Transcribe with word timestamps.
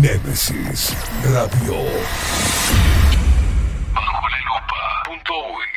Nemesis 0.00 0.96
Radio. 1.24 1.74
Bajo 3.92 4.28
la 4.30 4.38
lupa. 4.48 4.80
Punto 5.04 5.32
uy. 5.52 5.68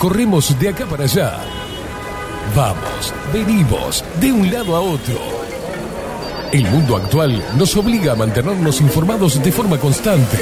Corremos 0.00 0.58
de 0.58 0.68
acá 0.70 0.86
para 0.86 1.04
allá. 1.04 1.38
Vamos, 2.56 3.14
venimos, 3.32 4.04
de 4.20 4.32
un 4.32 4.50
lado 4.52 4.74
a 4.74 4.80
otro. 4.80 5.45
El 6.52 6.70
mundo 6.70 6.96
actual 6.96 7.42
nos 7.58 7.76
obliga 7.76 8.12
a 8.12 8.16
mantenernos 8.16 8.80
informados 8.80 9.42
de 9.42 9.52
forma 9.52 9.78
constante. 9.78 10.38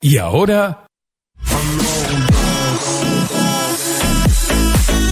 Y 0.00 0.18
ahora... 0.18 0.86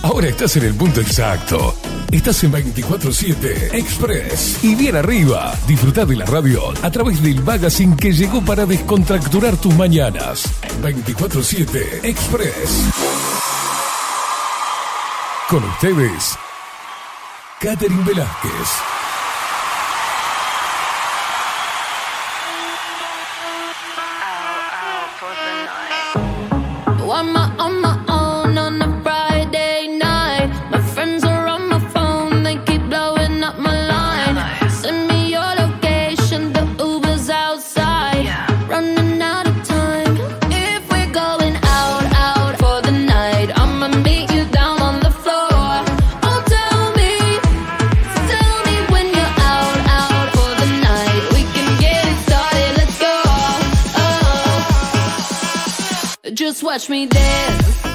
Ahora 0.02 0.28
estás 0.28 0.56
en 0.56 0.64
el 0.64 0.74
punto 0.74 1.00
exacto. 1.00 1.74
Estás 2.10 2.44
en 2.44 2.52
24-7 2.52 3.72
Express. 3.72 4.62
Y 4.62 4.74
bien 4.74 4.96
arriba, 4.96 5.54
disfruta 5.66 6.04
de 6.04 6.16
la 6.16 6.26
radio 6.26 6.60
a 6.82 6.90
través 6.90 7.22
del 7.22 7.42
magazine 7.42 7.96
que 7.96 8.12
llegó 8.12 8.44
para 8.44 8.66
descontracturar 8.66 9.56
tus 9.56 9.74
mañanas. 9.74 10.44
24-7 10.82 12.04
Express. 12.04 12.90
Con 15.48 15.64
ustedes, 15.64 16.36
Catherine 17.62 18.02
Velázquez. 18.02 18.91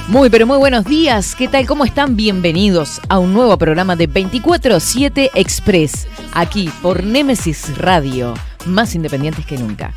Muy 0.07 0.29
pero 0.29 0.47
muy 0.47 0.57
buenos 0.57 0.85
días, 0.85 1.35
¿qué 1.35 1.47
tal? 1.47 1.67
¿Cómo 1.67 1.85
están? 1.85 2.15
Bienvenidos 2.15 2.99
a 3.09 3.19
un 3.19 3.33
nuevo 3.33 3.57
programa 3.57 3.95
de 3.95 4.09
24-7 4.09 5.31
Express, 5.35 6.07
aquí 6.33 6.71
por 6.81 7.03
Nemesis 7.03 7.77
Radio, 7.77 8.33
más 8.65 8.95
independientes 8.95 9.45
que 9.45 9.57
nunca. 9.57 9.93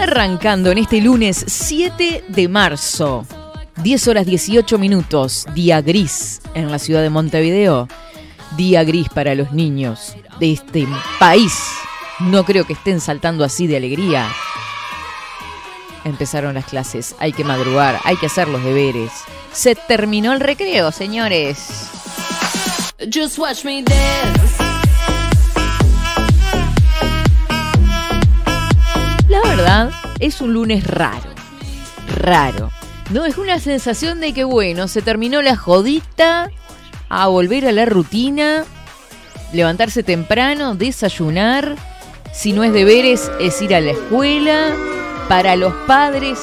Arrancando 0.00 0.70
en 0.70 0.78
este 0.78 1.00
lunes 1.00 1.44
7 1.46 2.24
de 2.28 2.48
marzo, 2.48 3.24
10 3.76 4.08
horas 4.08 4.26
18 4.26 4.78
minutos, 4.78 5.46
día 5.54 5.80
gris 5.80 6.40
en 6.54 6.70
la 6.70 6.78
ciudad 6.78 7.02
de 7.02 7.10
Montevideo, 7.10 7.88
día 8.56 8.84
gris 8.84 9.08
para 9.08 9.34
los 9.34 9.52
niños 9.52 10.14
de 10.38 10.52
este 10.52 10.86
país. 11.18 11.52
No 12.20 12.44
creo 12.44 12.64
que 12.64 12.74
estén 12.74 13.00
saltando 13.00 13.44
así 13.44 13.66
de 13.66 13.78
alegría. 13.78 14.28
Empezaron 16.04 16.54
las 16.54 16.66
clases, 16.66 17.16
hay 17.18 17.32
que 17.32 17.44
madrugar, 17.44 17.98
hay 18.04 18.16
que 18.16 18.26
hacer 18.26 18.48
los 18.48 18.62
deberes. 18.62 19.10
Se 19.52 19.74
terminó 19.74 20.32
el 20.32 20.40
recreo, 20.40 20.92
señores. 20.92 21.90
Just 23.12 23.38
watch 23.38 23.64
me 23.64 23.82
dance. 23.82 24.62
La 29.28 29.40
verdad, 29.42 29.90
es 30.20 30.40
un 30.40 30.52
lunes 30.52 30.86
raro. 30.86 31.30
Raro. 32.16 32.70
No 33.12 33.26
es 33.26 33.36
una 33.36 33.60
sensación 33.60 34.20
de 34.20 34.32
que, 34.32 34.44
bueno, 34.44 34.88
se 34.88 35.02
terminó 35.02 35.42
la 35.42 35.54
jodita, 35.54 36.50
a 37.10 37.26
volver 37.26 37.66
a 37.66 37.72
la 37.72 37.84
rutina, 37.84 38.64
levantarse 39.52 40.02
temprano, 40.02 40.74
desayunar. 40.74 41.76
Si 42.32 42.54
no 42.54 42.64
es 42.64 42.72
deberes, 42.72 43.30
es 43.38 43.60
ir 43.60 43.74
a 43.74 43.82
la 43.82 43.90
escuela. 43.90 44.74
Para 45.28 45.56
los 45.56 45.74
padres, 45.86 46.38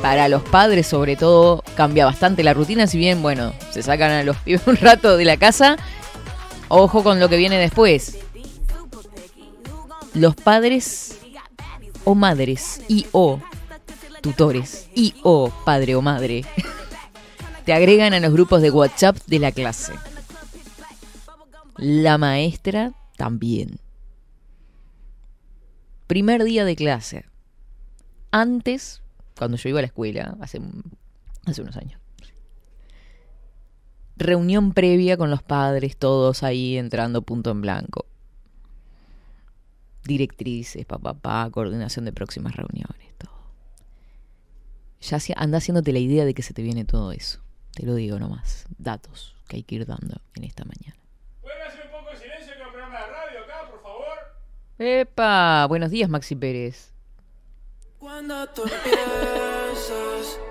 para 0.00 0.28
los 0.28 0.42
padres 0.42 0.86
sobre 0.86 1.16
todo, 1.16 1.62
cambia 1.74 2.06
bastante 2.06 2.42
la 2.42 2.54
rutina. 2.54 2.86
Si 2.86 2.96
bien, 2.96 3.20
bueno, 3.20 3.52
se 3.70 3.82
sacan 3.82 4.10
a 4.10 4.22
los 4.22 4.36
pibes 4.44 4.66
un 4.66 4.78
rato 4.78 5.18
de 5.18 5.26
la 5.26 5.36
casa, 5.36 5.76
ojo 6.68 7.02
con 7.02 7.20
lo 7.20 7.28
que 7.28 7.36
viene 7.36 7.58
después. 7.58 8.16
Los 10.14 10.34
padres 10.34 11.18
o 12.04 12.14
madres 12.14 12.80
y 12.88 13.06
o 13.12 13.38
tutores 14.20 14.88
y 14.94 15.14
o 15.22 15.50
padre 15.64 15.94
o 15.94 16.02
madre 16.02 16.44
te 17.64 17.72
agregan 17.72 18.14
a 18.14 18.20
los 18.20 18.32
grupos 18.32 18.62
de 18.62 18.70
WhatsApp 18.70 19.16
de 19.26 19.38
la 19.38 19.52
clase. 19.52 19.92
La 21.76 22.18
maestra 22.18 22.92
también. 23.16 23.78
Primer 26.06 26.44
día 26.44 26.64
de 26.64 26.76
clase. 26.76 27.24
Antes, 28.30 29.02
cuando 29.38 29.56
yo 29.56 29.68
iba 29.68 29.78
a 29.78 29.82
la 29.82 29.86
escuela, 29.86 30.36
hace, 30.40 30.60
hace 31.46 31.62
unos 31.62 31.76
años. 31.76 32.00
Reunión 34.16 34.72
previa 34.72 35.16
con 35.16 35.30
los 35.30 35.42
padres, 35.42 35.96
todos 35.96 36.42
ahí 36.42 36.76
entrando 36.76 37.22
punto 37.22 37.50
en 37.50 37.62
blanco 37.62 38.06
directrices, 40.04 40.84
papá, 40.86 41.14
pa, 41.14 41.48
coordinación 41.50 42.04
de 42.04 42.12
próximas 42.12 42.56
reuniones. 42.56 43.09
Ya 45.00 45.18
anda 45.36 45.58
haciéndote 45.58 45.92
la 45.92 45.98
idea 45.98 46.24
de 46.24 46.34
que 46.34 46.42
se 46.42 46.52
te 46.52 46.62
viene 46.62 46.84
todo 46.84 47.12
eso. 47.12 47.40
Te 47.74 47.86
lo 47.86 47.94
digo 47.94 48.18
nomás. 48.18 48.66
Datos 48.78 49.34
que 49.48 49.56
hay 49.56 49.62
que 49.62 49.76
ir 49.76 49.86
dando 49.86 50.20
en 50.34 50.44
esta 50.44 50.64
mañana. 50.64 50.96
¿Pueden 51.40 51.62
hacer 51.66 51.86
un 51.86 51.90
poco 51.90 52.10
de 52.10 52.18
silencio 52.18 52.54
en 52.54 52.60
el 52.60 52.68
programa 52.68 53.00
de 53.00 53.06
radio 53.06 53.40
acá, 53.40 53.70
por 53.70 53.82
favor? 53.82 54.18
¡Epa! 54.78 55.66
Buenos 55.66 55.90
días, 55.90 56.08
Maxi 56.10 56.36
Pérez. 56.36 56.92
Cuando 57.98 58.46
tú 58.48 58.62
nunca. 58.62 60.49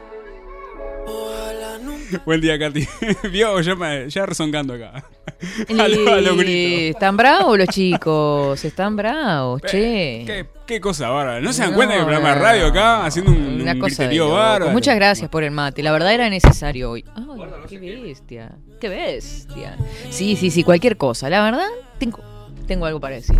Buen 2.25 2.41
día, 2.41 2.57
Katy. 2.57 2.87
Vio, 3.31 3.59
ya, 3.61 3.75
me- 3.75 4.09
ya 4.09 4.25
acá. 4.73 5.05
A 5.69 5.87
lo- 5.87 6.13
a 6.13 6.21
los 6.21 6.37
gritos. 6.37 6.95
¿Están 6.95 7.15
bravos 7.15 7.57
los 7.57 7.67
chicos? 7.69 8.65
¿Están 8.65 8.95
bravos? 8.97 9.61
Che. 9.61 10.23
¿Qué, 10.25 10.45
qué 10.65 10.81
cosa 10.81 11.09
bárbara. 11.09 11.39
¿No 11.39 11.53
se 11.53 11.61
dan 11.61 11.71
No, 11.71 11.75
cuenta 11.77 11.93
que 11.93 11.99
el 12.01 12.05
programa 12.05 12.29
de 12.35 12.41
radio 12.41 12.65
acá 12.67 13.05
haciendo 13.05 13.31
un, 13.31 13.61
Una 13.61 13.71
un 13.73 13.79
cosa 13.79 14.03
bárbaro? 14.27 14.71
Muchas 14.71 14.95
gracias 14.95 15.29
por 15.29 15.43
el 15.43 15.51
mate. 15.51 15.81
La 15.81 15.91
verdad 15.93 16.13
era 16.13 16.29
necesario 16.29 16.91
hoy. 16.91 17.05
Ay, 17.15 17.25
qué 17.69 17.79
bestia. 17.79 18.51
Qué 18.81 18.89
bestia. 18.89 19.77
Sí, 20.09 20.35
sí, 20.35 20.51
sí, 20.51 20.63
cualquier 20.63 20.97
cosa. 20.97 21.29
La 21.29 21.41
verdad, 21.43 21.67
tengo, 21.99 22.19
tengo 22.67 22.85
algo 22.85 22.99
para 22.99 23.15
decir. 23.15 23.37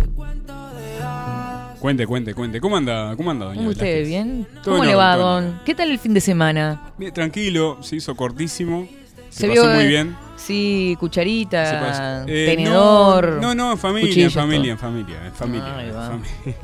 Cuente, 1.80 2.06
cuente, 2.06 2.34
cuente. 2.34 2.60
¿Cómo 2.60 2.76
anda, 2.76 3.16
cómo 3.16 3.30
anda, 3.30 3.46
doña 3.46 3.56
¿Cómo 3.58 3.70
usted? 3.70 3.84
Velázquez? 3.86 4.08
¿Bien? 4.08 4.46
¿Cómo 4.64 4.84
en 4.84 4.90
le 4.90 4.94
va, 4.94 5.14
en 5.14 5.18
don? 5.20 5.60
¿Qué 5.64 5.74
tal 5.74 5.90
el 5.90 5.98
fin 5.98 6.12
de 6.12 6.20
semana? 6.20 6.92
Bien, 6.98 7.12
tranquilo, 7.12 7.78
se 7.82 7.96
hizo 7.96 8.14
cortísimo. 8.14 8.86
Se, 9.30 9.42
Se 9.42 9.48
pasó 9.48 9.62
vio, 9.62 9.74
muy 9.74 9.86
bien. 9.86 10.16
Sí, 10.36 10.96
cucharita. 10.98 12.24
Eh, 12.26 12.54
tenedor. 12.54 13.38
No, 13.40 13.54
no, 13.54 13.72
en 13.72 13.78
familia, 13.78 14.24
en 14.24 14.30
familia, 14.30 14.72
en 14.72 14.78
familia, 14.78 15.26
en 15.26 15.32
familia. 15.32 15.76
En 15.86 15.94
familia. 15.94 16.56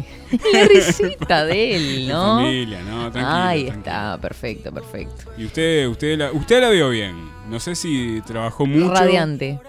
La 0.53 0.69
risita 0.69 1.45
de 1.45 1.77
él, 1.77 2.01
En 2.03 2.09
¿no? 2.09 2.37
familia, 2.37 2.83
no, 2.83 3.11
tranquilo. 3.13 3.27
Ahí 3.27 3.65
tranquilo. 3.67 3.79
está, 3.79 4.19
perfecto, 4.21 4.73
perfecto. 4.73 5.31
Y 5.39 5.45
usted, 5.45 5.87
usted 5.87 6.19
la, 6.19 6.33
usted 6.33 6.61
la 6.61 6.71
vio 6.71 6.91
bien. 6.91 7.15
No 7.49 7.61
sé 7.61 7.75
si 7.75 8.21
trabajó 8.27 8.67
mucho. 8.67 8.93
Radiante. 8.93 9.61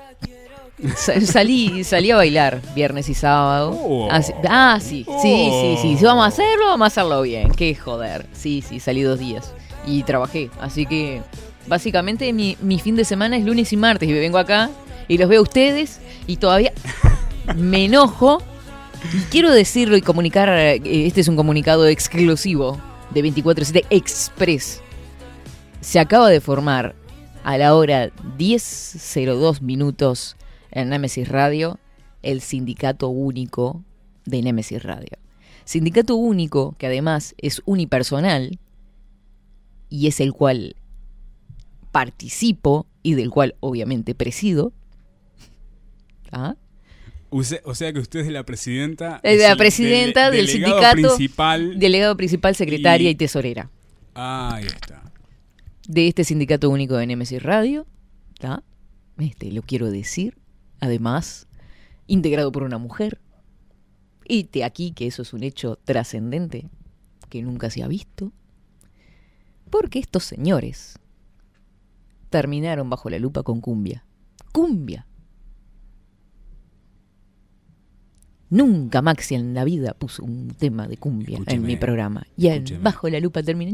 Sa- 0.96 1.20
Salí, 1.22 1.84
salí 1.84 2.12
a 2.12 2.16
bailar 2.18 2.62
viernes 2.76 3.10
y 3.10 3.14
sábado. 3.16 3.72
Oh. 3.74 4.08
Ah, 4.12 4.80
sí, 4.80 5.04
sí, 5.06 5.06
sí, 5.22 5.50
sí, 5.52 5.78
sí. 5.82 5.98
Si 5.98 6.06
Oh. 6.06 6.10
vamos 6.10 6.26
a 6.26 6.28
hacerlo, 6.28 6.68
vamos 6.68 6.86
a 6.86 6.88
hacerlo 6.88 7.22
bien. 7.24 7.50
Qué 7.52 7.74
joder. 7.76 8.28
Sí, 8.34 8.64
sí, 8.68 8.80
salí 8.80 9.02
dos 9.02 9.18
días. 9.20 9.54
Y 9.86 10.04
trabajé. 10.04 10.50
Así 10.62 10.86
que, 10.86 11.22
básicamente, 11.68 12.32
mi, 12.34 12.58
mi 12.62 12.80
fin 12.80 12.96
de 12.96 13.06
semana 13.06 13.38
es 13.38 13.44
lunes 13.46 13.74
y 13.74 13.78
martes. 13.78 14.08
Y 14.08 14.12
me 14.14 14.20
vengo 14.20 14.38
acá 14.38 14.70
y 15.08 15.18
los 15.18 15.28
veo 15.30 15.40
a 15.40 15.44
ustedes. 15.44 16.00
Y 16.28 16.38
todavía 16.38 16.72
me 17.56 17.86
enojo. 17.86 18.42
Y 19.14 19.18
quiero 19.32 19.52
decirlo 19.52 19.98
y 19.98 20.02
comunicar. 20.02 20.48
eh, 20.50 20.82
Este 21.08 21.22
es 21.22 21.28
un 21.28 21.36
comunicado 21.36 21.88
exclusivo 21.88 22.80
de 23.12 23.24
24-7 23.24 23.86
Express. 23.90 24.82
Se 25.82 26.00
acaba 26.00 26.30
de 26.30 26.40
formar 26.42 26.96
a 27.44 27.58
la 27.58 27.74
hora 27.76 28.10
10.02 28.38 29.62
minutos 29.62 30.36
en 30.82 30.90
Nemesis 30.90 31.28
Radio 31.28 31.80
el 32.24 32.42
sindicato 32.42 33.10
único 33.10 33.84
de 34.26 34.42
Nemesis 34.42 34.84
Radio. 34.84 35.18
Sindicato 35.66 36.16
único 36.16 36.76
que 36.78 36.88
además 36.88 37.36
es 37.38 37.62
unipersonal 37.66 38.60
y 39.90 40.08
es 40.08 40.20
el 40.20 40.34
cual 40.34 40.76
participo 41.92 42.86
y 43.04 43.14
del 43.16 43.30
cual 43.30 43.56
obviamente 43.60 44.16
presido. 44.16 44.72
¿Ah? 46.32 46.56
O 47.30 47.44
sea, 47.44 47.92
que 47.94 48.00
usted 48.00 48.22
es 48.22 48.28
la 48.32 48.44
presidenta. 48.46 49.20
Es 49.24 49.42
la 49.42 49.56
presidenta 49.58 50.32
del 50.32 50.46
delegado 50.48 50.74
sindicato, 50.82 51.16
principal. 51.16 51.80
delegado 51.80 52.16
principal, 52.18 52.56
secretaria 52.56 53.10
y, 53.10 53.14
Y- 53.14 53.16
tesorera 53.16 53.70
Ah, 54.16 54.56
ahí 54.56 54.66
está. 54.66 55.04
de 55.88 56.08
este 56.08 56.24
sindicato 56.24 56.70
único 56.70 56.96
de 56.98 57.06
Nemesis 57.08 57.42
Radio. 57.44 57.86
¿tá? 58.40 58.64
Este, 59.20 59.52
lo 59.52 59.62
quiero 59.64 59.90
decir. 59.92 60.38
Además, 60.80 61.48
integrado 62.08 62.52
por 62.52 62.64
una 62.64 62.78
mujer. 62.78 63.20
Y 64.26 64.46
te 64.46 64.64
aquí 64.64 64.92
que 64.92 65.08
eso 65.08 65.22
es 65.22 65.34
un 65.34 65.44
hecho 65.44 65.78
trascendente 65.84 66.70
que 67.30 67.42
nunca 67.42 67.70
se 67.70 67.84
ha 67.84 67.88
visto. 67.88 68.32
Porque 69.70 70.00
estos 70.00 70.24
señores 70.24 71.00
terminaron 72.30 72.90
bajo 72.90 73.10
la 73.10 73.20
lupa 73.20 73.44
con 73.44 73.62
cumbia. 73.62 74.04
Cumbia. 74.52 75.06
Nunca 78.50 79.02
Maxi 79.02 79.36
en 79.36 79.54
la 79.54 79.66
vida 79.66 79.94
puso 79.94 80.24
un 80.24 80.48
tema 80.58 80.88
de 80.88 80.96
cumbia 80.98 81.40
en 81.48 81.64
mi 81.64 81.76
programa. 81.76 82.26
Y 82.38 82.48
en 82.48 82.82
bajo 82.82 83.10
la 83.10 83.20
lupa 83.20 83.44
termina. 83.44 83.72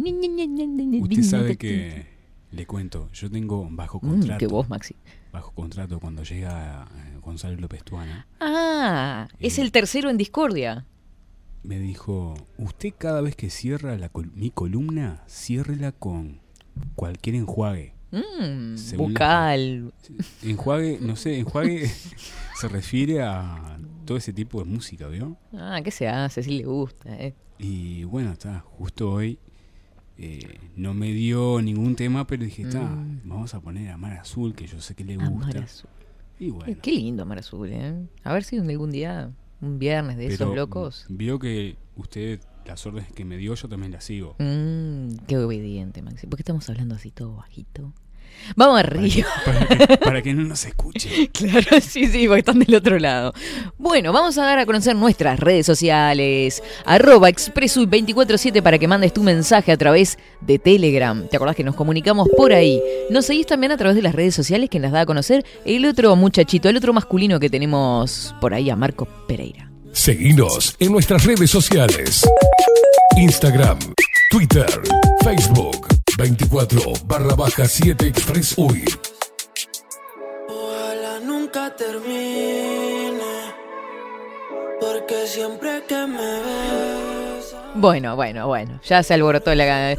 Usted 1.01 1.23
sabe 1.23 1.57
que. 1.57 2.11
Le 2.51 2.67
cuento, 2.67 3.09
yo 3.13 3.31
tengo 3.31 3.67
bajo 3.71 3.97
Mm, 4.03 4.09
contrato. 4.09 4.38
que 4.39 4.47
vos, 4.47 4.69
Maxi. 4.69 4.95
Bajo 5.33 5.51
contrato 5.51 6.00
cuando 6.00 6.24
llega 6.24 6.88
eh, 6.95 7.18
Gonzalo 7.21 7.57
López 7.59 7.83
Tuana. 7.83 8.27
Ah, 8.39 9.27
es 9.39 9.57
el 9.59 9.71
tercero 9.71 10.09
en 10.09 10.18
discordia. 10.18 10.85
Me 11.63 11.80
dijo: 11.80 12.35
Usted 12.57 12.94
cada 12.97 13.19
vez 13.21 13.35
que 13.35 13.50
cierra 13.50 13.97
la 13.97 14.09
col- 14.09 14.31
mi 14.35 14.51
columna, 14.51 15.24
ciérrela 15.27 15.91
con 15.91 16.39
cualquier 16.95 17.35
enjuague. 17.35 17.95
Mm, 18.12 18.75
la- 18.91 18.97
bucal. 18.97 19.94
Enjuague, 20.44 21.00
no 21.01 21.15
sé, 21.15 21.39
enjuague 21.39 21.88
se 22.59 22.68
refiere 22.68 23.24
a 23.24 23.80
todo 24.06 24.18
ese 24.18 24.33
tipo 24.33 24.59
de 24.59 24.65
música, 24.65 25.07
¿vio? 25.07 25.35
Ah, 25.53 25.81
¿qué 25.83 25.89
se 25.89 26.07
hace? 26.07 26.44
Si 26.44 26.51
le 26.59 26.65
gusta. 26.65 27.09
Eh. 27.18 27.33
Y 27.57 28.03
bueno, 28.03 28.31
está, 28.33 28.59
justo 28.59 29.12
hoy 29.12 29.39
eh, 30.18 30.60
no 30.75 30.94
me 30.94 31.12
dio 31.12 31.62
ningún 31.62 31.95
tema, 31.95 32.25
pero 32.27 32.44
dije, 32.44 32.63
está, 32.63 32.81
Mm. 32.81 33.21
vamos 33.25 33.54
a 33.54 33.62
poner 33.62 33.89
a 33.92 33.98
Mar 33.98 34.13
Azul, 34.13 34.54
que 34.56 34.68
yo 34.68 34.80
sé 34.81 34.95
que 34.95 35.04
le 35.04 35.15
Amar 35.15 35.30
gusta. 35.31 35.60
Azul. 35.63 35.89
Y 36.39 36.50
bueno, 36.50 36.75
Qué 36.81 36.92
lindo 36.92 37.24
Amar 37.24 37.39
Azul, 37.39 37.69
¿eh? 37.71 37.94
A 38.24 38.33
ver 38.33 38.44
si 38.44 38.57
algún 38.57 38.92
día, 38.92 39.31
un 39.62 39.80
viernes 39.80 40.18
de 40.18 40.24
pero 40.25 40.33
esos 40.36 40.56
locos. 40.56 41.06
vio 41.10 41.39
que 41.39 41.77
usted, 41.95 42.39
las 42.65 42.86
órdenes 42.86 43.12
que 43.12 43.24
me 43.25 43.38
dio, 43.38 43.54
yo 43.56 43.68
también 43.69 43.92
las 43.92 44.04
sigo. 44.04 44.36
Mm, 44.39 45.15
qué 45.27 45.38
obediente, 45.38 46.01
Maxi. 46.01 46.27
¿Por 46.27 46.38
qué 46.38 46.42
estamos 46.42 46.69
hablando 46.69 46.95
así 46.95 47.12
todo 47.12 47.36
bajito? 47.36 47.94
Vamos 48.56 48.80
arriba. 48.80 49.27
Para 49.45 49.68
que, 49.68 49.97
para 49.97 50.21
que 50.21 50.33
no 50.33 50.44
nos 50.44 50.65
escuche. 50.65 51.30
Claro, 51.33 51.81
sí, 51.81 52.07
sí, 52.07 52.27
porque 52.27 52.39
están 52.39 52.59
del 52.59 52.75
otro 52.75 53.00
lado. 53.00 53.33
Bueno, 53.77 54.13
vamos 54.13 54.38
a 54.38 54.45
dar 54.45 54.59
a 54.59 54.65
conocer 54.65 54.95
nuestras 54.95 55.39
redes 55.39 55.65
sociales. 55.65 56.62
Arroba 56.85 57.30
Expresu247 57.30 58.62
para 58.62 58.77
que 58.77 58.88
mandes 58.88 59.13
tu 59.13 59.24
mensaje 59.24 59.71
a 59.71 59.77
través 59.77 60.18
de 60.41 60.59
Telegram. 60.59 61.27
¿Te 61.27 61.38
acordás 61.38 61.56
que 61.56 61.63
nos 61.63 61.75
comunicamos 61.75 62.30
por 62.38 62.53
ahí? 62.53 62.81
Nos 63.09 63.25
seguís 63.25 63.45
también 63.45 63.71
a 63.71 63.77
través 63.77 63.95
de 63.95 64.01
las 64.01 64.15
redes 64.15 64.35
sociales 64.35 64.69
que 64.69 64.80
nos 64.80 64.91
da 64.91 65.01
a 65.01 65.06
conocer 65.06 65.45
el 65.65 65.85
otro 65.85 66.15
muchachito, 66.15 66.69
el 66.69 66.77
otro 66.77 66.94
masculino 66.94 67.39
que 67.39 67.50
tenemos 67.50 68.33
por 68.39 68.53
ahí, 68.53 68.69
a 68.69 68.75
Marco 68.75 69.06
Pereira. 69.27 69.69
Seguinos 69.91 70.75
en 70.80 70.91
nuestras 70.91 71.24
redes 71.24 71.51
sociales. 71.51 72.24
Instagram, 73.18 73.77
Twitter, 74.31 74.65
Facebook, 75.24 75.93
24 76.18 76.94
barra 77.06 77.36
baja 77.36 77.68
7 77.68 78.07
Express 78.07 78.57
UI. 78.57 78.86
Ojalá 80.48 81.19
nunca 81.19 81.75
termine. 81.75 83.33
Porque 84.80 85.27
siempre 85.27 85.83
que 85.88 86.07
me 86.07 86.42
ves. 86.42 87.12
Bueno, 87.75 88.15
bueno, 88.15 88.47
bueno, 88.47 88.79
ya 88.87 89.01
se 89.01 89.15
alborotó 89.15 89.55
la... 89.55 89.93
eh, 89.93 89.97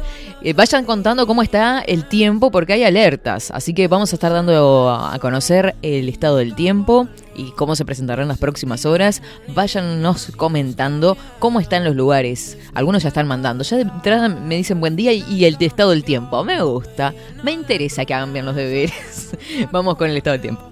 vayan 0.55 0.85
contando 0.85 1.27
cómo 1.27 1.41
está 1.41 1.81
el 1.81 2.07
tiempo 2.07 2.49
porque 2.49 2.73
hay 2.73 2.83
alertas, 2.85 3.51
así 3.51 3.73
que 3.73 3.89
vamos 3.89 4.13
a 4.13 4.15
estar 4.15 4.31
dando 4.31 4.89
a 4.89 5.17
conocer 5.19 5.75
el 5.81 6.07
estado 6.07 6.37
del 6.37 6.55
tiempo 6.55 7.09
y 7.35 7.51
cómo 7.51 7.75
se 7.75 7.83
presentará 7.83 8.21
en 8.21 8.29
las 8.29 8.37
próximas 8.37 8.85
horas. 8.85 9.21
Váyanos 9.49 10.31
comentando 10.37 11.17
cómo 11.39 11.59
están 11.59 11.83
los 11.83 11.95
lugares. 11.95 12.57
Algunos 12.73 13.03
ya 13.03 13.09
están 13.09 13.27
mandando, 13.27 13.63
ya 13.65 13.75
de 13.75 13.83
entrada 13.83 14.29
me 14.29 14.55
dicen 14.55 14.79
buen 14.79 14.95
día 14.95 15.11
y, 15.11 15.43
el 15.43 15.57
estado 15.59 15.89
del 15.89 16.05
tiempo. 16.05 16.43
Me 16.45 16.61
gusta, 16.61 17.13
me 17.43 17.51
interesa 17.51 18.05
que 18.05 18.13
hagan 18.13 18.45
los 18.45 18.55
deberes. 18.55 19.35
vamos 19.71 19.97
con 19.97 20.09
el 20.09 20.15
estado 20.15 20.33
del 20.33 20.41
tiempo. 20.41 20.71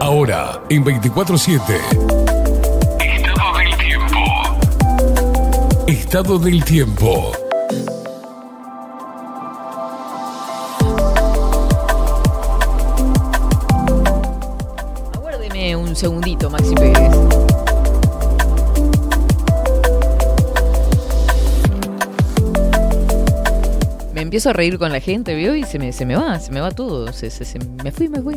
Ahora, 0.00 0.60
en 0.68 0.84
24-7. 0.84 2.25
Estado 6.00 6.38
del 6.38 6.62
tiempo. 6.64 7.32
Aguárdeme 15.14 15.76
un 15.76 15.94
segundito, 15.96 16.50
Maxi 16.50 16.74
Pérez. 16.74 17.12
Me 24.14 24.22
empiezo 24.22 24.48
a 24.48 24.52
reír 24.54 24.78
con 24.78 24.92
la 24.92 25.00
gente, 25.00 25.34
¿vio? 25.34 25.54
Y 25.54 25.64
se 25.64 25.78
me, 25.78 25.92
se 25.92 26.06
me 26.06 26.16
va, 26.16 26.40
se 26.40 26.50
me 26.50 26.60
va 26.60 26.70
todo. 26.70 27.12
Se, 27.12 27.28
se- 27.30 27.58
me 27.84 27.92
fui, 27.92 28.08
me 28.08 28.20
fui. 28.22 28.36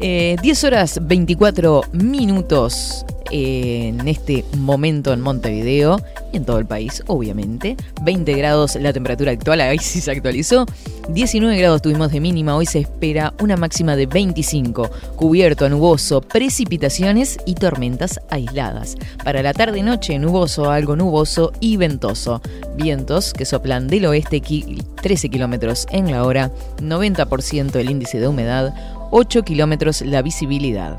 Eh, 0.00 0.36
10 0.42 0.64
horas 0.64 0.98
24 1.02 1.82
minutos 1.92 3.04
en 3.30 4.06
este 4.08 4.44
momento 4.56 5.12
en 5.12 5.20
Montevideo 5.20 6.00
y 6.32 6.36
en 6.38 6.44
todo 6.44 6.58
el 6.58 6.66
país, 6.66 7.02
obviamente. 7.06 7.76
20 8.02 8.32
grados 8.34 8.76
la 8.76 8.92
temperatura 8.92 9.32
actual, 9.32 9.60
ahí 9.60 9.78
sí 9.78 10.00
se 10.00 10.10
actualizó. 10.10 10.66
19 11.08 11.56
grados 11.58 11.82
tuvimos 11.82 12.12
de 12.12 12.20
mínima, 12.20 12.54
hoy 12.54 12.66
se 12.66 12.78
espera 12.78 13.34
una 13.40 13.56
máxima 13.56 13.96
de 13.96 14.06
25. 14.06 14.90
Cubierto, 15.16 15.68
nuboso, 15.68 16.20
precipitaciones 16.20 17.38
y 17.46 17.54
tormentas 17.54 18.20
aisladas. 18.30 18.96
Para 19.24 19.42
la 19.42 19.52
tarde-noche, 19.52 20.18
nuboso, 20.18 20.70
algo 20.70 20.94
nuboso 20.94 21.52
y 21.60 21.76
ventoso. 21.76 22.40
Vientos 22.76 23.32
que 23.32 23.44
soplan 23.44 23.88
del 23.88 24.06
oeste 24.06 24.40
qui- 24.42 24.84
13 25.02 25.28
kilómetros 25.30 25.86
en 25.90 26.10
la 26.10 26.24
hora, 26.24 26.50
90% 26.80 27.78
el 27.78 27.90
índice 27.90 28.20
de 28.20 28.28
humedad, 28.28 28.74
8 29.10 29.42
kilómetros 29.42 30.02
la 30.02 30.22
visibilidad. 30.22 30.98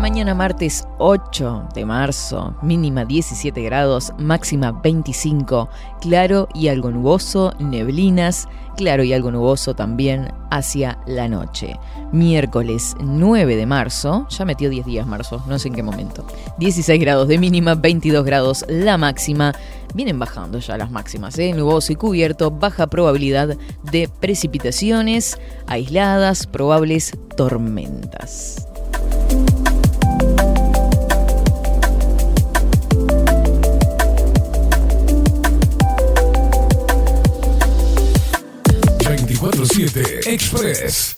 Mañana 0.00 0.34
martes 0.34 0.88
8 0.98 1.68
de 1.74 1.84
marzo, 1.84 2.54
mínima 2.62 3.04
17 3.04 3.60
grados, 3.62 4.14
máxima 4.18 4.72
25, 4.72 5.68
claro 6.00 6.48
y 6.54 6.68
algo 6.68 6.90
nuboso, 6.90 7.52
neblinas, 7.58 8.48
claro 8.78 9.04
y 9.04 9.12
algo 9.12 9.30
nuboso 9.30 9.74
también 9.74 10.32
hacia 10.50 10.98
la 11.06 11.28
noche. 11.28 11.78
Miércoles 12.12 12.96
9 12.98 13.56
de 13.56 13.66
marzo, 13.66 14.26
ya 14.30 14.46
metió 14.46 14.70
10 14.70 14.86
días 14.86 15.06
marzo, 15.06 15.42
no 15.46 15.58
sé 15.58 15.68
en 15.68 15.74
qué 15.74 15.82
momento. 15.82 16.24
16 16.58 16.98
grados 16.98 17.28
de 17.28 17.36
mínima, 17.36 17.74
22 17.74 18.24
grados 18.24 18.64
la 18.68 18.96
máxima. 18.96 19.54
Vienen 19.92 20.18
bajando 20.18 20.60
ya 20.60 20.78
las 20.78 20.90
máximas, 20.90 21.38
¿eh? 21.38 21.52
nuboso 21.52 21.92
y 21.92 21.96
cubierto, 21.96 22.50
baja 22.50 22.86
probabilidad 22.86 23.58
de 23.90 24.08
precipitaciones 24.08 25.38
aisladas, 25.66 26.46
probables 26.46 27.18
tormentas. 27.36 28.69
247 39.40 40.30
Express. 40.30 41.16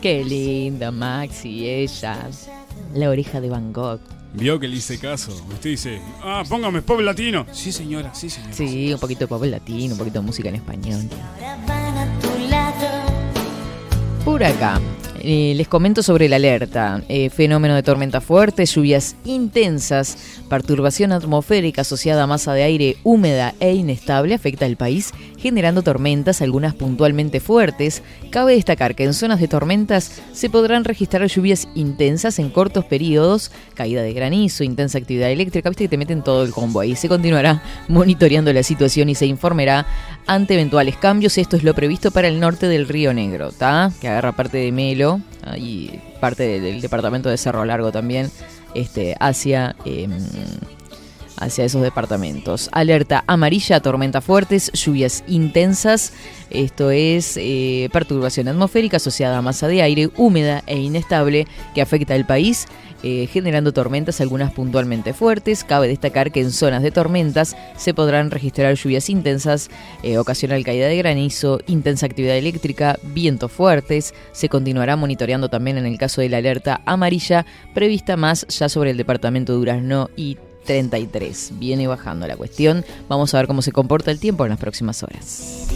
Qué 0.00 0.24
linda 0.24 0.90
Maxi 0.90 1.68
ella. 1.68 2.30
La 2.94 3.10
oreja 3.10 3.42
de 3.42 3.50
Van 3.50 3.74
Gogh. 3.74 4.00
Vio 4.32 4.58
que 4.58 4.66
le 4.66 4.76
hice 4.76 4.98
caso. 4.98 5.32
Usted 5.32 5.70
dice, 5.70 6.00
ah, 6.22 6.42
póngame 6.48 6.80
pop 6.80 7.00
latino. 7.00 7.44
Sí, 7.52 7.70
señora, 7.70 8.14
sí, 8.14 8.30
señora. 8.30 8.54
Sí, 8.54 8.94
un 8.94 9.00
poquito 9.00 9.20
de 9.20 9.28
pop 9.28 9.44
latino, 9.44 9.92
un 9.92 9.98
poquito 9.98 10.20
de 10.20 10.26
música 10.26 10.48
en 10.48 10.54
español. 10.54 11.02
Por 14.26 14.42
acá, 14.42 14.80
eh, 15.20 15.54
les 15.56 15.68
comento 15.68 16.02
sobre 16.02 16.28
la 16.28 16.34
alerta. 16.34 17.00
Eh, 17.08 17.30
fenómeno 17.30 17.76
de 17.76 17.84
tormenta 17.84 18.20
fuerte, 18.20 18.66
lluvias 18.66 19.14
intensas, 19.24 20.40
perturbación 20.50 21.12
atmosférica 21.12 21.82
asociada 21.82 22.24
a 22.24 22.26
masa 22.26 22.52
de 22.52 22.64
aire 22.64 22.96
húmeda 23.04 23.54
e 23.60 23.72
inestable 23.74 24.34
afecta 24.34 24.66
al 24.66 24.76
país, 24.76 25.12
generando 25.38 25.82
tormentas, 25.82 26.42
algunas 26.42 26.74
puntualmente 26.74 27.38
fuertes. 27.38 28.02
Cabe 28.30 28.54
destacar 28.56 28.96
que 28.96 29.04
en 29.04 29.14
zonas 29.14 29.38
de 29.38 29.46
tormentas 29.46 30.20
se 30.32 30.50
podrán 30.50 30.82
registrar 30.82 31.24
lluvias 31.28 31.68
intensas 31.76 32.40
en 32.40 32.50
cortos 32.50 32.84
periodos, 32.84 33.52
caída 33.74 34.02
de 34.02 34.12
granizo, 34.12 34.64
intensa 34.64 34.98
actividad 34.98 35.30
eléctrica, 35.30 35.70
viste 35.70 35.84
que 35.84 35.88
te 35.90 35.98
meten 35.98 36.22
todo 36.22 36.42
el 36.42 36.50
combo 36.50 36.80
ahí. 36.80 36.96
Se 36.96 37.08
continuará 37.08 37.62
monitoreando 37.86 38.52
la 38.52 38.64
situación 38.64 39.08
y 39.08 39.14
se 39.14 39.26
informará 39.26 39.86
ante 40.26 40.54
eventuales 40.54 40.96
cambios. 40.96 41.38
Esto 41.38 41.56
es 41.56 41.62
lo 41.62 41.74
previsto 41.74 42.10
para 42.10 42.28
el 42.28 42.40
norte 42.40 42.68
del 42.68 42.88
Río 42.88 43.12
Negro, 43.14 43.52
¿tá? 43.52 43.92
Que 44.00 44.08
agarra 44.08 44.32
parte 44.32 44.58
de 44.58 44.72
Melo 44.72 45.20
ah, 45.44 45.56
y 45.56 46.00
parte 46.20 46.60
del, 46.60 46.80
departamento 46.80 47.28
de 47.28 47.36
Cerro 47.36 47.64
Largo 47.64 47.92
también, 47.92 48.30
este, 48.74 49.16
hacia, 49.20 49.76
em, 49.84 50.10
hacia 51.38 51.64
esos 51.64 51.82
departamentos. 51.82 52.68
Alerta 52.72 53.24
amarilla, 53.26 53.80
tormentas 53.80 54.24
fuertes, 54.24 54.70
lluvias 54.72 55.24
intensas. 55.26 56.12
Esto 56.50 56.90
es 56.90 57.36
eh, 57.36 57.88
perturbación 57.92 58.48
atmosférica 58.48 58.98
asociada 58.98 59.38
a 59.38 59.42
masa 59.42 59.68
de 59.68 59.82
aire 59.82 60.10
húmeda 60.16 60.62
e 60.66 60.78
inestable 60.78 61.46
que 61.74 61.82
afecta 61.82 62.14
al 62.14 62.26
país, 62.26 62.66
eh, 63.02 63.28
generando 63.32 63.72
tormentas, 63.72 64.20
algunas 64.20 64.52
puntualmente 64.52 65.12
fuertes. 65.12 65.64
Cabe 65.64 65.88
destacar 65.88 66.32
que 66.32 66.40
en 66.40 66.52
zonas 66.52 66.82
de 66.82 66.90
tormentas 66.90 67.56
se 67.76 67.94
podrán 67.94 68.30
registrar 68.30 68.74
lluvias 68.74 69.10
intensas, 69.10 69.70
eh, 70.02 70.18
ocasional 70.18 70.64
caída 70.64 70.86
de 70.86 70.96
granizo, 70.96 71.60
intensa 71.66 72.06
actividad 72.06 72.36
eléctrica, 72.36 72.98
vientos 73.02 73.52
fuertes. 73.52 74.14
Se 74.32 74.48
continuará 74.48 74.96
monitoreando 74.96 75.48
también 75.48 75.78
en 75.78 75.86
el 75.86 75.98
caso 75.98 76.20
de 76.20 76.28
la 76.28 76.38
alerta 76.38 76.80
amarilla, 76.86 77.44
prevista 77.74 78.16
más 78.16 78.46
ya 78.48 78.68
sobre 78.68 78.90
el 78.90 78.96
departamento 78.96 79.52
de 79.52 79.58
Durazno 79.58 80.10
y 80.16 80.38
33. 80.66 81.52
Viene 81.58 81.86
bajando 81.86 82.26
la 82.26 82.36
cuestión. 82.36 82.84
Vamos 83.08 83.32
a 83.32 83.38
ver 83.38 83.46
cómo 83.46 83.62
se 83.62 83.72
comporta 83.72 84.10
el 84.10 84.18
tiempo 84.18 84.44
en 84.44 84.50
las 84.50 84.58
próximas 84.58 85.02
horas. 85.02 85.66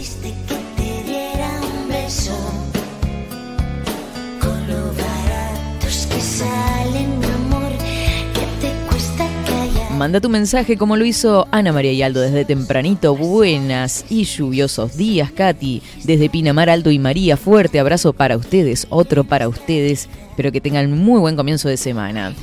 Manda 10.01 10.19
tu 10.19 10.29
mensaje 10.29 10.77
como 10.77 10.97
lo 10.97 11.05
hizo 11.05 11.47
Ana 11.51 11.71
María 11.71 11.91
y 11.91 12.01
Aldo 12.01 12.21
desde 12.21 12.43
tempranito. 12.43 13.15
Buenas 13.15 14.03
y 14.09 14.23
lluviosos 14.23 14.97
días, 14.97 15.31
Katy. 15.31 15.83
Desde 16.03 16.27
Pinamar, 16.27 16.71
Aldo 16.71 16.89
y 16.89 16.97
María, 16.97 17.37
fuerte 17.37 17.79
abrazo 17.79 18.11
para 18.11 18.35
ustedes, 18.35 18.87
otro 18.89 19.25
para 19.25 19.47
ustedes. 19.47 20.09
Espero 20.31 20.51
que 20.51 20.59
tengan 20.59 20.91
muy 20.97 21.19
buen 21.19 21.35
comienzo 21.35 21.69
de 21.69 21.77
semana. 21.77 22.33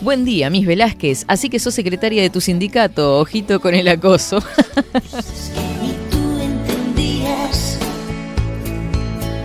Buen 0.00 0.24
día, 0.24 0.50
Miss 0.50 0.66
Velázquez. 0.66 1.24
Así 1.28 1.48
que 1.48 1.58
sos 1.58 1.74
secretaria 1.74 2.22
de 2.22 2.30
tu 2.30 2.40
sindicato. 2.40 3.18
Ojito 3.18 3.60
con 3.60 3.74
el 3.74 3.88
acoso. 3.88 4.42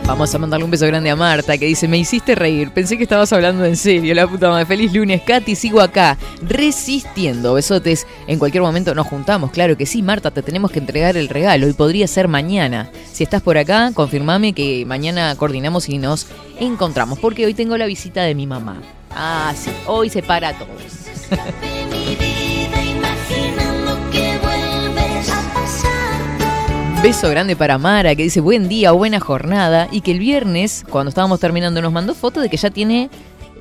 Vamos 0.10 0.34
a 0.34 0.39
mandarle 0.39 0.65
un 0.65 0.72
beso 0.72 0.88
grande 0.88 1.12
a 1.12 1.15
Marta 1.15 1.56
que 1.60 1.68
dice, 1.68 1.88
me 1.88 2.00
hiciste 2.00 2.34
reír, 2.34 2.72
pensé 2.72 2.98
que 2.98 3.03
estabas 3.03 3.32
hablando 3.32 3.63
en 3.63 3.77
serio, 3.77 4.15
la 4.15 4.25
puta 4.25 4.50
madre. 4.50 4.65
Feliz 4.65 4.91
lunes, 4.91 5.22
Katy, 5.22 5.53
sigo 5.53 5.82
acá, 5.82 6.18
resistiendo. 6.41 7.53
Besotes, 7.53 8.08
en 8.25 8.39
cualquier 8.39 8.63
momento 8.63 8.96
nos 8.96 9.06
juntamos, 9.06 9.51
claro 9.51 9.77
que 9.77 9.86
sí, 9.86 10.01
Marta, 10.01 10.32
te 10.32 10.41
tenemos 10.41 10.72
que 10.72 10.79
entregar 10.79 11.15
el 11.15 11.29
regalo 11.29 11.70
y 11.70 11.74
podría 11.74 12.08
ser 12.08 12.27
mañana. 12.27 12.89
Si 13.13 13.24
estás 13.24 13.44
por 13.44 13.60
acá, 13.60 13.91
confirmame 13.94 14.53
que 14.53 14.84
mañana 14.84 15.36
coordinamos 15.36 15.88
y 15.89 16.00
nos 16.00 16.25
encontramos, 16.60 17.20
porque 17.20 17.46
hoy 17.46 17.53
tengo 17.53 17.77
la 17.77 17.86
visita 17.86 18.24
de 18.24 18.34
mi 18.34 18.48
mamá. 18.48 18.82
Ah, 19.11 19.53
sí, 19.55 19.71
hoy 19.87 20.09
se 20.09 20.21
para 20.21 20.53
todo. 20.57 20.69
De 20.69 21.85
mi 21.85 22.15
vida 22.15 22.83
imaginando 22.83 24.09
que 24.11 24.37
vuelves 24.41 25.29
a 25.29 25.53
pasar. 25.53 27.03
Beso 27.03 27.29
grande 27.29 27.55
para 27.55 27.77
Mara 27.77 28.15
que 28.15 28.23
dice 28.23 28.41
buen 28.41 28.67
día, 28.67 28.91
buena 28.91 29.19
jornada 29.19 29.87
y 29.91 30.01
que 30.01 30.11
el 30.11 30.19
viernes, 30.19 30.85
cuando 30.89 31.09
estábamos 31.09 31.39
terminando, 31.39 31.81
nos 31.81 31.91
mandó 31.93 32.13
foto 32.13 32.41
de 32.41 32.49
que 32.49 32.57
ya 32.57 32.69
tiene 32.69 33.09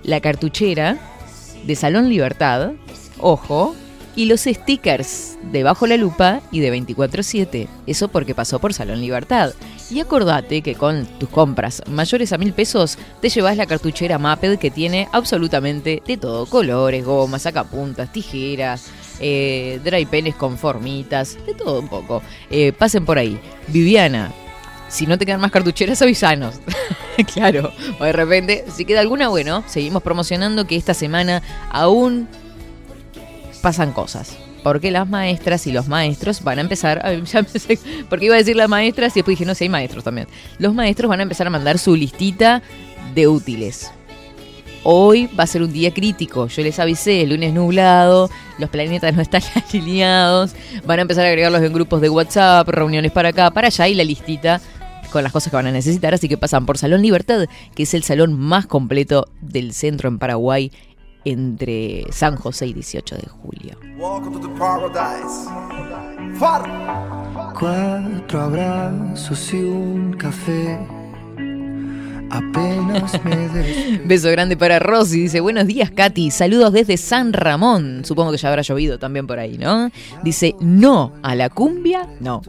la 0.03 0.21
cartuchera 0.21 0.99
de 1.65 1.77
Salón 1.77 2.09
Libertad, 2.09 2.73
ojo, 3.19 3.75
y 4.17 4.25
los 4.25 4.41
stickers 4.41 5.39
de 5.53 5.63
Bajo 5.63 5.87
la 5.87 5.97
Lupa 5.97 6.41
y 6.51 6.59
de 6.59 6.73
24-7. 6.73 7.69
Eso 7.87 8.09
porque 8.09 8.35
pasó 8.35 8.59
por 8.59 8.75
Salón 8.75 9.01
Libertad. 9.01 9.53
Y 9.91 10.01
acordate 10.01 10.61
que 10.61 10.75
con 10.75 11.07
tus 11.07 11.31
compras 11.31 11.83
mayores 11.87 12.33
a 12.33 12.39
mil 12.39 12.53
pesos 12.53 12.99
te 13.23 13.31
llevas 13.31 13.57
la 13.57 13.67
cartuchera 13.67 14.19
Maped 14.19 14.59
que 14.59 14.71
tiene 14.71 15.09
absolutamente 15.13 16.03
de 16.07 16.17
todo: 16.19 16.45
colores, 16.47 17.05
gomas, 17.05 17.43
sacapuntas, 17.43 18.13
tijeras, 18.13 18.91
eh, 19.21 19.81
dry 19.83 20.05
penes 20.05 20.35
con 20.35 20.59
formitas, 20.59 21.39
de 21.47 21.55
todo 21.55 21.81
un 21.81 21.89
poco. 21.89 22.23
Eh, 22.51 22.73
pasen 22.73 23.07
por 23.07 23.19
ahí. 23.19 23.41
Viviana, 23.69 24.31
si 24.89 25.07
no 25.07 25.17
te 25.17 25.25
quedan 25.25 25.41
más 25.41 25.51
cartucheras, 25.51 26.03
avisanos. 26.03 26.57
claro, 27.35 27.73
o 27.99 28.05
de 28.05 28.13
repente, 28.13 28.65
si 28.75 28.85
queda 28.85 29.01
alguna, 29.01 29.29
bueno, 29.29 29.65
seguimos 29.67 30.03
promocionando 30.03 30.67
que 30.67 30.77
esta 30.77 30.93
semana 30.93 31.43
aún 31.71 32.29
pasan 33.63 33.93
cosas. 33.93 34.37
Porque 34.63 34.91
las 34.91 35.09
maestras 35.09 35.67
y 35.67 35.73
los 35.73 35.89
maestros 35.89 36.43
van 36.43 36.59
a 36.59 36.61
empezar, 36.63 37.03
ya 37.25 37.43
me 37.43 37.49
sé- 37.49 37.79
porque 38.09 38.27
iba 38.27 38.35
a 38.35 38.39
decir 38.39 38.57
las 38.57 38.69
maestras 38.69 39.13
y 39.17 39.21
después 39.21 39.39
dije, 39.39 39.47
no, 39.47 39.55
si 39.55 39.65
hay 39.65 39.71
maestros 39.71 40.05
también. 40.05 40.27
Los 40.59 40.75
maestros 40.75 41.09
van 41.09 41.21
a 41.21 41.23
empezar 41.23 41.47
a 41.47 41.51
mandar 41.51 41.79
su 41.79 41.95
listita 41.95 42.63
de 43.15 43.29
útiles. 43.29 43.91
Hoy 44.85 45.29
va 45.39 45.45
a 45.45 45.47
ser 45.47 45.63
un 45.63 45.73
día 45.73 45.93
crítico, 45.93 46.47
yo 46.47 46.63
les 46.63 46.79
avisé, 46.79 47.23
el 47.23 47.31
lunes 47.31 47.53
nublado, 47.53 48.31
los 48.59 48.71
planetas 48.71 49.15
no 49.15 49.21
están 49.21 49.43
alineados, 49.71 50.53
van 50.87 51.01
a 51.01 51.03
empezar 51.03 51.25
a 51.27 51.29
agregarlos 51.29 51.63
en 51.63 51.73
grupos 51.73 52.01
de 52.01 52.09
WhatsApp, 52.09 52.69
reuniones 52.69 53.11
para 53.13 53.31
acá, 53.31 53.51
para 53.51 53.67
allá 53.67 53.89
y 53.89 53.95
la 53.95 54.05
listita 54.05 54.61
con 55.11 55.23
las 55.25 55.33
cosas 55.33 55.51
que 55.51 55.57
van 55.57 55.67
a 55.67 55.73
necesitar, 55.73 56.15
así 56.15 56.29
que 56.29 56.37
pasan 56.39 56.65
por 56.65 56.79
Salón 56.79 57.03
Libertad, 57.03 57.47
que 57.75 57.83
es 57.83 57.95
el 57.95 58.03
salón 58.05 58.35
más 58.39 58.67
completo 58.67 59.27
del 59.41 59.73
centro 59.73 60.09
en 60.09 60.19
Paraguay 60.19 60.71
entre 61.31 62.05
San 62.11 62.37
José 62.37 62.67
y 62.67 62.73
18 62.73 63.17
de 63.17 63.29
julio. 63.29 63.79
Welcome 63.99 64.41
to 64.41 64.49
the 64.49 64.59
paradise. 64.59 65.49
Far. 66.39 66.63
Cuatro 67.59 68.41
abrazos 68.41 69.53
y 69.53 69.57
un 69.57 70.15
café. 70.15 70.79
Apenas 72.31 73.23
me. 73.25 74.01
Beso 74.05 74.31
grande 74.31 74.57
para 74.57 74.79
Rosy, 74.79 75.23
dice, 75.23 75.41
buenos 75.41 75.67
días 75.67 75.91
Katy, 75.91 76.31
saludos 76.31 76.73
desde 76.73 76.97
San 76.99 77.33
Ramón, 77.33 78.05
supongo 78.05 78.33
que 78.33 78.39
ya 78.39 78.51
habrá 78.51 78.63
llovido 78.63 78.99
también 78.99 79.27
por 79.27 79.39
ahí, 79.39 79.57
¿no? 79.57 79.91
Dice, 80.23 80.55
no, 80.61 81.15
a 81.23 81.35
la 81.35 81.49
cumbia, 81.49 82.09
no. 82.21 82.43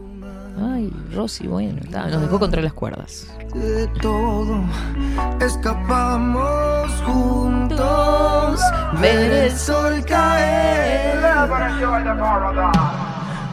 Ay, 0.61 0.93
Rosy, 1.13 1.47
bueno, 1.47 1.79
está, 1.81 2.07
nos 2.07 2.21
dejó 2.21 2.39
contra 2.39 2.61
las 2.61 2.73
cuerdas. 2.73 3.27
de 3.53 3.87
todo. 4.01 4.61
Escapamos 5.39 6.91
juntos. 7.05 8.59
Ver 9.01 9.31
el 9.31 9.51
sol 9.57 10.03
caer. 10.05 11.19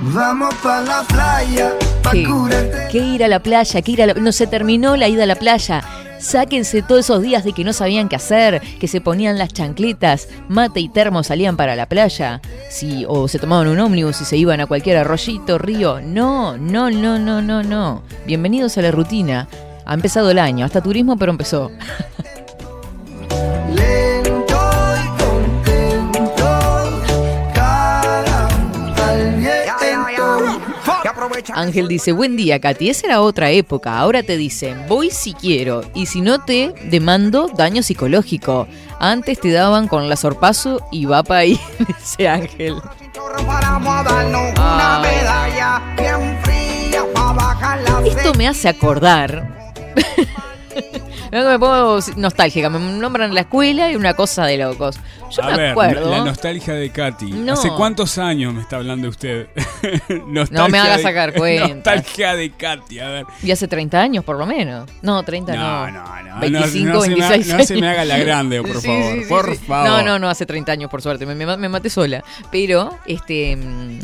Vamos 0.00 0.54
pa' 0.56 0.82
la 0.82 1.02
playa. 1.08 1.72
Pa' 2.02 2.12
¿Qué, 2.12 2.98
ir 2.98 3.24
a 3.24 3.28
la 3.28 3.40
playa? 3.40 3.80
¿Qué 3.82 3.92
ir 3.92 4.02
a 4.02 4.06
la- 4.06 4.14
No 4.14 4.30
se 4.32 4.46
terminó 4.46 4.96
la 4.96 5.08
ida 5.08 5.22
a 5.24 5.26
la 5.26 5.36
playa. 5.36 5.82
Sáquense 6.18 6.82
todos 6.82 7.00
esos 7.06 7.22
días 7.22 7.44
de 7.44 7.52
que 7.52 7.64
no 7.64 7.72
sabían 7.72 8.08
qué 8.08 8.16
hacer, 8.16 8.60
que 8.80 8.88
se 8.88 9.00
ponían 9.02 9.38
las 9.38 9.52
chancletas, 9.52 10.28
mate 10.48 10.80
y 10.80 10.88
termo 10.88 11.22
salían 11.22 11.56
para 11.58 11.76
la 11.76 11.86
playa, 11.88 12.40
si, 12.70 13.04
o 13.06 13.28
se 13.28 13.38
tomaban 13.38 13.68
un 13.68 13.78
ómnibus 13.78 14.22
y 14.22 14.24
se 14.24 14.36
iban 14.38 14.60
a 14.60 14.66
cualquier 14.66 14.96
arroyito, 14.96 15.58
río. 15.58 16.00
No, 16.00 16.56
no, 16.56 16.90
no, 16.90 17.18
no, 17.18 17.42
no, 17.42 17.62
no. 17.62 18.02
Bienvenidos 18.26 18.78
a 18.78 18.82
la 18.82 18.90
rutina. 18.92 19.46
Ha 19.84 19.94
empezado 19.94 20.30
el 20.30 20.38
año, 20.38 20.64
hasta 20.64 20.80
turismo, 20.82 21.16
pero 21.16 21.32
empezó. 21.32 21.70
Ángel 31.54 31.88
dice, 31.88 32.12
buen 32.12 32.36
día, 32.36 32.60
Katy. 32.60 32.90
Esa 32.90 33.06
era 33.06 33.20
otra 33.20 33.50
época. 33.50 33.98
Ahora 33.98 34.22
te 34.22 34.36
dicen, 34.36 34.84
voy 34.88 35.10
si 35.10 35.34
quiero. 35.34 35.82
Y 35.94 36.06
si 36.06 36.20
no 36.20 36.44
te 36.44 36.72
demando 36.90 37.48
daño 37.48 37.82
psicológico. 37.82 38.66
Antes 38.98 39.40
te 39.40 39.50
daban 39.50 39.88
con 39.88 40.08
la 40.08 40.16
sorpaso 40.16 40.80
y 40.90 41.04
va 41.04 41.22
para 41.22 41.40
ahí, 41.40 41.60
dice 41.86 42.28
Ángel. 42.28 42.76
Esto 48.04 48.34
me 48.34 48.48
hace 48.48 48.68
acordar. 48.68 49.74
me 51.32 51.58
pongo 51.58 51.98
nostálgica. 52.16 52.70
Me 52.70 52.78
nombran 52.78 53.34
la 53.34 53.40
escuela 53.42 53.90
y 53.90 53.96
una 53.96 54.14
cosa 54.14 54.44
de 54.46 54.58
locos. 54.58 54.98
Yo 55.30 55.42
a 55.42 55.50
me 55.50 55.56
ver, 55.56 55.70
acuerdo. 55.70 56.10
la 56.10 56.24
nostalgia 56.24 56.74
de 56.74 56.90
Katy. 56.90 57.32
No. 57.32 57.54
¿Hace 57.54 57.70
cuántos 57.70 58.16
años 58.18 58.54
me 58.54 58.60
está 58.60 58.76
hablando 58.76 59.08
usted? 59.08 59.48
No 60.50 60.68
me 60.68 60.78
haga 60.78 60.98
sacar 60.98 61.32
cuenta. 61.36 61.68
Nostalgia 61.96 62.34
de 62.36 62.50
Katy, 62.50 62.98
a 63.00 63.08
ver. 63.08 63.26
Y 63.42 63.50
hace 63.50 63.66
30 63.68 64.00
años, 64.00 64.24
por 64.24 64.36
lo 64.38 64.46
menos. 64.46 64.88
No, 65.02 65.22
30 65.22 65.54
no. 65.54 65.90
No, 65.90 65.90
no, 65.92 66.22
no. 66.34 66.40
25, 66.40 66.88
no, 66.88 66.94
no 66.94 67.00
se 67.02 67.10
me 67.16 67.24
ha- 67.24 67.28
26 67.30 67.58
no 67.58 67.64
se 67.64 67.74
me 67.74 67.86
años. 67.88 67.90
haga 67.98 68.04
la 68.04 68.18
grande, 68.18 68.62
por 68.62 68.76
Sí, 68.80 68.86
favor. 68.88 69.12
sí, 69.14 69.20
sí, 69.22 69.28
por 69.28 69.56
favor. 69.56 69.88
No, 69.88 70.02
no, 70.02 70.18
no, 70.18 70.28
hace 70.28 70.46
30 70.46 70.72
años, 70.72 70.90
por 70.90 71.02
suerte. 71.02 71.26
Me, 71.26 71.34
me- 71.34 71.56
me 71.56 71.68
maté 71.68 71.90
sola. 71.90 72.22
Pero, 72.50 72.96
este. 73.06 73.56
mm, 73.56 73.98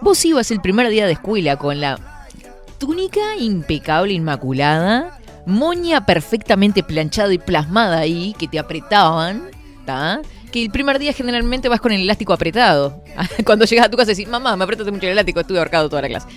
Vos 0.00 0.22
ibas 0.24 0.50
el 0.50 0.60
primer 0.60 0.88
día 0.90 1.06
de 1.06 1.12
escuela 1.12 1.56
con 1.56 1.80
la 1.80 1.98
túnica 2.78 3.36
impecable, 3.38 4.12
inmaculada, 4.12 5.18
moña 5.46 6.06
perfectamente 6.06 6.82
planchada 6.82 7.32
y 7.32 7.38
plasmada 7.38 7.98
ahí, 7.98 8.34
que 8.38 8.48
te 8.48 8.58
apretaban. 8.58 9.42
Que 10.50 10.62
el 10.62 10.70
primer 10.70 10.98
día 10.98 11.12
generalmente 11.12 11.68
vas 11.68 11.80
con 11.80 11.92
el 11.92 12.00
elástico 12.02 12.32
apretado. 12.32 13.02
Cuando 13.44 13.64
llegas 13.64 13.86
a 13.86 13.90
tu 13.90 13.96
casa 13.96 14.12
decís, 14.12 14.28
mamá, 14.28 14.56
me 14.56 14.64
apretaste 14.64 14.90
mucho 14.90 15.06
el 15.06 15.12
elástico, 15.12 15.40
estuve 15.40 15.58
ahorcado 15.58 15.88
toda 15.88 16.02
la 16.02 16.08
clase. 16.08 16.28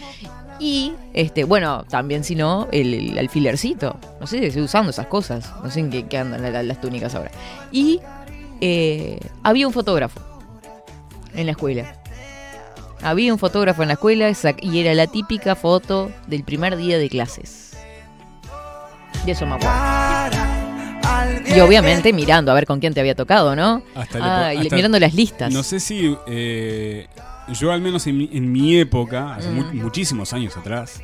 Y, 0.60 0.94
este, 1.14 1.44
bueno, 1.44 1.86
también 1.88 2.24
si 2.24 2.34
no, 2.36 2.68
el, 2.72 3.16
alfilercito. 3.18 4.00
No 4.20 4.26
sé 4.28 4.46
estoy 4.46 4.64
usando 4.64 4.90
esas 4.90 5.06
cosas. 5.06 5.54
No 5.64 5.70
sé 5.70 5.82
en 5.82 5.90
qué, 6.10 6.18
andan 6.18 6.42
la- 6.42 6.50
la- 6.50 6.64
las 6.64 6.82
túnicas 6.82 7.14
ahora. 7.16 7.32
Y 7.72 8.02
eh, 8.60 9.20
había 9.44 9.68
un 9.68 9.74
fotógrafo 9.74 10.20
en 11.36 11.46
la 11.46 11.52
escuela. 11.52 11.96
Había 13.04 13.32
un 13.32 13.38
fotógrafo 13.40 13.84
en 13.84 13.90
la 13.90 13.94
escuela 13.94 14.32
y 14.60 14.80
era 14.80 14.96
la 14.96 15.06
típica 15.06 15.56
foto 15.56 16.12
del 16.26 16.44
primer 16.44 16.76
día 16.76 16.98
de 16.98 17.08
clases. 17.08 17.67
De 19.26 19.32
eso 19.32 19.46
me 19.46 19.56
acuerdo. 19.56 20.38
Y 21.56 21.60
obviamente 21.60 22.14
mirando 22.14 22.52
a 22.52 22.56
ver 22.56 22.66
con 22.66 22.80
quién 22.80 22.94
te 22.94 23.00
había 23.00 23.16
tocado, 23.16 23.56
¿no? 23.56 23.82
Hasta 23.96 24.20
ah, 24.22 24.54
le- 24.54 24.60
hasta- 24.62 24.76
mirando 24.76 25.00
las 25.00 25.14
listas. 25.14 25.52
No 25.52 25.64
sé 25.64 25.80
si 25.80 26.16
eh, 26.28 27.08
yo 27.54 27.72
al 27.72 27.82
menos 27.82 28.06
en 28.08 28.18
mi, 28.18 28.30
en 28.32 28.52
mi 28.52 28.78
época, 28.78 29.36
hace 29.36 29.50
mu- 29.50 29.64
Mm. 29.64 29.82
muchísimos 29.82 30.34
años 30.34 30.56
atrás, 30.58 31.02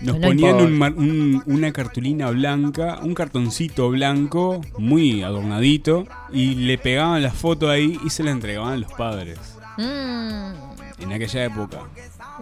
nos 0.00 0.16
No 0.18 0.28
ponían 0.28 0.56
un 0.56 0.82
un- 0.82 1.42
una 1.46 1.72
cartulina 1.72 2.30
blanca, 2.30 2.98
un 3.02 3.14
cartoncito 3.14 3.88
blanco, 3.90 4.60
muy 4.78 5.22
adornadito, 5.22 6.04
y 6.32 6.54
le 6.54 6.78
pegaban 6.78 7.22
la 7.22 7.30
foto 7.32 7.68
ahí 7.70 7.98
y 8.04 8.10
se 8.10 8.22
la 8.22 8.30
entregaban 8.30 8.74
a 8.74 8.76
los 8.76 8.92
padres. 8.92 9.38
Mm, 9.78 10.52
En 11.00 11.12
aquella 11.12 11.44
época. 11.44 11.78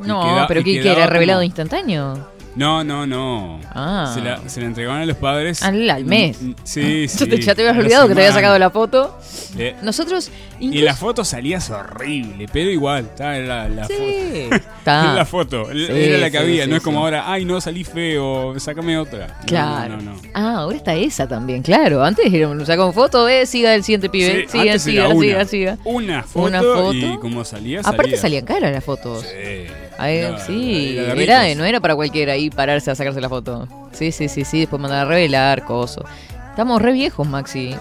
No, 0.02 0.22
queda- 0.22 0.46
pero 0.48 0.62
¿qué, 0.64 0.80
era 0.80 1.06
revelado 1.06 1.38
como- 1.40 1.44
instantáneo? 1.44 2.35
No, 2.56 2.82
no, 2.82 3.06
no. 3.06 3.60
Ah. 3.74 4.10
Se, 4.14 4.20
la, 4.22 4.48
se 4.48 4.60
la 4.60 4.66
entregaban 4.66 5.02
a 5.02 5.06
los 5.06 5.16
padres. 5.18 5.62
Al- 5.62 5.88
al 5.90 6.04
mes. 6.06 6.40
Mm, 6.40 6.52
Sí, 6.64 7.06
sí. 7.06 7.18
Yo 7.18 7.28
te- 7.28 7.40
ya 7.42 7.54
te 7.54 7.62
habías 7.68 7.76
olvidado 7.84 8.08
que 8.08 8.14
te 8.14 8.20
había 8.22 8.32
sacado 8.32 8.58
la 8.58 8.70
foto. 8.70 9.18
Eh, 9.58 9.74
Nosotros 9.82 10.30
y 10.58 10.80
la 10.80 10.94
foto 10.96 11.22
salías 11.24 11.68
horrible, 11.70 12.46
pero 12.50 12.70
igual, 12.70 13.04
estaba 13.04 13.34
la, 13.38 13.68
la 13.68 13.86
Sí, 13.86 14.48
foto. 14.50 14.56
está. 14.56 15.14
la 15.14 15.24
foto, 15.26 15.64
Sí, 15.70 15.86
era 15.90 16.18
la 16.18 16.30
que 16.30 16.38
sí, 16.38 16.42
había, 16.44 16.64
sí, 16.64 16.70
no 16.70 16.76
es 16.76 16.82
como 16.82 16.98
sí. 17.00 17.04
ahora, 17.04 17.30
ay 17.30 17.44
no, 17.44 17.60
salí 17.60 17.84
feo, 17.84 18.58
sácame 18.58 18.96
otra. 18.98 19.38
Claro. 19.46 19.96
No, 19.98 20.02
no, 20.02 20.12
no. 20.14 20.20
Ah, 20.32 20.54
ahora 20.60 20.76
está 20.78 20.94
esa 20.94 21.28
también, 21.28 21.62
claro. 21.62 22.02
Antes 22.02 22.32
un 22.46 22.64
sacó 22.64 22.90
foto, 22.92 23.28
eh, 23.28 23.44
siga 23.44 23.74
el 23.74 23.84
siguiente 23.84 24.08
pibe. 24.08 24.46
Sí, 24.48 24.58
siga, 24.58 24.78
siga, 24.78 24.78
siga, 24.78 25.08
una, 25.10 25.44
siga. 25.44 25.78
Una 25.84 26.22
foto, 26.22 26.46
Una 26.46 26.62
foto. 26.62 26.94
y 26.94 27.18
como 27.18 27.44
salía, 27.44 27.80
Aparte 27.80 28.02
salía. 28.16 28.20
salían 28.20 28.44
caras 28.46 28.72
las 28.72 28.82
fotos. 28.84 29.22
Sí. 29.22 29.66
A 29.98 30.06
ver, 30.06 30.24
Era- 30.24 30.38
sí, 30.40 30.96
era 30.98 31.54
no 31.54 31.64
era 31.64 31.80
para 31.80 31.94
cualquiera 31.94 32.34
ahí 32.34 32.50
pararse 32.50 32.90
a 32.90 32.94
sacarse 32.94 33.20
la 33.20 33.28
foto. 33.28 33.66
Sí, 33.92 34.12
sí, 34.12 34.28
sí, 34.28 34.44
sí, 34.44 34.60
después 34.60 34.80
mandar 34.80 35.06
a 35.06 35.08
revelar, 35.08 35.64
coso. 35.64 36.04
Estamos 36.50 36.80
re 36.82 36.92
viejos, 36.92 37.26
Maxi. 37.26 37.74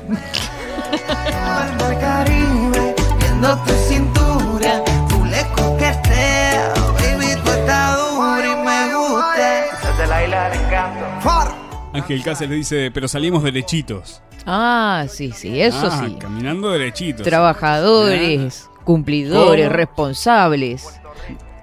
Ángel 11.94 12.24
Cáceres 12.24 12.56
dice, 12.58 12.92
pero 12.94 13.08
salimos 13.08 13.44
derechitos. 13.44 14.22
Ah, 14.46 15.06
sí, 15.10 15.32
sí, 15.32 15.62
eso 15.62 15.88
Ah, 15.92 16.04
sí. 16.06 16.16
Caminando 16.20 16.70
derechitos. 16.72 17.24
Trabajadores, 17.24 18.70
cumplidores, 18.84 19.66
¿Cómo? 19.68 19.78
responsables. 19.78 21.00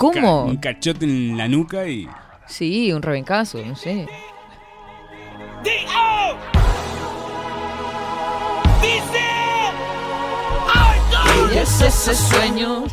¿Cómo? 0.03 0.47
Un 0.47 0.57
cachote 0.57 1.05
en 1.05 1.39
la 1.39 1.47
nuca 1.47 1.87
y... 1.87 2.09
Sí, 2.49 2.93
un 2.93 3.03
rebencazo, 3.03 3.63
no 3.65 3.77
sé. 3.77 4.09
Y 11.53 11.57
es 11.57 11.81
ese 11.81 12.17
sueño. 12.17 12.85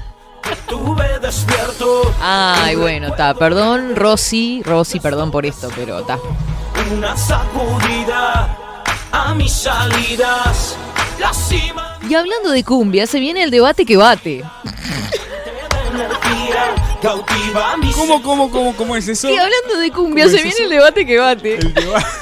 Estuve 0.52 1.20
despierto, 1.20 2.14
Ay, 2.22 2.76
bueno, 2.76 3.08
está. 3.08 3.34
Perdón, 3.34 3.96
Rosy. 3.96 4.62
Rosy, 4.64 5.00
perdón 5.00 5.32
por 5.32 5.48
esto, 5.48 5.70
pero 5.76 6.00
está. 6.00 6.20
una 6.96 7.18
sacudida 7.18 8.56
a 9.12 9.34
mis 9.34 9.52
salidas. 9.52 10.78
La 11.20 11.34
cima 11.34 11.98
Y 12.08 12.14
hablando 12.14 12.52
de 12.52 12.64
cumbia, 12.64 13.08
se 13.08 13.20
viene 13.20 13.42
el 13.44 13.50
debate 13.50 13.84
que 13.84 13.98
bate. 13.98 14.44
cautiva 17.02 17.78
mis 17.78 17.96
¿Cómo, 17.96 18.22
cómo, 18.22 18.50
cómo, 18.52 18.76
cómo 18.76 18.96
es 18.96 19.08
eso? 19.08 19.30
Y 19.30 19.38
hablando 19.38 19.78
de 19.80 19.92
cumbia, 19.92 20.26
¿Cómo 20.26 20.32
se 20.32 20.38
es 20.38 20.44
viene 20.44 20.56
eso? 20.56 20.64
el 20.64 20.70
debate 20.70 21.06
que 21.06 21.18
bate. 21.18 21.56
El 21.56 21.74
debate. 21.74 22.06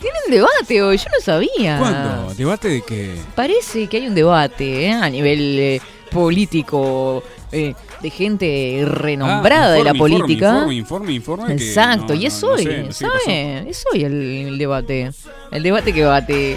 Tienen 0.00 0.22
debate 0.30 0.82
hoy, 0.82 0.96
yo 0.98 1.04
no 1.04 1.24
sabía. 1.24 1.78
¿Cuándo? 1.78 2.34
¿Debate 2.34 2.68
de 2.68 2.82
qué? 2.82 3.14
Parece 3.34 3.86
que 3.88 3.96
hay 3.98 4.06
un 4.08 4.14
debate 4.14 4.86
¿eh? 4.86 4.92
a 4.92 5.08
nivel 5.08 5.58
eh, 5.58 5.80
político, 6.10 7.22
eh, 7.52 7.74
de 8.02 8.10
gente 8.10 8.84
renombrada 8.86 9.66
Ah, 9.66 9.70
de 9.72 9.84
la 9.84 9.90
informe, 9.92 10.18
política. 10.18 10.48
Informe, 10.50 10.74
informe, 10.74 11.12
informe. 11.12 11.46
que 11.56 11.64
Exacto, 11.64 12.14
no, 12.14 12.20
y 12.20 12.26
es 12.26 12.42
no, 12.42 12.48
no 12.48 12.54
hoy, 12.54 12.64
sé, 12.64 12.82
no 12.82 12.92
sé. 12.92 13.06
¿sabe? 13.06 13.70
Es 13.70 13.84
hoy 13.92 14.04
el, 14.04 14.12
el 14.48 14.58
debate. 14.58 15.10
El 15.50 15.62
debate 15.62 15.92
que 15.92 16.04
bate. 16.04 16.56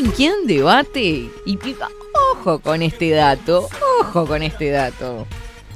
¿Saben 0.00 0.16
quién 0.16 0.46
debate? 0.46 1.30
Y, 1.44 1.58
ojo 2.32 2.58
con 2.60 2.80
este 2.80 3.10
dato, 3.10 3.68
ojo 4.00 4.24
con 4.26 4.42
este 4.42 4.70
dato. 4.70 5.26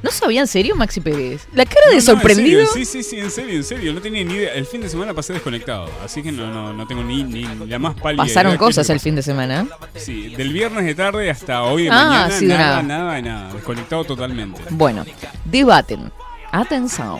¿No 0.02 0.10
sabía 0.10 0.40
en 0.40 0.46
serio 0.46 0.74
Maxi 0.76 1.00
Pérez? 1.00 1.46
La 1.52 1.66
cara 1.66 1.90
de 1.90 1.96
no, 1.96 2.00
sorprendido. 2.00 2.64
sí, 2.72 2.86
sí, 2.86 3.02
sí, 3.02 3.18
en 3.18 3.30
serio, 3.30 3.54
en 3.56 3.64
serio. 3.64 3.92
No 3.92 4.00
tenía 4.00 4.24
ni 4.24 4.32
idea. 4.34 4.54
El 4.54 4.64
fin 4.64 4.80
de 4.80 4.88
semana 4.88 5.12
pasé 5.12 5.34
desconectado. 5.34 5.90
Así 6.02 6.22
que 6.22 6.32
no, 6.32 6.46
no, 6.46 6.72
no 6.72 6.86
tengo 6.86 7.02
ni, 7.04 7.22
ni 7.22 7.46
la 7.66 7.78
más 7.78 7.94
pálida 7.96 8.22
Pasaron 8.22 8.56
cosas 8.56 8.88
el 8.88 8.98
fin 8.98 9.14
de 9.14 9.22
semana. 9.22 9.66
Sí, 9.94 10.34
del 10.34 10.54
viernes 10.54 10.86
de 10.86 10.94
tarde 10.94 11.28
hasta 11.30 11.62
hoy 11.62 11.84
de 11.84 11.90
Ah, 11.90 12.04
mañana. 12.08 12.30
sí, 12.30 12.46
de 12.46 12.54
nada, 12.56 12.82
nada. 12.82 13.04
nada, 13.04 13.20
nada. 13.20 13.52
Desconectado 13.52 14.04
totalmente. 14.04 14.62
Bueno, 14.70 15.04
debaten. 15.44 16.10
Atención. 16.50 17.18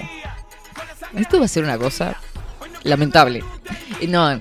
Esto 1.15 1.39
va 1.39 1.45
a 1.45 1.49
ser 1.49 1.65
una 1.65 1.77
cosa 1.77 2.17
lamentable. 2.83 3.45
No, 4.09 4.41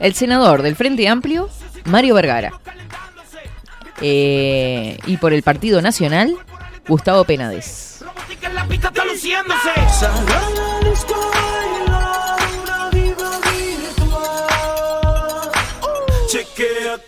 el 0.00 0.14
senador 0.14 0.62
del 0.62 0.74
Frente 0.74 1.06
Amplio, 1.08 1.48
Mario 1.84 2.14
Vergara. 2.14 2.52
Eh, 4.00 4.98
y 5.06 5.16
por 5.18 5.32
el 5.32 5.42
Partido 5.42 5.80
Nacional, 5.80 6.36
Gustavo 6.88 7.24
Penades. 7.24 8.04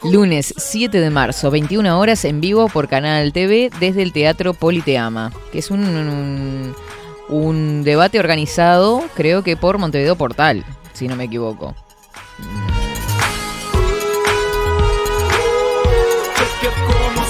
Lunes 0.02 0.54
7 0.56 1.00
de 1.00 1.10
marzo, 1.10 1.50
21 1.50 1.98
horas 1.98 2.24
en 2.24 2.40
vivo 2.40 2.68
por 2.68 2.88
Canal 2.88 3.32
TV 3.32 3.70
desde 3.80 4.02
el 4.02 4.12
Teatro 4.12 4.54
Politeama, 4.54 5.32
que 5.50 5.58
es 5.58 5.70
un, 5.70 5.84
un, 5.84 6.76
un 7.28 7.84
debate 7.84 8.20
organizado, 8.20 9.02
creo 9.14 9.42
que 9.42 9.56
por 9.56 9.78
Montevideo 9.78 10.16
Portal, 10.16 10.64
si 10.92 11.08
no 11.08 11.16
me 11.16 11.24
equivoco. 11.24 11.74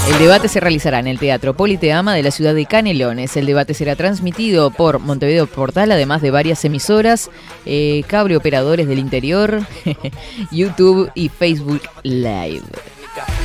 El 0.09 0.19
debate 0.19 0.49
se 0.49 0.61
realizará 0.61 0.99
en 0.99 1.07
el 1.07 1.19
Teatro 1.19 1.55
Politeama 1.55 2.15
de 2.15 2.23
la 2.23 2.31
ciudad 2.31 2.55
de 2.55 2.67
Canelones. 2.67 3.37
El 3.37 3.47
debate 3.47 3.73
será 3.75 3.97
transmitido 3.97 4.71
por 4.71 4.99
Montevideo 4.99 5.47
Portal, 5.47 5.91
además 5.93 6.21
de 6.23 6.31
varias 6.31 6.65
emisoras, 6.65 7.31
eh, 7.65 8.05
cable 8.07 8.37
operadores 8.37 8.87
del 8.87 8.99
interior, 8.99 9.61
YouTube 10.51 11.11
y 11.15 11.31
Facebook 11.31 11.81
Live. 12.03 12.63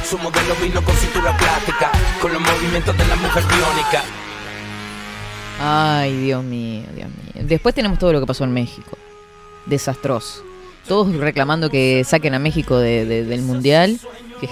Su 0.08 0.18
modelo 0.18 0.54
vino 0.62 0.84
con 0.84 0.96
cintura 0.96 1.36
plástica, 1.38 1.92
con 2.22 2.34
los 2.34 2.42
movimientos 2.42 2.98
de 2.98 3.08
la 3.08 3.16
mujer 3.16 3.44
biónica. 3.44 4.04
Ay, 5.62 6.16
Dios 6.26 6.44
mío, 6.44 6.84
Dios 6.96 7.08
mío. 7.10 7.46
Después 7.48 7.74
tenemos 7.74 7.98
todo 8.00 8.12
lo 8.14 8.20
que 8.20 8.26
pasó 8.26 8.44
en 8.44 8.52
México. 8.52 8.98
Desastroso. 9.66 10.44
Todos 10.88 11.14
reclamando 11.16 11.70
que 11.70 12.04
saquen 12.04 12.34
a 12.34 12.40
México 12.40 12.78
de- 12.78 13.06
de- 13.06 13.24
del 13.26 13.42
Mundial. 13.44 14.00
Que- 14.42 14.50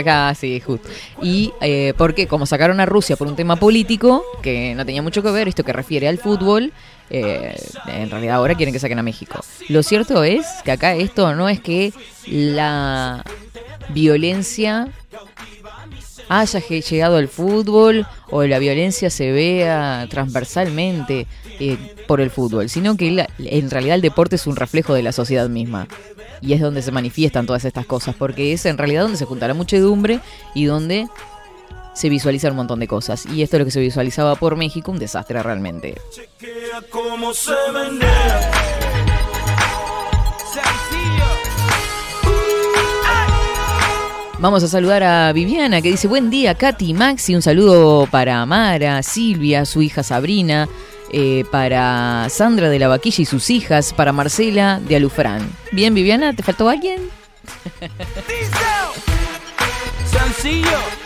Acá, 0.00 0.34
sí, 0.34 0.60
justo. 0.60 0.88
Y 1.22 1.52
eh, 1.60 1.94
porque 1.96 2.26
como 2.26 2.46
sacaron 2.46 2.80
a 2.80 2.86
Rusia 2.86 3.16
por 3.16 3.26
un 3.26 3.36
tema 3.36 3.56
político, 3.56 4.24
que 4.42 4.74
no 4.74 4.84
tenía 4.84 5.02
mucho 5.02 5.22
que 5.22 5.30
ver, 5.30 5.48
esto 5.48 5.64
que 5.64 5.72
refiere 5.72 6.08
al 6.08 6.18
fútbol, 6.18 6.72
eh, 7.10 7.54
en 7.86 8.10
realidad 8.10 8.36
ahora 8.36 8.54
quieren 8.54 8.72
que 8.72 8.78
saquen 8.78 8.98
a 8.98 9.02
México. 9.02 9.40
Lo 9.68 9.82
cierto 9.82 10.24
es 10.24 10.46
que 10.64 10.72
acá 10.72 10.94
esto 10.94 11.34
no 11.34 11.48
es 11.48 11.60
que 11.60 11.92
la 12.26 13.22
violencia 13.90 14.88
haya 16.28 16.60
llegado 16.60 17.16
al 17.16 17.28
fútbol 17.28 18.06
o 18.30 18.42
la 18.44 18.58
violencia 18.58 19.10
se 19.10 19.32
vea 19.32 20.06
transversalmente 20.08 21.26
eh, 21.60 21.76
por 22.06 22.20
el 22.20 22.30
fútbol, 22.30 22.68
sino 22.68 22.96
que 22.96 23.26
en 23.38 23.70
realidad 23.70 23.96
el 23.96 24.02
deporte 24.02 24.36
es 24.36 24.46
un 24.46 24.56
reflejo 24.56 24.94
de 24.94 25.02
la 25.02 25.12
sociedad 25.12 25.48
misma. 25.48 25.86
Y 26.40 26.52
es 26.52 26.60
donde 26.60 26.82
se 26.82 26.92
manifiestan 26.92 27.46
todas 27.46 27.64
estas 27.64 27.86
cosas, 27.86 28.14
porque 28.16 28.52
es 28.52 28.66
en 28.66 28.76
realidad 28.76 29.02
donde 29.02 29.16
se 29.16 29.24
junta 29.24 29.48
la 29.48 29.54
muchedumbre 29.54 30.20
y 30.54 30.64
donde 30.64 31.06
se 31.94 32.08
visualiza 32.08 32.50
un 32.50 32.56
montón 32.56 32.80
de 32.80 32.88
cosas. 32.88 33.24
Y 33.26 33.42
esto 33.42 33.56
es 33.56 33.60
lo 33.60 33.64
que 33.64 33.70
se 33.70 33.80
visualizaba 33.80 34.34
por 34.34 34.56
México, 34.56 34.90
un 34.90 34.98
desastre 34.98 35.42
realmente. 35.42 35.94
Vamos 44.44 44.62
a 44.62 44.68
saludar 44.68 45.02
a 45.02 45.32
Viviana 45.32 45.80
que 45.80 45.90
dice 45.90 46.06
buen 46.06 46.28
día 46.28 46.54
Katy 46.54 46.90
y 46.90 46.92
Maxi, 46.92 47.34
un 47.34 47.40
saludo 47.40 48.06
para 48.10 48.44
Mara, 48.44 49.02
Silvia, 49.02 49.64
su 49.64 49.80
hija 49.80 50.02
Sabrina, 50.02 50.68
eh, 51.10 51.46
para 51.50 52.28
Sandra 52.28 52.68
de 52.68 52.78
la 52.78 52.88
Vaquilla 52.88 53.22
y 53.22 53.24
sus 53.24 53.48
hijas, 53.48 53.94
para 53.94 54.12
Marcela 54.12 54.80
de 54.86 54.96
Alufrán. 54.96 55.50
Bien 55.72 55.94
Viviana, 55.94 56.34
¿te 56.34 56.42
faltó 56.42 56.68
alguien? 56.68 57.08
Sencillo. 60.04 61.03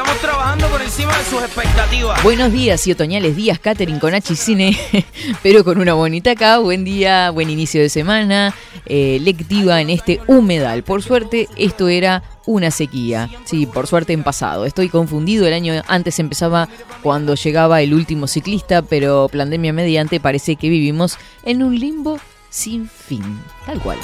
Estamos 0.00 0.22
trabajando 0.22 0.66
por 0.68 0.80
encima 0.80 1.14
de 1.14 1.24
sus 1.24 1.42
expectativas. 1.42 2.22
Buenos 2.22 2.50
días 2.50 2.86
y 2.86 2.92
otoñales 2.92 3.36
días, 3.36 3.58
Catering 3.58 3.98
con 3.98 4.14
H 4.14 4.34
Cine, 4.34 4.74
pero 5.42 5.62
con 5.62 5.76
una 5.76 5.92
bonita 5.92 6.30
acá. 6.30 6.56
Buen 6.56 6.84
día, 6.84 7.28
buen 7.28 7.50
inicio 7.50 7.82
de 7.82 7.90
semana, 7.90 8.54
eh, 8.86 9.18
lectiva 9.20 9.78
en 9.78 9.90
este 9.90 10.18
humedal. 10.26 10.84
Por 10.84 11.02
suerte, 11.02 11.48
esto 11.58 11.88
era 11.88 12.22
una 12.46 12.70
sequía. 12.70 13.28
Sí, 13.44 13.66
por 13.66 13.86
suerte 13.86 14.14
en 14.14 14.22
pasado. 14.22 14.64
Estoy 14.64 14.88
confundido, 14.88 15.46
el 15.46 15.52
año 15.52 15.82
antes 15.86 16.18
empezaba 16.18 16.66
cuando 17.02 17.34
llegaba 17.34 17.82
el 17.82 17.92
último 17.92 18.26
ciclista, 18.26 18.80
pero 18.80 19.28
pandemia 19.28 19.74
mediante 19.74 20.18
parece 20.18 20.56
que 20.56 20.70
vivimos 20.70 21.18
en 21.44 21.62
un 21.62 21.78
limbo 21.78 22.18
sin 22.48 22.88
fin. 22.88 23.38
Tal 23.66 23.78
cual. 23.82 23.98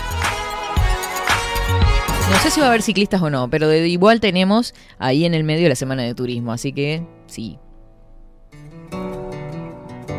No 2.28 2.36
sé 2.38 2.50
si 2.50 2.58
va 2.58 2.66
a 2.66 2.68
haber 2.70 2.82
ciclistas 2.82 3.22
o 3.22 3.30
no, 3.30 3.48
pero 3.48 3.68
de 3.68 3.86
igual 3.88 4.18
tenemos 4.18 4.74
ahí 4.98 5.24
en 5.24 5.34
el 5.34 5.44
medio 5.44 5.68
la 5.68 5.76
semana 5.76 6.02
de 6.02 6.12
turismo, 6.12 6.52
así 6.52 6.72
que 6.72 7.06
sí. 7.26 7.56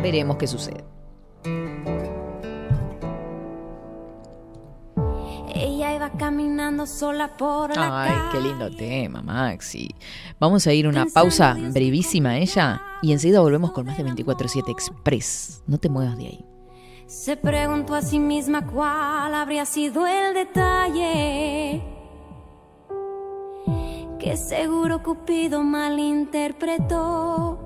Veremos 0.02 0.38
qué 0.38 0.46
sucede. 0.46 0.84
Ella 5.54 5.94
iba 5.94 6.10
caminando 6.12 6.86
sola 6.86 7.36
por 7.36 7.76
la 7.76 8.04
Ay, 8.04 8.14
qué 8.32 8.40
lindo 8.40 8.70
tema, 8.70 9.20
Maxi. 9.20 9.94
Vamos 10.40 10.66
a 10.66 10.72
ir 10.72 10.86
a 10.86 10.88
una 10.88 11.04
pausa 11.06 11.54
brevísima 11.58 12.38
ella 12.38 12.80
y 13.02 13.12
enseguida 13.12 13.40
volvemos 13.40 13.72
con 13.72 13.84
más 13.84 13.98
de 13.98 14.04
24-7 14.06 14.70
Express. 14.70 15.62
No 15.66 15.76
te 15.76 15.90
muevas 15.90 16.16
de 16.16 16.26
ahí. 16.26 16.44
Se 17.06 17.36
preguntó 17.36 17.94
a 17.94 18.00
sí 18.00 18.18
misma 18.18 18.66
cuál 18.66 19.34
habría 19.34 19.66
sido 19.66 20.06
el 20.06 20.32
detalle 20.32 21.97
que 24.28 24.36
seguro 24.36 25.02
Cupido 25.02 25.62
malinterpretó. 25.62 27.58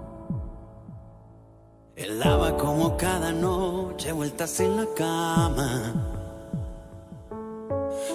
Él 1.97 2.21
daba 2.21 2.57
como 2.57 2.97
cada 2.97 3.33
noche 3.33 4.13
vueltas 4.13 4.61
en 4.61 4.77
la 4.77 4.87
cama. 4.97 5.93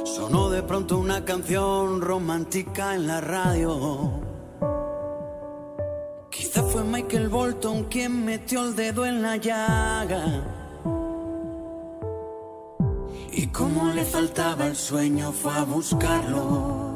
Sonó 0.05 0.49
de 0.49 0.63
pronto 0.63 0.97
una 0.97 1.25
canción 1.25 1.99
romántica 1.99 2.95
en 2.95 3.07
la 3.07 3.19
radio. 3.19 4.11
Quizá 6.31 6.63
fue 6.63 6.85
Michael 6.85 7.27
Bolton 7.27 7.83
quien 7.89 8.23
metió 8.23 8.63
el 8.63 8.77
dedo 8.77 9.05
en 9.05 9.23
la 9.23 9.35
llaga. 9.35 10.23
Y 13.33 13.47
como 13.47 13.91
le 13.91 14.05
faltaba 14.05 14.67
el 14.67 14.77
sueño 14.77 15.33
fue 15.33 15.51
a 15.51 15.65
buscarlo. 15.65 16.86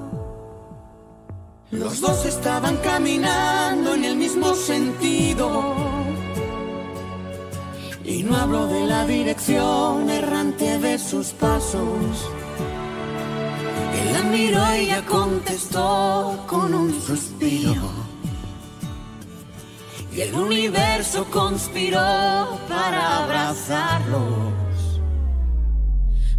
Los 1.72 2.02
dos 2.02 2.26
estaban 2.26 2.76
caminando 2.78 3.96
en 3.96 4.04
el 4.04 4.18
mismo 4.18 4.54
sentido. 4.56 5.74
Y 8.04 8.24
no 8.24 8.36
hablo 8.36 8.68
de 8.68 8.86
la 8.88 9.06
dirección 9.06 10.10
errante 10.10 10.80
de 10.80 11.00
sus 11.00 11.28
pasos. 11.28 12.30
Él 13.96 14.14
la 14.14 14.24
miró 14.24 14.76
y 14.76 14.80
ella 14.80 15.06
contestó 15.06 16.44
con 16.46 16.74
un 16.74 17.02
suspiro. 17.02 17.90
Y 20.14 20.22
el 20.22 20.34
universo 20.34 21.26
conspiró 21.32 22.00
para 22.68 23.24
abrazarlos. 23.24 24.52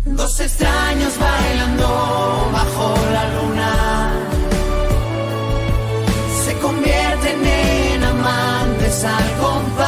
Dos 0.04 0.40
extraños 0.40 1.18
bailando 1.18 2.50
bajo 2.52 2.94
la 3.12 3.34
luna. 3.34 4.01
Convierten 6.62 7.44
en 7.44 8.04
amantes 8.04 9.04
al 9.04 9.36
compás 9.40 9.82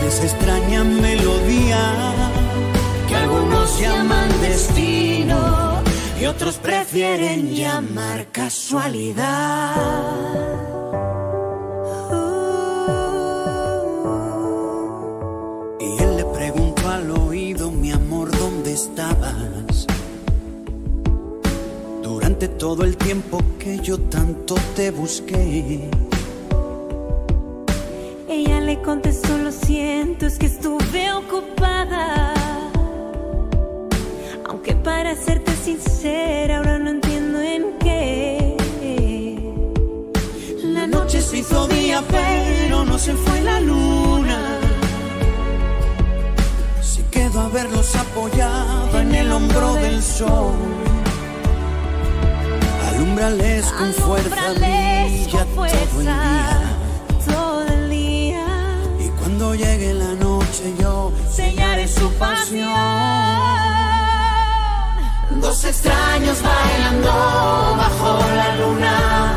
de 0.00 0.08
esa 0.08 0.24
extraña 0.24 0.82
melodía 0.84 2.12
que 3.08 3.14
algunos 3.14 3.78
llaman 3.78 4.28
destino 4.40 5.82
y 6.20 6.26
otros 6.26 6.56
prefieren 6.56 7.54
llamar 7.54 8.26
casualidad. 8.32 9.74
Durante 22.44 22.58
todo 22.58 22.84
el 22.84 22.96
tiempo 22.98 23.38
que 23.58 23.78
yo 23.78 23.98
tanto 23.98 24.54
te 24.76 24.90
busqué. 24.90 25.80
Ella 28.28 28.60
le 28.60 28.82
contestó, 28.82 29.38
lo 29.38 29.50
siento, 29.50 30.26
es 30.26 30.38
que 30.38 30.46
estuve 30.46 31.10
ocupada. 31.12 32.34
Aunque 34.46 34.74
para 34.74 35.16
serte 35.16 35.56
sincera, 35.56 36.58
ahora 36.58 36.78
no 36.78 36.90
entiendo 36.90 37.40
en 37.40 37.78
qué. 37.78 38.56
La 40.64 40.86
noche 40.86 41.22
se 41.22 41.38
hizo 41.38 41.66
día, 41.68 42.02
pero 42.10 42.84
no 42.84 42.98
se 42.98 43.14
fue 43.14 43.40
la 43.40 43.58
luna. 43.60 44.38
Se 46.82 47.02
quedó 47.06 47.40
a 47.40 47.48
verlos 47.48 47.96
apoyado 47.96 49.00
en 49.00 49.14
el 49.14 49.32
hombro 49.32 49.74
del 49.76 50.02
sol. 50.02 50.93
Alumbrales 53.14 53.66
con 53.66 53.92
fuerza, 53.92 54.44
Alumbrales 54.44 55.12
brilla 55.12 55.44
con 55.44 55.54
todo 55.54 55.64
el 55.66 55.78
fuerza 55.78 56.18
día. 56.18 56.76
todo 57.32 57.66
el 57.68 57.90
día. 57.90 58.46
Y 58.98 59.08
cuando 59.20 59.54
llegue 59.54 59.94
la 59.94 60.14
noche 60.14 60.74
yo 60.80 61.12
sellaré 61.30 61.86
su 61.86 62.10
pasión. 62.14 62.74
Dos 65.40 65.64
extraños 65.64 66.42
bailando 66.42 67.08
bajo 67.76 68.18
la 68.34 68.56
luna 68.56 69.34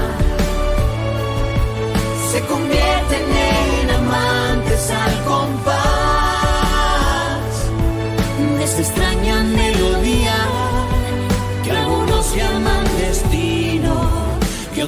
se 2.32 2.42
convierten 2.48 3.32
en 3.32 3.90
amantes 3.92 4.90
al 4.90 5.24
compás 5.24 5.76
de 8.58 8.64
esa 8.64 8.80
extraña 8.82 9.44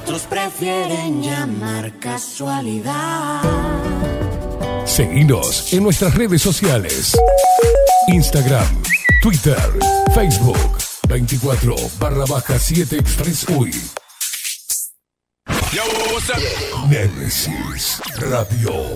otros 0.02 0.22
prefieren 0.24 1.22
llamar 1.22 1.92
casualidad. 2.00 3.42
Seguinos 4.86 5.74
en 5.74 5.84
nuestras 5.84 6.16
redes 6.16 6.42
sociales. 6.42 7.18
Instagram, 8.08 8.68
Twitter, 9.22 9.58
Facebook, 10.14 10.58
24 11.08 11.76
barra 12.00 12.26
baja 12.26 12.58
7 12.58 12.98
Express 12.98 13.46
UI. 13.50 13.72
Nemesis 16.90 18.02
Radio. 18.18 18.96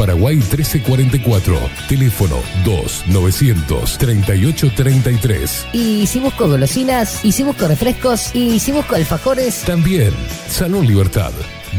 Paraguay 0.00 0.36
1344. 0.36 1.58
Teléfono 1.86 2.36
2 2.64 3.04
900 3.08 3.98
3833. 3.98 5.66
Y 5.74 6.06
si 6.06 6.20
busco 6.20 6.48
golosinas. 6.48 7.22
Y 7.22 7.32
si 7.32 7.42
busco 7.42 7.68
refrescos. 7.68 8.34
Y 8.34 8.60
si 8.60 8.72
busco 8.72 8.94
alfajores. 8.94 9.62
También. 9.66 10.14
Salón 10.48 10.86
Libertad. 10.86 11.32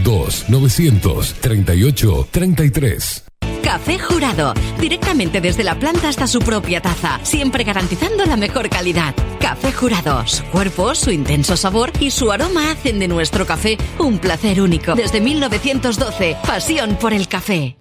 2 0.03 0.45
900 0.49 1.33
38 1.41 2.27
33. 2.29 3.23
Café 3.63 3.97
Jurado, 3.99 4.53
directamente 4.79 5.39
desde 5.39 5.63
la 5.63 5.79
planta 5.79 6.09
hasta 6.09 6.27
su 6.27 6.39
propia 6.39 6.81
taza, 6.81 7.19
siempre 7.23 7.63
garantizando 7.63 8.25
la 8.25 8.35
mejor 8.35 8.69
calidad. 8.69 9.15
Café 9.39 9.71
Jurado, 9.71 10.27
su 10.27 10.43
cuerpo, 10.45 10.93
su 10.93 11.11
intenso 11.11 11.55
sabor 11.55 11.91
y 11.99 12.11
su 12.11 12.31
aroma 12.31 12.71
hacen 12.71 12.99
de 12.99 13.07
nuestro 13.07 13.45
café 13.45 13.77
un 13.97 14.19
placer 14.19 14.61
único. 14.61 14.95
Desde 14.95 15.21
1912, 15.21 16.37
pasión 16.45 16.97
por 16.99 17.13
el 17.13 17.27
café. 17.27 17.80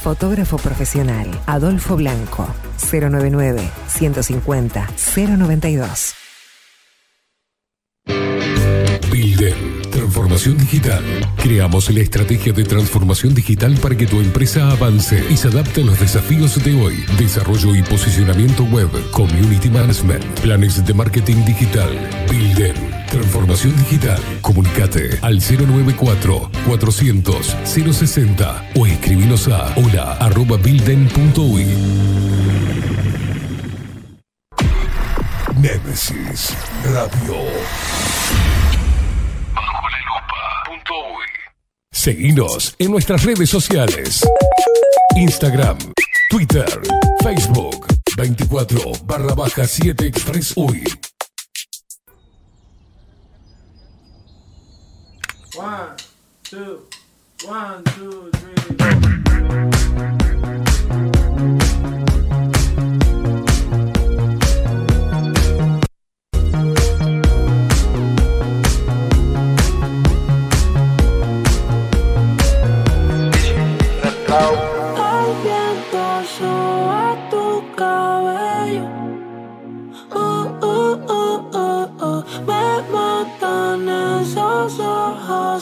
Fotógrafo 0.03 0.57
profesional, 0.57 1.29
Adolfo 1.45 1.97
Blanco, 1.97 2.49
099 2.91 3.61
150 3.89 4.89
092. 5.15 6.15
Builden, 9.11 9.84
transformación 10.15 10.57
digital. 10.59 11.03
Creamos 11.37 11.91
la 11.91 11.99
estrategia 11.99 12.53
de 12.53 12.63
transformación 12.63 13.35
digital 13.35 13.77
para 13.83 13.97
que 13.97 14.07
tu 14.07 14.21
empresa 14.21 14.71
avance 14.71 15.25
y 15.29 15.37
se 15.37 15.49
adapte 15.49 15.83
a 15.83 15.85
los 15.85 15.99
desafíos 15.99 16.63
de 16.63 16.81
hoy. 16.81 17.05
Desarrollo 17.19 17.75
y 17.75 17.83
posicionamiento 17.83 18.63
web, 18.63 18.89
community 19.11 19.69
management, 19.69 20.25
planes 20.39 20.87
de 20.87 20.95
marketing 20.95 21.45
digital. 21.45 21.91
Builden, 22.31 22.77
transformación 23.11 23.77
digital. 23.77 24.23
Comunicate 24.41 25.19
al 25.21 25.41
094 25.41 26.49
400 26.65 27.57
060 27.65 28.71
o 28.77 28.87
escribinos 28.87 29.49
a 29.49 29.75
hola. 29.75 30.17
Nemesis 35.61 36.55
Radio. 36.85 38.74
Seguinos 41.95 42.75
en 42.79 42.91
nuestras 42.91 43.23
redes 43.23 43.49
sociales. 43.49 44.21
Instagram, 45.17 45.79
Twitter, 46.29 46.69
Facebook, 47.23 47.87
24 48.17 48.93
barra 49.05 49.33
baja 49.35 49.67
7 49.67 50.05
Express 50.05 50.53
UI. 50.57 50.85
One, 55.57 55.97
two, 56.43 56.89
one, 57.47 57.85
two, 57.85 58.31
three. 58.33 60.24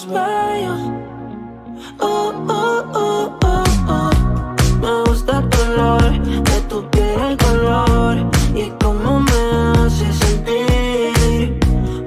Bellos. 0.00 0.81
Uh, 2.00 2.33
uh, 2.48 2.83
uh, 2.94 3.38
uh, 3.44 3.66
uh. 3.88 4.11
Me 4.81 5.02
gusta 5.05 5.38
el 5.38 5.48
color 5.50 6.02
de 6.22 6.61
tu 6.68 6.88
piel, 6.90 7.20
el 7.20 7.37
color 7.37 8.16
y 8.55 8.72
cómo 8.83 9.20
me 9.20 9.40
hace 9.76 10.11
sentir. 10.14 11.59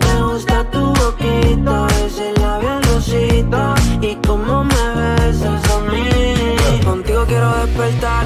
Me 0.04 0.24
gusta 0.24 0.64
tu 0.72 0.82
boquita, 0.96 1.88
ese 2.06 2.34
labial 2.42 2.82
rosita 2.84 3.76
y 4.02 4.16
cómo 4.28 4.64
me 4.64 4.84
besas 4.98 5.62
a 5.70 5.80
mí. 5.92 6.82
Contigo 6.84 7.24
quiero 7.28 7.50
despertar, 7.58 8.26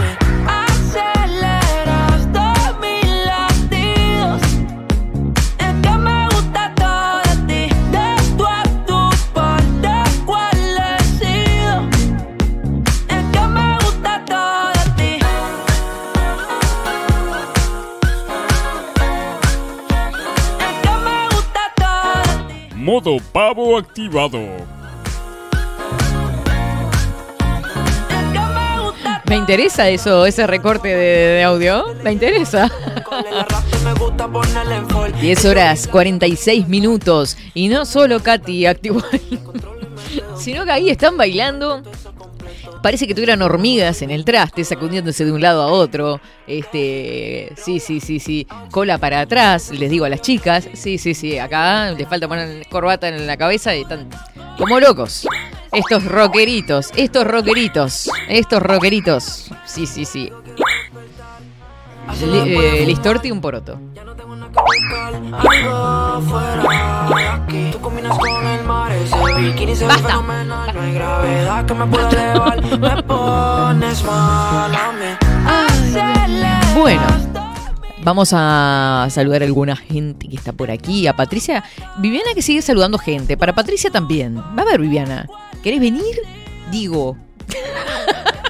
Modo 22.91 23.19
pavo 23.31 23.77
activado. 23.77 24.37
Me 29.29 29.37
interesa 29.37 29.87
eso, 29.87 30.25
ese 30.25 30.45
recorte 30.45 30.89
de, 30.89 31.41
audio. 31.41 31.85
Me 32.03 32.11
interesa. 32.11 32.69
10 35.21 35.45
horas 35.45 35.87
46 35.87 36.67
minutos. 36.67 37.37
Y 37.53 37.69
no 37.69 37.85
solo 37.85 38.21
Katy 38.21 38.65
activó, 38.65 39.01
sino 40.35 40.65
que 40.65 40.71
ahí 40.71 40.89
están 40.89 41.15
bailando. 41.15 41.83
Parece 42.81 43.07
que 43.07 43.13
tuvieran 43.13 43.41
hormigas 43.41 44.01
en 44.01 44.09
el 44.09 44.25
traste, 44.25 44.63
sacudiéndose 44.63 45.23
de 45.23 45.31
un 45.31 45.41
lado 45.41 45.61
a 45.61 45.67
otro. 45.67 46.19
Este, 46.47 47.53
sí, 47.55 47.79
sí, 47.79 47.99
sí, 47.99 48.19
sí. 48.19 48.47
Cola 48.71 48.97
para 48.97 49.21
atrás, 49.21 49.71
les 49.71 49.89
digo 49.89 50.05
a 50.05 50.09
las 50.09 50.21
chicas. 50.21 50.67
Sí, 50.73 50.97
sí, 50.97 51.13
sí. 51.13 51.37
Acá 51.37 51.91
les 51.91 52.07
falta 52.07 52.27
poner 52.27 52.67
corbata 52.69 53.07
en 53.07 53.27
la 53.27 53.37
cabeza 53.37 53.75
y 53.75 53.81
están 53.81 54.09
como 54.57 54.79
locos. 54.79 55.27
Estos 55.71 56.03
rockeritos, 56.05 56.89
estos 56.95 57.25
rockeritos, 57.25 58.09
estos 58.27 58.61
rockeritos. 58.61 59.51
Sí, 59.65 59.85
sí, 59.85 60.03
sí. 60.03 60.31
Eh, 62.23 62.83
Listorti 62.85 63.31
un 63.31 63.41
poroto. 63.41 63.79
Algo 65.31 66.21
fuera 66.21 67.07
de 67.09 67.27
aquí. 67.27 67.69
Tú 67.71 67.79
combinas 67.79 68.17
con 68.17 68.45
el 68.47 68.63
mar, 68.63 68.91
ese 68.91 69.15
bikini 69.39 69.75
se 69.75 69.87
ve 69.87 69.93
fenomenal. 69.93 70.73
No 70.73 70.81
hay 70.81 70.93
gravedad 70.93 71.65
que 71.65 71.73
me 71.73 71.85
pueda 71.87 72.09
elevar. 72.09 72.61
Me 72.79 73.03
pones 73.03 74.03
mal 74.03 74.75
a 74.75 74.91
mí. 74.91 75.05
Bueno, 76.79 77.03
vamos 78.03 78.31
a 78.33 79.07
saludar 79.09 79.41
a 79.41 79.45
alguna 79.45 79.75
gente 79.75 80.27
que 80.27 80.35
está 80.35 80.53
por 80.53 80.69
aquí. 80.69 81.07
A 81.07 81.15
Patricia. 81.15 81.63
Viviana 81.97 82.33
que 82.35 82.43
sigue 82.43 82.61
saludando 82.61 82.99
gente. 82.99 83.35
Para 83.35 83.53
Patricia 83.53 83.89
también. 83.89 84.37
Va 84.37 84.61
a 84.61 84.65
ver, 84.65 84.79
Viviana. 84.79 85.27
¿Querés 85.63 85.79
venir? 85.79 86.15
Digo. 86.71 87.17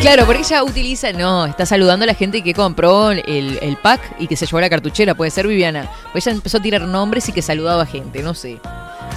Claro, 0.00 0.24
porque 0.24 0.40
ella 0.40 0.64
utiliza, 0.64 1.12
no, 1.12 1.44
está 1.44 1.66
saludando 1.66 2.04
a 2.04 2.06
la 2.06 2.14
gente 2.14 2.42
que 2.42 2.54
compró 2.54 3.10
el, 3.10 3.58
el 3.60 3.76
pack 3.76 4.00
y 4.18 4.28
que 4.28 4.34
se 4.34 4.46
llevó 4.46 4.58
la 4.58 4.70
cartuchera, 4.70 5.14
puede 5.14 5.30
ser 5.30 5.46
Viviana. 5.46 5.90
Pues 6.12 6.26
ella 6.26 6.36
empezó 6.36 6.56
a 6.56 6.62
tirar 6.62 6.80
nombres 6.82 7.28
y 7.28 7.32
que 7.32 7.42
saludaba 7.42 7.82
a 7.82 7.86
gente, 7.86 8.22
no 8.22 8.32
sé. 8.32 8.58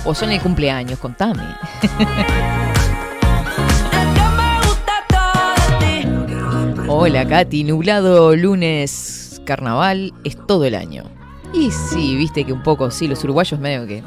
O 0.04 0.14
son 0.14 0.32
el 0.32 0.42
cumpleaños, 0.42 1.00
contame. 1.00 1.44
Hola 6.90 7.26
Katy, 7.26 7.64
nublado 7.64 8.36
lunes, 8.36 9.42
carnaval, 9.46 10.14
es 10.26 10.36
todo 10.46 10.66
el 10.66 10.76
año. 10.76 11.06
Y 11.54 11.72
sí, 11.72 12.18
viste 12.18 12.44
que 12.44 12.52
un 12.52 12.62
poco, 12.62 12.92
sí, 12.92 13.08
los 13.08 13.24
uruguayos 13.24 13.58
medio 13.58 13.88
que 13.88 14.04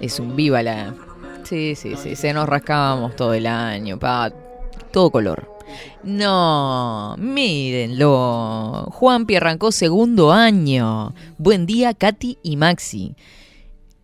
es 0.00 0.18
un 0.18 0.34
viva 0.34 0.60
la... 0.60 0.92
Sí, 1.44 1.76
sí, 1.76 1.94
sí, 1.96 2.16
se 2.16 2.32
nos 2.32 2.48
rascábamos 2.48 3.14
todo 3.14 3.32
el 3.32 3.46
año, 3.46 3.96
pa, 3.96 4.32
todo 4.90 5.10
color. 5.10 5.53
No, 6.02 7.16
mírenlo. 7.18 8.88
Juanpi 8.90 9.36
arrancó 9.36 9.72
segundo 9.72 10.32
año. 10.32 11.14
Buen 11.38 11.66
día, 11.66 11.94
Katy 11.94 12.38
y 12.42 12.56
Maxi. 12.56 13.14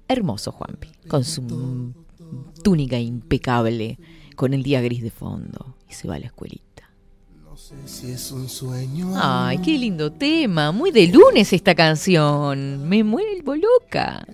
Hermoso 0.08 0.52
Juanpi, 0.52 0.88
con 1.08 1.24
su 1.24 1.92
túnica 2.64 2.98
impecable, 2.98 3.98
con 4.36 4.54
el 4.54 4.62
día 4.62 4.80
gris 4.80 5.02
de 5.02 5.10
fondo. 5.10 5.76
Y 5.88 5.94
se 5.94 6.08
va 6.08 6.16
a 6.16 6.18
la 6.18 6.26
escuelita. 6.26 6.69
Si 7.84 8.10
es 8.10 8.32
un 8.32 8.48
sueño. 8.48 9.12
Ay, 9.14 9.58
qué 9.58 9.78
lindo 9.78 10.10
tema. 10.10 10.72
Muy 10.72 10.90
de 10.90 11.06
lunes 11.06 11.52
esta 11.52 11.74
canción. 11.74 12.88
Me 12.88 13.02
vuelvo 13.02 13.54
loca. 13.54 14.26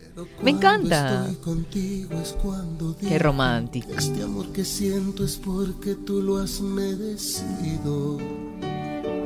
Me 0.43 0.53
encanta. 0.53 1.27
Estoy 1.27 1.37
contigo 1.37 2.21
es 2.23 2.33
cuando 2.33 2.97
Qué 2.97 3.19
romántico. 3.19 3.91
Este 3.97 4.23
amor 4.23 4.53
que 4.53 4.65
siento 4.65 5.25
es 5.25 5.37
porque 5.37 5.95
tú 5.95 6.23
lo 6.23 6.39
has 6.39 6.61
merecido. 6.61 8.19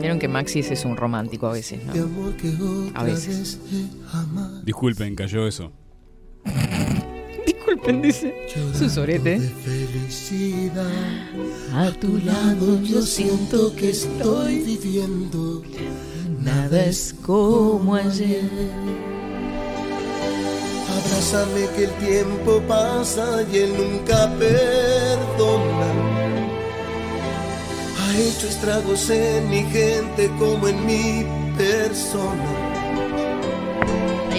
Vieron 0.00 0.18
que 0.18 0.28
Maxi 0.28 0.60
es 0.60 0.84
un 0.84 0.96
romántico 0.96 1.46
a 1.46 1.52
veces, 1.52 1.84
¿no? 1.84 1.92
otra 1.92 3.00
A 3.00 3.04
veces. 3.04 3.60
Disculpen, 4.64 5.14
cayó 5.14 5.46
eso. 5.46 5.72
Disculpen, 7.80 8.02
dice. 8.02 8.34
Su 8.78 8.90
sorete. 8.90 9.40
Felicidad. 9.64 10.84
A 11.74 11.90
tu 11.92 12.18
lado 12.18 12.80
yo 12.82 13.00
siento 13.02 13.74
que 13.74 13.90
estoy 13.90 14.58
viviendo. 14.60 15.62
Nada 16.42 16.84
es 16.84 17.14
como 17.24 17.94
ayer. 17.94 18.50
Abrázame 20.88 21.66
que 21.76 21.84
el 21.84 21.92
tiempo 22.06 22.60
pasa 22.68 23.42
y 23.50 23.56
él 23.56 23.72
nunca 23.76 24.30
perdona. 24.38 25.92
Ha 27.98 28.18
hecho 28.18 28.46
estragos 28.48 29.08
en 29.08 29.48
mi 29.48 29.62
gente 29.62 30.30
como 30.38 30.68
en 30.68 30.84
mi 30.84 31.24
persona. 31.56 32.69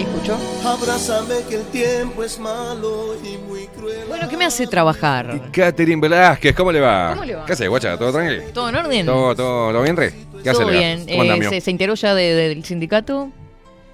¿Ahí 0.02 0.08
escuchó? 0.08 0.36
Abrázame 0.66 1.34
que 1.48 1.54
el 1.54 1.62
tiempo 1.66 2.24
es 2.24 2.36
malo 2.40 3.14
y 3.22 3.38
muy 3.48 3.66
cruel. 3.68 4.00
Bueno, 4.08 4.28
¿qué 4.28 4.36
me 4.36 4.44
hace 4.44 4.66
trabajar? 4.66 5.40
Catherine 5.52 6.00
Velázquez, 6.00 6.56
¿cómo 6.56 6.72
le 6.72 6.80
va? 6.80 7.10
¿Cómo 7.12 7.24
le 7.24 7.36
va? 7.36 7.46
¿Qué 7.46 7.52
hace, 7.52 7.68
guacha? 7.68 7.96
¿Todo 7.96 8.10
tranquilo? 8.12 8.42
¿Todo 8.52 8.68
en 8.70 8.74
orden? 8.74 9.06
¿Todo, 9.06 9.36
todo, 9.36 9.70
todo 9.70 9.82
bien, 9.82 9.96
Re? 9.96 10.12
¿Qué 10.42 10.50
hace, 10.50 10.60
Todo 10.62 10.72
bien. 10.72 11.06
¿Cómo 11.08 11.22
anda, 11.22 11.36
Eh? 11.36 11.48
¿se, 11.48 11.60
se 11.60 11.70
enteró 11.70 11.94
ya 11.94 12.16
de- 12.16 12.34
del 12.34 12.64
sindicato? 12.64 13.30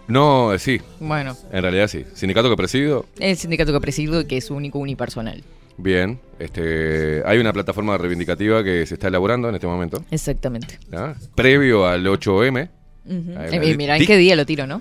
No, 0.07 0.55
eh, 0.55 0.59
sí. 0.59 0.81
Bueno, 0.99 1.37
En 1.53 1.61
realidad 1.61 1.89
sí. 1.89 2.07
Sindicato 2.15 2.49
que 2.49 2.57
presido, 2.57 3.05
el 3.19 3.37
sindicato 3.37 3.75
que 3.75 3.81
presido, 3.81 4.27
que 4.27 4.39
es 4.39 4.51
único, 4.51 4.79
unipersonal. 4.79 5.45
bien. 5.77 6.21
Este, 6.39 7.23
hay 7.27 7.37
una 7.39 7.53
plataforma 7.53 7.99
reivindicativa 7.99 8.65
que 8.65 8.87
se 8.87 8.95
está 8.95 9.09
elaborando 9.09 9.51
en 9.51 9.57
este 9.57 9.67
momento. 9.67 10.03
Exactamente. 10.11 10.79
¿ah? 10.91 11.13
Previo 11.35 11.87
al 11.87 12.07
8M. 12.07 12.71
Ujú. 13.05 13.39
Ahí 13.39 13.49
Eh, 13.73 13.77
mirá, 13.77 13.99
¿en 13.99 14.07
qué 14.07 14.17
día 14.17 14.35
lo 14.37 14.47
tiro, 14.47 14.67
no? 14.67 14.81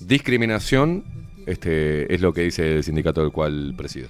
Discriminación 0.00 1.04
este, 1.46 2.12
es 2.14 2.20
lo 2.20 2.32
que 2.32 2.42
dice 2.42 2.76
el 2.76 2.84
sindicato 2.84 3.20
del 3.22 3.32
cual 3.32 3.74
presido. 3.76 4.08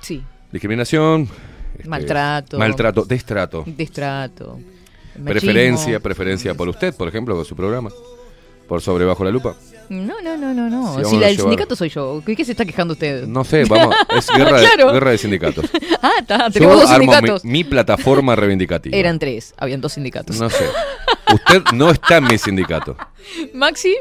Sí. 0.00 0.22
Discriminación. 0.52 1.28
este, 1.76 1.88
Maltrato. 1.88 2.58
Maltrato, 2.58 3.04
destrato. 3.04 3.64
Destrato. 3.66 4.58
machismo. 4.58 5.24
Preferencia, 5.24 6.00
preferencia 6.00 6.54
por 6.54 6.68
usted, 6.68 6.94
por 6.94 7.08
ejemplo, 7.08 7.34
con 7.34 7.44
su 7.44 7.56
programa. 7.56 7.90
Por 8.68 8.80
sobre 8.82 9.04
bajo 9.04 9.22
la 9.24 9.30
lupa. 9.30 9.54
No, 9.88 10.20
no, 10.20 10.36
no, 10.36 10.52
no, 10.52 10.68
no. 10.68 10.94
Si 10.94 11.00
a 11.16 11.20
la 11.20 11.26
del 11.28 11.36
llevar- 11.36 11.40
sindicato 11.42 11.76
soy 11.76 11.88
yo. 11.88 12.20
¿Qué, 12.26 12.44
se 12.44 12.50
está 12.50 12.64
quejando 12.64 12.94
usted? 12.94 13.24
No 13.26 13.44
sé, 13.44 13.64
vamos, 13.64 13.94
es 14.16 14.26
guerra, 14.36 14.58
Claro. 14.58 14.86
de, 14.88 14.92
guerra 14.94 15.10
de 15.12 15.18
sindicatos. 15.18 15.66
Ah, 16.02 16.12
está, 16.20 16.50
tenemos 16.50 16.80
dos 16.82 16.90
armo 16.90 17.06
mi, 17.06 17.12
sindicatos. 17.14 17.44
mi 17.44 17.64
plataforma 17.64 18.36
reivindicativa. 18.36 18.96
Eran 18.96 19.18
tres, 19.18 19.54
habían 19.56 19.80
dos 19.80 19.92
sindicatos. 19.92 20.38
No 20.38 20.48
sé. 20.50 20.64
Usted 21.32 21.62
no 21.74 21.90
está 21.90 22.18
en 22.18 22.24
mi 22.24 22.38
sindicato. 22.38 22.96
Maxi, 23.54 23.96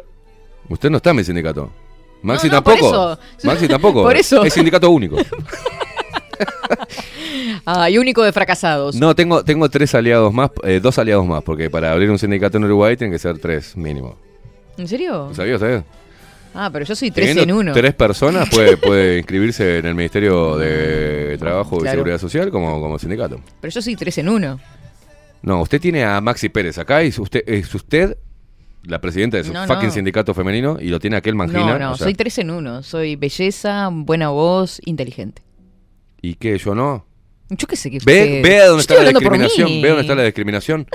Usted 0.70 0.90
no 0.90 0.98
está 0.98 1.12
en 1.12 1.16
mi 1.18 1.24
sindicato. 1.24 1.70
Maxi 2.22 2.48
No, 2.48 2.56
no, 2.56 2.64
por 2.64 2.74
tampoco. 2.74 3.20
eso. 3.38 3.48
Maxi 3.48 3.68
tampoco. 3.68 4.04
Por 4.04 4.18
eso. 4.18 4.44
Es 4.44 4.54
sindicato 4.54 4.90
único. 4.90 5.18
ah, 7.66 7.90
y 7.90 7.98
único 7.98 8.24
de 8.24 8.32
fracasados. 8.32 8.96
No, 8.96 9.16
tengo, 9.16 9.44
tengo 9.44 9.70
tres 9.70 9.94
aliados 9.94 10.34
más, 10.34 10.50
eh, 10.64 10.80
dos 10.82 10.98
aliados 10.98 11.26
más, 11.26 11.44
porque 11.44 11.70
para 11.70 11.92
abrir 11.92 12.10
un 12.10 12.18
sindicato 12.18 12.58
en 12.58 12.64
Uruguay 12.64 12.98
tienen 12.98 13.12
que 13.12 13.20
ser 13.20 13.38
tres 13.38 13.78
mínimo. 13.78 14.18
¿En 14.78 14.88
serio? 14.88 15.30
¿Sabías? 15.34 15.60
¿Sabías? 15.60 15.84
Ah, 16.54 16.70
pero 16.72 16.86
yo 16.86 16.96
soy 16.96 17.12
tres 17.12 17.28
Teniendo 17.28 17.54
en 17.54 17.60
uno. 17.60 17.74
Tres 17.74 17.94
personas 17.94 18.50
puede, 18.50 18.78
puede 18.78 19.18
inscribirse 19.18 19.80
en 19.80 19.86
el 19.86 19.96
Ministerio 19.96 20.58
de 20.58 21.38
Trabajo 21.38 21.78
y. 21.84 21.88
Seguridad 21.88 22.18
Social 22.18 22.50
como, 22.50 22.80
como 22.80 22.98
sindicato. 22.98 23.40
Pero 23.60 23.72
yo 23.72 23.82
soy 23.82 23.96
tres 23.96 24.18
en 24.18 24.30
uno. 24.30 24.60
No, 25.42 25.62
usted 25.62 25.80
tiene 25.80 26.04
a 26.04 26.20
Maxi 26.22 26.50
Pérez 26.50 26.78
acá 26.78 27.04
y 27.04 27.10
usted, 27.10 27.44
es 27.46 27.74
usted 27.76 28.18
la 28.88 29.00
presidenta 29.02 29.38
de 29.38 29.44
su 29.44 29.54
No, 29.54 29.66
fucking 29.68 29.88
no. 29.88 29.92
sindicato 29.94 30.34
femenino 30.34 30.78
y 30.80 30.90
lo 30.90 31.00
tiene 31.00 31.18
aquel 31.18 31.36
Mangina. 31.36 31.74
No, 31.74 31.80
no, 31.80 31.92
o 31.92 31.98
sea, 31.98 32.06
soy 32.06 32.14
tres 32.14 32.38
en 32.38 32.52
uno. 32.52 32.84
Soy 32.84 33.16
belleza, 33.16 33.90
buena 33.92 34.30
voz, 34.30 34.82
inteligente. 34.86 35.42
¿Y 36.22 36.36
qué? 36.36 36.58
¿Yo 36.58 36.76
no? 36.76 37.06
Yo 37.50 37.68
qué 37.68 37.76
sé 37.76 37.92
que 37.92 38.00
Ve, 38.04 38.42
vea 38.44 38.64
Yo 38.66 38.70
dónde 38.70 38.82
está 38.82 38.96
la 39.04 39.10
discriminación. 39.10 39.82
Ve 39.82 39.88
dónde 39.90 40.02
está 40.02 40.16
la 40.16 40.24
discriminación. 40.24 40.88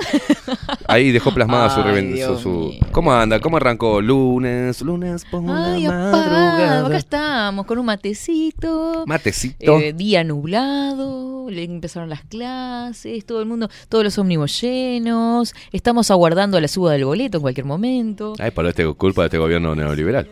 Ahí 0.85 1.11
dejó 1.11 1.33
plasmada 1.33 1.69
su, 1.69 1.79
reven- 1.81 2.37
su, 2.41 2.73
¿Cómo 2.91 3.13
anda? 3.13 3.39
¿Cómo 3.39 3.55
arrancó? 3.55 4.01
Lunes, 4.01 4.81
lunes 4.81 5.23
por 5.31 5.43
Ay, 5.47 5.83
la 5.83 6.09
apá, 6.09 6.17
madrugada. 6.17 6.87
acá 6.87 6.97
estamos 6.97 7.65
con 7.65 7.79
un 7.79 7.85
matecito. 7.85 9.05
Matecito. 9.07 9.79
Eh, 9.79 9.93
día 9.93 10.25
nublado, 10.25 11.49
le 11.49 11.63
empezaron 11.63 12.09
las 12.09 12.23
clases, 12.25 13.25
todo 13.25 13.39
el 13.39 13.45
mundo, 13.47 13.69
todos 13.87 14.03
los 14.03 14.17
ómnibus 14.17 14.59
llenos. 14.61 15.53
Estamos 15.71 16.11
aguardando 16.11 16.59
la 16.59 16.67
suba 16.67 16.91
del 16.91 17.05
boleto 17.05 17.37
en 17.37 17.41
cualquier 17.43 17.65
momento. 17.65 18.33
Ay, 18.39 18.51
pero 18.53 18.67
este 18.67 18.85
culpa 18.95 19.21
de 19.21 19.27
este 19.27 19.37
gobierno 19.37 19.73
neoliberal. 19.73 20.27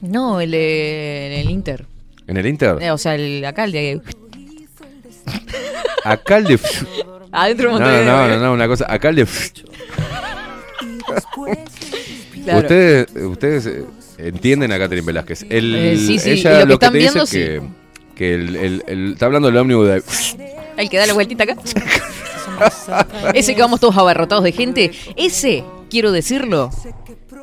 No, 0.00 0.40
el, 0.40 0.54
eh, 0.54 1.40
el 1.40 1.50
Inter. 1.50 1.86
¿En 2.26 2.36
el 2.36 2.46
Inter? 2.46 2.78
Eh, 2.80 2.90
o 2.90 2.98
sea, 2.98 3.14
el, 3.14 3.44
acá 3.44 3.64
el 3.64 3.72
de. 3.72 4.00
Acá 6.04 6.38
el 6.38 6.44
de... 6.44 6.60
Adentro 7.30 7.78
de 7.78 7.80
No, 7.80 7.90
no, 7.90 8.04
no, 8.04 8.28
no, 8.28 8.36
no, 8.38 8.52
una 8.52 8.66
cosa. 8.68 8.86
Acá 8.92 9.08
el 9.10 9.16
de... 9.16 9.26
Claro. 12.44 12.58
Ustedes, 12.60 13.06
ustedes 13.24 13.66
eh, 13.66 13.84
entienden 14.18 14.72
a 14.72 14.78
Catherine 14.78 15.06
Velázquez. 15.06 15.46
El, 15.48 15.74
Eh, 15.74 15.96
sí, 15.96 16.18
sí, 16.18 16.30
Ella 16.30 16.50
lo 16.52 16.58
que 16.58 16.66
lo 16.66 16.78
que 16.78 16.86
están 16.86 16.92
te 16.92 16.98
dice 16.98 17.10
viendo, 17.12 17.22
es 17.24 17.30
que, 17.30 17.62
que 18.16 18.34
el, 18.34 18.56
el- 18.56 18.84
el- 18.86 19.12
está 19.12 19.26
hablando 19.26 19.48
del 19.48 19.56
ómnibus 19.58 19.86
de... 19.86 20.02
El 20.76 20.90
que 20.90 20.96
da 20.98 21.06
la 21.06 21.12
vueltita 21.12 21.44
acá. 21.44 21.56
ese 23.34 23.54
que 23.54 23.60
vamos 23.60 23.78
todos 23.78 23.96
abarrotados 23.96 24.42
de 24.44 24.52
gente. 24.52 24.90
Ese, 25.16 25.62
quiero 25.90 26.10
decirlo, 26.12 26.70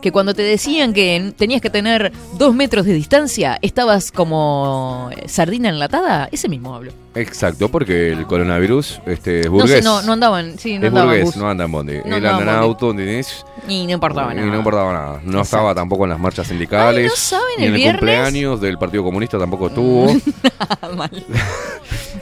que 0.01 0.11
cuando 0.11 0.33
te 0.33 0.41
decían 0.41 0.93
que 0.93 1.33
tenías 1.37 1.61
que 1.61 1.69
tener 1.69 2.11
dos 2.37 2.53
metros 2.55 2.85
de 2.85 2.93
distancia, 2.93 3.57
estabas 3.61 4.11
como 4.11 5.09
sardina 5.27 5.69
enlatada. 5.69 6.29
Ese 6.31 6.47
mismo 6.49 6.73
hablo. 6.75 6.91
Exacto, 7.15 7.69
porque 7.69 8.11
el 8.11 8.25
coronavirus 8.27 9.01
este, 9.07 9.41
es 9.41 9.45
No 9.47 9.51
burgués. 9.53 9.71
sé, 9.71 9.81
no, 9.81 10.01
no 10.03 10.13
andaban, 10.13 10.57
sí, 10.59 10.77
no 10.77 10.83
es 10.85 10.87
andaban 10.89 11.09
burgués, 11.09 11.25
bus. 11.25 11.35
no 11.37 11.49
anda 11.49 11.65
en 11.65 11.71
bondi. 11.71 11.93
No 11.97 12.03
Él 12.05 12.13
andaba 12.13 12.37
anda 12.37 12.51
en 12.53 12.59
auto, 12.59 12.91
¿entendés? 12.91 13.45
Y 13.67 13.85
no 13.87 13.91
importaba 13.93 14.31
Y 14.31 14.35
nada. 14.37 14.47
no 14.47 14.57
importaba 14.57 14.93
nada. 14.93 15.21
No 15.25 15.41
estaba 15.41 15.75
tampoco 15.75 16.03
en 16.05 16.11
las 16.11 16.19
marchas 16.19 16.47
sindicales. 16.47 17.03
Ay, 17.03 17.09
¿no 17.09 17.15
saben 17.15 17.45
ni 17.57 17.63
el 17.63 17.69
en 17.69 17.73
el 17.75 17.81
viernes? 17.81 17.99
cumpleaños 17.99 18.61
del 18.61 18.77
Partido 18.77 19.03
Comunista 19.03 19.37
tampoco 19.39 19.67
estuvo. 19.67 20.13
Mal. 20.95 21.25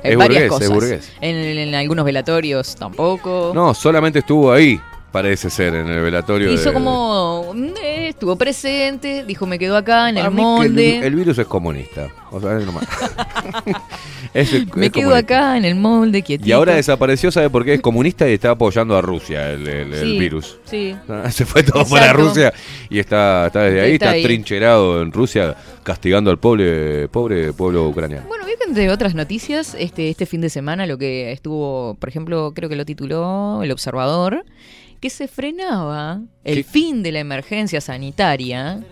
Es 0.03 0.17
varias 0.17 0.47
burgués, 0.47 0.49
cosas. 0.49 0.63
es 0.63 0.69
burgués. 0.69 1.11
En, 1.21 1.35
en 1.35 1.75
algunos 1.75 2.05
velatorios 2.05 2.75
tampoco. 2.75 3.51
No, 3.53 3.73
solamente 3.73 4.19
estuvo 4.19 4.51
ahí, 4.51 4.79
parece 5.17 5.49
ser, 5.49 5.73
en 5.73 5.87
el 5.87 6.01
velatorio. 6.01 6.51
Hizo 6.51 6.69
de- 6.69 6.73
como. 6.73 7.51
mm, 7.55 7.65
eh, 7.81 8.07
estuvo 8.09 8.35
presente, 8.35 9.23
dijo 9.25 9.45
me 9.47 9.57
quedo 9.57 9.75
acá 9.75 10.09
en 10.09 10.15
Para 10.15 10.27
el 10.27 10.33
mí 10.33 10.37
que 10.37 10.43
molde. 10.43 10.97
El, 11.07 11.15
virus 11.15 11.37
es 11.39 11.47
comunista. 11.47 12.07
O 12.31 12.39
sea, 12.39 12.57
es 12.59 12.65
nomás. 12.65 12.85
Es- 14.33 14.53
es 14.53 14.65
me 14.75 14.89
quedo 14.91 15.09
comunista. 15.09 15.17
acá 15.17 15.57
en 15.57 15.65
el 15.65 15.75
molde, 15.75 16.21
quietito. 16.21 16.47
Y 16.47 16.51
ahora 16.51 16.75
desapareció, 16.75 17.31
¿sabe 17.31 17.49
por 17.49 17.63
qué? 17.65 17.75
Es 17.75 17.81
comunista 17.81 18.29
y 18.29 18.33
está 18.33 18.51
apoyando 18.51 18.95
a 18.95 19.01
Rusia 19.01 19.51
el, 19.51 19.67
el- 19.67 19.93
el 19.93 19.99
Sí, 20.11 20.19
virus. 20.19 20.57
Sí. 20.65 20.95
Se 21.31 21.45
fue 21.45 21.63
todo 21.63 21.81
Exacto. 21.81 21.95
para 22.07 22.13
Rusia 22.13 22.53
y 22.89 22.99
está, 22.99 23.47
está 23.47 23.61
desde 23.61 23.81
ahí, 23.81 23.93
Está 23.93 24.05
está, 24.07 24.15
ahí. 24.17 24.23
trincherado 24.23 25.01
en 25.01 25.11
Rusia, 25.11 25.55
castigando 25.83 26.29
al 26.29 26.37
pobre, 26.39 27.07
pobre 27.07 27.53
pueblo 27.53 27.87
ucraniano. 27.87 28.27
Bueno, 28.27 28.45
vio 28.45 28.57
que 28.57 28.65
entre 28.65 28.89
otras 28.91 29.15
noticias, 29.15 29.75
este, 29.79 30.09
este 30.09 30.25
fin 30.25 30.41
de 30.41 30.49
semana 30.49 30.85
lo 30.85 30.97
que 30.97 31.31
estuvo, 31.31 31.95
por 31.99 32.09
ejemplo, 32.09 32.51
creo 32.53 32.69
que 32.69 32.75
lo 32.75 32.85
tituló 32.85 33.63
El 33.63 33.71
Observador, 33.71 34.43
que 34.99 35.09
se 35.09 35.27
frenaba 35.27 36.21
el 36.43 36.63
fin 36.63 37.03
de 37.03 37.11
la 37.11 37.19
emergencia 37.19 37.81
sanitaria 37.81 38.83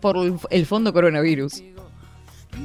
por 0.00 0.16
el- 0.16 0.34
el 0.50 0.66
fondo 0.66 0.92
coronavirus. 0.92 1.62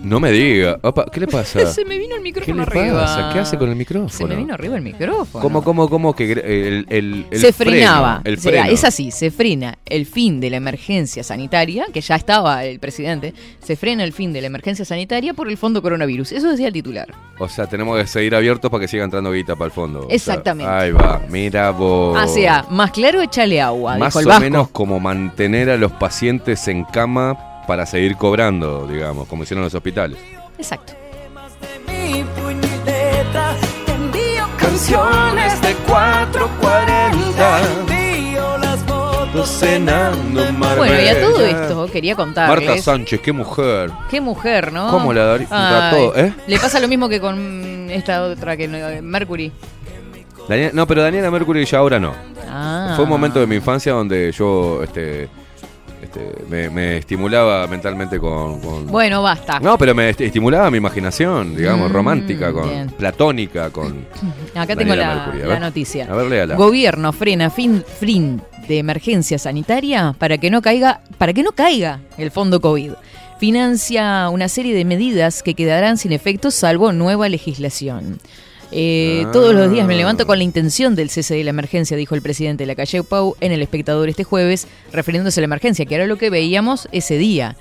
No 0.03 0.19
me 0.19 0.31
diga, 0.31 0.79
Opa, 0.83 1.05
¿qué 1.11 1.21
le 1.21 1.27
pasa? 1.27 1.65
Se 1.73 1.83
me 1.85 1.97
vino 1.97 2.15
el 2.15 2.21
¿Qué 2.21 2.23
micrófono 2.23 2.57
le 2.57 2.61
arriba. 2.63 3.01
pasa? 3.01 3.29
¿Qué 3.33 3.39
hace 3.39 3.57
con 3.57 3.69
el 3.69 3.75
micrófono? 3.75 4.09
Se 4.09 4.25
me 4.25 4.35
vino 4.35 4.53
arriba 4.53 4.75
el 4.75 4.81
micrófono. 4.83 5.41
¿Cómo, 5.41 5.63
cómo, 5.63 5.89
cómo 5.89 6.13
que 6.15 6.31
el, 6.33 6.85
el, 6.89 7.25
el 7.31 7.39
se 7.39 7.51
freno, 7.53 7.71
frenaba. 7.71 8.21
el 8.23 8.37
O 8.37 8.39
sea, 8.39 8.51
freno. 8.51 8.69
es 8.69 8.83
así, 8.83 9.11
se 9.11 9.31
frena 9.31 9.77
el 9.85 10.05
fin 10.05 10.39
de 10.39 10.49
la 10.49 10.57
emergencia 10.57 11.23
sanitaria, 11.23 11.87
que 11.93 12.01
ya 12.01 12.15
estaba 12.15 12.63
el 12.65 12.79
presidente, 12.79 13.33
se 13.59 13.75
frena 13.75 14.03
el 14.03 14.13
fin 14.13 14.33
de 14.33 14.41
la 14.41 14.47
emergencia 14.47 14.85
sanitaria 14.85 15.33
por 15.33 15.47
el 15.49 15.57
fondo 15.57 15.81
coronavirus. 15.81 16.31
Eso 16.33 16.49
decía 16.51 16.67
el 16.67 16.73
titular. 16.73 17.07
O 17.39 17.47
sea, 17.47 17.67
tenemos 17.67 17.97
que 17.99 18.07
seguir 18.07 18.35
abiertos 18.35 18.69
para 18.69 18.81
que 18.81 18.87
siga 18.87 19.03
entrando 19.03 19.31
guita 19.31 19.55
para 19.55 19.67
el 19.67 19.71
fondo. 19.71 19.99
O 20.01 20.07
sea, 20.07 20.15
Exactamente. 20.15 20.71
ahí 20.71 20.91
va, 20.91 21.21
mira 21.29 21.71
vos. 21.71 22.17
Ah, 22.19 22.27
sea, 22.27 22.65
más 22.69 22.91
claro, 22.91 23.21
échale 23.21 23.61
agua, 23.61 23.97
Más 23.97 24.09
dijo 24.13 24.19
el 24.19 24.25
o 24.25 24.29
Vasco. 24.29 24.41
menos 24.43 24.67
como 24.69 24.99
mantener 24.99 25.69
a 25.69 25.77
los 25.77 25.91
pacientes 25.93 26.67
en 26.67 26.83
cama 26.83 27.37
para 27.67 27.85
seguir 27.85 28.15
cobrando, 28.15 28.87
digamos, 28.87 29.27
como 29.27 29.43
hicieron 29.43 29.63
los 29.63 29.73
hospitales. 29.75 30.17
Exacto. 30.57 30.93
mi 31.87 32.23
puño 32.23 32.59
y 32.61 32.85
letra. 32.85 33.55
Te 33.85 33.91
envío 33.91 34.47
canciones 34.57 35.61
de 35.61 35.73
440. 35.87 37.61
Te 37.87 37.95
envío 37.95 38.57
las 38.57 38.79
fotos 38.83 39.49
cenando 39.49 40.45
en 40.45 40.59
Bueno, 40.59 41.01
y 41.01 41.07
a 41.07 41.21
todo 41.21 41.45
esto 41.45 41.87
quería 41.91 42.15
contarles. 42.15 42.65
Marta 42.67 42.81
Sánchez, 42.81 43.19
qué 43.21 43.33
mujer. 43.33 43.91
Qué 44.09 44.21
mujer, 44.21 44.71
¿no? 44.71 44.89
¿Cómo 44.89 45.13
la 45.13 45.37
todo, 45.91 46.15
¿eh? 46.15 46.33
Le 46.47 46.59
pasa 46.59 46.79
lo 46.79 46.87
mismo 46.87 47.09
que 47.09 47.19
con 47.19 47.89
esta 47.91 48.23
otra 48.23 48.55
que 48.55 48.67
Mercury. 48.67 49.51
Daniela- 50.47 50.71
no, 50.73 50.87
pero 50.87 51.03
Daniela 51.03 51.29
Mercury 51.29 51.65
ya 51.65 51.79
ahora 51.79 51.99
no. 51.99 52.13
Ah. 52.49 52.93
Fue 52.95 53.03
un 53.03 53.09
momento 53.09 53.39
de 53.39 53.47
mi 53.47 53.55
infancia 53.57 53.91
donde 53.91 54.31
yo 54.31 54.81
este, 54.81 55.27
este, 56.07 56.31
me, 56.49 56.69
me 56.69 56.97
estimulaba 56.97 57.67
mentalmente 57.67 58.19
con, 58.19 58.59
con- 58.61 58.87
Bueno, 58.87 59.21
basta. 59.21 59.59
No, 59.59 59.77
pero 59.77 59.93
me 59.93 60.09
est- 60.09 60.21
estimulaba 60.21 60.71
mi 60.71 60.77
imaginación, 60.77 61.55
digamos, 61.55 61.89
Mm, 61.89 61.93
romántica, 61.93 62.51
con 62.53 62.69
bien. 62.69 62.89
platónica, 62.89 63.69
con... 63.69 64.05
Acá 64.55 64.75
tengo 64.75 64.95
la, 64.95 65.59
noticia. 65.59 66.07
A 66.09 66.15
ver, 66.15 66.27
léala. 66.27 66.55
Gobierno 66.55 67.11
frena 67.13 67.49
fin, 67.49 67.83
fin 67.99 68.41
de 68.67 68.79
emergencia 68.79 69.37
sanitaria 69.39 70.13
para 70.17 70.37
que 70.37 70.49
no 70.49 70.61
caiga, 70.61 71.01
para 71.17 71.33
que 71.33 71.43
no 71.43 71.51
caiga 71.51 71.99
el 72.17 72.31
fondo 72.31 72.59
COVID. 72.59 72.91
Financia 73.39 74.29
una 74.29 74.47
serie 74.49 74.73
de 74.75 74.83
medidas 74.83 75.43
que 75.43 75.53
quedarán 75.53 75.97
sin 75.97 76.11
efecto 76.11 76.51
salvo 76.51 76.91
nueva 76.91 77.29
legislación. 77.29 78.19
Eh, 78.71 79.23
Ah. 79.25 79.31
Todos 79.31 79.55
los 79.55 79.71
días 79.71 79.87
me 79.87 79.95
levanto 79.95 80.27
con 80.27 80.37
la 80.37 80.43
intención 80.43 80.95
del 80.95 81.09
cese 81.09 81.35
de 81.35 81.43
la 81.43 81.51
emergencia, 81.51 81.95
dijo 81.95 82.15
el 82.15 82.21
presidente 82.21 82.63
de 82.63 82.67
la 82.67 82.75
calle 82.75 83.01
Pau 83.03 83.35
en 83.39 83.51
el 83.51 83.61
espectador 83.61 84.09
este 84.09 84.23
jueves, 84.23 84.67
refiriéndose 84.91 85.39
a 85.39 85.41
la 85.41 85.45
emergencia, 85.45 85.85
que 85.85 85.95
era 85.95 86.05
lo 86.05 86.17
que 86.17 86.29
veíamos 86.29 86.87
ese 86.91 87.17
día. 87.17 87.55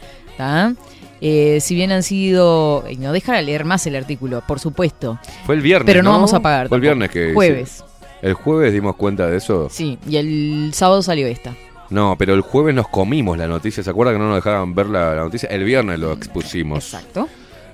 Eh, 1.21 1.59
si 1.61 1.75
bien 1.75 1.93
han 1.93 2.03
sido. 2.03 2.85
No 2.99 3.13
dejar 3.13 3.43
leer 3.43 3.65
más 3.65 3.87
el 3.87 3.97
artículo, 3.97 4.43
por 4.47 4.61
supuesto. 4.61 5.19
Fue 5.47 5.55
el 5.55 5.63
viernes, 5.63 5.87
Pero 5.87 6.03
no, 6.03 6.11
vamos 6.11 6.35
a 6.35 6.41
pagar. 6.41 6.69
Fue 6.69 6.77
el 6.77 6.83
viernes 6.83 7.11
que... 7.11 7.33
Jueves. 7.33 7.83
El 8.23 8.35
jueves 8.35 8.73
dimos 8.73 8.97
cuenta 8.97 9.27
de 9.27 9.37
eso. 9.37 9.69
Sí, 9.71 9.99
y 10.09 10.17
el 10.17 10.71
sábado 10.75 11.03
salió 11.03 11.27
esta. 11.27 11.55
No, 11.91 12.17
pero 12.19 12.35
el 12.35 12.41
jueves 12.41 12.75
nos 12.75 12.89
comimos 12.89 13.39
la 13.39 13.47
noticia. 13.47 13.83
¿Se 13.83 13.91
acuerda 13.91 14.13
que 14.13 14.19
no 14.19 14.27
nos 14.29 14.37
dejaban 14.37 14.75
ver 14.75 14.87
la, 14.87 15.15
la 15.15 15.23
noticia? 15.23 15.49
El 15.49 15.65
viernes 15.65 15.99
lo 15.99 16.13
expusimos. 16.13 16.85
Exacto. 16.93 17.29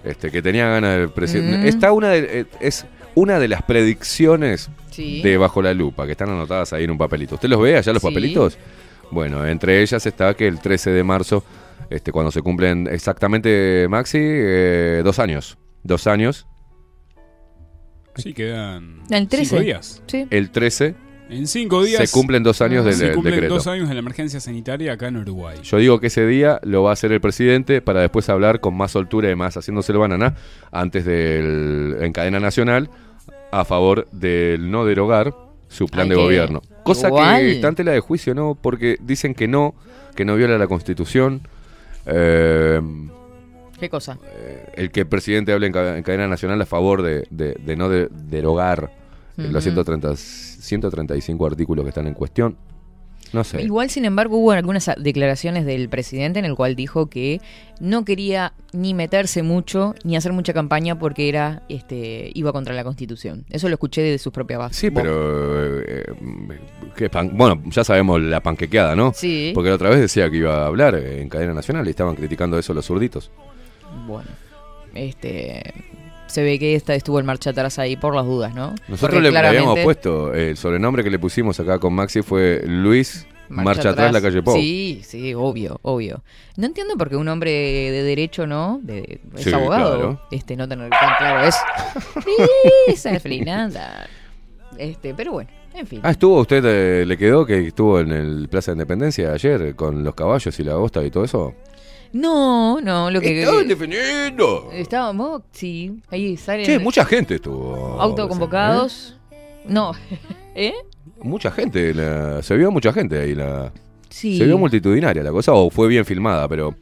Este, 0.05 0.31
que 0.31 0.43
tenía 0.43 0.67
ganas 0.69 0.99
del 0.99 1.11
presidente. 1.11 1.59
Mm. 1.59 1.67
Está 1.67 1.93
una 1.93 2.11
de, 2.11 2.41
eh, 2.41 2.47
es 2.61 2.85
una 3.15 3.39
de 3.39 3.49
las 3.49 3.63
predicciones 3.63 4.71
Sí. 4.91 5.23
de 5.23 5.37
Bajo 5.39 5.63
la 5.63 5.73
Lupa, 5.75 6.07
que 6.07 6.13
están 6.13 6.29
anotadas 6.31 6.73
ahí 6.73 6.85
en 6.85 6.91
un 6.91 6.99
papelito. 6.99 7.37
¿Usted 7.37 7.49
los 7.49 7.61
ve 7.61 7.77
allá 7.77 7.93
los 7.93 8.03
Sí. 8.03 8.09
papelitos? 8.09 8.59
Bueno, 9.11 9.47
entre 9.47 9.83
ellas 9.83 10.05
está 10.07 10.35
que 10.35 10.47
el 10.47 10.61
13 10.61 10.91
de 10.91 11.03
marzo, 11.05 11.45
este, 11.91 12.13
cuando 12.13 12.31
se 12.31 12.41
cumplen 12.43 12.89
exactamente, 12.91 13.87
Maxi, 13.89 14.19
eh, 14.21 15.03
dos 15.05 15.19
años. 15.19 15.59
Dos 15.83 16.07
años. 16.07 16.47
Sí, 18.17 18.35
quedan 18.35 19.03
El 19.11 19.29
13. 19.29 19.51
cinco 19.51 19.63
días. 19.63 20.03
Sí. 20.07 20.27
El 20.31 20.51
13 20.51 20.95
En 21.31 21.47
cinco 21.47 21.83
días 21.83 22.09
se 22.11 22.15
cumplen 22.15 22.43
dos 22.43 22.61
años 22.61 22.85
del, 22.85 22.95
se 22.95 23.05
del 23.07 23.15
cumplen 23.15 23.35
decreto. 23.37 23.55
dos 23.55 23.67
años 23.67 23.89
de 23.89 23.95
la 23.95 24.01
emergencia 24.01 24.39
sanitaria 24.41 24.93
acá 24.93 25.09
en 25.09 25.17
Uruguay. 25.17 25.59
Yo 25.63 25.79
digo 25.79 25.99
que 25.99 26.09
ese 26.09 26.27
día 26.27 26.61
lo 26.63 26.83
va 26.83 26.91
a 26.91 26.93
hacer 26.93 27.11
el 27.13 27.21
presidente 27.21 27.81
para 27.81 28.01
después 28.01 28.29
hablar 28.29 28.61
con 28.61 28.75
más 28.77 28.91
soltura 28.91 29.31
y 29.31 29.35
más 29.35 29.57
haciéndose 29.57 29.93
el 29.93 29.99
banana 29.99 30.35
antes 30.71 31.05
del 31.07 31.97
en 32.01 32.13
cadena 32.13 32.39
nacional 32.39 32.91
a 33.51 33.65
favor 33.65 34.07
del 34.13 34.71
no 34.71 34.85
derogar 34.85 35.35
su 35.69 35.87
plan 35.87 36.05
Ay, 36.05 36.11
de 36.11 36.15
gobierno. 36.17 36.61
Cosa 36.83 37.09
igual. 37.09 37.41
que 37.41 37.53
está 37.53 37.69
en 37.69 37.75
tela 37.77 37.93
de 37.93 38.01
juicio, 38.01 38.35
¿no? 38.35 38.59
Porque 38.61 38.97
dicen 39.01 39.35
que 39.35 39.49
no, 39.49 39.75
que 40.15 40.25
no 40.27 40.37
viola 40.37 40.59
la 40.59 40.67
constitución. 40.67 41.41
Eh, 42.05 42.81
¿Qué 43.81 43.89
cosa? 43.89 44.19
el 44.75 44.91
que 44.91 45.01
el 45.01 45.07
presidente 45.07 45.53
hable 45.53 45.67
en 45.69 45.73
cadena 45.73 46.29
nacional 46.29 46.61
a 46.61 46.67
favor 46.67 47.03
de, 47.03 47.27
de- 47.31 47.55
de 47.55 47.77
no 47.77 47.89
de- 47.89 48.09
derogar 48.11 48.91
eh, 49.39 49.43
los 49.51 49.65
Ujú. 49.67 49.73
130, 49.75 50.17
135 50.17 51.47
artículos 51.47 51.85
que 51.85 51.89
están 51.91 52.07
en 52.07 52.15
cuestión. 52.15 52.57
No 53.33 53.45
sé. 53.45 53.63
Igual, 53.63 53.89
sin 53.89 54.05
embargo, 54.05 54.37
hubo 54.37 54.51
algunas 54.53 54.91
declaraciones 54.99 55.65
del 55.65 55.89
presidente 55.89 56.39
en 56.39 56.45
el 56.45 56.55
cual 56.55 56.77
dijo 56.77 57.07
que 57.09 57.41
no 57.81 58.05
quería 58.05 58.53
ni 58.75 58.93
meterse 58.93 59.43
mucho 59.43 59.95
ni 60.05 60.17
hacer 60.17 60.35
mucha 60.35 60.53
campaña 60.53 60.99
porque 60.99 61.31
era 61.31 61.63
este 61.71 62.31
iba 62.35 62.53
contra 62.53 62.75
la 62.75 62.85
Constitución. 62.85 63.47
Eso 63.49 63.69
lo 63.71 63.75
escuché 63.77 64.03
de 64.03 64.19
sus 64.19 64.35
propias 64.35 64.59
bases. 64.59 64.77
Sí, 64.77 64.91
pero. 64.91 65.81
eh, 65.81 66.05
¿qué 66.95 67.09
pan- 67.09 67.31
bueno, 67.33 67.63
ya 67.71 67.85
sabemos 67.85 68.21
la 68.21 68.43
panquequeada, 68.43 68.95
¿no? 68.95 69.13
Sí. 69.15 69.53
Porque 69.55 69.71
la 69.71 69.77
otra 69.77 69.89
vez 69.89 70.01
decía 70.01 70.29
que 70.29 70.37
iba 70.37 70.65
a 70.65 70.67
hablar 70.67 70.95
en 70.97 71.31
cadena 71.31 71.55
nacional 71.55 71.87
y 71.87 71.91
estaban 71.91 72.17
criticando 72.17 72.59
eso 72.59 72.75
los 72.75 72.85
zurditos. 72.85 73.31
Bueno, 74.07 74.29
este 74.95 75.73
se 76.33 76.43
ve 76.43 76.59
que 76.59 76.75
esta 76.75 76.95
estuvo 76.95 77.21
en 77.21 77.27
marcha 77.27 77.51
atrás 77.51 77.79
ahí 77.79 77.97
por 77.97 78.15
las 78.15 78.25
dudas, 78.25 78.55
¿no? 78.55 78.75
Nosotros 78.89 79.23
le, 79.23 79.31
le 79.31 79.39
habíamos 79.39 79.79
puesto, 79.81 80.33
el 80.33 80.57
sobrenombre 80.57 81.05
que 81.05 81.11
le 81.11 81.19
pusimos 81.19 81.61
acá 81.61 81.79
con 81.79 81.93
Maxi 81.93 82.23
fue 82.23 82.63
Luis 82.67 83.27
Marcha, 83.49 83.91
atrás. 83.91 84.11
la 84.15 84.23
calle 84.23 84.43
Pau. 84.43 84.55
Sí, 84.57 85.03
sí, 85.05 85.35
obvio, 85.35 85.79
obvio. 85.83 86.23
No 86.57 86.65
entiendo 86.67 86.97
por 86.97 87.11
qué 87.11 87.17
un 87.17 87.29
hombre 87.29 87.51
de 87.51 88.03
derecho, 88.03 88.47
¿no? 88.47 88.81
De, 88.83 89.21
es 89.37 89.45
Sí, 89.45 89.53
abogado. 89.53 89.95
claro. 89.99 90.21
Este, 90.31 90.57
no 90.57 90.67
tener 90.67 90.89
tan 90.89 91.17
claro 91.19 91.47
eso. 91.47 91.59
Esa 92.89 93.21
flinada. 93.21 94.07
Este, 94.79 95.13
pero 95.15 95.33
bueno, 95.33 95.51
en 95.75 95.87
fin. 95.87 96.01
Ah, 96.03 96.13
estuvo 96.13 96.41
usted, 96.41 96.65
eh, 96.65 97.05
le 97.05 97.19
quedó 97.19 97.45
que 97.45 97.67
estuvo 97.69 98.01
en 98.01 98.11
el 98.11 98.49
Plaza 98.49 98.71
de 98.71 98.77
Independencia 98.77 99.33
ayer 99.33 99.75
con 99.77 100.03
los 100.03 100.15
caballos 100.15 100.59
y 100.59 100.65
la 100.65 100.77
bosta 100.77 101.05
y 101.05 101.11
todo 101.11 101.25
eso. 101.25 101.55
No, 102.13 102.81
no, 102.81 103.11
lo 103.11 103.21
que. 103.21 103.41
Estaban 103.41 103.69
defendiendo. 103.69 104.71
Estábamos, 104.73 105.43
sí, 105.53 106.01
ahí 106.11 106.37
salen. 106.37 106.67
Che, 106.67 106.79
mucha 106.79 107.05
gente 107.05 107.37
estuvo. 107.37 108.01
Autoconvocados. 108.01 109.17
No, 109.67 109.93
¿eh? 110.55 110.75
Mucha 111.23 111.51
gente, 111.51 111.95
la- 111.95 112.43
se 112.43 112.57
vio 112.57 112.71
mucha 112.71 112.93
gente 112.93 113.19
ahí. 113.19 113.35
La, 113.35 113.73
Sí. 114.09 114.37
Se 114.37 114.45
vio 114.45 114.59
multitudinaria 114.59 115.23
la 115.23 115.31
cosa, 115.31 115.55
o 115.55 115.71
fue 115.71 115.89
bien 115.89 116.05
filmada, 116.05 116.47
pero 116.49 116.75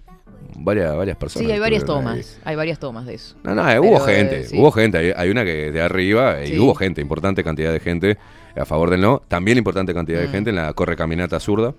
varias, 0.57 0.97
varias 0.97 1.17
personas. 1.17 1.47
Sí, 1.47 1.53
hay 1.53 1.61
varias 1.61 1.83
ahí. 1.83 1.87
tomas. 1.87 2.41
Hay 2.43 2.57
varias 2.57 2.81
tomas 2.81 3.07
de 3.07 3.15
eso. 3.15 3.37
No, 3.45 3.55
no, 3.55 3.71
eh, 3.71 3.79
hubo 3.79 4.01
gente, 4.01 4.41
eh, 4.41 4.45
sí. 4.47 4.59
hubo 4.59 4.73
gente. 4.73 4.99
Hay, 4.99 5.13
hay 5.17 5.31
una 5.31 5.45
que 5.45 5.71
de 5.71 5.81
arriba 5.81 6.43
y 6.43 6.49
Sí. 6.49 6.59
hubo 6.59 6.75
gente, 6.75 7.01
importante 7.01 7.45
cantidad 7.45 7.73
de 7.73 7.79
gente 7.79 8.19
a 8.57 8.65
favor 8.65 8.91
del 8.91 9.01
no. 9.01 9.23
También 9.29 9.59
importante 9.59 9.95
cantidad 9.95 10.19
de 10.19 10.27
Mm. 10.27 10.31
gente 10.33 10.51
en 10.51 10.57
la 10.57 10.73
correcaminata 10.73 11.39
zurda 11.39 11.73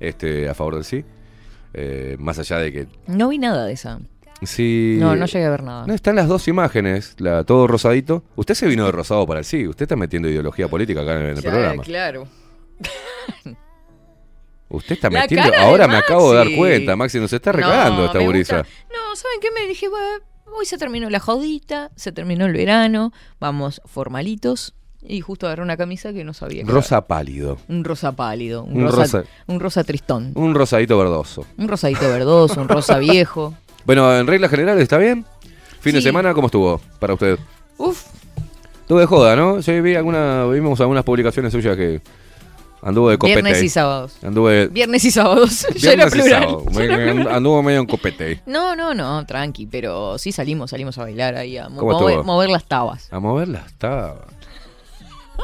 este, 0.00 0.50
a 0.50 0.54
favor 0.54 0.74
del 0.74 0.84
sí. 0.84 1.02
Eh, 1.74 2.16
más 2.18 2.38
allá 2.38 2.58
de 2.58 2.72
que 2.72 2.86
No 3.06 3.28
vi 3.28 3.38
nada 3.38 3.64
de 3.64 3.72
esa. 3.72 4.00
sí. 4.42 4.96
No, 4.98 5.14
no 5.16 5.26
llegué 5.26 5.44
a 5.44 5.50
ver 5.50 5.62
nada. 5.62 5.86
No, 5.86 5.94
están 5.94 6.16
las 6.16 6.26
dos 6.28 6.48
imágenes, 6.48 7.14
la, 7.18 7.44
todo 7.44 7.66
rosadito. 7.66 8.24
Usted 8.36 8.54
se 8.54 8.66
vino 8.66 8.84
de 8.86 8.92
rosado 8.92 9.26
para 9.26 9.40
el 9.40 9.44
sí. 9.44 9.66
Usted 9.68 9.84
está 9.84 9.96
metiendo 9.96 10.28
ideología 10.28 10.68
política 10.68 11.02
acá 11.02 11.20
en 11.20 11.36
el 11.36 11.42
programa. 11.42 11.82
Claro. 11.82 12.26
Usted 14.68 14.94
está 14.94 15.10
La 15.10 15.22
metiendo. 15.22 15.50
Ahora 15.58 15.88
me 15.88 15.96
acabo 15.96 16.30
de 16.32 16.38
dar 16.38 16.48
cuenta, 16.56 16.94
Maxi, 16.96 17.18
nos 17.18 17.32
está 17.32 17.50
recagando 17.52 18.02
No, 18.02 18.06
esta 18.06 18.18
gurisa. 18.20 18.56
No, 18.58 19.16
¿saben 19.16 19.40
qué? 19.40 19.48
Me 19.50 19.66
dije, 19.66 19.88
bueno, 19.88 20.24
hoy 20.56 20.64
se 20.64 20.78
terminó 20.78 21.10
la 21.10 21.18
jodita, 21.18 21.90
se 21.96 22.12
terminó 22.12 22.46
el 22.46 22.52
verano, 22.52 23.12
vamos 23.40 23.82
formalitos. 23.84 24.74
Y 25.02 25.20
justo 25.22 25.46
agarré 25.46 25.62
una 25.62 25.76
camisa 25.76 26.12
que 26.12 26.24
no 26.24 26.34
sabía. 26.34 26.62
que 26.64 26.70
Rosa 26.70 27.06
pálido. 27.06 27.56
Un 27.68 27.84
rosa 27.84 28.12
pálido, 28.12 28.64
un, 28.64 28.82
Un 28.82 28.88
rosa, 28.90 29.18
rosa- 29.18 29.24
un 29.46 29.60
rosa 29.60 29.82
tristón. 29.84 30.32
Un 30.34 30.54
rosadito 30.54 30.98
verdoso. 30.98 31.46
Un 31.56 31.68
rosadito 31.68 32.08
verdoso, 32.08 32.60
un 32.60 32.68
rosa 32.68 32.98
viejo. 32.98 33.54
Bueno, 33.86 34.14
en 34.16 34.26
regla 34.26 34.48
general, 34.48 34.78
¿está 34.78 34.98
bien? 34.98 35.24
Fin 35.80 35.94
de 35.94 36.02
semana, 36.02 36.34
¿cómo 36.34 36.46
estuvo 36.48 36.80
para 36.98 37.14
usted? 37.14 37.38
Uf, 37.78 38.04
Estuve 38.82 39.00
de 39.00 39.06
joda, 39.06 39.36
¿no? 39.36 39.62
Sí, 39.62 39.80
vi 39.80 39.94
alguna, 39.94 40.44
vimos 40.46 40.80
algunas 40.80 41.04
publicaciones 41.04 41.52
suyas 41.52 41.76
que 41.76 42.02
anduvo 42.82 43.08
de 43.08 43.16
copete. 43.18 43.40
viernes 43.40 43.62
y 43.62 43.68
sábados. 43.68 44.16
Anduve. 44.22 44.66
Viernes 44.66 45.04
y 45.04 45.10
sábados. 45.12 45.64
era 45.82 45.94
viernes 45.94 46.14
y 46.14 46.18
plural. 46.20 46.42
sábado. 46.42 46.64
Ya 46.72 46.82
era 46.82 47.12
plural. 47.14 47.28
Anduvo 47.36 47.62
medio 47.62 47.80
en 47.80 47.86
copete. 47.86 48.42
No, 48.46 48.74
no, 48.76 48.92
no, 48.92 49.24
tranqui, 49.24 49.66
pero 49.66 50.18
sí 50.18 50.32
salimos, 50.32 50.70
salimos 50.70 50.98
a 50.98 51.02
bailar 51.02 51.36
ahí, 51.36 51.56
a 51.56 51.68
mo- 51.68 51.78
¿Cómo 51.80 51.92
mover, 51.92 52.10
estuvo? 52.16 52.24
mover 52.24 52.50
las 52.50 52.64
tabas. 52.64 53.08
A 53.12 53.20
moverla 53.20 53.62
estaba. 53.66 54.16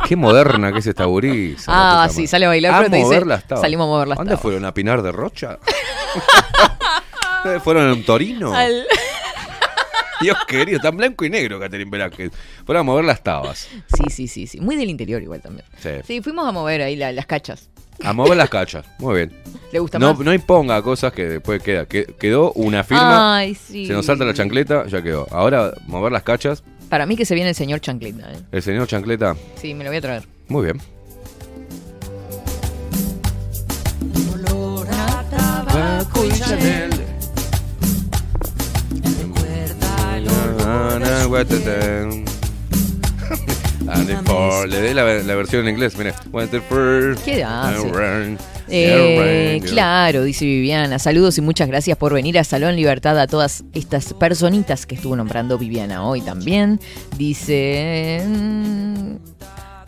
Qué 0.07 0.17
moderna 0.17 0.73
que 0.73 0.79
es 0.81 0.87
esta 0.87 1.05
gurisa. 1.05 1.65
Ah, 1.75 2.09
sí, 2.09 2.27
sale 2.27 2.47
a 2.47 2.49
bailar, 2.49 2.75
A 2.75 2.79
pero 2.79 2.91
te 2.91 2.97
dice, 2.97 3.17
estaba. 3.35 3.61
salimos 3.61 3.85
a 3.85 3.89
mover 3.89 4.09
las 4.09 4.19
¿Dónde 4.19 4.31
tabas. 4.31 4.43
fueron? 4.43 4.65
¿A 4.65 4.73
Pinar 4.75 5.03
de 5.03 5.13
Rocha? 5.13 5.59
¿Ustedes 7.39 7.63
¿Fueron 7.65 7.89
a 7.89 7.93
un 7.93 8.05
Torino? 8.05 8.55
Al- 8.55 8.87
Dios 10.21 10.37
querido, 10.49 10.81
tan 10.81 10.97
blanco 10.97 11.25
y 11.27 11.31
negro, 11.31 11.61
Catherine 11.61 11.91
Velázquez. 11.91 12.33
Fueron 12.65 12.81
a 12.81 12.85
mover 12.85 13.05
las 13.05 13.23
tabas. 13.23 13.69
Sí, 13.95 14.05
sí, 14.11 14.29
sí, 14.29 14.47
sí. 14.47 14.61
Muy 14.61 14.75
del 14.77 14.89
interior 14.89 15.21
igual 15.23 15.43
también. 15.43 15.67
Sí. 15.79 15.91
Sí, 16.07 16.23
fuimos 16.23 16.49
a 16.49 16.53
mover 16.53 16.81
ahí 16.83 16.97
la- 16.97 17.13
las 17.13 17.27
cachas. 17.27 17.69
A 18.03 18.13
mover 18.13 18.37
las 18.37 18.49
cachas. 18.49 18.87
Muy 18.99 19.15
bien. 19.17 19.33
¿Le 19.73 19.79
gusta 19.79 19.99
No, 19.99 20.15
más? 20.15 20.25
no 20.25 20.33
imponga 20.33 20.81
cosas 20.83 21.13
que 21.13 21.27
después 21.29 21.63
queda. 21.63 21.85
Que- 21.87 22.07
quedó 22.19 22.53
una 22.53 22.83
firma. 22.85 23.37
Ay, 23.37 23.55
sí. 23.55 23.87
Se 23.87 23.93
nos 23.93 24.07
salta 24.07 24.25
la 24.25 24.33
chancleta, 24.33 24.87
ya 24.87 25.03
quedó. 25.03 25.27
Ahora, 25.31 25.73
mover 25.87 26.13
las 26.13 26.23
cachas. 26.23 26.63
Para 26.89 27.07
mí 27.07 27.17
que 27.17 27.25
se 27.25 27.35
viene 27.35 27.51
el 27.51 27.57
señor 27.57 27.81
Chancleta, 27.81 28.33
¿eh? 28.33 28.39
El 28.53 28.63
señor 28.63 28.87
chancleta. 28.87 29.37
Sí, 29.61 29.75
me 29.75 29.85
lo 29.85 29.91
voy 29.91 29.99
a 29.99 30.01
traer. 30.01 30.29
Muy 30.49 30.65
bien. 30.65 30.81
And 43.89 44.27
for- 44.27 44.69
Le 44.69 44.81
dé 44.81 44.95
la, 44.95 45.05
la 45.05 45.35
versión 45.35 45.63
en 45.67 45.75
inglés, 45.75 45.97
mire. 45.97 46.13
¿Qué 47.25 47.43
hace? 47.45 47.77
Eh, 48.69 49.61
claro, 49.71 50.25
dice 50.25 50.45
Viviana. 50.45 50.99
Saludos 50.99 51.39
y 51.39 51.41
muchas 51.41 51.69
gracias 51.69 51.97
por 51.97 52.13
venir 52.13 52.39
a 52.39 52.45
Salón 52.45 52.75
Libertad 52.77 53.19
a 53.19 53.27
todas 53.27 53.65
estas 53.73 54.13
personitas 54.15 54.87
que 54.87 54.97
estuvo 54.97 55.15
nombrando 55.15 55.57
Viviana 55.59 56.05
hoy 56.05 56.21
también. 56.21 56.81
Dice. 57.17 58.23
mm, 58.27 59.17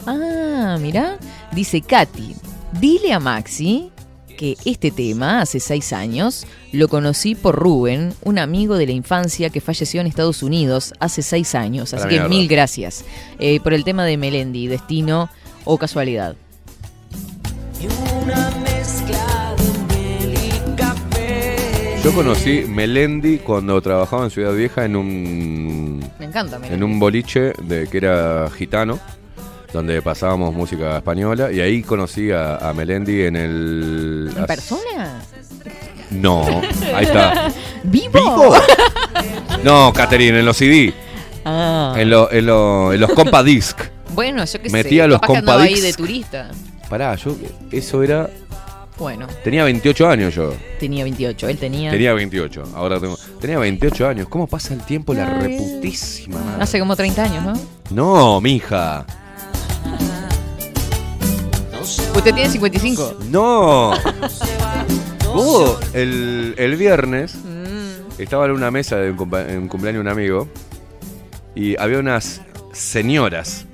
Ah, 0.07 0.79
mira. 0.81 1.19
Dice 1.53 1.81
Katy. 1.81 2.35
Dile 2.81 3.13
a 3.13 3.19
Maxi 3.21 3.91
que 4.39 4.57
este 4.65 4.93
tema, 4.93 5.43
hace 5.43 5.59
seis 5.59 5.93
años, 5.93 6.47
lo 6.73 6.87
conocí 6.89 7.35
por 7.35 7.57
Rubén, 7.57 8.15
un 8.23 8.39
amigo 8.39 8.79
de 8.79 8.87
la 8.87 8.93
infancia 8.93 9.51
que 9.51 9.61
falleció 9.61 10.01
en 10.01 10.07
Estados 10.07 10.45
Unidos 10.45 10.95
hace 11.01 11.23
seis 11.23 11.57
años. 11.57 11.93
Así 11.93 12.09
que 12.09 12.21
mil 12.29 12.47
gracias 12.49 13.05
eh, 13.41 13.59
por 13.61 13.75
el 13.75 13.83
tema 13.85 14.05
de 14.05 14.17
Melendi, 14.17 14.69
destino 14.69 15.29
o 15.65 15.77
casualidad. 15.77 16.37
Yo 22.05 22.15
conocí 22.15 22.65
Melendi 22.69 23.39
cuando 23.39 23.83
trabajaba 23.83 24.25
en 24.25 24.31
Ciudad 24.31 24.55
Vieja 24.55 24.85
en 24.85 24.95
un 24.95 25.99
Me 26.19 26.27
encanta, 26.27 26.61
Melendi. 26.61 26.77
en 26.77 26.85
un 26.85 27.01
boliche 27.01 27.53
de 27.61 27.89
que 27.89 27.99
era 27.99 28.49
gitano, 28.51 29.01
donde 29.73 30.01
pasábamos 30.03 30.55
música 30.55 30.97
española 30.99 31.51
y 31.53 31.61
ahí 31.61 31.83
conocí 31.83 32.31
a, 32.31 32.57
a 32.57 32.73
Melendi 32.75 33.23
en 33.23 33.37
el 33.37 34.31
¿En 34.37 34.47
persona? 34.47 35.21
No, 36.11 36.63
ahí 36.95 37.05
está. 37.05 37.53
¿Vivo? 37.85 38.55
No, 39.63 39.93
Caterine, 39.93 40.39
en 40.41 40.47
los 40.47 40.57
CD, 40.57 40.95
Ah. 41.45 41.95
en, 41.97 42.11
lo- 42.11 42.31
en, 42.31 42.47
lo- 42.47 42.93
en 42.93 43.01
los 43.01 43.11
compa 43.11 43.43
disc. 43.43 43.79
Bueno, 44.15 44.45
yo 44.45 44.61
qué 44.61 44.71
Metía 44.71 45.05
sé. 45.05 45.09
los 45.09 45.21
capaz 45.21 45.33
que 45.35 45.39
andaba 45.39 45.63
ahí 45.63 45.81
de 45.81 45.93
turista. 45.93 46.51
Pará, 46.91 47.15
yo 47.15 47.37
eso 47.71 48.03
era 48.03 48.29
Bueno, 48.99 49.27
tenía 49.45 49.65
28 49.65 50.09
años 50.09 50.35
yo. 50.35 50.55
tenía 50.81 51.05
28, 51.05 51.49
él 51.49 51.59
tenía... 51.59 51.91
Tenía 51.91 52.13
28, 52.15 52.65
ahora 52.75 52.99
tengo. 52.99 53.17
Tenía 53.41 53.59
28 53.59 54.09
años. 54.09 54.29
¿Cómo 54.29 54.47
pasa 54.47 54.75
el 54.75 54.81
tiempo? 54.83 55.13
La 55.15 55.27
reputísima 55.27 56.41
madre. 56.41 56.63
Hace 56.63 56.79
como 56.81 56.97
30 56.97 57.23
años, 57.23 57.45
¿no? 57.45 57.53
No, 57.91 58.41
mija. 58.41 59.07
Usted 62.19 62.35
tiene 62.35 62.51
55. 62.51 63.19
No. 63.31 63.93
Hubo 65.35 65.79
el, 65.93 66.53
el 66.59 66.75
viernes. 66.75 67.37
Mm. 67.37 68.21
Estaba 68.21 68.47
en 68.47 68.51
una 68.51 68.73
mesa 68.73 68.97
de 68.97 69.13
un, 69.13 69.69
cumpleaños 69.69 69.95
de 69.95 70.01
un 70.01 70.09
amigo. 70.09 70.49
Y 71.55 71.79
había 71.79 72.01
unas 72.01 72.43
señoras. 72.73 73.67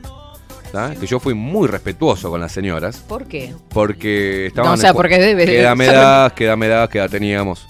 ¿tá? 0.72 0.94
Que 0.94 1.06
yo 1.06 1.20
fui 1.20 1.32
muy 1.32 1.68
respetuoso 1.68 2.28
con 2.28 2.38
las 2.38 2.52
señoras. 2.52 2.98
¿Por 3.08 3.24
qué? 3.24 3.54
Porque 3.70 4.48
estaban. 4.48 4.72
No, 4.72 4.74
o 4.74 4.76
sea, 4.76 4.92
porque 4.92 5.18
debe- 5.18 5.46
¿Qué 5.46 5.60
edad 5.62 5.74
me 5.74 5.86
das? 5.86 6.32
¿Qué 6.34 6.44
edad 6.44 6.58
me 6.58 6.68
das? 6.68 6.90
¿Qué 6.90 6.98
edad 6.98 7.08
teníamos? 7.08 7.66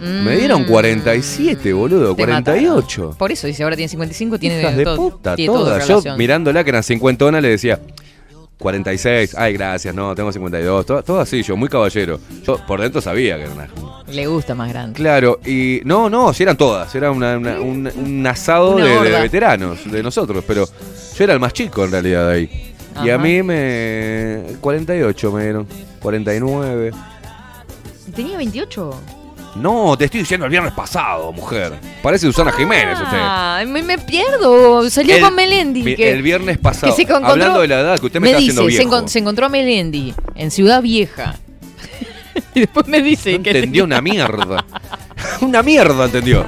Me 0.00 0.36
dieron 0.36 0.64
47, 0.64 1.72
boludo. 1.72 2.12
Mm. 2.12 2.16
Te 2.16 2.22
48. 2.24 3.16
Por 3.18 3.32
eso 3.32 3.46
dice, 3.46 3.62
ahora 3.62 3.76
tiene 3.76 3.88
55, 3.88 4.38
tiene 4.38 4.60
Hijas 4.60 4.76
de 4.76 4.84
todo, 4.84 4.96
puta, 4.96 5.34
tiene 5.36 5.52
todas. 5.52 5.88
Yo 5.88 6.02
mirándola 6.16 6.62
que 6.62 6.70
eran 6.70 6.82
cincuentona 6.82 7.40
le 7.40 7.48
decía 7.48 7.80
46, 8.60 9.34
ay 9.38 9.54
gracias, 9.54 9.94
no, 9.94 10.14
tengo 10.14 10.30
52, 10.30 10.86
todo, 10.86 11.02
todo 11.02 11.18
así, 11.20 11.42
yo 11.42 11.56
muy 11.56 11.68
caballero. 11.68 12.20
Yo 12.46 12.58
por 12.66 12.80
dentro 12.80 13.00
sabía 13.00 13.36
que 13.36 13.44
era 13.44 13.52
una... 13.52 13.68
Le 14.12 14.26
gusta 14.26 14.54
más 14.54 14.68
grande. 14.68 14.94
Claro, 14.96 15.40
y 15.44 15.80
no, 15.84 16.08
no, 16.10 16.32
si 16.34 16.42
eran 16.42 16.56
todas, 16.56 16.94
era 16.94 17.10
una- 17.10 17.38
una- 17.38 17.58
un, 17.60 17.86
un 17.96 18.26
asado 18.26 18.76
de, 18.76 19.10
veteranos, 19.10 19.90
de 19.90 20.02
nosotros, 20.02 20.44
pero 20.46 20.66
yo 21.16 21.24
era 21.24 21.32
el 21.32 21.40
más 21.40 21.52
chico 21.54 21.84
en 21.84 21.90
realidad 21.90 22.28
de 22.28 22.34
ahí. 22.34 22.74
Y 23.02 23.08
a 23.10 23.16
mí 23.18 23.42
me... 23.42 24.42
48 24.60 25.32
me 25.32 25.42
dieron, 25.44 25.66
49. 26.02 26.90
¿Tenía 28.14 28.36
28? 28.36 29.00
No, 29.56 29.96
te 29.98 30.04
estoy 30.04 30.20
diciendo 30.20 30.46
el 30.46 30.50
viernes 30.50 30.72
pasado, 30.72 31.32
mujer. 31.32 31.72
Parece 32.02 32.26
Susana 32.26 32.52
Jiménez 32.52 32.98
usted. 33.00 33.18
Ah, 33.20 33.62
me, 33.66 33.82
me 33.82 33.98
pierdo. 33.98 34.88
Salió 34.88 35.16
El- 35.16 35.22
con 35.22 35.34
Melendi. 35.34 35.96
que, 35.96 36.10
el 36.12 36.22
viernes 36.22 36.56
pasado, 36.58 36.92
que 36.92 36.96
se 36.96 37.02
encontró- 37.02 37.30
hablando 37.32 37.60
de 37.60 37.68
la 37.68 37.80
edad, 37.80 37.98
que 37.98 38.06
usted 38.06 38.20
me, 38.20 38.26
me 38.26 38.30
está 38.30 38.38
dice, 38.40 38.52
haciendo 38.52 38.70
se, 38.70 38.84
viejo. 38.84 38.96
encon- 39.04 39.08
se 39.08 39.18
encontró 39.18 39.46
a 39.46 39.48
Melendi 39.48 40.14
en 40.36 40.50
Ciudad 40.52 40.80
Vieja. 40.82 41.34
y 42.54 42.60
después 42.60 42.86
me 42.86 43.02
dice 43.02 43.36
No 43.36 43.42
que... 43.42 43.50
entendió 43.50 43.84
una 43.84 44.00
mierda. 44.00 44.64
una 45.40 45.62
mierda 45.64 46.04
entendió. 46.04 46.46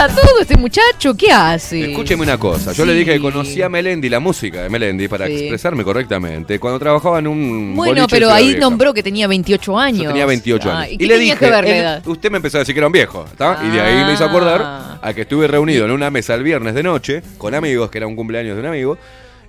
Enreda 0.00 0.22
todo 0.22 0.40
este 0.40 0.56
muchacho. 0.56 1.14
¿Qué 1.16 1.30
hace? 1.30 1.90
Escúcheme 1.90 2.22
una 2.22 2.38
cosa. 2.38 2.72
Yo 2.72 2.84
le 2.84 2.94
dije 2.94 3.14
que 3.14 3.20
conocía 3.20 3.66
a 3.66 3.68
Melendi, 3.68 4.08
la 4.08 4.20
música 4.20 4.62
de 4.62 4.68
Melendi, 4.70 5.08
para 5.08 5.26
Sí. 5.26 5.32
expresarme 5.34 5.84
correctamente. 5.84 6.58
Cuando 6.58 6.78
trabajaba 6.78 7.18
en 7.18 7.26
un. 7.26 7.76
Bueno, 7.76 8.06
pero 8.08 8.30
ahí 8.30 8.46
Vieja. 8.48 8.60
nombró 8.60 8.94
que 8.94 9.02
tenía 9.02 9.26
28 9.26 9.78
años. 9.78 10.02
Yo 10.02 10.08
tenía 10.10 10.26
28 10.26 10.70
Ah, 10.70 10.80
años. 10.80 10.92
¿Y, 10.94 10.98
qué 10.98 11.06
le 11.06 11.18
dije. 11.18 11.36
que 11.36 11.50
ver 11.50 11.64
la 11.64 11.76
edad? 11.76 12.06
usted 12.06 12.30
me 12.30 12.36
empezó 12.38 12.58
a 12.58 12.60
decir 12.60 12.74
que 12.74 12.78
era 12.78 12.86
un 12.86 12.92
viejo. 12.92 13.24
¿está? 13.30 13.60
Y 13.66 13.70
de 13.70 13.80
ahí 13.80 14.04
me 14.06 14.14
hizo 14.14 14.24
acordar 14.24 14.98
a 15.02 15.12
que 15.14 15.22
estuve 15.22 15.46
reunido 15.46 15.84
en 15.84 15.90
una 15.90 16.10
mesa 16.10 16.34
el 16.34 16.42
viernes 16.42 16.74
de 16.74 16.82
noche 16.82 17.22
con 17.38 17.54
amigos, 17.54 17.90
que 17.90 17.98
era 17.98 18.06
un 18.06 18.16
cumpleaños 18.16 18.54
de 18.56 18.60
un 18.60 18.66
amigo. 18.68 18.98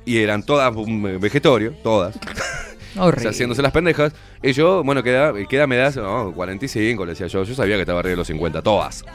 Y 0.06 0.18
eran 0.18 0.43
todas 0.43 0.76
un 0.76 1.20
vegetorio, 1.20 1.74
todas. 1.84 2.16
Horrible. 2.97 3.30
haciéndose 3.30 3.62
las 3.62 3.72
pendejas. 3.72 4.14
Y 4.43 4.52
yo, 4.54 4.84
bueno, 4.84 5.04
queda, 5.04 5.32
queda 5.47 5.68
me 5.68 5.78
das, 5.78 5.95
no, 5.95 6.34
45, 6.34 7.06
le 7.06 7.12
decía 7.12 7.28
yo. 7.28 7.43
Yo 7.43 7.54
sabía 7.56 7.76
que 7.76 7.82
estaba 7.82 7.99
arriba 7.99 8.12
de 8.12 8.18
los 8.18 8.28
50, 8.28 8.62
todas. 8.62 9.06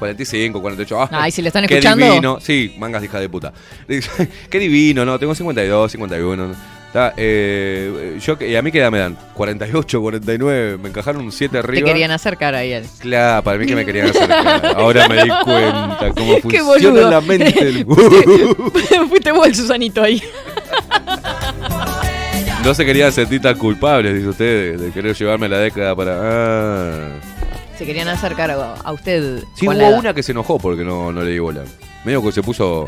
45, 0.00 0.60
48. 0.60 1.00
Ah, 1.02 1.08
Ay, 1.12 1.30
si 1.30 1.40
le 1.42 1.48
están 1.48 1.64
qué 1.66 1.74
escuchando. 1.74 2.04
divino. 2.06 2.38
Sí, 2.40 2.74
mangas 2.78 3.02
de 3.02 3.06
hija 3.06 3.20
de 3.20 3.28
puta. 3.28 3.52
Qué 4.50 4.58
divino, 4.58 5.04
no, 5.04 5.16
tengo 5.20 5.34
52, 5.36 5.92
51. 5.92 6.80
Ta, 6.92 7.14
eh, 7.16 8.18
yo, 8.20 8.36
¿Y 8.44 8.56
a 8.56 8.62
mí 8.62 8.72
qué 8.72 8.80
edad 8.80 8.90
me 8.90 8.98
dan? 8.98 9.16
48, 9.34 10.00
49. 10.00 10.78
Me 10.78 10.88
encajaron 10.88 11.22
un 11.22 11.30
7 11.30 11.52
Te 11.52 11.58
arriba. 11.58 11.86
querían 11.86 12.10
acercar 12.10 12.56
ahí. 12.56 12.72
él. 12.72 12.84
Claro, 12.98 13.44
para 13.44 13.58
mí 13.58 13.66
que 13.66 13.76
me 13.76 13.84
querían 13.86 14.08
acercar. 14.10 14.74
Ahora 14.76 15.06
me 15.08 15.22
di 15.22 15.28
cuenta 15.44 16.10
cómo 16.16 16.34
Qué 16.48 16.58
funciona 16.60 17.00
boludo. 17.00 17.10
la 17.10 17.20
mente 17.20 17.64
del 17.64 17.86
Fuiste 19.08 19.30
vos 19.30 19.46
el 19.46 19.54
Susanito 19.54 20.02
ahí. 20.02 20.20
No 22.64 22.74
se 22.74 22.84
querían 22.84 23.12
sentir 23.12 23.40
tan 23.40 23.56
culpables, 23.56 24.12
dice 24.14 24.28
usted, 24.28 24.76
de, 24.76 24.84
de 24.86 24.90
querer 24.92 25.14
llevarme 25.16 25.48
la 25.48 25.58
década 25.58 25.94
para. 25.94 26.18
Ah. 26.20 27.08
Se 27.80 27.86
querían 27.86 28.08
acercar 28.08 28.50
a, 28.50 28.74
a 28.74 28.92
usted. 28.92 29.42
Sí, 29.54 29.64
con 29.64 29.74
hubo 29.74 29.82
la 29.82 29.88
edad. 29.88 29.98
una 30.00 30.12
que 30.12 30.22
se 30.22 30.32
enojó 30.32 30.58
porque 30.58 30.84
no, 30.84 31.10
no 31.12 31.22
le 31.22 31.30
di 31.30 31.38
bola. 31.38 31.62
Medio 32.04 32.22
que 32.22 32.30
se 32.30 32.42
puso. 32.42 32.84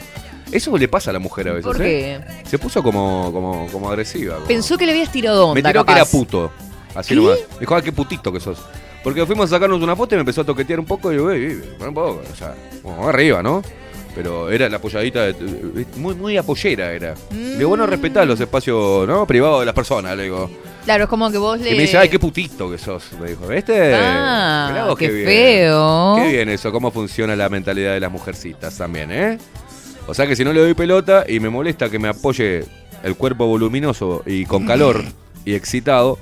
Eso 0.52 0.76
le 0.76 0.86
pasa 0.86 1.08
a 1.08 1.12
la 1.14 1.18
mujer 1.18 1.48
a 1.48 1.52
veces. 1.54 1.64
¿Por 1.64 1.80
¿eh? 1.80 2.20
qué? 2.44 2.46
Se 2.50 2.58
puso 2.58 2.82
como, 2.82 3.30
como, 3.32 3.66
como 3.72 3.88
agresiva. 3.88 4.34
como- 4.34 4.46
Pensó 4.48 4.76
que 4.76 4.84
le 4.84 4.92
habías 4.92 5.10
tirado 5.10 5.46
onda. 5.48 5.54
Me 5.54 5.62
tiró 5.66 5.82
que 5.86 5.92
era 5.92 6.04
puto. 6.04 6.52
Así 6.94 7.08
¿Qué? 7.14 7.14
nomás. 7.22 7.38
Me 7.54 7.60
dijo, 7.60 7.74
ah, 7.74 7.80
qué 7.80 7.90
putito 7.90 8.30
que 8.30 8.38
sos. 8.38 8.58
Porque 9.02 9.24
fuimos 9.24 9.50
a 9.50 9.56
sacarnos 9.56 9.80
una 9.82 9.96
foto 9.96 10.14
y 10.14 10.16
me 10.16 10.20
empezó 10.20 10.42
a 10.42 10.44
toquetear 10.44 10.78
un 10.78 10.84
poco 10.84 11.10
y 11.10 11.16
yo, 11.16 11.30
"Ey, 11.30 11.42
ey, 11.42 11.62
para 11.78 11.88
un 11.88 11.94
poco. 11.94 12.22
O 12.30 12.36
sea, 12.36 12.54
como 12.82 13.08
arriba, 13.08 13.42
¿no? 13.42 13.62
Pero 14.14 14.50
era 14.50 14.68
la 14.68 14.76
apoyadita, 14.76 15.22
de- 15.32 15.86
muy, 15.96 16.14
muy 16.14 16.36
apoyera 16.36 16.92
era. 16.92 17.14
Le 17.30 17.56
digo, 17.56 17.70
bueno, 17.70 17.86
respetá 17.86 18.26
los 18.26 18.38
espacios 18.38 19.08
¿no? 19.08 19.26
privados 19.26 19.60
de 19.60 19.64
las 19.64 19.74
personas, 19.74 20.14
le 20.18 20.24
digo. 20.24 20.50
Claro, 20.84 21.04
es 21.04 21.10
como 21.10 21.30
que 21.30 21.38
vos 21.38 21.58
le. 21.60 21.70
Y 21.70 21.74
me 21.76 21.82
dice, 21.82 21.98
ay, 21.98 22.08
qué 22.08 22.18
putito 22.18 22.70
que 22.70 22.76
sos. 22.78 23.04
Me 23.20 23.30
dijo, 23.30 23.46
¿viste? 23.46 23.94
Ah, 23.94 24.68
Mirá 24.70 24.86
vos 24.86 24.98
qué 24.98 25.08
bien. 25.08 25.26
feo. 25.26 26.14
Qué 26.16 26.28
bien 26.32 26.48
eso, 26.48 26.72
cómo 26.72 26.90
funciona 26.90 27.36
la 27.36 27.48
mentalidad 27.48 27.92
de 27.92 28.00
las 28.00 28.10
mujercitas 28.10 28.76
también, 28.76 29.10
¿eh? 29.12 29.38
O 30.08 30.14
sea 30.14 30.26
que 30.26 30.34
si 30.34 30.44
no 30.44 30.52
le 30.52 30.60
doy 30.60 30.74
pelota 30.74 31.24
y 31.28 31.38
me 31.38 31.48
molesta 31.48 31.88
que 31.88 31.98
me 32.00 32.08
apoye 32.08 32.64
el 33.04 33.16
cuerpo 33.16 33.46
voluminoso 33.46 34.22
y 34.26 34.44
con 34.44 34.66
calor 34.66 35.04
y 35.44 35.54
excitado, 35.54 36.18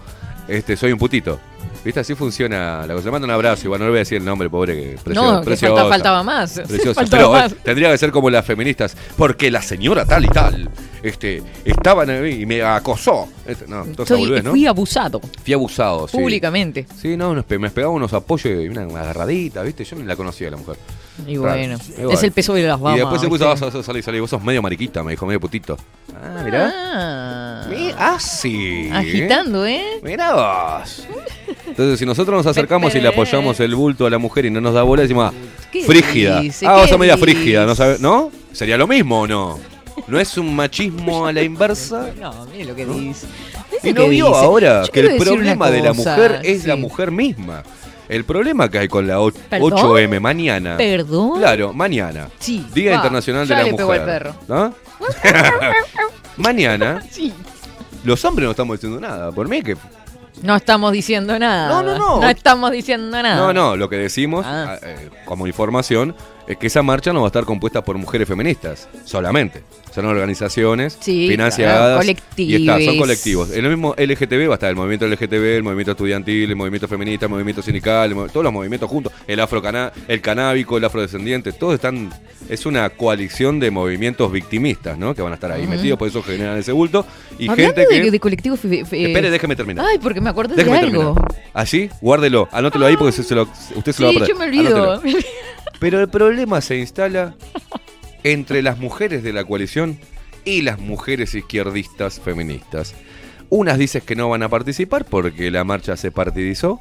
este, 0.49 0.77
soy 0.77 0.93
un 0.93 0.99
putito. 0.99 1.41
¿Viste? 1.85 2.01
Así 2.01 2.15
funciona 2.15 2.87
la 2.87 2.93
cosa. 2.95 3.07
Le 3.07 3.11
mando 3.13 3.25
un 3.27 3.31
abrazo, 3.31 3.65
igual 3.65 3.81
no 3.81 3.87
le 3.87 3.91
voy 3.91 3.99
a 3.99 4.01
decir 4.01 4.19
el 4.19 4.25
nombre, 4.25 4.51
pobre, 4.51 4.75
que 4.75 4.99
precio- 5.03 5.23
No, 5.23 5.41
que 5.41 5.47
preciosa. 5.47 5.75
falta- 5.75 5.89
faltaba 5.89 6.23
más. 6.23 6.61
Preciosa. 6.69 6.95
Faltaba 7.01 7.43
Pero 7.45 7.55
eh, 7.55 7.61
tendría 7.65 7.91
que 7.91 7.97
ser 7.99 8.11
como 8.11 8.29
las 8.29 8.45
feministas, 8.45 8.95
porque 9.17 9.51
la 9.51 9.63
señora 9.63 10.05
tal 10.05 10.25
y 10.27 10.29
tal, 10.29 10.69
este, 11.03 11.43
estaban 11.65 12.11
ahí 12.11 12.43
y 12.43 12.47
me 12.47 12.63
acosó. 12.63 13.29
Este, 13.47 13.67
no, 13.67 13.85
esa 13.85 14.05
Soy- 14.05 14.43
¿no? 14.43 14.51
Fui 14.51 14.67
abusado. 14.67 15.21
Fui 15.43 15.55
abusado, 15.55 16.07
sí. 16.07 16.19
Públicamente. 16.19 16.87
Sí, 17.01 17.17
no, 17.17 17.35
me 17.35 17.71
pegaba 17.71 17.93
unos 17.95 18.13
apoyos 18.13 18.63
y 18.63 18.69
una 18.69 18.83
agarradita, 18.83 19.63
¿viste? 19.63 19.85
Yo 19.85 19.97
ni 19.97 20.05
la 20.05 20.17
conocía 20.17 20.51
la 20.51 20.59
mujer. 20.59 20.77
Y 21.27 21.37
bueno, 21.37 21.77
Y 21.89 21.93
bueno. 22.03 22.11
es 22.13 22.23
el 22.23 22.33
peso 22.33 22.55
de 22.55 22.63
las 22.63 22.81
damas. 22.81 22.97
Y 22.97 23.01
después 23.01 23.21
se 23.21 23.29
puso, 23.29 23.51
ah, 23.51 23.57
salí, 23.83 24.03
salí, 24.03 24.21
vos 24.21 24.31
sos 24.31 24.43
medio 24.43 24.63
mariquita, 24.63 25.03
me 25.03 25.13
dijo, 25.13 25.27
medio 25.27 25.41
putito. 25.41 25.77
Ah, 26.15 26.43
mirá. 26.45 26.73
Ah, 26.75 27.67
Ah, 27.99 28.19
sí. 28.19 28.89
agitando, 28.93 29.65
¿eh? 29.67 29.83
Mirá 30.03 30.33
vos. 30.35 31.07
Entonces, 31.67 31.99
si 31.99 32.07
nosotros 32.07 32.37
nos 32.37 32.47
acercamos 32.47 32.95
y 32.95 33.01
le 33.01 33.09
apoyamos 33.09 33.61
el 33.61 33.75
bulto 33.75 34.07
a 34.07 34.11
la 34.11 34.19
mujer 34.19 34.47
y 34.47 34.51
no 34.51 34.61
nos 34.61 34.75
da 34.75 34.83
bola, 34.83 35.03
decimos, 35.03 35.33
ah, 35.33 35.37
¿Qué 35.71 35.85
frígida. 35.85 36.41
dice? 36.41 36.67
Ah, 36.67 36.73
vos 36.75 36.83
¿Qué 36.85 36.89
sos 36.91 36.99
media 36.99 37.17
frígida, 37.17 37.67
¿no 37.67 37.75
sabes? 37.75 38.01
¿No? 38.01 38.31
¿Sería 38.53 38.77
lo 38.77 38.87
mismo 38.87 39.21
o 39.21 39.27
no? 39.27 39.59
¿No 40.09 40.19
es 40.19 40.37
un 40.39 40.55
machismo 40.55 41.27
a 41.27 41.33
la 41.33 41.43
inversa? 41.43 42.11
No, 42.21 42.47
mire 42.47 42.65
lo 42.65 42.75
que 42.75 42.87
dice. 42.87 43.27
Y 43.83 43.93
no 43.93 44.09
vio 44.09 44.35
ahora 44.35 44.83
Yo 44.85 44.93
que 44.93 45.01
el 45.01 45.17
problema 45.17 45.71
de 45.71 45.81
la 45.83 45.93
mujer 45.93 46.41
es 46.43 46.67
la 46.67 46.77
mujer 46.77 47.11
misma. 47.11 47.63
El 48.11 48.25
problema 48.25 48.69
que 48.69 48.79
hay 48.79 48.89
con 48.89 49.07
la 49.07 49.21
o- 49.21 49.31
¿Perdón? 49.31 49.73
8M 49.73 50.19
mañana. 50.21 50.77
¿Perdón? 50.77 51.39
Claro, 51.39 51.73
mañana. 51.73 52.29
Sí. 52.41 52.67
Día 52.75 52.91
va, 52.91 52.97
Internacional 52.97 53.47
de 53.47 53.55
la 53.55 53.63
le 53.63 53.71
Mujer. 53.71 53.77
pegó 53.79 53.93
al 53.93 54.05
perro. 54.05 54.35
¿No? 54.49 54.75
mañana. 56.37 57.03
Sí. 57.09 57.33
Los 58.05 58.25
hombres 58.25 58.47
no 58.47 58.51
estamos 58.51 58.77
diciendo 58.81 59.01
nada. 59.01 59.31
Por 59.31 59.49
mí 59.49 59.63
que. 59.63 59.77
No 60.43 60.57
estamos 60.57 60.93
diciendo 60.93 61.39
nada. 61.39 61.69
No, 61.69 61.83
no, 61.83 61.99
no. 61.99 62.21
No 62.21 62.29
estamos 62.29 62.71
diciendo 62.73 63.23
nada. 63.23 63.37
No, 63.37 63.53
no, 63.53 63.77
lo 63.77 63.89
que 63.89 63.97
decimos 63.97 64.45
Ah. 64.47 64.79
eh, 64.83 65.09
como 65.25 65.47
información 65.47 66.15
es 66.47 66.57
que 66.57 66.67
esa 66.67 66.83
marcha 66.83 67.13
no 67.13 67.21
va 67.21 67.27
a 67.27 67.29
estar 67.29 67.45
compuesta 67.45 67.85
por 67.85 67.97
mujeres 67.99 68.27
feministas 68.27 68.89
solamente. 69.05 69.63
Son 69.95 70.05
organizaciones 70.07 70.97
Sí, 71.01 71.29
financiadas. 71.29 72.05
claro, 72.05 72.19
Y 72.37 72.55
está, 72.55 72.81
son 72.81 72.99
colectivos. 72.99 73.51
En 73.53 73.65
lo 73.65 73.71
mismo 73.71 73.95
LGTB 73.97 74.49
va 74.49 74.53
a 74.53 74.55
estar 74.55 74.71
el 74.71 74.77
movimiento 74.77 75.07
LGTB, 75.07 75.57
el 75.57 75.63
movimiento 75.65 75.91
estudiantil, 75.93 76.49
el 76.51 76.57
movimiento 76.57 76.87
feminista, 76.89 77.27
el 77.27 77.31
movimiento 77.31 77.61
sindical, 77.63 78.11
el 78.11 78.17
mov- 78.17 78.31
todos 78.31 78.45
los 78.45 78.53
movimientos 78.53 78.89
juntos. 78.89 79.13
El 79.27 79.41
afrocana, 79.41 79.93
el 80.09 80.21
canábico, 80.21 80.77
el 80.79 80.85
afrodescendiente, 80.85 81.53
todos 81.53 81.75
están. 81.75 82.11
Es 82.49 82.67
una 82.67 82.89
coalición 82.91 83.59
de 83.61 83.71
movimientos 83.71 84.31
victimistas, 84.33 84.97
¿no? 84.99 85.15
Que 85.15 85.23
van 85.23 85.33
a 85.33 85.35
estar 85.35 85.51
ahí 85.53 85.67
metidos, 85.67 85.99
por 85.99 86.09
eso 86.09 86.23
generan 86.23 86.57
ese 86.59 86.73
bulto. 86.73 87.05
Y 87.39 87.49
Hablando 87.49 87.75
gente 87.75 87.87
que. 87.95 88.01
de, 88.03 88.11
de 88.11 88.21
colectivo. 88.21 88.57
fe- 88.57 88.85
fe- 88.85 89.07
Espere, 89.07 89.31
déjeme 89.31 89.55
terminar. 89.57 89.85
Ay, 89.89 89.99
porque 89.99 90.21
me 90.21 90.30
Déjeme 90.57 90.79
de 90.81 90.87
algo. 90.87 91.15
terminar. 91.15 91.35
¿Así? 91.55 91.91
Guárdelo, 92.01 92.49
anótelo 92.53 92.87
ahí 92.87 92.97
porque 92.97 93.13
se, 93.13 93.23
se 93.25 93.35
lo- 93.35 93.49
usted 93.75 93.93
se 93.93 94.03
lo 94.03 94.09
va 94.09 94.11
a 94.11 94.15
perder. 94.15 94.29
yo 94.29 94.37
me 94.39 94.45
olvido. 94.47 94.93
Anótelo. 94.93 95.19
Pero 95.79 96.01
el 96.01 96.09
problema 96.09 96.61
se 96.61 96.77
instala 96.77 97.35
entre 98.23 98.63
las 98.63 98.79
mujeres 98.79 99.23
de 99.23 99.33
la 99.33 99.45
coalición 99.45 99.99
y 100.45 100.63
las 100.63 100.79
mujeres 100.79 101.35
izquierdistas 101.35 102.21
feministas. 102.21 102.95
Unas 103.49 103.79
dicen 103.79 104.03
que 104.05 104.15
no 104.15 104.29
van 104.29 104.43
a 104.43 104.49
participar 104.49 105.05
porque 105.05 105.51
la 105.51 105.65
marcha 105.65 105.97
se 105.97 106.11
partidizó. 106.13 106.81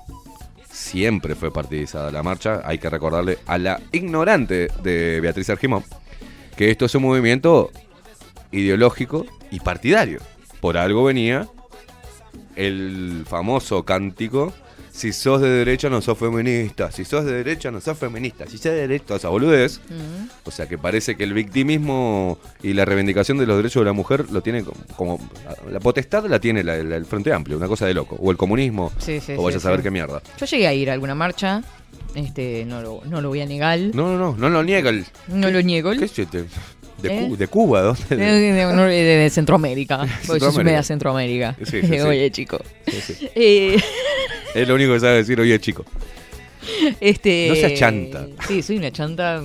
Siempre 0.71 1.33
fue 1.35 1.51
partidizada 1.51 2.11
la 2.11 2.21
marcha. 2.23 2.61
Hay 2.63 2.77
que 2.77 2.89
recordarle 2.89 3.39
a 3.47 3.57
la 3.57 3.81
ignorante 3.91 4.67
de 4.83 5.19
Beatriz 5.21 5.49
Argimón 5.49 5.83
que 6.55 6.69
esto 6.69 6.85
es 6.85 6.93
un 6.95 7.03
movimiento 7.03 7.71
ideológico 8.51 9.25
y 9.51 9.59
partidario. 9.61 10.19
Por 10.61 10.77
algo 10.77 11.03
venía 11.05 11.47
el 12.67 13.23
famoso 13.27 13.83
cántico 13.83 14.53
si 14.91 15.13
sos 15.13 15.39
de 15.41 15.49
derecha 15.49 15.89
no 15.89 16.01
sos 16.01 16.17
feminista, 16.17 16.91
si 16.91 17.05
sos 17.05 17.23
de 17.23 17.31
derecha 17.31 17.71
no 17.71 17.79
sos 17.79 17.97
feminista, 17.97 18.45
si 18.47 18.57
sos 18.57 18.65
de 18.73 18.87
derecha, 18.87 19.15
esa 19.15 19.29
boludez. 19.29 19.79
O 20.43 20.51
sea 20.51 20.67
que 20.67 20.77
parece 20.77 21.15
que 21.15 21.23
el 21.23 21.33
victimismo 21.33 22.37
y 22.63 22.73
la 22.73 22.83
reivindicación 22.85 23.37
de 23.37 23.45
los 23.45 23.55
derechos 23.57 23.81
de 23.81 23.85
la 23.85 23.93
mujer 23.93 24.25
lo 24.31 24.41
tiene 24.41 24.63
como, 24.63 24.77
como- 24.95 25.29
la 25.71 25.79
potestad 25.79 26.25
la 26.25 26.39
tiene 26.39 26.63
la- 26.63 26.83
la- 26.83 26.97
el 26.97 27.05
Frente 27.05 27.31
Amplio, 27.31 27.55
una 27.57 27.67
cosa 27.67 27.85
de 27.85 27.93
loco. 27.93 28.15
O 28.19 28.31
el 28.31 28.35
comunismo, 28.37 28.91
Sí, 28.97 29.19
sí, 29.21 29.33
o 29.37 29.43
vaya 29.43 29.57
sí, 29.59 29.61
a 29.61 29.69
saber 29.69 29.81
qué 29.83 29.91
mierda. 29.91 30.21
Yo 30.37 30.45
llegué 30.45 30.67
a 30.67 30.73
ir 30.73 30.89
a 30.89 30.93
alguna 30.93 31.15
marcha. 31.15 31.61
Este, 32.15 32.65
no 32.65 32.81
lo, 32.81 33.01
no 33.05 33.21
lo 33.21 33.29
voy 33.29 33.41
a 33.41 33.45
negar. 33.45 33.79
No, 33.93 34.11
no, 34.11 34.17
no, 34.17 34.35
no 34.35 34.49
lo 34.49 34.63
niega 34.63 34.89
el... 34.89 35.05
No 35.27 35.49
lo 35.51 35.61
niego. 35.61 35.91
¿Qué 35.91 36.05
es 36.05 36.17
este? 36.19 36.45
¿De, 37.01 37.17
¿Eh? 37.17 37.27
Cu- 37.27 37.37
de 37.37 37.47
Cuba? 37.47 37.81
¿Dónde? 37.81 38.15
De, 38.15 39.29
Centroamérica. 39.29 39.97
Porque 40.27 40.39
sos 40.41 40.53
Centroamérica. 40.53 40.63
media 40.63 40.83
Centroamérica. 40.83 41.55
Sí, 41.63 41.81
sí, 41.81 41.87
sí. 41.87 41.99
Oye, 42.01 42.31
chico. 42.31 42.59
Eh, 43.35 43.77
Es 44.53 44.67
lo 44.67 44.75
único 44.75 44.93
que 44.93 44.99
sabe 44.99 45.15
decir, 45.17 45.39
oye, 45.39 45.59
chico. 45.59 45.85
este, 46.99 47.47
No 47.49 47.55
seas 47.55 47.73
chanta. 47.75 48.27
Sí, 48.47 48.61
soy 48.61 48.77
una 48.77 48.91
chanta. 48.91 49.41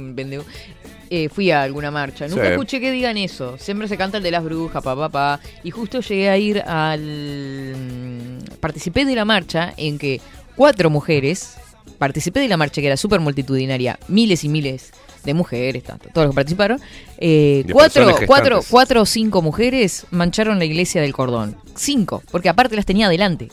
Eh, 1.10 1.28
fui 1.28 1.50
a 1.50 1.62
alguna 1.62 1.90
marcha. 1.90 2.26
Nunca 2.26 2.46
Sí. 2.46 2.52
escuché 2.52 2.80
que 2.80 2.90
digan 2.90 3.16
eso. 3.18 3.56
Siempre 3.58 3.86
se 3.88 3.96
canta 3.96 4.16
el 4.18 4.22
de 4.24 4.30
las 4.30 4.42
brujas, 4.42 4.82
papá, 4.82 5.08
papá. 5.10 5.40
Y 5.62 5.70
justo 5.70 6.00
llegué 6.00 6.28
a 6.30 6.38
ir 6.38 6.60
al. 6.60 7.74
mm, 7.76 8.56
Participé 8.60 9.04
de 9.04 9.14
la 9.14 9.24
marcha 9.24 9.74
en 9.76 9.98
que 9.98 10.20
cuatro 10.56 10.90
mujeres. 10.90 11.56
Participé 11.98 12.40
de 12.40 12.48
la 12.48 12.56
marcha 12.56 12.80
que 12.80 12.86
era 12.88 12.96
súper 12.96 13.20
multitudinaria. 13.20 13.98
Miles 14.08 14.42
y 14.44 14.48
miles 14.48 14.90
de 15.24 15.34
mujeres, 15.34 15.82
tanto, 15.84 16.08
todos 16.12 16.26
los 16.26 16.32
que 16.32 16.36
participaron. 16.36 16.80
Eh, 17.18 17.64
cuatro, 17.72 18.14
cuatro, 18.26 18.60
cuatro 18.68 19.02
o 19.02 19.06
cinco 19.06 19.40
mujeres 19.42 20.06
mancharon 20.10 20.58
la 20.58 20.64
iglesia 20.64 21.00
del 21.02 21.12
cordón. 21.12 21.56
Cinco, 21.74 22.22
porque 22.30 22.48
aparte 22.48 22.76
las 22.76 22.86
tenía 22.86 23.06
adelante. 23.06 23.48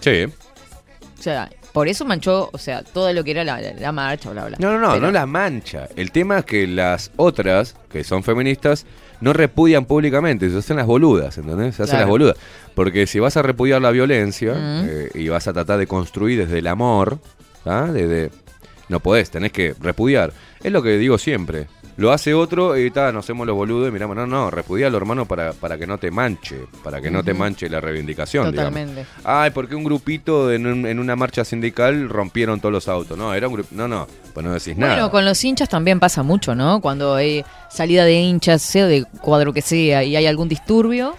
Sí. 0.00 0.24
O 1.18 1.22
sea, 1.22 1.50
por 1.72 1.88
eso 1.88 2.04
manchó, 2.04 2.50
o 2.52 2.58
sea, 2.58 2.82
todo 2.82 3.12
lo 3.12 3.24
que 3.24 3.30
era 3.30 3.44
la, 3.44 3.60
la- 3.60 3.72
la 3.74 3.92
marcha, 3.92 4.30
bla, 4.30 4.46
bla. 4.46 4.56
No, 4.60 4.72
no, 4.72 4.78
no, 4.80 4.88
Pero- 4.94 5.06
no 5.06 5.10
la 5.12 5.24
mancha. 5.26 5.88
El 5.96 6.10
tema 6.10 6.38
es 6.40 6.44
que 6.44 6.66
las 6.66 7.10
otras, 7.16 7.76
que 7.90 8.04
son 8.04 8.22
feministas, 8.22 8.84
no 9.20 9.32
repudian 9.32 9.84
públicamente, 9.84 10.50
se 10.50 10.58
hacen 10.58 10.76
las 10.76 10.86
boludas, 10.86 11.38
¿entendés? 11.38 11.76
Se 11.76 11.84
hacen 11.84 11.92
Claro. 11.92 12.00
las 12.06 12.10
boludas. 12.10 12.36
Porque 12.74 13.06
si 13.06 13.20
vas 13.20 13.36
a 13.36 13.42
repudiar 13.42 13.80
la 13.80 13.92
violencia 13.92 14.52
Mm. 14.54 14.84
eh, 14.88 15.08
y 15.14 15.28
vas 15.28 15.46
a 15.46 15.52
tratar 15.52 15.78
de 15.78 15.86
construir 15.86 16.40
desde 16.40 16.58
el 16.58 16.66
amor, 16.66 17.18
¿ah? 17.64 17.88
Desde, 17.92 18.30
no 18.88 19.00
podés, 19.00 19.30
tenés 19.30 19.52
que 19.52 19.74
repudiar. 19.80 20.32
Es 20.62 20.70
lo 20.72 20.82
que 20.82 20.96
digo 20.98 21.18
siempre. 21.18 21.66
Lo 21.98 22.10
hace 22.10 22.32
otro 22.32 22.78
y 22.78 22.90
ta, 22.90 23.12
nos 23.12 23.26
hacemos 23.26 23.46
los 23.46 23.54
boludos 23.54 23.88
y 23.88 23.92
miramos, 23.92 24.16
no, 24.16 24.26
no, 24.26 24.50
repudialo 24.50 24.96
hermano 24.96 25.26
para, 25.26 25.52
para 25.52 25.76
que 25.76 25.86
no 25.86 25.98
te 25.98 26.10
manche, 26.10 26.56
para 26.82 27.02
que 27.02 27.10
no 27.10 27.22
te 27.22 27.34
manche 27.34 27.68
la 27.68 27.82
reivindicación, 27.82 28.50
digamos. 28.50 28.72
Totalmente. 28.72 29.06
Ay, 29.24 29.50
porque 29.50 29.74
un 29.74 29.84
grupito 29.84 30.50
en, 30.50 30.66
un- 30.66 30.86
en 30.86 30.98
una 30.98 31.16
marcha 31.16 31.44
sindical 31.44 32.08
rompieron 32.08 32.60
todos 32.60 32.72
los 32.72 32.88
autos. 32.88 33.18
No, 33.18 33.34
era 33.34 33.46
un 33.46 33.54
grupo. 33.54 33.68
No, 33.72 33.88
no, 33.88 34.06
pues 34.32 34.44
no 34.46 34.54
decís 34.54 34.74
nada. 34.74 34.94
Bueno, 34.94 35.10
con 35.10 35.24
los 35.26 35.44
hinchas 35.44 35.68
también 35.68 36.00
pasa 36.00 36.22
mucho, 36.22 36.54
¿no? 36.54 36.80
Cuando 36.80 37.14
hay 37.14 37.44
salida 37.70 38.04
de 38.06 38.14
hinchas, 38.14 38.62
sea 38.62 38.86
de 38.86 39.04
cuadro 39.20 39.52
que 39.52 39.60
sea, 39.60 40.02
y 40.02 40.16
hay 40.16 40.24
algún 40.26 40.48
disturbio, 40.48 41.14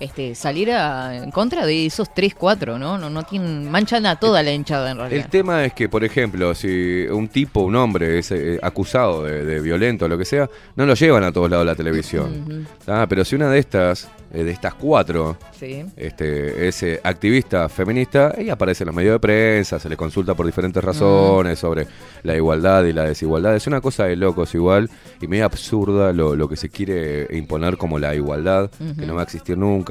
este, 0.00 0.34
salir 0.34 0.70
a- 0.72 1.16
en 1.16 1.30
contra 1.30 1.66
de 1.66 1.86
esos 1.86 2.12
3, 2.14 2.34
4, 2.34 2.78
¿no? 2.78 2.98
No, 2.98 3.10
no 3.10 3.22
tienen, 3.24 3.70
manchan 3.70 4.06
a 4.06 4.16
toda 4.16 4.42
la 4.42 4.52
hinchada 4.52 4.90
en 4.90 4.98
realidad. 4.98 5.24
El 5.24 5.30
tema 5.30 5.64
es 5.64 5.72
que, 5.72 5.88
por 5.88 6.04
ejemplo, 6.04 6.54
si 6.54 7.06
un 7.10 7.28
tipo, 7.28 7.60
un 7.62 7.76
hombre 7.76 8.18
es 8.18 8.30
eh, 8.30 8.58
acusado 8.62 9.24
de, 9.24 9.44
de 9.44 9.60
violento 9.60 10.04
o 10.04 10.08
lo 10.08 10.16
que 10.18 10.24
sea, 10.24 10.48
no 10.76 10.86
lo 10.86 10.94
llevan 10.94 11.24
a 11.24 11.32
todos 11.32 11.50
lados 11.50 11.64
de 11.66 11.72
la 11.72 11.76
televisión. 11.76 12.66
Ah, 12.86 13.06
pero 13.08 13.24
si 13.24 13.34
una 13.36 13.50
de 13.50 13.58
estas, 13.58 14.08
eh, 14.32 14.44
de 14.44 14.50
estas 14.50 14.74
cuatro, 14.74 15.36
Sí. 15.58 15.84
este, 15.96 16.68
es 16.68 16.82
eh, 16.84 17.00
activista 17.02 17.68
feminista, 17.68 18.32
ella 18.38 18.52
aparece 18.52 18.84
en 18.84 18.86
los 18.88 18.94
medios 18.96 19.14
de 19.14 19.18
prensa, 19.20 19.78
se 19.80 19.88
le 19.88 19.96
consulta 19.96 20.34
por 20.34 20.46
diferentes 20.46 20.82
razones 20.82 21.58
sobre 21.58 21.86
la 22.22 22.36
igualdad 22.36 22.84
y 22.84 22.92
la 22.92 23.04
desigualdad. 23.04 23.56
Es 23.56 23.66
una 23.66 23.80
cosa 23.80 24.04
de 24.04 24.14
locos 24.16 24.54
igual 24.54 24.88
y 25.20 25.26
medio 25.26 25.44
absurda 25.46 26.12
lo, 26.12 26.36
lo 26.36 26.48
que 26.48 26.56
se 26.56 26.68
quiere 26.68 27.26
imponer 27.36 27.76
como 27.76 27.98
la 27.98 28.14
igualdad, 28.14 28.70
que 28.98 29.06
no 29.06 29.14
va 29.14 29.22
a 29.22 29.24
existir 29.24 29.58
nunca. 29.58 29.87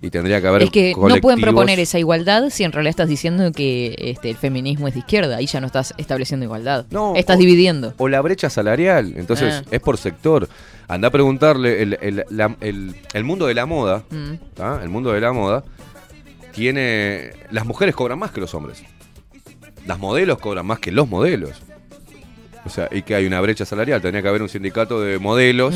Y 0.00 0.10
tendría 0.10 0.40
que 0.40 0.46
haber 0.48 0.62
Es 0.64 0.70
que 0.70 0.94
no 0.96 1.16
pueden 1.16 1.40
proponer 1.40 1.78
esa 1.80 1.98
igualdad 1.98 2.50
si 2.50 2.64
en 2.64 2.72
realidad 2.72 2.90
estás 2.90 3.08
diciendo 3.08 3.50
que 3.52 3.94
este, 3.98 4.30
el 4.30 4.36
feminismo 4.36 4.86
es 4.88 4.94
de 4.94 5.00
izquierda. 5.00 5.36
Ahí 5.36 5.46
ya 5.46 5.60
no 5.60 5.66
estás 5.66 5.94
estableciendo 5.98 6.44
igualdad. 6.44 6.86
No, 6.90 7.14
estás 7.16 7.36
o- 7.36 7.38
dividiendo. 7.38 7.94
O 7.98 8.08
la 8.08 8.20
brecha 8.20 8.48
salarial. 8.50 9.14
Entonces, 9.16 9.62
Ah. 9.64 9.68
es 9.70 9.80
por 9.80 9.96
sector. 9.98 10.48
Anda 10.88 11.08
a 11.08 11.10
preguntarle, 11.10 11.82
el, 11.82 11.98
el- 12.02 12.24
la- 12.30 12.56
el- 12.60 12.94
el 13.12 13.24
mundo 13.24 13.46
de 13.46 13.54
la 13.54 13.64
moda, 13.66 14.04
Mm. 14.10 14.34
el 14.82 14.88
mundo 14.90 15.12
de 15.12 15.20
la 15.20 15.32
moda, 15.32 15.64
tiene... 16.52 17.32
Las 17.50 17.66
mujeres 17.66 17.94
cobran 17.94 18.18
más 18.18 18.30
que 18.30 18.40
los 18.40 18.54
hombres. 18.54 18.82
Las 19.86 19.98
modelos 19.98 20.38
cobran 20.38 20.66
más 20.66 20.78
que 20.78 20.92
los 20.92 21.08
modelos. 21.08 21.62
O 22.64 22.70
sea, 22.70 22.88
y 22.90 23.02
que 23.02 23.14
hay 23.14 23.26
una 23.26 23.40
brecha 23.40 23.64
salarial. 23.66 24.00
Tendría 24.00 24.22
que 24.22 24.28
haber 24.28 24.40
un 24.42 24.48
sindicato 24.48 25.00
de 25.00 25.18
modelos, 25.18 25.74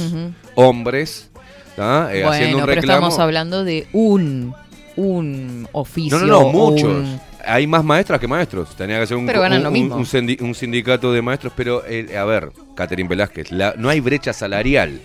hombres, 0.55 1.31
¿tá? 1.79 2.15
Eh, 2.15 2.25
haciendo 2.25 2.59
bueno, 2.59 2.59
un 2.59 2.67
pero 2.67 2.81
estamos 2.81 3.19
hablando 3.19 3.65
de 3.65 3.87
un, 3.93 4.55
un 4.97 5.69
oficio. 5.73 6.19
No, 6.19 6.27
no, 6.27 6.41
no, 6.41 6.49
muchos. 6.53 6.85
un- 6.85 7.21
Hay 7.47 7.67
más 7.67 7.83
maestras 7.85 8.21
que 8.21 8.29
maestros. 8.29 8.75
Tenía 8.77 9.01
que 9.01 9.07
ser 9.07 9.17
un, 9.17 9.25
Pero 9.27 9.41
ganan 9.41 9.59
un- 9.59 9.65
lo 9.65 9.69
un- 9.97 10.05
mismo. 10.05 10.55
sindicato 10.55 11.13
de 11.13 11.23
maestros. 11.23 11.53
Pero, 11.57 11.83
eh, 11.87 12.17
a 12.19 12.25
ver, 12.25 12.51
Catherine 12.75 13.09
Velázquez, 13.09 13.51
la- 13.53 13.75
no 13.79 13.89
hay 13.89 14.01
brecha 14.01 14.33
salarial. 14.33 15.01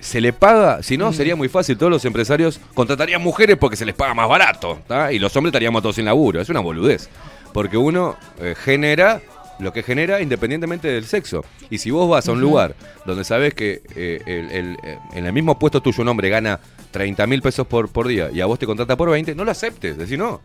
Se 0.00 0.20
le 0.20 0.32
paga, 0.32 0.82
si 0.82 0.96
Mm. 0.96 1.00
no, 1.00 1.12
sería 1.12 1.34
muy 1.36 1.48
fácil. 1.48 1.76
Todos 1.76 1.90
los 1.90 2.04
empresarios 2.04 2.60
contratarían 2.74 3.22
mujeres 3.22 3.56
porque 3.58 3.76
se 3.76 3.84
les 3.84 3.94
paga 3.94 4.14
más 4.14 4.28
barato. 4.28 4.78
¿tá? 4.86 5.12
Y 5.12 5.18
los 5.18 5.34
hombres 5.36 5.50
estaríamos 5.50 5.82
todos 5.82 5.96
sin 5.96 6.04
laburo. 6.04 6.40
Es 6.40 6.48
una 6.48 6.60
boludez. 6.60 7.08
Porque 7.52 7.76
uno 7.76 8.16
eh, 8.40 8.54
genera 8.56 9.20
lo 9.60 9.72
que 9.72 9.82
genera 9.82 10.20
independientemente 10.20 10.88
del 10.88 11.04
sexo. 11.06 11.44
Y 11.70 11.78
si 11.78 11.90
vos 11.90 12.08
vas 12.08 12.28
a 12.28 12.32
un 12.32 12.40
lugar 12.40 12.74
donde 13.06 13.24
sabes 13.24 13.54
que 13.54 13.82
eh, 13.94 14.20
el- 14.26 14.50
el- 14.50 14.76
eh, 14.84 14.98
en 15.14 15.26
el 15.26 15.32
mismo 15.32 15.58
puesto 15.58 15.80
tuyo 15.80 16.02
un 16.02 16.08
hombre 16.08 16.28
gana 16.28 16.58
30 16.90 17.26
mil 17.26 17.40
pesos 17.42 17.66
por, 17.66 17.88
por 17.90 18.08
día 18.08 18.30
y 18.32 18.40
a 18.40 18.46
vos 18.46 18.58
te 18.58 18.66
contrata 18.66 18.96
por 18.96 19.10
20, 19.10 19.34
no 19.34 19.44
lo 19.44 19.50
aceptes. 19.50 19.96
Decís 19.96 20.18
no. 20.18 20.40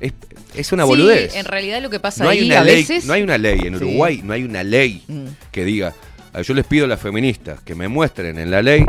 Es, 0.00 0.12
es 0.54 0.72
una 0.72 0.82
Sí, 0.84 0.88
boludez. 0.88 1.36
en 1.36 1.44
realidad 1.44 1.80
lo 1.80 1.88
que 1.90 2.00
pasa 2.00 2.24
no 2.24 2.30
hay 2.30 2.40
ahí 2.40 2.46
una 2.46 2.60
a 2.60 2.64
ley, 2.64 2.76
veces. 2.76 3.04
no 3.04 3.12
hay 3.12 3.22
una 3.22 3.38
ley 3.38 3.60
en 3.60 3.78
Sí. 3.78 3.84
Uruguay, 3.84 4.20
no 4.24 4.32
hay 4.32 4.42
una 4.44 4.62
ley 4.64 5.04
Mm. 5.06 5.26
que 5.52 5.64
diga, 5.64 5.94
"Ah, 6.32 6.42
yo 6.42 6.54
les 6.54 6.64
pido 6.66 6.86
a 6.86 6.88
las 6.88 7.00
feministas 7.00 7.60
que 7.60 7.74
me 7.76 7.86
muestren 7.88 8.38
en 8.38 8.50
la 8.50 8.62
ley, 8.62 8.84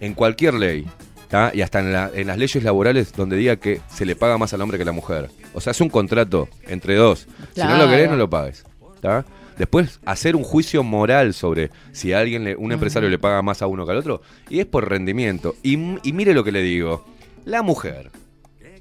en 0.00 0.14
cualquier 0.14 0.54
ley, 0.54 0.86
¿tá? 1.30 1.50
y 1.54 1.62
hasta 1.62 1.78
en, 1.80 1.92
la- 1.92 2.10
en 2.14 2.26
las 2.26 2.36
leyes 2.36 2.62
laborales 2.62 3.12
donde 3.12 3.36
diga 3.36 3.56
que 3.56 3.80
se 3.88 4.04
le 4.04 4.16
paga 4.16 4.36
más 4.36 4.52
al 4.52 4.60
hombre 4.60 4.76
que 4.76 4.82
a 4.82 4.86
la 4.86 4.92
mujer. 4.92 5.30
O 5.54 5.60
sea, 5.60 5.70
es 5.70 5.80
un 5.80 5.88
contrato 5.88 6.48
entre 6.68 6.96
dos. 6.96 7.26
Si 7.54 7.60
no 7.62 7.76
lo 7.78 7.88
querés, 7.88 8.10
no 8.10 8.16
lo 8.16 8.28
pagues. 8.28 8.64
¿tá? 9.00 9.24
Después, 9.56 10.00
hacer 10.06 10.36
un 10.36 10.42
juicio 10.42 10.82
moral 10.82 11.32
sobre 11.34 11.70
si 11.92 12.12
a 12.12 12.18
alguien, 12.20 12.44
le- 12.44 12.56
un 12.56 12.72
empresario 12.72 13.08
le 13.08 13.18
paga 13.18 13.42
más 13.42 13.62
a 13.62 13.66
uno 13.66 13.84
que 13.86 13.92
al 13.92 13.98
otro, 13.98 14.22
y 14.48 14.60
es 14.60 14.66
por 14.66 14.88
rendimiento. 14.88 15.54
Y, 15.62 15.76
mire 15.76 16.34
lo 16.34 16.44
que 16.44 16.52
le 16.52 16.62
digo, 16.62 17.04
la 17.44 17.62
mujer, 17.62 18.10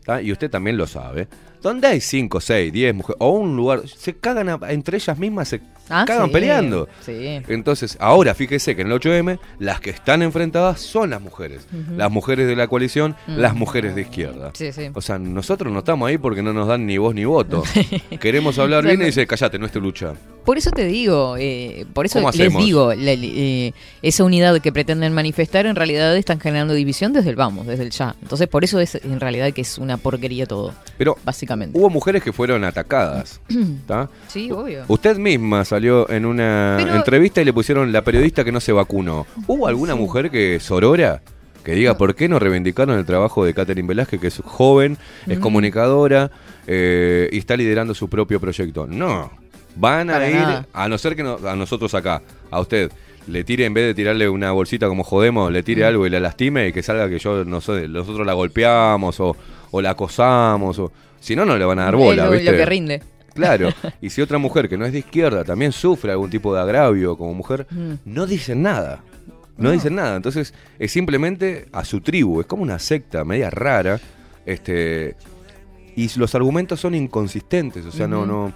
¿tá? 0.06 0.22
y 0.22 0.32
usted 0.32 0.50
también 0.50 0.78
lo 0.78 0.88
sabe, 0.88 1.28
donde 1.62 1.88
hay 1.88 2.00
5, 2.02 2.40
6, 2.40 2.72
10 2.72 2.96
mujeres, 2.96 3.18
o 3.20 3.32
un 3.32 3.56
lugar, 3.58 3.88
se 3.90 4.16
cagan 4.16 4.48
a- 4.50 4.60
entre 4.72 4.98
ellas 4.98 5.18
mismas, 5.18 5.50
se 5.50 5.60
Ah, 5.90 6.06
cagan 6.08 6.28
sí, 6.28 6.34
peleando. 6.34 6.88
Sí. 7.06 7.42
Entonces, 7.48 7.98
ahora 8.00 8.34
fíjese 8.36 8.76
que 8.76 8.82
en 8.84 8.92
el 8.92 9.00
8M 9.00 9.40
las 9.60 9.80
que 9.82 9.90
están 9.90 10.22
enfrentadas 10.22 10.80
son 10.82 11.10
las 11.10 11.22
mujeres. 11.22 11.68
Las 11.96 12.12
mujeres 12.12 12.48
de 12.48 12.56
la 12.56 12.68
coalición, 12.68 13.16
las 13.28 13.56
mujeres 13.56 13.96
de 13.96 14.02
izquierda. 14.02 14.52
Sí, 14.54 14.72
sí. 14.72 14.90
O 14.94 15.02
sea, 15.02 15.18
nosotros 15.20 15.72
no 15.74 15.80
estamos 15.80 16.08
ahí 16.10 16.18
porque 16.18 16.42
no 16.44 16.54
nos 16.54 16.68
dan 16.68 16.86
ni 16.86 16.98
voz 16.98 17.14
ni 17.16 17.26
voto. 17.26 17.64
Queremos 18.20 18.58
hablar 18.60 18.84
bien 18.86 19.02
y 19.02 19.06
dice, 19.06 19.26
callate, 19.28 19.58
no 19.60 19.66
es 19.66 19.72
tu 19.72 19.82
lucha. 19.82 20.14
Por 20.46 20.58
eso 20.58 20.72
te 20.72 20.86
digo, 20.86 21.36
eh, 21.38 21.86
por 21.94 22.06
eso 22.06 22.20
¿Cómo 22.20 22.32
les 22.32 22.40
hacemos? 22.40 22.64
digo, 22.66 22.94
la- 22.96 23.12
eh, 23.14 23.74
esa 24.02 24.24
unidad 24.24 24.60
que 24.62 24.72
pretenden 24.72 25.14
manifestar 25.14 25.66
en 25.68 25.76
realidad 25.76 26.16
están 26.18 26.40
generando 26.40 26.74
división 26.74 27.14
desde 27.14 27.30
el 27.30 27.36
vamos, 27.36 27.68
desde 27.68 27.84
el 27.84 27.92
ya. 27.92 28.16
Entonces 28.22 28.48
por 28.48 28.64
eso 28.64 28.80
es 28.80 28.96
en 28.96 29.20
realidad 29.20 29.52
que 29.54 29.62
es 29.62 29.78
una 29.78 29.98
porquería 29.98 30.46
todo, 30.48 30.74
Pero 30.98 31.18
básicamente. 31.24 31.78
hubo 31.78 31.90
mujeres 31.90 32.24
que 32.24 32.34
fueron 32.34 32.64
atacadas. 32.64 33.40
Sí, 34.28 34.52
obvio. 34.52 34.84
Usted 34.88 35.18
misma 35.18 35.66
salió 35.66 35.79
en 36.10 36.26
una 36.26 36.76
Pero- 36.80 36.96
entrevista 36.96 37.42
y 37.42 37.46
le 37.46 37.54
pusieron 37.54 37.92
la 37.92 38.04
periodista 38.04 38.44
que 38.44 38.52
no 38.52 38.60
se 38.60 38.72
vacunó. 38.72 39.26
¿Hubo 39.48 39.68
alguna 39.68 39.96
mujer 39.96 40.30
que 40.30 40.60
sorora? 40.60 41.22
Que 41.64 41.74
diga, 41.74 41.98
¿por 41.98 42.16
qué 42.16 42.28
no 42.30 42.40
reivindicaron 42.40 42.98
el 42.98 43.06
trabajo 43.06 43.44
de 43.46 43.54
Catherine 43.54 43.88
Velázquez, 43.88 44.20
que 44.22 44.28
es 44.28 44.42
joven, 44.46 44.98
es 45.28 45.38
Mm. 45.38 45.42
comunicadora 45.42 46.32
eh, 46.68 47.30
y 47.32 47.38
está 47.38 47.58
liderando 47.58 47.94
su 47.94 48.08
propio 48.10 48.40
proyecto? 48.40 48.88
No. 48.88 49.32
Van 49.76 50.10
a 50.10 50.28
ir, 50.28 50.36
nada. 50.36 50.66
a 50.74 50.88
no 50.90 50.98
ser 50.98 51.16
que 51.16 51.24
no- 51.24 51.38
a 51.46 51.56
nosotros 51.56 51.94
acá, 51.94 52.22
a 52.50 52.60
usted, 52.60 52.92
le 53.28 53.44
tire, 53.44 53.66
en 53.66 53.74
vez 53.74 53.86
de 53.86 53.94
tirarle 53.94 54.28
una 54.28 54.52
bolsita 54.52 54.88
como 54.88 55.04
jodemos, 55.04 55.52
le 55.52 55.62
Mm. 55.62 55.64
tire 55.64 55.86
algo 55.86 56.08
y 56.08 56.10
la 56.10 56.20
lastime 56.20 56.68
y 56.70 56.74
que 56.74 56.82
salga 56.82 57.08
que 57.10 57.20
yo, 57.20 57.46
no 57.46 57.62
sé, 57.62 57.88
nosotros 57.88 58.26
la 58.26 58.34
golpeamos 58.34 59.20
o, 59.20 59.36
o 59.72 59.82
la 59.82 59.92
acosamos. 59.92 60.80
O, 60.80 60.92
si 61.20 61.36
no, 61.36 61.46
no 61.46 61.58
le 61.58 61.66
van 61.66 61.80
a 61.80 61.84
dar 61.86 61.96
bola, 61.98 62.26
lo 62.26 62.32
que 62.32 62.66
rinde. 62.66 63.02
Claro, 63.40 63.70
y 64.02 64.10
si 64.10 64.22
otra 64.22 64.38
mujer 64.38 64.68
que 64.70 64.78
no 64.78 64.86
es 64.86 64.94
de 64.94 65.00
izquierda 65.00 65.44
también 65.44 65.72
sufre 65.72 66.12
algún 66.12 66.30
tipo 66.30 66.54
de 66.54 66.62
agravio 66.62 67.18
como 67.18 67.34
mujer, 67.34 67.66
Mm. 67.70 67.94
no 68.06 68.26
dicen 68.28 68.62
nada. 68.62 69.02
No, 69.58 69.72
dicen 69.72 69.96
nada. 69.96 70.16
Entonces 70.16 70.54
es 70.78 70.92
simplemente 70.92 71.68
a 71.74 71.84
su 71.84 72.00
tribu. 72.00 72.40
Es 72.40 72.46
como 72.48 72.64
una 72.64 72.80
secta 72.80 73.26
media 73.26 73.50
rara. 73.50 74.00
Este, 74.46 75.16
y 75.98 76.10
los 76.18 76.34
argumentos 76.34 76.80
son 76.80 76.96
inconsistentes. 76.96 77.86
O 77.86 77.92
sea, 77.92 78.08
no, 78.08 78.26
no 78.26 78.54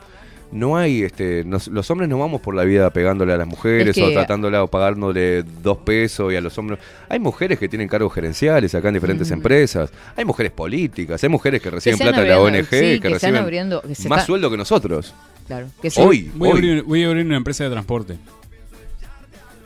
hay. 0.77 1.03
Este, 1.03 1.43
nos- 1.45 1.67
los 1.67 1.89
hombres 1.91 2.09
no 2.09 2.17
vamos 2.19 2.41
por 2.41 2.53
la 2.55 2.63
vida 2.63 2.89
pegándole 2.91 3.33
a 3.33 3.37
las 3.37 3.47
mujeres 3.47 3.89
Es 3.89 3.95
que- 3.95 4.03
o 4.03 4.11
tratándola 4.11 4.63
o 4.63 4.67
pagándole 4.67 5.43
dos 5.61 5.77
pesos 5.79 6.31
y 6.31 6.35
a 6.35 6.41
los 6.41 6.57
hombres. 6.57 6.79
Hay 7.09 7.19
mujeres 7.19 7.57
que 7.59 7.67
tienen 7.67 7.87
cargos 7.87 8.13
gerenciales 8.13 8.73
acá 8.75 8.87
en 8.89 8.93
diferentes 8.95 9.29
empresas. 9.31 9.89
Hay 10.15 10.25
mujeres 10.25 10.51
políticas. 10.51 11.23
Hay 11.23 11.29
mujeres 11.29 11.61
que 11.61 11.69
reciben 11.69 11.97
plata 11.99 12.21
de 12.21 12.29
la 12.29 12.39
ONG 12.39 12.65
sí, 12.69 12.99
que, 12.99 13.09
reciben 13.09 13.37
abriendo- 13.37 13.81
que 13.81 13.95
se 13.95 14.07
más 14.09 14.19
está- 14.19 14.27
sueldo 14.27 14.49
que 14.51 14.57
nosotros. 14.57 15.13
Claro. 15.47 15.67
Que 15.81 15.89
sí. 15.89 15.99
Hoy, 16.01 16.31
Voy 16.35 16.49
a, 16.49 16.51
abrir, 16.53 16.83
voy 16.83 17.03
a 17.03 17.07
abrir 17.07 17.25
una 17.25 17.37
empresa 17.37 17.63
de 17.65 17.69
transporte. 17.71 18.17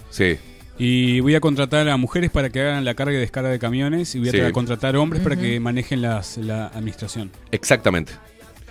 Sí. 0.09 0.37
Y 0.79 1.19
voy 1.21 1.33
a 1.35 1.39
contratar 1.39 1.89
a 1.89 1.97
mujeres 1.97 2.29
para 2.29 2.49
que 2.49 2.61
hagan 2.61 2.85
la 2.85 2.93
carga 2.93 3.13
y 3.13 3.17
descarga 3.17 3.49
de 3.49 3.57
camiones 3.59 4.13
y 4.15 4.19
voy 4.19 4.29
a 4.29 4.31
Sí. 4.31 4.37
tra- 4.37 4.51
contratar 4.51 4.95
hombres 4.95 5.23
para 5.23 5.35
que 5.35 5.59
manejen 5.59 6.01
las, 6.01 6.37
la 6.37 6.67
administración. 6.67 7.31
Exactamente. 7.51 8.13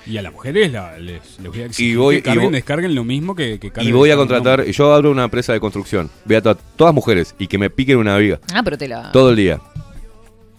Y 0.07 0.17
a 0.19 0.23
las 0.23 0.33
mujeres 0.33 0.71
la- 0.73 0.99
les, 0.99 1.39
les 1.41 1.51
voy 1.51 1.63
a 1.63 1.67
exigir 1.67 1.93
Y 1.93 1.97
voy- 1.97 2.17
que 2.17 2.23
carguen, 2.23 2.43
y 2.43 2.47
voy- 2.47 2.55
descarguen 2.55 2.95
lo 2.95 3.05
mismo 3.05 3.35
que, 3.35 3.59
que 3.59 3.71
carguen 3.71 3.89
Y 3.93 3.97
voy 3.97 4.11
a 4.11 4.17
contratar, 4.17 4.65
yo 4.65 4.95
abro 4.95 5.11
una 5.11 5.25
empresa 5.25 5.53
de 5.53 5.61
construcción. 5.61 6.11
Voy 6.25 6.37
a 6.37 6.41
tratar 6.43 6.63
todas 6.77 6.95
mujeres 6.95 7.35
y 7.39 7.47
que 7.49 7.59
me 7.59 7.71
piquen 7.71 7.99
una 7.99 8.17
viga. 8.17 8.39
Ah, 8.55 8.63
pero 8.65 8.79
te 8.79 8.87
la... 8.89 9.11
Todo 9.13 9.31
el 9.31 9.37
día. 9.37 9.61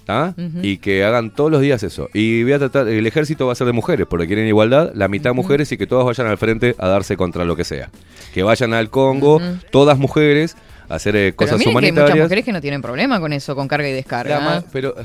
¿Ah? 0.10 0.34
Y 0.62 0.78
que 0.78 1.04
hagan 1.04 1.32
todos 1.36 1.52
los 1.52 1.60
días 1.62 1.84
eso. 1.84 2.10
Y 2.14 2.44
voy 2.44 2.54
a 2.54 2.60
tratar, 2.60 2.88
el 2.88 3.06
ejército 3.06 3.46
va 3.46 3.52
a 3.52 3.56
ser 3.56 3.68
de 3.68 3.74
mujeres, 3.74 4.08
porque 4.10 4.26
quieren 4.26 4.48
igualdad, 4.48 4.92
la 4.96 5.10
mitad 5.10 5.34
mujeres 5.34 5.70
y 5.74 5.78
que 5.78 5.86
todas 5.86 6.06
vayan 6.06 6.28
al 6.28 6.38
frente 6.38 6.76
a 6.78 6.88
darse 6.88 7.18
contra 7.18 7.44
lo 7.44 7.58
que 7.58 7.66
sea. 7.66 7.90
Que 8.34 8.42
vayan 8.42 8.74
al 8.74 8.90
Congo, 8.90 9.42
todas 9.70 9.98
mujeres, 9.98 10.56
a 10.88 10.96
hacer 10.96 11.16
eh, 11.18 11.34
Pero 11.34 11.36
cosas 11.36 11.58
miren 11.60 11.64
que 11.64 11.70
hay 11.70 11.74
muchas 11.74 11.92
humanitarias. 11.98 12.26
mujeres 12.26 12.46
que 12.46 12.52
no 12.54 12.62
tienen 12.62 12.82
problema 12.82 13.20
con 13.20 13.34
eso, 13.34 13.54
con 13.54 13.68
carga 13.68 13.90
y 13.90 13.92
descarga. 13.92 14.40
La 14.40 14.64
pero 14.72 14.96
eh, 14.98 15.04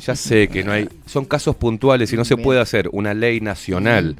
ya 0.00 0.16
sé 0.16 0.48
que 0.48 0.64
no 0.64 0.72
hay. 0.72 0.88
Son 1.06 1.24
casos 1.24 1.56
puntuales 1.56 2.12
y 2.12 2.16
no 2.16 2.24
se 2.24 2.36
puede 2.36 2.60
hacer 2.60 2.88
una 2.92 3.14
ley 3.14 3.40
nacional 3.40 4.16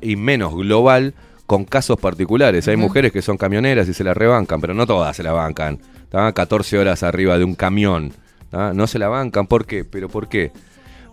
y 0.00 0.16
menos 0.16 0.54
global 0.54 1.14
con 1.46 1.64
casos 1.64 1.98
particulares. 1.98 2.68
Hay 2.68 2.76
mujeres 2.76 3.12
que 3.12 3.22
son 3.22 3.36
camioneras 3.36 3.88
y 3.88 3.94
se 3.94 4.04
la 4.04 4.14
rebancan, 4.14 4.60
pero 4.60 4.74
no 4.74 4.86
todas 4.86 5.16
se 5.16 5.22
la 5.22 5.32
bancan. 5.32 5.80
ta, 6.08 6.32
14 6.32 6.78
horas 6.78 7.02
arriba 7.02 7.38
de 7.38 7.44
un 7.44 7.54
camión. 7.54 8.12
No 8.52 8.86
se 8.86 8.98
la 8.98 9.08
bancan. 9.08 9.46
¿Por 9.46 9.66
qué? 9.66 9.84
¿Pero 9.84 10.08
por 10.08 10.28
qué? 10.28 10.52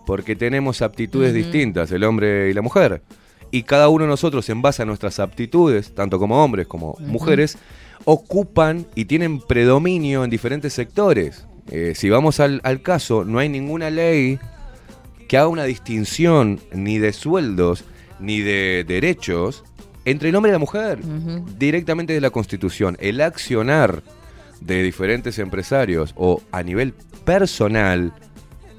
Porque 0.06 0.36
tenemos 0.36 0.82
aptitudes 0.82 1.34
distintas, 1.34 1.90
el 1.92 2.04
hombre 2.04 2.50
y 2.50 2.54
la 2.54 2.62
mujer. 2.62 3.02
Y 3.50 3.64
cada 3.64 3.88
uno 3.88 4.04
de 4.04 4.10
nosotros, 4.10 4.48
en 4.48 4.62
base 4.62 4.82
a 4.82 4.86
nuestras 4.86 5.18
aptitudes, 5.18 5.94
tanto 5.94 6.18
como 6.18 6.42
hombres 6.42 6.66
como 6.66 6.96
mujeres, 7.00 7.58
ocupan 8.04 8.86
y 8.94 9.06
tienen 9.06 9.40
predominio 9.40 10.24
en 10.24 10.30
diferentes 10.30 10.72
sectores. 10.72 11.46
Eh, 11.68 11.92
si 11.94 12.10
vamos 12.10 12.40
al, 12.40 12.60
al 12.64 12.82
caso, 12.82 13.24
no 13.24 13.38
hay 13.38 13.48
ninguna 13.48 13.90
ley 13.90 14.38
que 15.28 15.38
haga 15.38 15.48
una 15.48 15.64
distinción 15.64 16.60
ni 16.72 16.98
de 16.98 17.12
sueldos 17.12 17.84
ni 18.18 18.40
de 18.40 18.84
derechos 18.86 19.64
entre 20.04 20.30
el 20.30 20.36
hombre 20.36 20.50
y 20.50 20.52
la 20.52 20.58
mujer. 20.58 20.98
Directamente 21.58 22.12
de 22.12 22.20
la 22.20 22.30
Constitución. 22.30 22.96
El 23.00 23.20
accionar 23.20 24.02
de 24.60 24.82
diferentes 24.82 25.38
empresarios 25.38 26.12
o 26.16 26.42
a 26.52 26.62
nivel 26.62 26.94
personal 27.24 28.12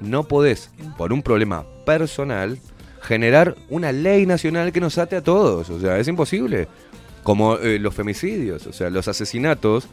no 0.00 0.24
podés, 0.24 0.70
por 0.98 1.12
un 1.12 1.22
problema 1.22 1.64
personal, 1.86 2.58
generar 3.00 3.56
una 3.68 3.92
ley 3.92 4.26
nacional 4.26 4.72
que 4.72 4.80
nos 4.80 4.98
ate 4.98 5.16
a 5.16 5.22
todos. 5.22 5.70
O 5.70 5.80
sea, 5.80 5.98
es 5.98 6.08
imposible. 6.08 6.68
Como 7.22 7.56
eh, 7.58 7.78
los 7.78 7.94
femicidios, 7.94 8.66
o 8.66 8.72
sea, 8.72 8.90
los 8.90 9.06
asesinatos 9.06 9.86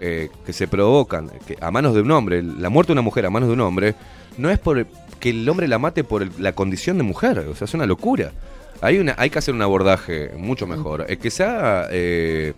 eh, 0.00 0.30
que 0.46 0.52
se 0.52 0.66
provocan 0.68 1.30
que 1.46 1.56
a 1.60 1.70
manos 1.70 1.94
de 1.94 2.00
un 2.00 2.10
hombre, 2.10 2.42
la 2.42 2.68
muerte 2.70 2.88
de 2.90 2.94
una 2.94 3.02
mujer 3.02 3.26
a 3.26 3.30
manos 3.30 3.48
de 3.48 3.52
un 3.54 3.60
hombre, 3.60 3.94
no 4.38 4.50
es 4.50 4.58
por 4.58 4.86
que 5.18 5.30
el 5.30 5.48
hombre 5.48 5.68
la 5.68 5.78
mate 5.78 6.02
por 6.04 6.22
el- 6.22 6.30
la 6.38 6.52
condición 6.52 6.96
de 6.96 7.02
mujer. 7.02 7.38
O 7.40 7.54
sea, 7.54 7.66
es 7.66 7.74
una 7.74 7.86
locura. 7.86 8.32
Hay, 8.80 8.98
una, 8.98 9.14
hay 9.18 9.28
que 9.28 9.38
hacer 9.38 9.52
un 9.54 9.60
abordaje 9.62 10.30
mucho 10.38 10.66
mejor. 10.66 11.04
Es 11.08 11.18
que 11.18 11.30
sea... 11.30 11.86
eh, 11.90 12.54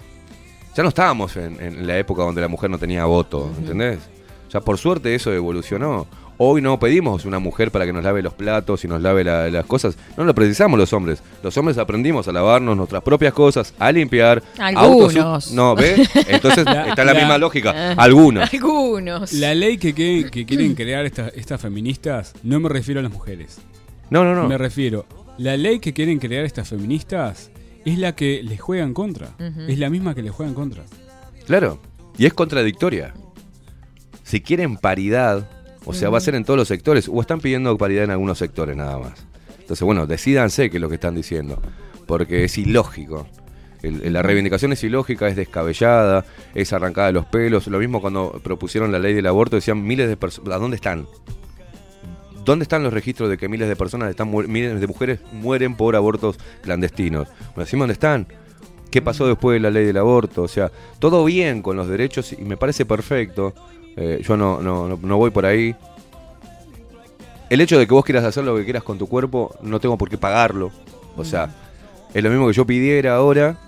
ya 0.77 0.83
no 0.83 0.89
estábamos 0.89 1.37
en, 1.37 1.61
en 1.61 1.87
la 1.87 1.99
época 1.99 2.23
donde 2.23 2.41
la 2.41 2.49
mujer 2.49 2.71
no 2.71 2.79
tenía 2.79 3.05
voto, 3.05 3.51
¿entendés? 3.59 3.99
Ya 4.51 4.61
por 4.61 4.79
suerte 4.79 5.15
eso 5.15 5.33
evolucionó. 5.33 6.07
Hoy 6.39 6.61
no 6.61 6.79
pedimos 6.81 7.25
una 7.25 7.39
mujer 7.39 7.71
para 7.71 7.87
que 7.87 7.93
nos 7.93 8.03
lave 8.03 8.21
los 8.23 8.35
platos 8.35 8.85
y 8.85 8.89
nos 8.89 9.01
lave 9.01 9.23
la- 9.23 9.49
las 9.51 9.65
cosas. 9.67 9.97
No 10.17 10.25
lo 10.25 10.35
precisamos 10.35 10.79
los 10.79 10.93
hombres. 10.93 11.23
Los 11.43 11.57
hombres 11.57 11.79
aprendimos 11.79 12.27
a 12.27 12.33
lavarnos 12.33 12.77
nuestras 12.77 13.03
propias 13.03 13.33
cosas, 13.33 13.75
a 13.79 13.93
limpiar. 13.93 14.43
Algunos. 14.59 15.15
autos- 15.17 15.53
No, 15.53 15.75
¿ves? 15.77 16.09
Entonces 16.29 16.65
La- 16.65 16.89
está 16.89 17.05
la, 17.05 17.13
la- 17.13 17.21
misma 17.21 17.39
lógica. 17.39 17.93
Algunos. 17.93 18.53
Algunos. 18.53 19.33
La 19.35 19.55
ley 19.55 19.79
que, 19.79 19.95
que- 19.95 20.29
que 20.33 20.45
quieren 20.47 20.75
crear 20.75 21.05
estas 21.07 21.33
estas 21.35 21.61
feministas, 21.61 22.33
no 22.43 22.59
me 22.61 22.69
refiero 22.69 23.01
a 23.01 23.03
las 23.03 23.13
mujeres. 23.13 23.59
No, 24.11 24.25
no, 24.25 24.35
no. 24.35 24.49
Me 24.49 24.59
refiero. 24.59 25.07
La 25.39 25.57
ley 25.57 25.79
que 25.79 25.93
quieren 25.93 26.19
crear 26.19 26.45
estas 26.45 26.69
feministas 26.69 27.51
es 27.85 27.99
la 27.99 28.15
que 28.15 28.43
les 28.43 28.61
juega 28.61 28.85
en 28.85 28.95
contra. 28.95 29.29
Es 29.69 29.79
la 29.79 29.91
misma 29.91 30.15
que 30.15 30.23
les 30.23 30.33
juega 30.33 30.49
en 30.51 30.55
contra. 30.55 30.83
Claro. 31.47 31.81
Y 32.19 32.27
es 32.27 32.35
contradictoria. 32.35 33.15
Si 34.25 34.41
quieren 34.41 34.77
paridad, 34.77 35.49
o 35.85 35.93
sea, 35.93 36.11
va 36.11 36.19
a 36.19 36.21
ser 36.21 36.35
en 36.35 36.45
todos 36.45 36.59
los 36.59 36.69
sectores, 36.69 37.09
o 37.09 37.21
están 37.21 37.41
pidiendo 37.41 37.77
paridad 37.77 38.05
en 38.05 38.11
algunos 38.11 38.39
sectores 38.39 38.77
nada 38.77 38.99
más. 38.99 39.27
Entonces, 39.61 39.85
bueno, 39.85 40.07
decídanse 40.07 40.71
qué 40.71 40.77
es 40.77 40.81
lo 40.81 40.89
que 40.89 40.97
están 40.97 41.15
diciendo, 41.15 41.61
porque 42.07 42.45
es 42.45 42.59
ilógico. 42.59 43.27
La 43.83 44.23
reivindicación 44.23 44.73
es 44.73 44.85
ilógica, 44.85 45.27
es 45.27 45.35
descabellada, 45.35 46.25
es 46.55 46.73
arrancada 46.73 47.09
de 47.09 47.15
los 47.15 47.27
pelos. 47.27 47.67
Lo 47.67 47.81
mismo 47.81 48.01
cuando 48.01 48.41
propusieron 48.43 48.93
la 48.93 49.01
ley 49.01 49.13
del 49.13 49.27
aborto, 49.27 49.57
decían 49.57 49.83
miles 49.83 50.09
de 50.09 50.17
personas. 50.17 50.55
¿A 50.55 50.59
dónde 50.59 50.77
están? 50.77 51.09
¿Dónde 52.45 52.63
están 52.63 52.85
los 52.85 52.93
registros 52.93 53.29
de 53.29 53.39
que 53.39 53.49
miles 53.49 53.69
de 53.69 53.75
personas, 53.75 54.11
están 54.11 54.31
miles 54.31 54.81
de 54.81 54.87
mujeres 54.87 55.21
mueren 55.33 55.77
por 55.77 55.97
abortos 55.97 56.39
clandestinos? 56.63 57.29
Bueno, 57.29 57.65
decimos 57.65 57.83
dónde 57.83 57.95
están. 57.95 58.27
¿Qué 58.91 59.01
pasó 59.03 59.27
después 59.27 59.57
de 59.57 59.61
la 59.61 59.71
ley 59.71 59.85
del 59.85 59.97
aborto? 59.97 60.43
O 60.43 60.49
sea, 60.49 60.71
todo 60.99 61.25
bien 61.25 61.63
con 61.63 61.77
los 61.77 61.89
derechos 61.89 62.33
y 62.33 62.43
me 62.43 62.57
parece 62.57 62.85
perfecto. 62.85 63.55
Eh, 63.97 64.21
yo 64.23 64.37
no, 64.37 64.61
no, 64.61 64.89
no, 64.89 64.99
no 65.01 65.17
voy 65.17 65.31
por 65.31 65.47
ahí. 65.47 65.75
El 67.51 67.61
hecho 67.61 67.79
de 67.79 67.87
que 67.87 67.93
vos 67.93 68.05
quieras 68.05 68.25
hacer 68.25 68.45
lo 68.45 68.57
que 68.57 68.65
quieras 68.65 68.83
con 68.83 68.99
tu 68.99 69.07
cuerpo, 69.07 69.55
no 69.63 69.79
tengo 69.81 69.99
por 69.99 70.09
qué 70.09 70.17
pagarlo. 70.17 70.71
O 71.17 71.25
sea, 71.25 71.51
es 72.15 72.23
lo 72.23 72.31
mismo 72.31 72.47
que 72.47 72.55
yo 72.55 72.67
pidiera 72.67 73.17
ahora, 73.17 73.59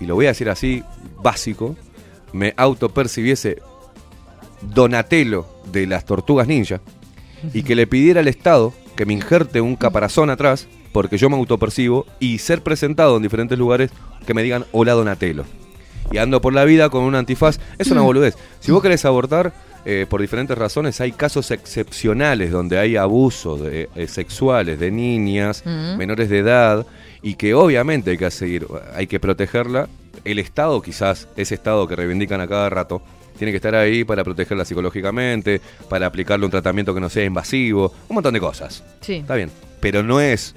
y 0.00 0.06
lo 0.06 0.14
voy 0.14 0.26
a 0.26 0.30
decir 0.30 0.50
así, 0.50 0.82
básico, 1.22 1.76
me 2.32 2.52
autopercibiese 2.56 3.58
Donatello 4.60 5.46
de 5.72 5.86
las 5.86 6.04
tortugas 6.04 6.48
ninja 6.48 6.80
y 7.52 7.62
que 7.62 7.74
le 7.74 7.86
pidiera 7.86 8.20
al 8.20 8.28
Estado 8.28 8.72
que 8.96 9.04
me 9.04 9.12
injerte 9.12 9.60
un 9.60 9.76
caparazón 9.76 10.30
atrás, 10.30 10.68
porque 10.92 11.18
yo 11.18 11.28
me 11.28 11.36
autopercibo, 11.36 12.06
y 12.20 12.38
ser 12.38 12.62
presentado 12.62 13.16
en 13.16 13.22
diferentes 13.22 13.58
lugares 13.58 13.90
que 14.26 14.34
me 14.34 14.42
digan 14.42 14.64
hola 14.72 14.92
Donatello. 14.92 15.44
Y 16.12 16.18
ando 16.18 16.40
por 16.40 16.52
la 16.52 16.64
vida 16.64 16.90
con 16.90 17.02
un 17.02 17.14
antifaz, 17.14 17.58
es 17.78 17.90
una 17.90 18.02
boludez. 18.02 18.36
Si 18.60 18.70
vos 18.72 18.82
querés 18.82 19.04
abortar, 19.04 19.52
eh, 19.86 20.06
por 20.08 20.20
diferentes 20.20 20.56
razones, 20.56 21.00
hay 21.00 21.12
casos 21.12 21.50
excepcionales 21.50 22.50
donde 22.50 22.78
hay 22.78 22.96
abusos 22.96 23.60
de- 23.60 23.88
eh, 23.94 24.06
sexuales 24.08 24.78
de 24.80 24.90
niñas, 24.90 25.62
Mm. 25.66 25.96
menores 25.96 26.28
de 26.30 26.38
edad, 26.38 26.86
y 27.22 27.34
que 27.34 27.54
obviamente 27.54 28.12
hay 28.12 28.18
que 28.18 28.30
seguir, 28.30 28.66
hay 28.94 29.06
que 29.06 29.18
protegerla. 29.20 29.88
El 30.24 30.38
Estado, 30.38 30.80
quizás, 30.80 31.28
ese 31.36 31.54
Estado 31.54 31.86
que 31.88 31.96
reivindican 31.96 32.40
a 32.40 32.46
cada 32.48 32.70
rato, 32.70 33.02
tiene 33.36 33.50
que 33.50 33.56
estar 33.56 33.74
ahí 33.74 34.04
para 34.04 34.22
protegerla 34.24 34.64
psicológicamente, 34.64 35.60
para 35.88 36.06
aplicarle 36.06 36.44
un 36.44 36.50
tratamiento 36.52 36.94
que 36.94 37.00
no 37.00 37.10
sea 37.10 37.24
invasivo, 37.24 37.92
un 38.08 38.14
montón 38.14 38.32
de 38.32 38.40
cosas. 38.40 38.84
Sí. 39.00 39.14
Está 39.14 39.34
bien. 39.34 39.50
Pero 39.80 40.02
no 40.02 40.20
es. 40.20 40.54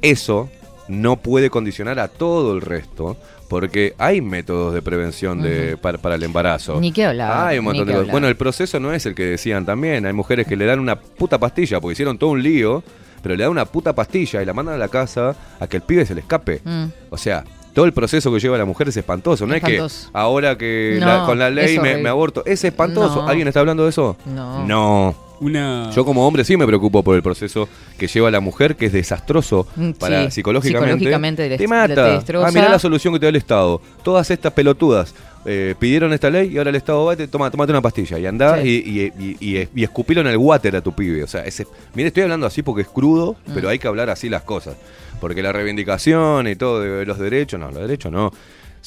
Eso 0.00 0.48
no 0.86 1.16
puede 1.16 1.50
condicionar 1.50 1.98
a 1.98 2.08
todo 2.08 2.54
el 2.54 2.60
resto. 2.62 3.16
Porque 3.48 3.94
hay 3.98 4.20
métodos 4.20 4.74
de 4.74 4.82
prevención 4.82 5.40
de, 5.40 5.76
para, 5.78 5.96
para 5.98 6.16
el 6.16 6.22
embarazo. 6.22 6.78
Ni 6.80 6.92
qué 6.92 7.06
hablar, 7.06 7.46
Hay 7.48 7.58
un 7.58 7.64
montón 7.64 7.86
de 7.86 7.94
cosas. 7.94 8.10
Bueno, 8.10 8.28
el 8.28 8.36
proceso 8.36 8.78
no 8.78 8.92
es 8.92 9.06
el 9.06 9.14
que 9.14 9.24
decían 9.24 9.64
también. 9.64 10.04
Hay 10.04 10.12
mujeres 10.12 10.46
que 10.46 10.54
le 10.56 10.66
dan 10.66 10.78
una 10.80 10.96
puta 11.00 11.38
pastilla 11.38 11.80
porque 11.80 11.92
hicieron 11.94 12.18
todo 12.18 12.30
un 12.30 12.42
lío, 12.42 12.82
pero 13.22 13.34
le 13.36 13.42
dan 13.44 13.50
una 13.50 13.64
puta 13.64 13.94
pastilla 13.94 14.42
y 14.42 14.44
la 14.44 14.52
mandan 14.52 14.74
a 14.74 14.78
la 14.78 14.88
casa 14.88 15.34
a 15.58 15.66
que 15.66 15.78
el 15.78 15.82
pibe 15.82 16.04
se 16.04 16.14
le 16.14 16.20
escape. 16.20 16.60
Mm. 16.62 16.84
O 17.08 17.16
sea, 17.16 17.42
todo 17.72 17.86
el 17.86 17.92
proceso 17.94 18.30
que 18.32 18.38
lleva 18.38 18.58
la 18.58 18.66
mujer 18.66 18.88
es 18.88 18.96
espantoso. 18.98 19.46
No 19.46 19.54
Espantoso. 19.54 19.86
es 19.86 20.04
que 20.12 20.18
ahora 20.18 20.58
que 20.58 20.98
No, 21.00 21.06
la- 21.06 21.24
con 21.24 21.38
la 21.38 21.48
ley 21.48 21.78
me, 21.78 21.96
me 21.96 22.08
aborto. 22.10 22.42
Es 22.44 22.62
espantoso. 22.64 23.22
No. 23.22 23.28
¿Alguien 23.28 23.48
está 23.48 23.60
hablando 23.60 23.84
de 23.84 23.90
eso? 23.90 24.16
No. 24.26 24.66
No. 24.66 25.27
Una... 25.40 25.90
Yo 25.94 26.04
como 26.04 26.26
hombre 26.26 26.44
sí 26.44 26.56
me 26.56 26.66
preocupo 26.66 27.02
por 27.02 27.14
el 27.16 27.22
proceso 27.22 27.68
que 27.96 28.06
lleva 28.08 28.30
la 28.30 28.40
mujer, 28.40 28.76
que 28.76 28.86
es 28.86 28.92
desastroso 28.92 29.66
Mm, 29.76 29.92
para 29.92 30.24
sí, 30.24 30.30
psicológicamente. 30.32 30.90
psicológicamente 31.04 31.56
te 31.56 31.68
mata. 31.68 32.24
te. 32.24 32.36
Ah, 32.36 32.50
mirá 32.52 32.68
la 32.68 32.78
solución 32.78 33.12
que 33.14 33.20
te 33.20 33.26
da 33.26 33.30
el 33.30 33.36
Estado. 33.36 33.80
Todas 34.02 34.30
estas 34.30 34.52
pelotudas 34.52 35.14
eh, 35.44 35.74
pidieron 35.78 36.12
esta 36.12 36.28
ley 36.28 36.50
y 36.52 36.58
ahora 36.58 36.70
el 36.70 36.76
Estado 36.76 37.04
va 37.04 37.14
y 37.14 37.16
te 37.16 37.28
toma, 37.28 37.50
tomate 37.50 37.70
una 37.72 37.80
pastilla 37.80 38.18
y 38.18 38.26
andá 38.26 38.60
Sí. 38.60 38.82
y, 38.84 39.00
y, 39.00 39.36
y, 39.40 39.58
y- 39.58 39.68
y 39.74 39.84
escupilo 39.84 40.20
en 40.20 40.26
el 40.26 40.36
water 40.36 40.74
a 40.76 40.80
tu 40.80 40.92
pibe. 40.92 41.22
O 41.22 41.26
sea, 41.28 41.44
ese, 41.44 41.66
mire, 41.94 42.08
estoy 42.08 42.24
hablando 42.24 42.46
así 42.46 42.62
porque 42.62 42.82
es 42.82 42.88
crudo, 42.88 43.36
Mm. 43.46 43.52
pero 43.54 43.68
hay 43.68 43.78
que 43.78 43.86
hablar 43.88 44.10
así 44.10 44.28
las 44.28 44.42
cosas. 44.42 44.76
Porque 45.20 45.42
la 45.42 45.52
reivindicación 45.52 46.46
y 46.48 46.56
todo 46.56 46.80
de 46.80 47.04
los 47.06 47.18
derechos, 47.18 47.58
no, 47.58 47.70
los 47.70 47.80
derechos 47.80 48.12
no. 48.12 48.32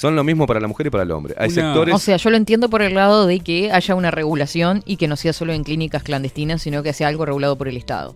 Son 0.01 0.15
lo 0.15 0.23
mismo 0.23 0.47
para 0.47 0.59
la 0.59 0.67
mujer 0.67 0.87
y 0.87 0.89
para 0.89 1.03
el 1.03 1.11
hombre. 1.11 1.35
Hay 1.37 1.51
sectores... 1.51 1.93
O 1.93 1.99
sea, 1.99 2.17
yo 2.17 2.31
lo 2.31 2.37
entiendo 2.37 2.71
por 2.71 2.81
el 2.81 2.95
lado 2.95 3.27
de 3.27 3.39
que 3.39 3.71
haya 3.71 3.93
una 3.93 4.09
regulación 4.09 4.81
y 4.87 4.97
que 4.97 5.07
no 5.07 5.15
sea 5.15 5.31
solo 5.31 5.53
en 5.53 5.63
clínicas 5.63 6.01
clandestinas, 6.01 6.63
sino 6.63 6.81
que 6.81 6.91
sea 6.91 7.07
algo 7.07 7.23
regulado 7.23 7.55
por 7.55 7.67
el 7.67 7.77
Estado. 7.77 8.15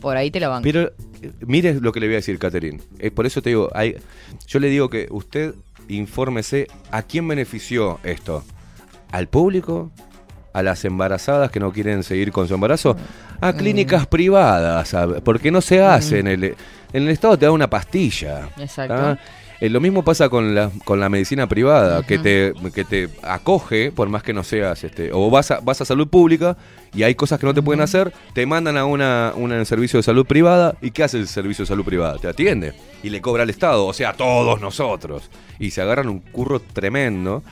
Por 0.00 0.16
ahí 0.16 0.30
te 0.30 0.40
la 0.40 0.48
banco. 0.48 0.62
Pero 0.62 0.90
eh, 1.20 1.32
mire 1.40 1.74
lo 1.74 1.92
que 1.92 2.00
le 2.00 2.06
voy 2.06 2.14
a 2.14 2.16
decir, 2.18 2.38
Catherine. 2.38 2.80
Eh, 2.98 3.10
por 3.10 3.26
eso 3.26 3.42
te 3.42 3.50
digo, 3.50 3.68
hay, 3.74 3.96
yo 4.46 4.58
le 4.58 4.70
digo 4.70 4.88
que 4.88 5.06
usted 5.10 5.54
infórmese 5.88 6.66
a 6.90 7.02
quién 7.02 7.28
benefició 7.28 8.00
esto. 8.04 8.42
¿Al 9.10 9.28
público? 9.28 9.90
¿A 10.54 10.62
las 10.62 10.82
embarazadas 10.86 11.50
que 11.50 11.60
no 11.60 11.72
quieren 11.74 12.04
seguir 12.04 12.32
con 12.32 12.48
su 12.48 12.54
embarazo? 12.54 12.96
A 13.42 13.52
clínicas 13.52 14.06
privadas, 14.06 14.94
a- 14.94 15.06
porque 15.20 15.50
no 15.50 15.60
se 15.60 15.82
hace 15.82 16.20
en 16.20 16.26
el... 16.26 16.44
En 16.90 17.02
el 17.02 17.10
Estado 17.10 17.36
te 17.36 17.44
da 17.44 17.52
una 17.52 17.68
pastilla. 17.68 18.48
Exacto. 18.58 18.94
¿ah? 18.96 19.18
Eh, 19.60 19.68
lo 19.68 19.80
mismo 19.80 20.04
pasa 20.04 20.28
con 20.28 20.54
la, 20.54 20.70
con 20.84 21.00
la 21.00 21.08
medicina 21.08 21.48
privada, 21.48 22.04
que, 22.06 22.18
te, 22.18 22.52
que 22.72 22.84
te 22.84 23.08
acoge, 23.22 23.90
por 23.90 24.08
más 24.08 24.22
que 24.22 24.32
no 24.32 24.44
seas, 24.44 24.84
este, 24.84 25.10
o 25.12 25.30
vas 25.30 25.50
a, 25.50 25.58
vas 25.60 25.80
a 25.80 25.84
salud 25.84 26.06
pública 26.06 26.56
y 26.94 27.02
hay 27.02 27.16
cosas 27.16 27.40
que 27.40 27.46
no 27.46 27.52
te 27.52 27.60
pueden 27.60 27.80
hacer, 27.80 28.12
te 28.34 28.46
mandan 28.46 28.76
a 28.76 28.84
una, 28.84 29.32
un 29.34 29.66
servicio 29.66 29.98
de 29.98 30.04
salud 30.04 30.26
privada 30.26 30.76
y 30.80 30.92
¿qué 30.92 31.02
hace 31.02 31.18
el 31.18 31.26
servicio 31.26 31.64
de 31.64 31.66
salud 31.66 31.84
privada? 31.84 32.18
Te 32.18 32.28
atiende 32.28 32.72
y 33.02 33.10
le 33.10 33.20
cobra 33.20 33.42
al 33.42 33.50
Estado, 33.50 33.84
o 33.86 33.92
sea, 33.92 34.10
a 34.10 34.12
todos 34.14 34.60
nosotros. 34.60 35.28
Y 35.58 35.72
se 35.72 35.82
agarran 35.82 36.08
un 36.08 36.20
curro 36.20 36.60
tremendo, 36.60 37.42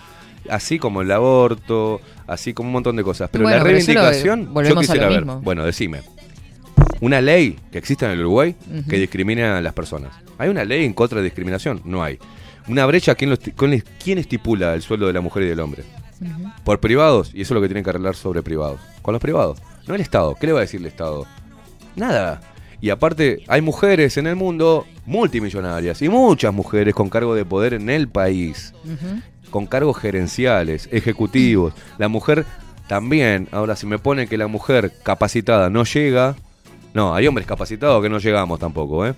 así 0.48 0.78
como 0.78 1.02
el 1.02 1.10
aborto, 1.10 2.00
así 2.28 2.54
como 2.54 2.68
un 2.68 2.74
montón 2.74 2.94
de 2.94 3.02
cosas. 3.02 3.30
Pero 3.32 3.42
Bueno, 3.42 3.58
la 3.58 3.64
pero 3.64 3.72
lo- 3.78 3.84
reivindicación, 3.84 4.54
yo 4.54 4.60
a 4.60 4.62
lo 4.74 4.80
quisiera 4.80 5.08
ver, 5.08 5.18
mismo. 5.24 5.40
bueno, 5.40 5.64
decime. 5.64 6.02
Una 7.00 7.20
ley 7.20 7.58
que 7.70 7.78
exista 7.78 8.06
en 8.06 8.12
el 8.12 8.20
Uruguay 8.20 8.54
que 8.88 8.98
discrimina 8.98 9.58
a 9.58 9.60
las 9.60 9.72
personas. 9.72 10.14
¿Hay 10.38 10.48
una 10.48 10.64
ley 10.64 10.84
en 10.84 10.92
contra 10.92 11.18
de 11.18 11.24
discriminación? 11.24 11.82
No 11.84 12.02
hay. 12.02 12.18
Una 12.68 12.86
brecha, 12.86 13.14
¿quién, 13.14 13.30
lo 13.30 13.36
¿quién 13.38 14.18
estipula 14.18 14.74
el 14.74 14.82
sueldo 14.82 15.06
de 15.06 15.12
la 15.12 15.20
mujer 15.20 15.44
y 15.44 15.46
del 15.46 15.60
hombre? 15.60 15.84
Por 16.64 16.80
privados, 16.80 17.30
y 17.34 17.42
eso 17.42 17.52
es 17.52 17.56
lo 17.56 17.60
que 17.60 17.68
tienen 17.68 17.84
que 17.84 17.90
arreglar 17.90 18.16
sobre 18.16 18.42
privados. 18.42 18.80
Con 19.02 19.12
los 19.12 19.20
privados, 19.20 19.58
no 19.86 19.94
el 19.94 20.00
Estado. 20.00 20.34
¿Qué 20.34 20.46
le 20.46 20.52
va 20.52 20.60
a 20.60 20.62
decir 20.62 20.80
el 20.80 20.86
Estado? 20.86 21.26
Nada. 21.94 22.40
Y 22.80 22.90
aparte, 22.90 23.42
hay 23.48 23.62
mujeres 23.62 24.16
en 24.16 24.26
el 24.26 24.36
mundo 24.36 24.86
multimillonarias 25.06 26.02
y 26.02 26.08
muchas 26.08 26.52
mujeres 26.52 26.94
con 26.94 27.08
cargo 27.08 27.34
de 27.34 27.44
poder 27.44 27.74
en 27.74 27.88
el 27.88 28.08
país, 28.08 28.74
con 29.50 29.66
cargos 29.66 29.98
gerenciales, 29.98 30.88
ejecutivos. 30.92 31.72
La 31.98 32.08
mujer 32.08 32.44
también, 32.88 33.48
ahora 33.52 33.76
si 33.76 33.86
me 33.86 33.98
pone 33.98 34.26
que 34.26 34.36
la 34.36 34.46
mujer 34.46 34.92
capacitada 35.02 35.70
no 35.70 35.84
llega, 35.84 36.36
no, 36.96 37.14
hay 37.14 37.26
hombres 37.28 37.46
capacitados 37.46 38.02
que 38.02 38.08
no 38.08 38.18
llegamos 38.18 38.58
tampoco, 38.58 39.06
¿eh? 39.06 39.14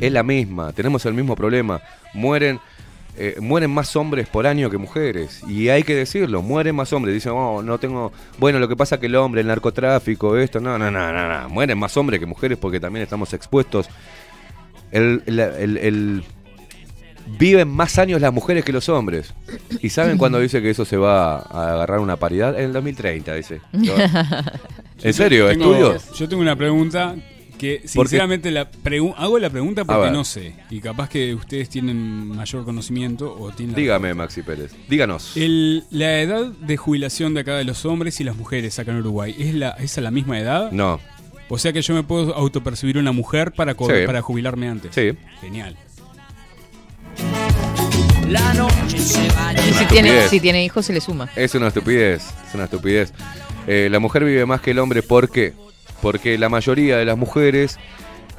Es 0.00 0.12
la 0.12 0.22
misma, 0.22 0.72
tenemos 0.72 1.04
el 1.06 1.14
mismo 1.14 1.34
problema. 1.34 1.80
Mueren, 2.12 2.60
eh, 3.16 3.36
mueren 3.40 3.70
más 3.70 3.96
hombres 3.96 4.28
por 4.28 4.46
año 4.46 4.68
que 4.68 4.76
mujeres. 4.76 5.42
Y 5.48 5.70
hay 5.70 5.82
que 5.82 5.94
decirlo, 5.94 6.42
mueren 6.42 6.76
más 6.76 6.92
hombres. 6.92 7.14
Dicen, 7.14 7.32
oh, 7.34 7.62
no 7.62 7.78
tengo. 7.78 8.12
Bueno, 8.38 8.58
lo 8.58 8.68
que 8.68 8.76
pasa 8.76 9.00
que 9.00 9.06
el 9.06 9.16
hombre, 9.16 9.40
el 9.40 9.46
narcotráfico, 9.46 10.36
esto. 10.36 10.60
No, 10.60 10.78
no, 10.78 10.90
no, 10.90 11.10
no, 11.12 11.26
no. 11.42 11.48
Mueren 11.48 11.78
más 11.78 11.96
hombres 11.96 12.20
que 12.20 12.26
mujeres 12.26 12.58
porque 12.58 12.78
también 12.80 13.02
estamos 13.02 13.32
expuestos. 13.32 13.88
El, 14.90 15.22
el- 15.26 15.40
el- 15.40 15.76
el- 15.78 16.24
viven 17.38 17.68
más 17.68 17.98
años 17.98 18.20
las 18.20 18.32
mujeres 18.32 18.64
que 18.64 18.72
los 18.72 18.88
hombres. 18.88 19.34
¿Y 19.82 19.90
saben 19.90 20.18
cuándo 20.18 20.38
dice 20.40 20.62
que 20.62 20.70
eso 20.70 20.84
se 20.84 20.96
va 20.96 21.36
a 21.38 21.72
agarrar 21.74 21.98
una 22.00 22.16
paridad? 22.16 22.58
En 22.58 22.66
el 22.66 22.72
2030, 22.72 23.34
dice. 23.34 23.60
¿En 25.02 25.14
serio? 25.14 25.50
¿Estudios? 25.50 26.10
Yo 26.18 26.28
tengo 26.28 26.42
una 26.42 26.56
pregunta 26.56 27.14
que 27.58 27.82
sinceramente 27.86 28.50
la 28.52 28.70
pregu- 28.70 29.14
hago 29.16 29.38
la 29.38 29.50
pregunta 29.50 29.84
porque 29.84 30.10
no 30.10 30.24
sé. 30.24 30.54
Y 30.70 30.80
capaz 30.80 31.08
que 31.08 31.34
ustedes 31.34 31.68
tienen 31.68 32.28
mayor 32.28 32.64
conocimiento 32.64 33.34
o 33.36 33.50
tienen 33.50 33.74
Dígame, 33.74 34.14
Maxi 34.14 34.42
Pérez. 34.42 34.72
Díganos. 34.88 35.36
El- 35.36 35.84
la 35.90 36.20
edad 36.20 36.46
de 36.46 36.76
jubilación 36.76 37.34
de 37.34 37.40
acá 37.40 37.56
de 37.56 37.64
los 37.64 37.84
hombres 37.84 38.20
y 38.20 38.24
las 38.24 38.36
mujeres 38.36 38.78
acá 38.78 38.92
en 38.92 38.98
Uruguay, 38.98 39.34
¿es, 39.38 39.54
la, 39.54 39.70
¿es 39.70 39.98
a 39.98 40.00
la 40.00 40.10
misma 40.10 40.38
edad? 40.38 40.70
No. 40.72 41.00
O 41.48 41.58
sea 41.58 41.72
que 41.72 41.80
yo 41.82 41.94
me 41.94 42.02
puedo 42.02 42.34
autopercibir 42.34 42.98
una 42.98 43.10
mujer 43.12 43.52
para, 43.52 43.72
Sí. 43.72 43.86
para 44.06 44.20
jubilarme 44.22 44.68
antes. 44.68 44.94
Sí. 44.94 45.12
Genial. 45.40 45.76
La 48.28 48.52
noche 48.52 48.98
se 48.98 49.26
va 49.30 49.54
Y 49.54 49.72
si 49.72 49.84
tiene, 49.86 50.28
si 50.28 50.38
tiene 50.38 50.62
hijos, 50.62 50.84
se 50.84 50.92
le 50.92 51.00
suma. 51.00 51.30
Es 51.34 51.54
una 51.54 51.68
estupidez, 51.68 52.26
es 52.46 52.54
una 52.54 52.64
estupidez. 52.64 53.12
Eh, 53.66 53.88
la 53.90 54.00
mujer 54.00 54.24
vive 54.24 54.44
más 54.44 54.60
que 54.60 54.72
el 54.72 54.78
hombre, 54.80 55.02
¿por 55.02 55.30
qué? 55.30 55.54
Porque 56.02 56.36
la 56.36 56.50
mayoría 56.50 56.98
de 56.98 57.06
las 57.06 57.16
mujeres 57.16 57.78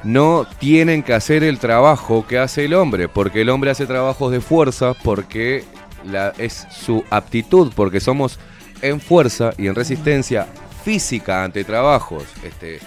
no 0.04 0.46
tienen 0.60 1.02
que 1.02 1.12
hacer 1.12 1.42
el 1.42 1.58
trabajo 1.58 2.24
que 2.26 2.38
hace 2.38 2.66
el 2.66 2.74
hombre, 2.74 3.08
porque 3.08 3.40
el 3.40 3.48
hombre 3.48 3.70
hace 3.70 3.86
trabajos 3.86 4.30
de 4.30 4.40
fuerza, 4.40 4.94
porque 4.94 5.64
la, 6.04 6.32
es 6.38 6.68
su 6.70 7.04
aptitud, 7.10 7.72
porque 7.74 7.98
somos 7.98 8.38
en 8.82 9.00
fuerza 9.00 9.52
y 9.58 9.66
en 9.66 9.74
resistencia 9.74 10.46
física 10.84 11.42
ante 11.42 11.64
trabajos 11.64 12.24
este, 12.44 12.78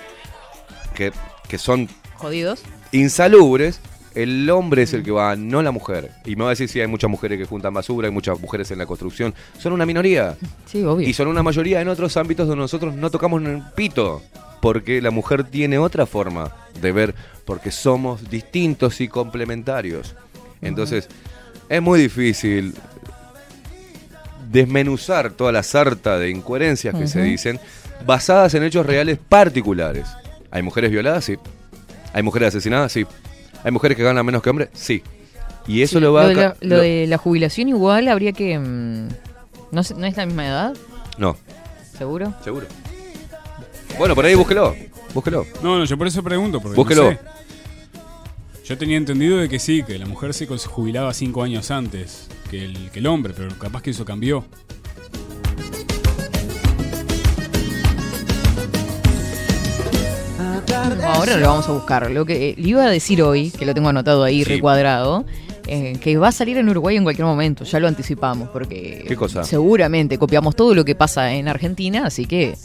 que, 0.96 1.12
que 1.48 1.58
son 1.58 1.90
Jodidos. 2.16 2.64
insalubres, 2.92 3.82
el 4.16 4.50
hombre 4.50 4.84
es 4.84 4.94
el 4.94 5.04
que 5.04 5.12
va, 5.12 5.36
no 5.36 5.62
la 5.62 5.72
mujer. 5.72 6.12
Y 6.26 6.36
me 6.36 6.44
va 6.44 6.50
a 6.50 6.52
decir 6.52 6.70
si 6.70 6.80
hay 6.80 6.88
muchas 6.88 7.10
mujeres 7.10 7.38
que 7.40 7.46
juntan 7.46 7.74
basura, 7.74 8.08
hay 8.08 8.14
muchas 8.14 8.40
mujeres 8.40 8.70
en 8.72 8.78
la 8.80 8.86
construcción. 8.86 9.34
Son 9.58 9.74
una 9.74 9.86
minoría. 9.86 10.36
Sí, 10.66 10.84
obvio. 10.84 11.08
Y 11.08 11.14
son 11.14 11.28
una 11.28 11.44
mayoría 11.44 11.82
en 11.82 11.88
otros 11.88 12.16
ámbitos 12.18 12.48
donde 12.48 12.62
nosotros 12.62 12.96
no 12.96 13.10
tocamos 13.10 13.42
en 13.42 13.48
el 13.48 13.64
pito. 13.76 14.22
Porque 14.62 15.02
la 15.02 15.12
mujer 15.12 15.44
tiene 15.44 15.78
otra 15.78 16.06
forma 16.06 16.56
de 16.82 16.92
ver, 16.94 17.16
porque 17.44 17.70
somos 17.70 18.30
distintos 18.30 19.02
y 19.02 19.10
complementarios. 19.10 20.16
Entonces, 20.62 21.10
es 21.68 21.82
muy 21.82 22.00
difícil 22.00 22.74
desmenuzar 24.50 25.32
toda 25.32 25.52
la 25.52 25.64
sarta 25.64 26.18
de 26.18 26.30
incoherencias 26.30 26.96
que 26.96 27.08
se 27.08 27.22
dicen 27.22 27.60
basadas 28.06 28.54
en 28.54 28.64
hechos 28.64 28.86
reales 28.86 29.18
particulares. 29.18 30.08
¿Hay 30.52 30.62
mujeres 30.62 30.92
violadas? 30.92 31.26
Sí. 31.26 31.38
¿Hay 32.14 32.24
mujeres 32.24 32.50
asesinadas? 32.50 32.92
Sí. 32.92 33.06
¿Hay 33.64 33.72
mujeres 33.72 33.96
que 33.98 34.04
ganan 34.04 34.26
menos 34.26 34.42
que 34.42 34.50
hombres? 34.50 34.70
Sí. 34.74 35.02
Y 35.68 35.82
eso 35.82 36.00
lo 36.00 36.12
va 36.14 36.24
lo, 36.24 36.26
a... 36.26 36.30
de 36.30 36.36
la, 36.36 36.56
lo 36.62 36.76
lo- 36.78 36.82
de 36.82 37.08
la 37.08 37.18
jubilación 37.18 37.70
igual 37.70 38.08
habría 38.10 38.34
que... 38.34 38.58
mm, 38.60 39.08
no, 39.72 39.84
sé- 39.84 39.96
¿No 39.96 40.06
es 40.06 40.18
la 40.18 40.26
misma 40.26 40.46
edad? 40.48 40.74
No, 41.18 41.38
¿Seguro? 41.98 42.34
seguro. 42.44 42.66
Bueno, 43.98 44.16
por 44.16 44.26
ahí 44.26 44.34
búsquelo. 44.36 44.76
Búsquelo. 45.14 45.46
No, 45.62 45.78
no, 45.78 45.86
yo 45.86 45.98
por 45.98 46.08
eso 46.08 46.24
pregunto. 46.24 46.60
Porque 46.60 46.76
Búsquelo. 46.76 47.04
no 47.04 47.10
sé. 47.12 47.20
Yo 48.66 48.78
tenía 48.78 48.98
entendido 48.98 49.38
de 49.38 49.48
que 49.50 49.60
sí, 49.60 49.84
que 49.84 50.00
la 50.00 50.06
mujer 50.06 50.34
se 50.34 50.48
jubilaba 50.48 51.14
cinco 51.14 51.44
años 51.44 51.70
antes 51.70 52.28
que 52.50 52.64
el, 52.66 52.90
que 52.92 53.00
el 53.00 53.08
hombre, 53.08 53.34
pero 53.38 53.50
capaz 53.60 53.82
que 53.84 53.92
eso 53.92 54.06
cambió. 54.06 54.46
Ahora 61.04 61.38
lo 61.38 61.48
vamos 61.48 61.68
a 61.68 61.72
buscar. 61.72 62.10
Lo 62.12 62.26
que 62.26 62.56
le 62.58 62.70
iba 62.70 62.84
a 62.86 62.90
decir 62.90 63.22
hoy, 63.22 63.52
que 63.52 63.66
lo 63.66 63.74
tengo 63.74 63.90
anotado 63.90 64.24
ahí, 64.24 64.44
Sí. 64.44 64.56
recuadrado, 64.56 65.26
eh, 65.68 65.98
que 66.02 66.18
va 66.18 66.30
a 66.30 66.32
salir 66.32 66.58
en 66.58 66.68
Uruguay 66.70 66.98
en 66.98 67.04
cualquier 67.04 67.26
momento. 67.26 67.64
Ya 67.64 67.80
lo 67.80 67.88
anticipamos, 67.88 68.50
porque 68.50 69.06
¿Qué 69.08 69.16
cosa? 69.16 69.44
seguramente 69.44 70.18
copiamos 70.18 70.56
todo 70.56 70.74
lo 70.76 70.84
que 70.86 70.96
pasa 70.96 71.32
en 71.34 71.48
Argentina, 71.48 72.06
así 72.06 72.26
que 72.26 72.56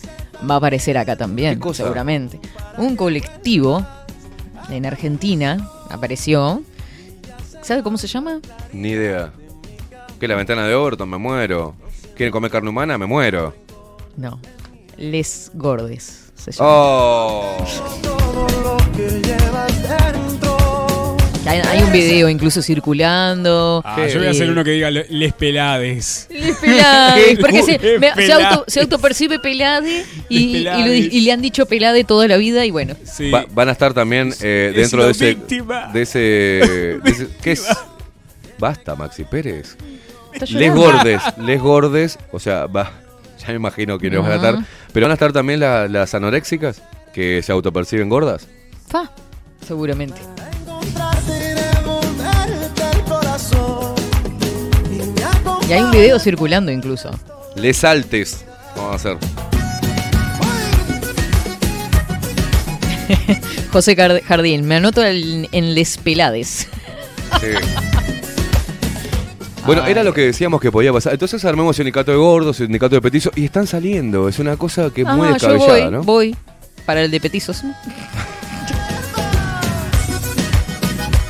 va 0.48 0.54
a 0.54 0.58
aparecer 0.58 0.98
acá 0.98 1.16
también, 1.16 1.54
¿Qué 1.54 1.60
cosa? 1.60 1.82
seguramente. 1.84 2.40
Un 2.76 2.96
colectivo 2.96 3.84
en 4.70 4.86
Argentina 4.86 5.68
apareció. 5.90 6.62
¿Sabe 7.62 7.82
cómo 7.82 7.98
se 7.98 8.06
llama? 8.06 8.40
Ni 8.72 8.90
idea. 8.90 9.32
¿Qué 10.18 10.26
la 10.26 10.34
ventana 10.36 10.66
de 10.66 10.74
Overton? 10.74 11.08
Me 11.08 11.18
muero. 11.18 11.74
¿Quieren 12.16 12.32
comer 12.32 12.50
carne 12.50 12.70
humana? 12.70 12.98
Me 12.98 13.06
muero. 13.06 13.54
No. 14.16 14.40
Les 14.96 15.50
Gordes. 15.54 16.32
Se 16.34 16.50
llama. 16.50 16.68
Oh. 16.70 18.17
Hay, 21.46 21.60
hay 21.60 21.82
un 21.82 21.90
video 21.92 22.28
incluso 22.28 22.60
circulando. 22.60 23.80
Ah, 23.82 24.06
yo 24.06 24.18
voy 24.18 24.26
a 24.28 24.30
hacer 24.32 24.50
uno 24.50 24.62
que 24.62 24.72
diga 24.72 24.90
le- 24.90 25.06
les 25.08 25.32
pelades. 25.32 26.26
Les 26.30 26.54
Pelade, 26.58 27.36
porque 27.40 27.62
se, 27.62 27.78
Les 27.78 27.98
me- 27.98 28.08
se, 28.10 28.14
Pelade. 28.16 28.44
auto, 28.44 28.64
se 28.68 28.80
autopercibe 28.80 29.38
Pelade 29.38 30.04
y, 30.28 30.38
Les 30.38 30.60
y 30.60 30.64
lo- 30.64 30.70
Pelades. 30.72 31.12
y 31.14 31.20
le 31.22 31.32
han 31.32 31.40
dicho 31.40 31.64
Pelade 31.64 32.04
toda 32.04 32.28
la 32.28 32.36
vida 32.36 32.66
y 32.66 32.70
bueno. 32.70 32.94
Va- 33.32 33.46
van 33.50 33.70
a 33.70 33.72
estar 33.72 33.94
también 33.94 34.34
eh, 34.42 34.72
dentro 34.76 35.06
de 35.06 35.12
ese, 35.12 35.26
víctima. 35.34 35.86
de 35.90 36.02
ese, 36.02 36.18
de 37.02 37.10
ese- 37.10 37.28
¿Qué 37.42 37.52
es? 37.52 37.66
Basta, 38.58 38.94
Maxi 38.94 39.24
Pérez. 39.24 39.76
Les 40.50 40.74
gordes, 40.74 41.22
les 41.38 41.60
gordes, 41.62 42.18
o 42.30 42.38
sea, 42.38 42.66
va, 42.66 42.92
ya 43.38 43.48
me 43.48 43.54
imagino 43.54 43.98
que 43.98 44.10
no 44.10 44.20
van 44.22 44.32
a 44.32 44.36
estar, 44.36 44.58
pero 44.92 45.04
van 45.04 45.12
a 45.12 45.14
estar 45.14 45.32
también 45.32 45.60
la- 45.60 45.88
las 45.88 46.14
anoréxicas 46.14 46.82
que 47.12 47.42
se 47.42 47.52
autoperciben 47.52 48.08
gordas. 48.08 48.46
Fa, 48.88 49.10
seguramente. 49.66 50.20
Y 55.68 55.72
hay 55.72 55.82
un 55.82 55.90
video 55.90 56.18
circulando 56.18 56.72
incluso. 56.72 57.10
Les 57.54 57.84
altes, 57.84 58.44
vamos 58.76 58.92
a 58.92 58.94
hacer. 58.96 59.16
José 63.72 63.96
Card- 63.96 64.22
Jardín, 64.22 64.66
me 64.66 64.76
anoto 64.76 65.04
en 65.04 65.74
Les 65.74 65.98
Pelades. 65.98 66.68
Sí. 67.40 67.46
Bueno, 69.66 69.84
era 69.86 70.02
lo 70.02 70.14
que 70.14 70.22
decíamos 70.22 70.60
que 70.62 70.72
podía 70.72 70.92
pasar. 70.94 71.12
Entonces 71.12 71.44
armemos 71.44 71.76
sindicato 71.76 72.10
de 72.10 72.16
gordos, 72.16 72.56
sindicato 72.56 72.94
de 72.94 73.02
petizos, 73.02 73.32
y 73.36 73.44
están 73.44 73.66
saliendo. 73.66 74.26
Es 74.28 74.38
una 74.38 74.56
cosa 74.56 74.88
que 74.90 75.02
es 75.02 75.08
muy 75.08 75.28
Ah, 75.28 75.36
yo 75.38 75.48
descabellada, 75.52 75.84
voy, 75.84 75.90
¿no? 75.90 76.02
voy 76.02 76.34
para 76.88 77.02
el 77.02 77.10
de 77.10 77.20
petizos. 77.20 77.62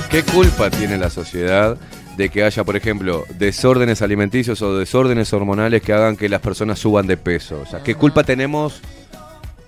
¿Qué 0.08 0.22
culpa 0.22 0.70
tiene 0.70 0.96
la 0.96 1.10
sociedad 1.10 1.76
de 2.16 2.28
que 2.28 2.44
haya, 2.44 2.62
por 2.62 2.76
ejemplo, 2.76 3.24
desórdenes 3.38 4.00
alimenticios 4.00 4.62
o 4.62 4.78
desórdenes 4.78 5.32
hormonales 5.32 5.82
que 5.82 5.92
hagan 5.92 6.16
que 6.16 6.28
las 6.28 6.40
personas 6.40 6.78
suban 6.78 7.08
de 7.08 7.16
peso? 7.16 7.60
O 7.60 7.66
sea, 7.68 7.82
¿qué 7.82 7.96
culpa 7.96 8.22
tenemos 8.22 8.80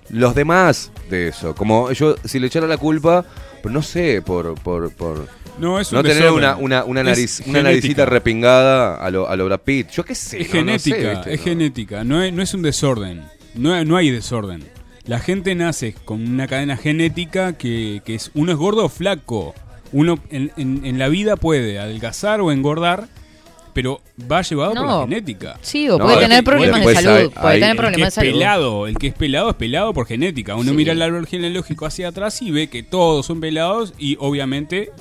los 0.09 0.33
demás 0.33 0.91
de 1.09 1.27
eso? 1.27 1.53
Como 1.55 1.91
yo, 1.91 2.15
si 2.23 2.39
le 2.39 2.47
echara 2.47 2.67
la 2.67 2.77
culpa, 2.77 3.25
pues 3.61 3.73
no 3.73 3.81
sé, 3.81 4.21
por... 4.25 4.55
por, 4.55 4.91
por 4.93 5.27
No, 5.59 5.77
es 5.77 5.91
un 5.91 6.01
tener 6.03 6.15
desorden. 6.19 6.37
una, 6.37 6.55
una, 6.55 6.83
una, 6.85 7.01
Es 7.01 7.05
nariz, 7.05 7.39
una 7.39 7.45
genética. 7.47 7.63
naricita 7.63 8.05
repingada 8.05 8.95
a 8.95 9.11
lo, 9.11 9.27
a 9.27 9.35
lo 9.35 9.43
Brad 9.45 9.59
Pitt. 9.59 9.89
Yo 9.91 10.05
qué 10.05 10.15
sé. 10.15 10.41
Es 10.41 10.53
no- 10.53 10.61
no 10.63 10.79
sé, 10.79 10.91
genética, 10.91 11.09
¿viste? 11.15 11.33
es 11.33 11.39
No. 11.39 11.43
genética, 11.43 12.03
no 12.05 12.23
es, 12.23 12.31
no 12.33 12.41
es 12.41 12.53
un 12.53 12.61
desorden. 12.61 13.25
No, 13.55 13.83
no 13.83 13.97
hay 13.97 14.09
desorden. 14.09 14.63
La 15.11 15.19
gente 15.19 15.55
nace 15.55 15.93
con 16.05 16.25
una 16.25 16.47
cadena 16.47 16.77
genética 16.77 17.51
que, 17.51 18.01
que 18.05 18.15
es 18.15 18.31
uno 18.33 18.53
es 18.53 18.57
gordo 18.57 18.85
o 18.85 18.89
flaco. 18.89 19.53
Uno 19.91 20.17
en, 20.29 20.53
en- 20.55 20.85
en 20.85 20.97
la 20.99 21.09
vida 21.09 21.35
puede 21.35 21.79
adelgazar 21.79 22.39
o 22.39 22.49
engordar, 22.49 23.07
pero 23.73 23.99
va 24.31 24.41
llevado 24.41 24.73
por 24.73 24.85
la 24.85 24.91
No. 24.91 25.01
genética. 25.09 25.57
Sí, 25.61 25.89
o 25.89 25.97
puede 25.99 26.17
tener 26.21 26.45
problemas 26.45 26.85
de 26.85 26.95
salud. 26.95 27.31
Puede 27.33 27.59
tener 27.59 27.75
problemas 27.75 27.97
de 27.97 28.03
el 28.03 28.07
que 28.07 28.11
salud. 28.11 28.27
es 28.29 28.33
pelado, 28.37 28.87
el 28.87 28.97
que 28.97 29.07
es 29.07 29.13
pelado 29.13 29.49
es 29.49 29.55
pelado 29.57 29.93
por 29.93 30.07
genética. 30.07 30.55
Uno 30.55 30.71
Sí. 30.71 30.77
mira 30.77 30.93
el 30.93 31.01
árbol 31.01 31.27
genealógico 31.27 31.85
hacia 31.85 32.07
atrás 32.07 32.41
y 32.41 32.51
ve 32.51 32.69
que 32.69 32.81
todos 32.81 33.25
son 33.25 33.41
pelados 33.41 33.93
y 33.99 34.15
obviamente 34.17 34.91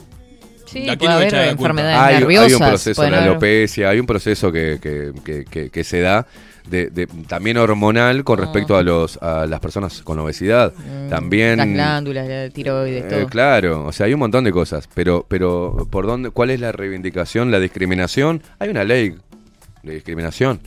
Sí, 0.66 0.88
enfermedades 0.88 1.32
hay, 1.34 2.14
hay 2.16 2.52
un 2.52 2.58
proceso, 2.58 3.02
haber- 3.02 3.14
alopecia, 3.14 3.90
hay 3.90 4.00
un 4.00 4.06
proceso 4.06 4.50
que, 4.50 4.78
que- 4.82 5.12
que- 5.24 5.44
que- 5.44 5.70
que 5.70 5.84
se 5.84 6.00
da 6.00 6.26
de, 6.68 6.90
de- 6.90 7.06
también 7.28 7.56
hormonal 7.56 8.24
con 8.24 8.38
respecto 8.38 8.76
a 8.76 8.82
los 8.82 9.16
a 9.22 9.46
las 9.46 9.60
personas 9.60 10.02
con 10.02 10.18
obesidad. 10.18 10.72
también 11.08 11.58
Las 11.58 11.68
glándulas, 11.68 12.28
la 12.28 12.50
tiroides, 12.50 13.04
eh, 13.04 13.08
todo. 13.08 13.26
claro, 13.26 13.86
o 13.86 13.92
sea, 13.92 14.06
hay 14.06 14.14
un 14.14 14.20
montón 14.20 14.44
de 14.44 14.52
cosas, 14.52 14.88
pero 14.94 15.24
pero 15.28 15.86
por 15.90 16.06
dónde 16.06 16.30
cuál 16.30 16.50
es 16.50 16.60
la 16.60 16.72
reivindicación, 16.72 17.50
la 17.50 17.58
discriminación? 17.60 18.42
Hay 18.58 18.68
una 18.70 18.84
ley 18.84 19.14
de 19.82 19.94
discriminación. 19.94 20.60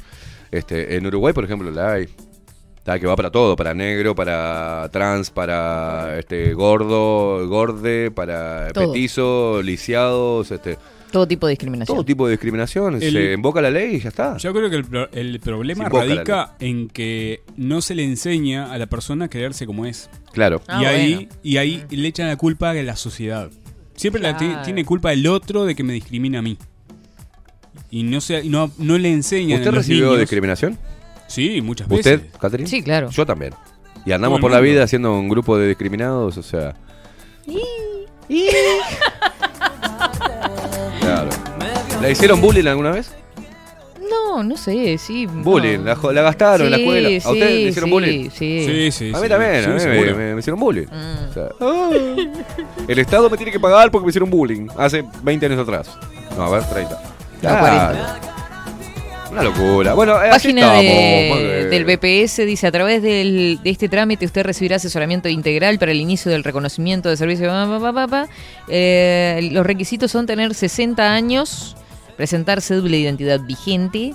Este, 0.52 0.96
en 0.96 1.06
Uruguay, 1.08 1.34
por 1.34 1.44
ejemplo, 1.46 1.72
la 1.72 1.94
hay. 1.94 2.08
Está, 2.78 3.00
que 3.00 3.08
va 3.08 3.16
para 3.16 3.32
todo, 3.32 3.56
para 3.56 3.74
negro, 3.74 4.14
para 4.14 4.90
trans, 4.92 5.30
para 5.30 6.20
este 6.20 6.54
gordo, 6.54 7.48
gorde, 7.48 8.12
para 8.12 8.68
Todo. 8.74 8.92
petizo, 8.92 9.62
lisiados, 9.64 10.52
este, 10.52 10.78
Todo 11.14 11.28
tipo 11.28 11.48
de 11.48 11.52
discriminación. 11.52 11.96
todo 11.96 12.04
tipo 12.06 12.26
de 12.26 12.32
discriminación. 12.32 12.96
El- 13.02 13.14
se 13.14 13.34
invoca 13.34 13.62
la 13.62 13.70
ley 13.72 13.96
y 13.96 14.00
ya 14.00 14.10
está. 14.10 14.36
Yo 14.38 14.52
creo 14.54 14.70
que 14.70 14.76
el, 14.76 14.84
pro- 14.84 15.10
el 15.14 15.40
problema 15.40 15.88
radica 15.88 16.56
en 16.60 16.90
que 16.90 17.44
no 17.56 17.82
se 17.82 17.96
le 17.96 18.04
enseña 18.04 18.74
a 18.74 18.78
la 18.78 18.88
persona 18.88 19.26
a 19.26 19.30
creerse 19.30 19.66
como 19.66 19.86
es. 19.86 20.10
Claro. 20.34 20.62
Ah, 20.68 20.82
y, 20.82 20.86
ahí, 20.86 21.14
bueno. 21.14 21.30
y 21.44 21.58
ahí 21.58 21.84
le 21.92 22.08
echan 22.08 22.28
la 22.28 22.36
culpa 22.36 22.72
a 22.72 22.74
la 22.74 22.96
sociedad. 22.96 23.50
Siempre 23.96 24.22
la 24.22 24.36
tiene 24.64 24.84
culpa 24.84 25.14
el 25.14 25.26
otro 25.28 25.66
de 25.66 25.76
que 25.76 25.84
me 25.84 25.94
discrimina 25.94 26.40
a 26.40 26.42
mí. 26.42 26.58
Y 27.92 28.02
no, 28.02 28.20
se, 28.20 28.44
no, 28.46 28.72
no 28.80 28.98
le 28.98 29.14
enseñan. 29.14 29.60
¿Usted 29.60 29.70
a 29.70 29.72
los 29.72 29.86
recibió 29.86 30.06
niños- 30.08 30.20
discriminación? 30.22 30.80
Sí, 31.28 31.62
muchas 31.62 31.88
veces. 31.88 32.22
¿Usted, 32.22 32.40
Catherine? 32.40 32.68
Sí, 32.68 32.82
claro. 32.82 33.12
Yo 33.12 33.24
también. 33.26 33.54
Y 34.06 34.12
andamos 34.14 34.40
por 34.42 34.50
la 34.52 34.60
vida 34.60 34.84
haciendo 34.84 35.14
un 35.18 35.30
grupo 35.30 35.58
de 35.60 35.68
discriminados, 35.68 36.38
o 36.38 36.44
sea. 36.44 36.74
Claro. 37.46 37.54
¿La 42.04 42.10
hicieron 42.12 42.40
bullying 42.42 42.66
alguna 42.68 42.92
vez? 42.92 43.12
No, 44.10 44.44
no 44.44 44.58
sé, 44.58 44.98
sí. 44.98 45.26
no. 45.26 45.42
Bullying, 45.44 45.80
la, 45.80 45.96
jo- 45.96 46.12
la 46.12 46.22
gastaron 46.22 46.66
en 46.68 46.72
la 46.72 46.78
escuela. 46.78 47.08
¿A 47.24 47.32
usted 47.32 47.46
le 47.50 47.62
hicieron 47.62 47.88
sí, 47.90 47.92
bullying? 47.94 48.30
sí. 48.30 48.66
Sí, 48.68 48.92
sí, 48.92 49.12
A 49.14 49.18
mí 49.18 49.24
sí. 49.24 49.30
también, 49.30 49.64
Sí, 49.64 49.70
a 49.70 49.90
mí 49.92 50.00
me, 50.02 50.14
me- 50.14 50.34
me 50.36 50.40
hicieron 50.40 50.60
bullying. 50.60 50.86
Mm. 50.88 51.30
O 51.30 51.34
sea, 51.34 51.50
ah, 51.62 51.90
el 52.88 53.00
Estado 53.00 53.30
me 53.30 53.38
tiene 53.38 53.52
que 53.52 53.60
pagar 53.60 53.90
porque 53.90 54.06
me 54.06 54.10
hicieron 54.10 54.30
bullying 54.30 54.68
hace 54.78 55.04
20 55.24 55.46
años 55.46 55.60
atrás. 55.60 55.90
No, 56.38 56.44
a 56.44 56.50
ver, 56.52 56.64
30. 56.70 56.92
No, 56.94 57.40
Claro. 57.42 57.98
Una 59.32 59.42
locura. 59.44 59.94
Bueno, 59.96 60.14
eh, 60.22 60.30
así 60.30 60.50
Página 60.50 60.74
de- 60.74 60.82
bien. 60.82 61.70
del 61.72 61.86
BPS 61.86 62.46
dice, 62.46 62.68
a 62.68 62.72
través 62.72 63.02
del- 63.02 63.60
de 63.64 63.70
este 63.72 63.90
trámite 63.90 64.26
usted 64.26 64.44
recibirá 64.44 64.76
asesoramiento 64.76 65.28
integral 65.28 65.80
para 65.80 65.92
el 65.92 66.00
inicio 66.00 66.32
del 66.32 66.44
reconocimiento 66.44 67.10
de 67.10 67.18
servicio. 67.18 67.48
pa, 67.48 67.66
pa, 67.68 67.80
pa, 67.80 67.94
pa, 67.94 68.08
pa. 68.08 68.28
Eh, 68.68 69.50
los 69.52 69.66
requisitos 69.66 70.12
son 70.12 70.28
tener 70.28 70.54
60 70.54 71.12
años, 71.14 71.76
presentar 72.16 72.62
cédula 72.62 72.92
de 72.92 73.00
identidad 73.00 73.40
vigente. 73.42 74.14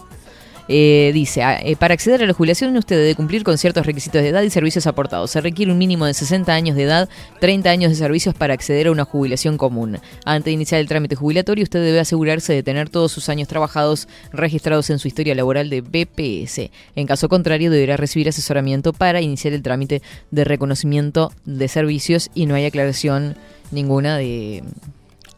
Eh, 0.71 1.13
dice, 1.15 1.43
ah, 1.43 1.59
eh, 1.63 1.77
para 1.77 1.95
acceder 1.95 2.23
a 2.23 2.27
la 2.27 2.35
jubilación 2.35 2.77
usted 2.77 2.97
debe 2.97 3.15
cumplir 3.15 3.43
con 3.43 3.57
ciertos 3.57 3.87
requisitos 3.87 4.21
de 4.21 4.29
edad 4.29 4.43
y 4.43 4.51
servicios 4.51 4.87
aportados. 4.87 5.31
Se 5.31 5.41
requiere 5.41 5.73
un 5.73 5.79
mínimo 5.79 6.05
de 6.05 6.13
60 6.13 6.53
años 6.53 6.77
de 6.77 6.83
edad, 6.83 7.09
30 7.41 7.71
años 7.71 7.91
de 7.91 7.97
servicios 7.97 8.35
para 8.35 8.53
acceder 8.53 8.89
a 8.89 8.91
una 8.91 9.07
jubilación 9.07 9.57
común. 9.57 9.99
Antes 10.27 10.45
de 10.45 10.53
iniciar 10.53 10.81
el 10.83 10.89
trámite 10.89 11.17
jubilatorio, 11.17 11.65
usted 11.65 11.83
debe 11.83 12.01
asegurarse 12.01 12.53
de 12.53 12.63
tener 12.63 12.91
todos 12.91 13.11
sus 13.11 13.31
años 13.31 13.49
trabajados 13.49 14.09
registrados 14.31 14.91
en 14.91 14.99
su 14.99 15.09
historia 15.09 15.35
laboral 15.35 15.71
de 15.71 15.81
BPS. 15.81 16.71
En 16.97 17.07
caso 17.07 17.31
contrario, 17.31 17.71
deberá 17.71 17.97
recibir 17.97 18.29
asesoramiento 18.29 18.93
para 18.93 19.23
iniciar 19.23 19.55
el 19.55 19.63
trámite 19.63 20.03
de 20.31 20.45
reconocimiento 20.45 21.33
de 21.47 21.69
servicios 21.69 22.31
y 22.35 22.45
no 22.45 22.55
hay 22.55 22.67
aclaración 22.67 23.37
ninguna 23.71 24.19
de 24.19 24.63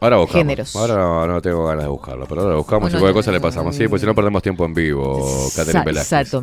Ahora 0.01 0.17
buscamos. 0.17 0.41
géneros. 0.41 0.75
Ahora 0.75 0.95
no, 0.95 1.27
no 1.27 1.41
tengo 1.41 1.63
ganas 1.65 1.83
de 1.83 1.89
buscarlo, 1.89 2.25
pero 2.27 2.41
ahora 2.41 2.55
buscamos 2.55 2.81
Bueno, 2.83 2.97
y 2.97 2.99
cualquier 2.99 3.13
cosa 3.19 3.31
le 3.31 3.39
pasamos. 3.39 3.75
Sí, 3.75 3.87
pues 3.87 4.01
si 4.01 4.07
no 4.07 4.15
perdemos 4.15 4.41
tiempo 4.41 4.65
en 4.65 4.73
vivo, 4.73 5.49
Catherine 5.55 5.83
Velázquez. 5.85 6.33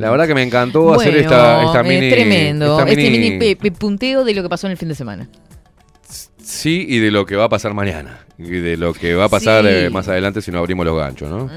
La 0.00 0.10
verdad 0.10 0.26
que 0.26 0.34
me 0.34 0.42
encantó 0.42 0.94
hacer 0.94 1.16
esta, 1.18 1.62
esta 1.62 1.80
eh, 1.80 1.84
mini. 1.84 2.10
tremendo. 2.10 2.78
esta 2.80 2.90
este 2.90 3.10
mini- 3.10 3.54
pe- 3.56 3.70
punteo 3.72 4.24
de 4.24 4.32
lo 4.34 4.42
que 4.42 4.48
pasó 4.48 4.66
en 4.66 4.70
el 4.72 4.76
fin 4.78 4.88
de 4.88 4.94
semana. 4.94 5.28
Sí, 6.42 6.86
y 6.88 6.98
de 6.98 7.10
lo 7.10 7.24
que 7.26 7.36
va 7.36 7.44
a 7.44 7.48
pasar 7.48 7.74
mañana. 7.74 8.20
Y 8.38 8.44
de 8.50 8.76
lo 8.76 8.92
que 8.94 9.14
va 9.14 9.24
a 9.24 9.28
pasar 9.28 9.62
Sí. 9.64 9.70
eh, 9.70 9.90
más 9.90 10.08
adelante 10.08 10.40
si 10.42 10.50
no 10.50 10.58
abrimos 10.58 10.84
los 10.86 10.96
ganchos, 10.98 11.30
¿no? 11.30 11.48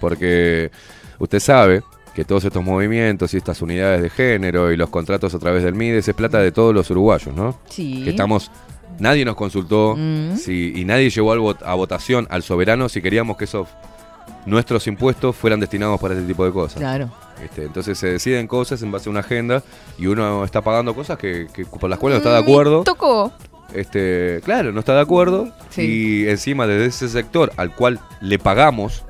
Porque 0.00 0.70
usted 1.18 1.40
sabe 1.40 1.82
que 2.14 2.24
todos 2.24 2.44
estos 2.44 2.62
movimientos 2.62 3.32
y 3.34 3.38
estas 3.38 3.62
unidades 3.62 4.02
de 4.02 4.10
género 4.10 4.70
y 4.70 4.76
los 4.76 4.90
contratos 4.90 5.34
a 5.34 5.38
través 5.38 5.62
del 5.64 5.74
MIDES 5.74 6.08
es 6.08 6.14
plata 6.14 6.38
de 6.40 6.52
todos 6.52 6.74
los 6.74 6.90
uruguayos, 6.90 7.34
¿no? 7.34 7.58
Sí. 7.70 8.02
Que 8.04 8.10
estamos. 8.10 8.50
Nadie 9.00 9.24
nos 9.24 9.34
consultó 9.34 9.96
Mm. 9.96 10.36
si, 10.36 10.72
y 10.76 10.84
nadie 10.84 11.10
llevó 11.10 11.32
al 11.32 11.40
vot- 11.40 11.62
a 11.64 11.74
votación 11.74 12.26
al 12.30 12.42
soberano 12.44 12.88
si 12.88 13.02
queríamos 13.02 13.36
que 13.36 13.44
esos 13.44 13.66
nuestros 14.46 14.86
impuestos 14.86 15.34
fueran 15.36 15.58
destinados 15.60 16.00
para 16.00 16.14
este 16.14 16.26
tipo 16.26 16.44
de 16.44 16.52
cosas. 16.52 16.78
Claro. 16.78 17.10
Este, 17.42 17.64
entonces 17.64 17.98
se 17.98 18.06
deciden 18.08 18.46
cosas 18.46 18.80
en 18.82 18.90
base 18.92 19.08
a 19.08 19.10
una 19.12 19.20
agenda 19.20 19.62
y 19.98 20.06
uno 20.06 20.44
está 20.44 20.60
pagando 20.62 20.94
cosas 20.94 21.18
que, 21.18 21.46
que 21.52 21.64
por 21.64 21.88
las 21.90 21.98
cuales 21.98 22.16
no 22.16 22.18
está 22.28 22.32
de 22.38 22.42
acuerdo. 22.42 22.84
Tocó. 22.84 23.32
Este, 23.74 24.40
claro, 24.44 24.72
no 24.72 24.80
está 24.80 24.94
de 24.94 25.00
acuerdo. 25.00 25.48
Sí. 25.70 25.82
Y 26.24 26.28
encima 26.28 26.66
desde 26.66 26.86
ese 26.86 27.08
sector 27.08 27.52
al 27.56 27.74
cual 27.74 27.98
le 28.20 28.38
pagamos, 28.38 29.04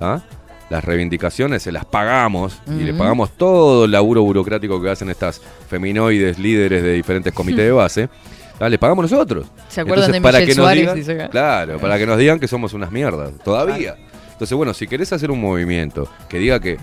¿ah? 0.00 0.22
las 0.70 0.82
reivindicaciones 0.84 1.62
se 1.62 1.72
las 1.72 1.84
pagamos 1.84 2.58
y 2.66 2.82
le 2.84 2.94
pagamos 2.94 3.30
todo 3.36 3.84
el 3.84 3.90
laburo 3.90 4.22
burocrático 4.22 4.80
que 4.80 4.90
hacen 4.90 5.10
estas 5.10 5.40
feminoides 5.68 6.38
líderes 6.38 6.82
de 6.82 6.92
diferentes 6.94 7.32
comités 7.34 7.64
de 7.66 7.72
base. 7.72 8.08
¿ah? 8.60 8.68
Le 8.68 8.78
pagamos 8.78 9.10
nosotros. 9.10 9.46
¿Se 9.68 9.80
acuerdan 9.80 10.12
de 10.12 10.20
para 10.20 10.38
Michelle 10.40 10.52
que 10.52 10.56
nos 10.56 10.64
Suárez? 10.64 10.82
digan- 10.82 10.94
Dice 10.96 11.12
acá. 11.12 11.28
claro, 11.28 11.78
para 11.78 11.98
que 11.98 12.06
nos 12.06 12.18
digan 12.18 12.38
que 12.40 12.48
somos 12.48 12.72
unas 12.74 12.90
mierdas, 12.90 13.32
todavía. 13.44 13.96
Entonces, 14.32 14.56
bueno, 14.56 14.74
si 14.74 14.86
querés 14.86 15.12
hacer 15.12 15.30
un 15.30 15.40
movimiento 15.40 16.08
que 16.28 16.38
diga 16.38 16.58
que 16.60 16.78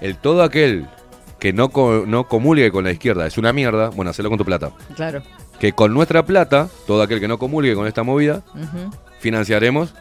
el 0.00 0.16
todo 0.16 0.42
aquel 0.42 0.86
que 1.38 1.52
no, 1.52 1.68
co- 1.68 2.04
no 2.06 2.26
comulgue 2.28 2.70
con 2.72 2.84
la 2.84 2.90
izquierda 2.92 3.26
es 3.26 3.38
una 3.38 3.52
mierda, 3.52 3.90
bueno, 3.90 4.10
hacelo 4.10 4.28
con 4.28 4.38
tu 4.38 4.44
plata. 4.44 4.70
Claro. 4.96 5.22
Que 5.60 5.72
con 5.72 5.94
nuestra 5.94 6.24
plata, 6.24 6.68
todo 6.86 7.02
aquel 7.02 7.20
que 7.20 7.28
no 7.28 7.38
comulgue 7.38 7.74
con 7.74 7.86
esta 7.86 8.02
movida, 8.02 8.42
financiaremos 9.20 9.94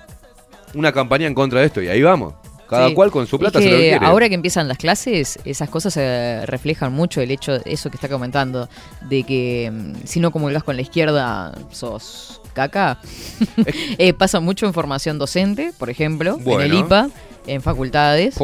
una 0.74 0.92
campaña 0.92 1.28
en 1.28 1.34
contra 1.34 1.60
de 1.62 1.68
esto. 1.68 1.82
Y 1.82 1.88
ahí 1.88 2.02
vamos. 2.02 2.34
Cada 2.70 2.88
Sí. 2.89 2.93
cual 2.95 3.11
con 3.11 3.28
su 3.28 3.36
Es 3.36 3.39
plata 3.39 3.59
que 3.59 3.66
se 3.66 3.72
lo 3.72 3.78
quiere. 3.78 4.05
Ahora 4.05 4.28
que 4.30 4.36
empiezan 4.36 4.68
las 4.68 4.78
clases, 4.78 5.38
esas 5.45 5.70
cosas 5.70 5.93
se 5.93 6.45
reflejan 6.45 6.91
mucho 6.93 7.22
el 7.22 7.32
hecho, 7.32 7.59
eso 7.66 7.89
que 7.89 7.97
está 7.97 8.09
comentando, 8.09 8.68
de 9.09 9.24
que 9.24 9.72
mm, 9.74 9.93
si 10.05 10.20
no 10.20 10.32
comulgas 10.32 10.63
con 10.63 10.76
la 10.76 10.82
izquierda, 10.82 11.53
sos 11.72 12.41
caca. 12.53 12.99
Eh, 13.97 14.13
pasa 14.13 14.39
mucho 14.39 14.66
en 14.66 14.74
formación 14.74 15.18
docente, 15.18 15.72
por 15.78 15.89
ejemplo, 15.89 16.38
en 16.43 16.61
el. 16.61 16.74
IPA, 16.74 17.09
en 17.47 17.61
facultades. 17.61 18.36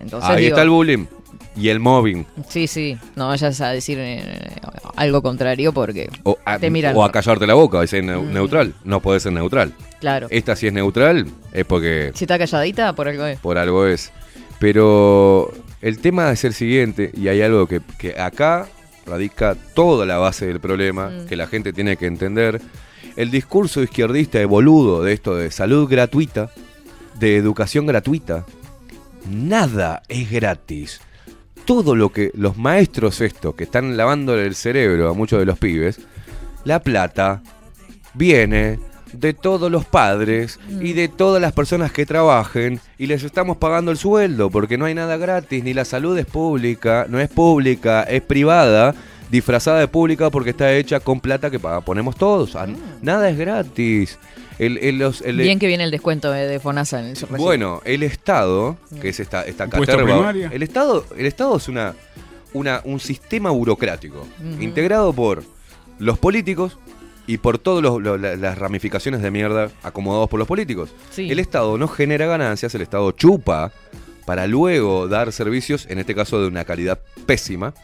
Entonces, 0.00 0.30
Ahí 0.30 0.44
digo, 0.44 0.54
está 0.54 0.62
el 0.62 0.70
bullying 0.70 1.06
y 1.56 1.68
el 1.68 1.80
mobbing. 1.80 2.26
Sí, 2.48 2.66
sí, 2.66 2.96
no 3.16 3.28
vayas 3.28 3.60
a 3.60 3.70
decir 3.70 3.98
eh, 4.00 4.50
algo 4.96 5.22
contrario 5.22 5.72
porque 5.72 6.08
O 6.24 6.38
a, 6.44 6.58
te 6.58 6.70
miran. 6.70 6.96
o 6.96 7.04
a 7.04 7.12
callarte 7.12 7.46
la 7.46 7.54
boca, 7.54 7.82
es 7.82 7.92
neu- 7.92 8.24
neutral. 8.24 8.74
No 8.84 9.00
puede 9.00 9.20
ser 9.20 9.32
neutral. 9.32 9.72
Claro. 10.00 10.26
Esta 10.30 10.56
si 10.56 10.66
es 10.66 10.72
neutral, 10.72 11.26
es 11.52 11.64
porque 11.64 12.12
Si 12.14 12.24
está 12.24 12.38
calladita, 12.38 12.94
por 12.94 13.08
algo 13.08 13.26
es. 13.26 13.38
por 13.40 13.58
algo 13.58 13.86
es. 13.86 14.12
Pero 14.58 15.52
el 15.80 15.98
tema 15.98 16.30
es 16.32 16.44
el 16.44 16.54
siguiente, 16.54 17.10
y 17.14 17.28
hay 17.28 17.42
algo 17.42 17.66
que, 17.66 17.80
que 17.98 18.18
acá 18.20 18.68
radica 19.04 19.56
toda 19.74 20.06
la 20.06 20.16
base 20.18 20.46
del 20.46 20.60
problema, 20.60 21.08
Mm. 21.10 21.26
que 21.26 21.36
la 21.36 21.46
gente 21.48 21.72
tiene 21.72 21.96
que 21.96 22.06
entender. 22.06 22.60
El 23.16 23.30
discurso 23.30 23.82
izquierdista 23.82 24.38
de 24.38 24.44
boludo 24.46 25.02
de 25.02 25.12
esto 25.12 25.34
de 25.36 25.50
salud 25.50 25.88
gratuita, 25.90 26.50
de 27.18 27.36
educación 27.36 27.86
gratuita, 27.86 28.46
nada 29.30 30.02
es 30.08 30.30
gratis. 30.30 31.00
Todo 31.64 31.94
lo 31.94 32.10
que 32.10 32.30
los 32.34 32.56
maestros 32.56 33.20
estos 33.20 33.54
que 33.54 33.64
están 33.64 33.96
lavándole 33.96 34.46
el 34.46 34.54
cerebro 34.54 35.10
a 35.10 35.14
muchos 35.14 35.38
de 35.38 35.46
los 35.46 35.58
pibes, 35.58 36.00
la 36.64 36.80
plata 36.80 37.42
viene 38.14 38.78
de 39.12 39.34
todos 39.34 39.70
los 39.70 39.84
padres 39.84 40.58
y 40.80 40.94
de 40.94 41.08
todas 41.08 41.40
las 41.40 41.52
personas 41.52 41.92
que 41.92 42.06
trabajen 42.06 42.80
y 42.98 43.06
les 43.06 43.22
estamos 43.22 43.58
pagando 43.58 43.90
el 43.90 43.98
sueldo 43.98 44.50
porque 44.50 44.78
no 44.78 44.86
hay 44.86 44.94
nada 44.94 45.16
gratis, 45.16 45.62
ni 45.62 45.74
la 45.74 45.84
salud 45.84 46.16
es 46.18 46.26
pública, 46.26 47.06
no 47.08 47.20
es 47.20 47.28
pública, 47.28 48.02
es 48.04 48.22
privada, 48.22 48.94
disfrazada 49.30 49.80
de 49.80 49.88
pública 49.88 50.30
porque 50.30 50.50
está 50.50 50.72
hecha 50.72 51.00
con 51.00 51.20
plata 51.20 51.50
que 51.50 51.58
ponemos 51.58 52.16
todos. 52.16 52.56
Ah, 52.56 52.66
Nada 53.00 53.28
es 53.28 53.38
gratis. 53.38 54.18
El, 54.58 54.78
el- 54.78 54.98
los- 54.98 55.20
el- 55.22 55.36
Bien 55.38 55.58
que 55.58 55.66
viene 55.66 55.84
el 55.84 55.90
descuento 55.90 56.30
de, 56.30 56.46
de 56.46 56.60
FONASA 56.60 57.00
en 57.00 57.06
el 57.16 57.16
bueno, 57.36 57.80
el 57.84 58.02
Estado, 58.02 58.76
que 59.00 59.08
es 59.10 59.20
esta, 59.20 59.42
esta 59.44 59.68
caterva, 59.68 60.30
el 60.30 60.62
Estado, 60.62 61.04
el 61.16 61.26
Estado 61.26 61.56
es 61.56 61.68
una, 61.68 61.94
una, 62.52 62.80
un 62.84 63.00
sistema 63.00 63.50
burocrático 63.50 64.26
Ujú. 64.40 64.62
integrado 64.62 65.12
por 65.12 65.42
los 65.98 66.18
políticos 66.18 66.78
y 67.26 67.38
por 67.38 67.58
todas 67.58 68.00
las 68.40 68.58
ramificaciones 68.58 69.22
de 69.22 69.30
mierda 69.30 69.70
acomodados 69.82 70.28
por 70.28 70.38
los 70.38 70.48
políticos. 70.48 70.90
Sí. 71.10 71.30
El 71.30 71.38
Estado 71.38 71.78
no 71.78 71.86
genera 71.88 72.26
ganancias, 72.26 72.74
el 72.74 72.82
Estado 72.82 73.10
chupa 73.12 73.70
para 74.26 74.46
luego 74.46 75.08
dar 75.08 75.32
servicios, 75.32 75.86
en 75.88 75.98
este 75.98 76.14
caso 76.14 76.40
de 76.40 76.48
una 76.48 76.64
calidad 76.64 76.98
pésima, 77.26 77.74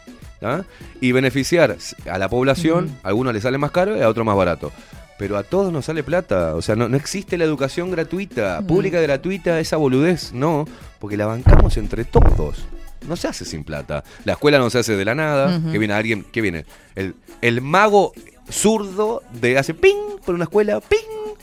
¿ah? 0.41 0.63
y 1.01 1.11
beneficiar 1.13 1.77
a 2.09 2.17
la 2.17 2.29
población, 2.29 2.97
a 3.03 3.09
algunos 3.09 3.33
les 3.33 3.43
sale 3.43 3.57
más 3.57 3.71
caro 3.71 3.97
y 3.97 4.01
a 4.01 4.07
otros 4.09 4.25
más 4.25 4.35
barato. 4.37 4.71
Pero 5.19 5.37
a 5.37 5.43
todos 5.43 5.73
nos 5.73 5.83
sale 5.83 6.01
plata, 6.01 6.55
o 6.55 6.61
sea, 6.61 6.77
no, 6.77 6.87
no 6.87 6.95
existe 6.95 7.37
la 7.37 7.43
educación 7.43 7.91
gratuita, 7.91 8.61
pública 8.65 9.01
gratuita, 9.01 9.59
esa 9.59 9.75
boludez, 9.75 10.31
no, 10.31 10.65
porque 10.97 11.17
la 11.17 11.25
bancamos 11.25 11.75
entre 11.75 12.05
todos. 12.05 12.65
No 13.05 13.17
se 13.17 13.27
hace 13.27 13.43
sin 13.43 13.65
plata. 13.65 14.05
La 14.23 14.33
escuela 14.33 14.59
no 14.59 14.69
se 14.69 14.79
hace 14.79 14.95
de 14.95 15.03
la 15.03 15.15
nada. 15.15 15.61
Que 15.71 15.77
viene 15.77 15.93
alguien, 15.93 16.23
que 16.23 16.39
viene? 16.39 16.65
El, 16.95 17.15
el 17.41 17.61
mago 17.61 18.13
zurdo 18.49 19.21
de 19.33 19.57
hace 19.57 19.73
ping 19.73 20.19
por 20.25 20.35
una 20.35 20.45
escuela, 20.45 20.79
ping. 20.79 21.35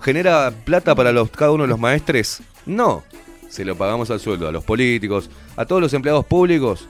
¿Genera 0.00 0.50
plata 0.64 0.94
para 0.94 1.12
los, 1.12 1.30
cada 1.30 1.50
uno 1.52 1.64
de 1.64 1.68
los 1.68 1.78
maestres? 1.78 2.42
No. 2.64 3.02
Se 3.50 3.64
lo 3.64 3.76
pagamos 3.76 4.10
al 4.10 4.20
sueldo 4.20 4.48
a 4.48 4.52
los 4.52 4.62
políticos, 4.64 5.28
a 5.56 5.66
todos 5.66 5.82
los 5.82 5.92
empleados 5.92 6.24
públicos 6.24 6.88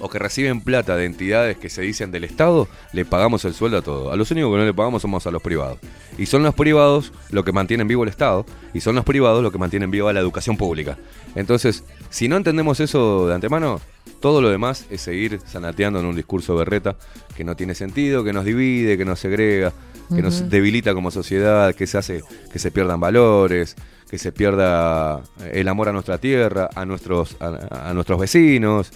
o 0.00 0.08
que 0.08 0.18
reciben 0.18 0.60
plata 0.60 0.96
de 0.96 1.04
entidades 1.04 1.58
que 1.58 1.68
se 1.68 1.82
dicen 1.82 2.12
del 2.12 2.24
Estado, 2.24 2.68
le 2.92 3.04
pagamos 3.04 3.44
el 3.44 3.54
sueldo 3.54 3.78
a 3.78 3.82
todos. 3.82 4.12
A 4.12 4.16
los 4.16 4.30
únicos 4.30 4.52
que 4.52 4.58
no 4.58 4.64
le 4.64 4.72
pagamos 4.72 5.02
somos 5.02 5.26
a 5.26 5.30
los 5.30 5.42
privados. 5.42 5.78
Y 6.16 6.26
son 6.26 6.44
los 6.44 6.54
privados 6.54 7.12
los 7.30 7.44
que 7.44 7.52
mantienen 7.52 7.88
vivo 7.88 8.04
el 8.04 8.08
Estado 8.08 8.46
y 8.72 8.80
son 8.80 8.94
los 8.94 9.04
privados 9.04 9.42
los 9.42 9.52
que 9.52 9.58
mantienen 9.58 9.90
viva 9.90 10.12
la 10.12 10.20
educación 10.20 10.56
pública. 10.56 10.96
Entonces, 11.34 11.84
si 12.08 12.28
no 12.28 12.36
entendemos 12.36 12.78
eso 12.80 13.26
de 13.26 13.34
antemano, 13.34 13.80
todo 14.20 14.40
lo 14.40 14.48
demás 14.48 14.86
es 14.90 15.00
seguir 15.00 15.40
sanateando 15.44 15.98
en 15.98 16.06
un 16.06 16.14
discurso 16.14 16.54
berreta 16.54 16.96
que 17.36 17.42
no 17.42 17.56
tiene 17.56 17.74
sentido, 17.74 18.22
que 18.22 18.32
nos 18.32 18.44
divide, 18.44 18.96
que 18.96 19.04
nos 19.04 19.18
segrega. 19.18 19.72
que 20.14 20.22
nos 20.22 20.50
debilita 20.50 20.92
como 20.92 21.10
sociedad, 21.10 21.74
que 21.74 21.86
se 21.86 21.98
hace 21.98 22.22
que 22.52 22.58
se 22.58 22.70
pierdan 22.70 22.98
valores, 22.98 23.76
que 24.10 24.18
se 24.18 24.32
pierda 24.32 25.22
el 25.52 25.68
amor 25.68 25.88
a 25.88 25.92
nuestra 25.92 26.18
tierra, 26.18 26.68
a 26.74 26.84
nuestros, 26.84 27.36
a, 27.40 27.90
a 27.90 27.94
nuestros 27.94 28.18
vecinos, 28.18 28.90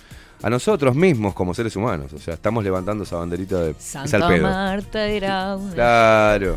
a 0.45 0.51
nosotros 0.51 0.95
mismos 0.95 1.33
como 1.33 1.55
seres 1.55 1.75
humanos. 1.75 2.13
O 2.13 2.19
sea, 2.19 2.35
estamos 2.35 2.63
levantando 2.63 3.05
esa 3.05 3.17
banderita 3.17 3.63
de 3.63 3.75
Santa 3.79 4.29
pedo. 4.29 4.43
Marta 4.43 5.07
era 5.07 5.57
una... 5.57 5.73
Claro. 5.73 6.55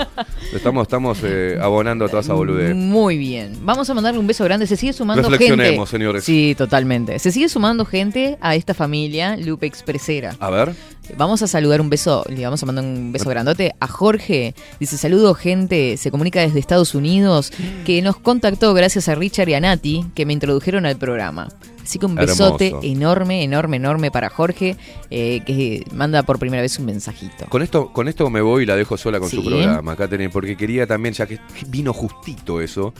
Estamos, 0.53 0.83
estamos 0.83 1.19
eh, 1.23 1.57
abonando 1.61 2.03
a 2.03 2.09
toda 2.09 2.21
esa 2.21 2.33
boludez. 2.33 2.75
Muy 2.75 3.17
bien. 3.17 3.57
Vamos 3.61 3.89
a 3.89 3.93
mandarle 3.93 4.19
un 4.19 4.27
beso 4.27 4.43
grande. 4.43 4.67
Se 4.67 4.75
sigue 4.75 4.91
sumando 4.91 5.23
gente. 5.23 5.37
Reflexionemos, 5.37 5.89
señores. 5.89 6.25
Sí, 6.25 6.53
totalmente. 6.57 7.17
Se 7.19 7.31
sigue 7.31 7.47
sumando 7.47 7.85
gente 7.85 8.37
a 8.41 8.55
esta 8.55 8.73
familia 8.73 9.37
Lupe 9.37 9.67
Expresera. 9.67 10.35
A 10.41 10.49
ver. 10.49 10.73
Vamos 11.17 11.41
a 11.41 11.47
saludar 11.47 11.79
un 11.81 11.89
beso, 11.89 12.25
le 12.29 12.43
vamos 12.43 12.61
a 12.61 12.65
mandar 12.65 12.83
un 12.83 13.11
beso 13.11 13.29
grandote 13.29 13.73
a 13.79 13.87
Jorge. 13.87 14.53
Dice, 14.79 14.97
saludo 14.97 15.33
gente, 15.33 15.95
se 15.97 16.11
comunica 16.11 16.41
desde 16.41 16.59
Estados 16.59 16.95
Unidos, 16.95 17.51
que 17.85 18.01
nos 18.01 18.17
contactó 18.17 18.73
gracias 18.73 19.07
a 19.07 19.15
Richard 19.15 19.47
y 19.49 19.53
a 19.53 19.59
Nati, 19.59 20.05
que 20.15 20.25
me 20.25 20.33
introdujeron 20.33 20.85
al 20.85 20.97
programa. 20.97 21.47
Así 21.81 21.99
que 21.99 22.05
un 22.05 22.15
besote 22.15 22.67
Hermoso. 22.67 22.85
enorme, 22.87 23.43
enorme, 23.43 23.77
enorme 23.77 24.11
para 24.11 24.29
Jorge, 24.29 24.75
eh, 25.09 25.41
que 25.45 25.85
manda 25.93 26.23
por 26.23 26.37
primera 26.37 26.61
vez 26.61 26.77
un 26.79 26.85
mensajito. 26.85 27.45
Con 27.47 27.61
esto, 27.61 27.93
con 27.93 28.09
esto 28.09 28.29
me 28.29 28.41
voy 28.41 28.63
y 28.63 28.65
la 28.65 28.75
dejo 28.75 28.97
sola 28.97 29.19
con 29.21 29.29
Sí. 29.29 29.37
su 29.37 29.45
programa, 29.45 29.95
Katherine, 29.95 30.29
porque 30.29 30.57
quería 30.57 30.85
también, 30.85 31.13
ya 31.13 31.25
que 31.25 31.39
vino 31.67 31.93
justito 31.93 32.59
eso. 32.59 32.93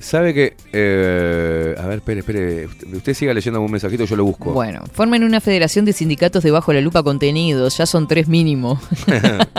¿Sabe 0.00 0.32
que.? 0.32 0.54
eh, 0.72 1.74
a 1.76 1.86
ver, 1.86 1.98
espere, 1.98 2.20
espere. 2.20 2.66
Usted, 2.66 2.94
usted 2.94 3.14
siga 3.14 3.34
leyendo 3.34 3.58
algún 3.58 3.72
mensajito, 3.72 4.04
yo 4.04 4.14
lo 4.16 4.24
busco. 4.24 4.52
Bueno, 4.52 4.82
formen 4.92 5.24
una 5.24 5.40
federación 5.40 5.84
de 5.84 5.92
sindicatos 5.92 6.44
de 6.44 6.50
bajo 6.52 6.72
la 6.72 6.80
lupa 6.80 7.02
contenidos, 7.02 7.76
ya 7.78 7.86
son 7.86 8.06
tres 8.08 8.28
mínimo. 8.28 8.80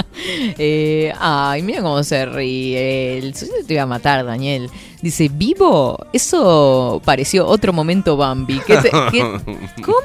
Eh, 0.57 1.13
ay, 1.19 1.61
mira 1.61 1.81
cómo 1.81 2.03
se 2.03 2.25
ríe. 2.25 3.17
él. 3.19 3.33
Yo 3.33 3.47
te 3.65 3.73
iba 3.73 3.83
a 3.83 3.85
matar, 3.85 4.25
Daniel. 4.25 4.69
Dice, 5.01 5.29
¿vivo? 5.31 5.97
Eso 6.11 7.01
pareció 7.05 7.45
otro 7.47 7.71
momento 7.71 8.17
Bambi. 8.17 8.59
¿Qué 8.67 8.77
te- 8.77 8.91
qué- 9.11 9.19
¿Cómo? 9.81 9.97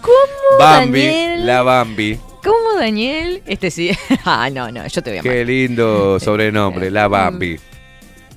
¿Cómo, 0.00 0.58
Bambi, 0.58 1.04
Daniel? 1.06 1.46
la 1.46 1.62
Bambi. 1.62 2.18
¿Cómo, 2.42 2.78
Daniel? 2.78 3.42
Este 3.46 3.70
sí. 3.70 3.90
ah, 4.24 4.50
no, 4.50 4.72
no, 4.72 4.86
yo 4.88 5.02
te 5.02 5.10
voy 5.10 5.18
a 5.18 5.22
matar. 5.22 5.32
Qué 5.36 5.44
lindo 5.44 6.18
sobrenombre, 6.18 6.90
la 6.90 7.06
Bambi. 7.06 7.58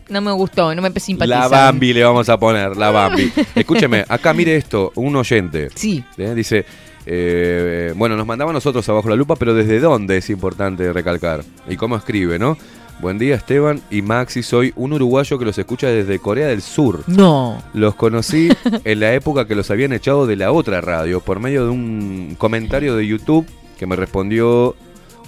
No 0.09 0.21
me 0.21 0.31
gustó, 0.31 0.73
no 0.75 0.81
me 0.81 0.91
simpatizó. 0.99 1.39
La 1.39 1.47
Bambi 1.47 1.93
le 1.93 2.03
vamos 2.03 2.27
a 2.29 2.37
poner, 2.37 2.75
la 2.75 2.91
Bambi. 2.91 3.31
Escúcheme, 3.55 4.05
acá 4.07 4.33
mire 4.33 4.55
esto, 4.55 4.91
un 4.95 5.15
oyente. 5.15 5.69
Sí. 5.75 6.03
¿eh? 6.17 6.33
Dice, 6.35 6.65
eh, 7.05 7.93
bueno, 7.95 8.15
nos 8.15 8.25
mandaba 8.25 8.53
nosotros 8.53 8.87
abajo 8.89 9.09
la 9.09 9.15
lupa, 9.15 9.35
pero 9.35 9.53
¿desde 9.53 9.79
dónde 9.79 10.17
es 10.17 10.29
importante 10.29 10.91
recalcar? 10.93 11.43
Y 11.67 11.77
cómo 11.77 11.95
escribe, 11.95 12.39
¿no? 12.39 12.57
Buen 12.99 13.17
día 13.17 13.35
Esteban 13.35 13.81
y 13.89 14.01
Maxi, 14.01 14.43
soy 14.43 14.71
un 14.75 14.93
uruguayo 14.93 15.37
que 15.37 15.45
los 15.45 15.57
escucha 15.57 15.87
desde 15.87 16.19
Corea 16.19 16.47
del 16.47 16.61
Sur. 16.61 17.03
No. 17.07 17.61
Los 17.73 17.95
conocí 17.95 18.49
en 18.85 18.99
la 18.99 19.13
época 19.13 19.47
que 19.47 19.55
los 19.55 19.69
habían 19.71 19.93
echado 19.93 20.25
de 20.27 20.35
la 20.35 20.51
otra 20.51 20.79
radio 20.79 21.19
por 21.19 21.39
medio 21.39 21.65
de 21.65 21.71
un 21.71 22.35
comentario 22.37 22.95
de 22.95 23.05
YouTube 23.05 23.45
que 23.77 23.87
me 23.87 23.95
respondió 23.95 24.75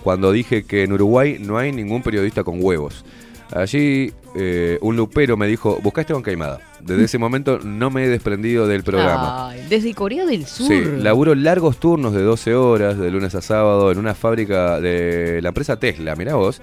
cuando 0.04 0.32
dije 0.32 0.64
que 0.64 0.84
en 0.84 0.94
Uruguay 0.94 1.38
no 1.40 1.58
hay 1.58 1.72
ningún 1.72 2.02
periodista 2.04 2.44
con 2.44 2.64
huevos. 2.64 3.04
Allí 3.52 4.14
eh, 4.36 4.78
un 4.82 4.96
lupero 4.98 5.38
me 5.38 5.48
dijo, 5.48 5.80
busca 5.82 6.02
a 6.02 6.04
Esteban 6.04 6.22
Caimada. 6.22 6.60
Desde 6.82 7.06
ese 7.06 7.18
momento 7.18 7.60
no 7.64 7.90
me 7.90 8.04
he 8.04 8.10
desprendido 8.10 8.68
del 8.68 8.84
programa. 8.84 9.50
Ay, 9.50 9.66
desde 9.70 9.94
Corea 9.94 10.26
del 10.26 10.46
Sur. 10.46 10.68
Sí, 10.68 10.82
laburo 11.00 11.34
largos 11.36 11.78
turnos 11.80 12.14
de 12.14 12.22
12 12.22 12.54
horas, 12.56 12.98
de 12.98 13.10
lunes 13.12 13.34
a 13.36 13.42
sábado, 13.42 13.92
en 13.92 13.98
una 13.98 14.14
fábrica 14.14 14.80
de 14.80 15.40
la 15.42 15.50
empresa 15.50 15.78
Tesla, 15.80 16.16
mirá 16.16 16.36
vos. 16.36 16.62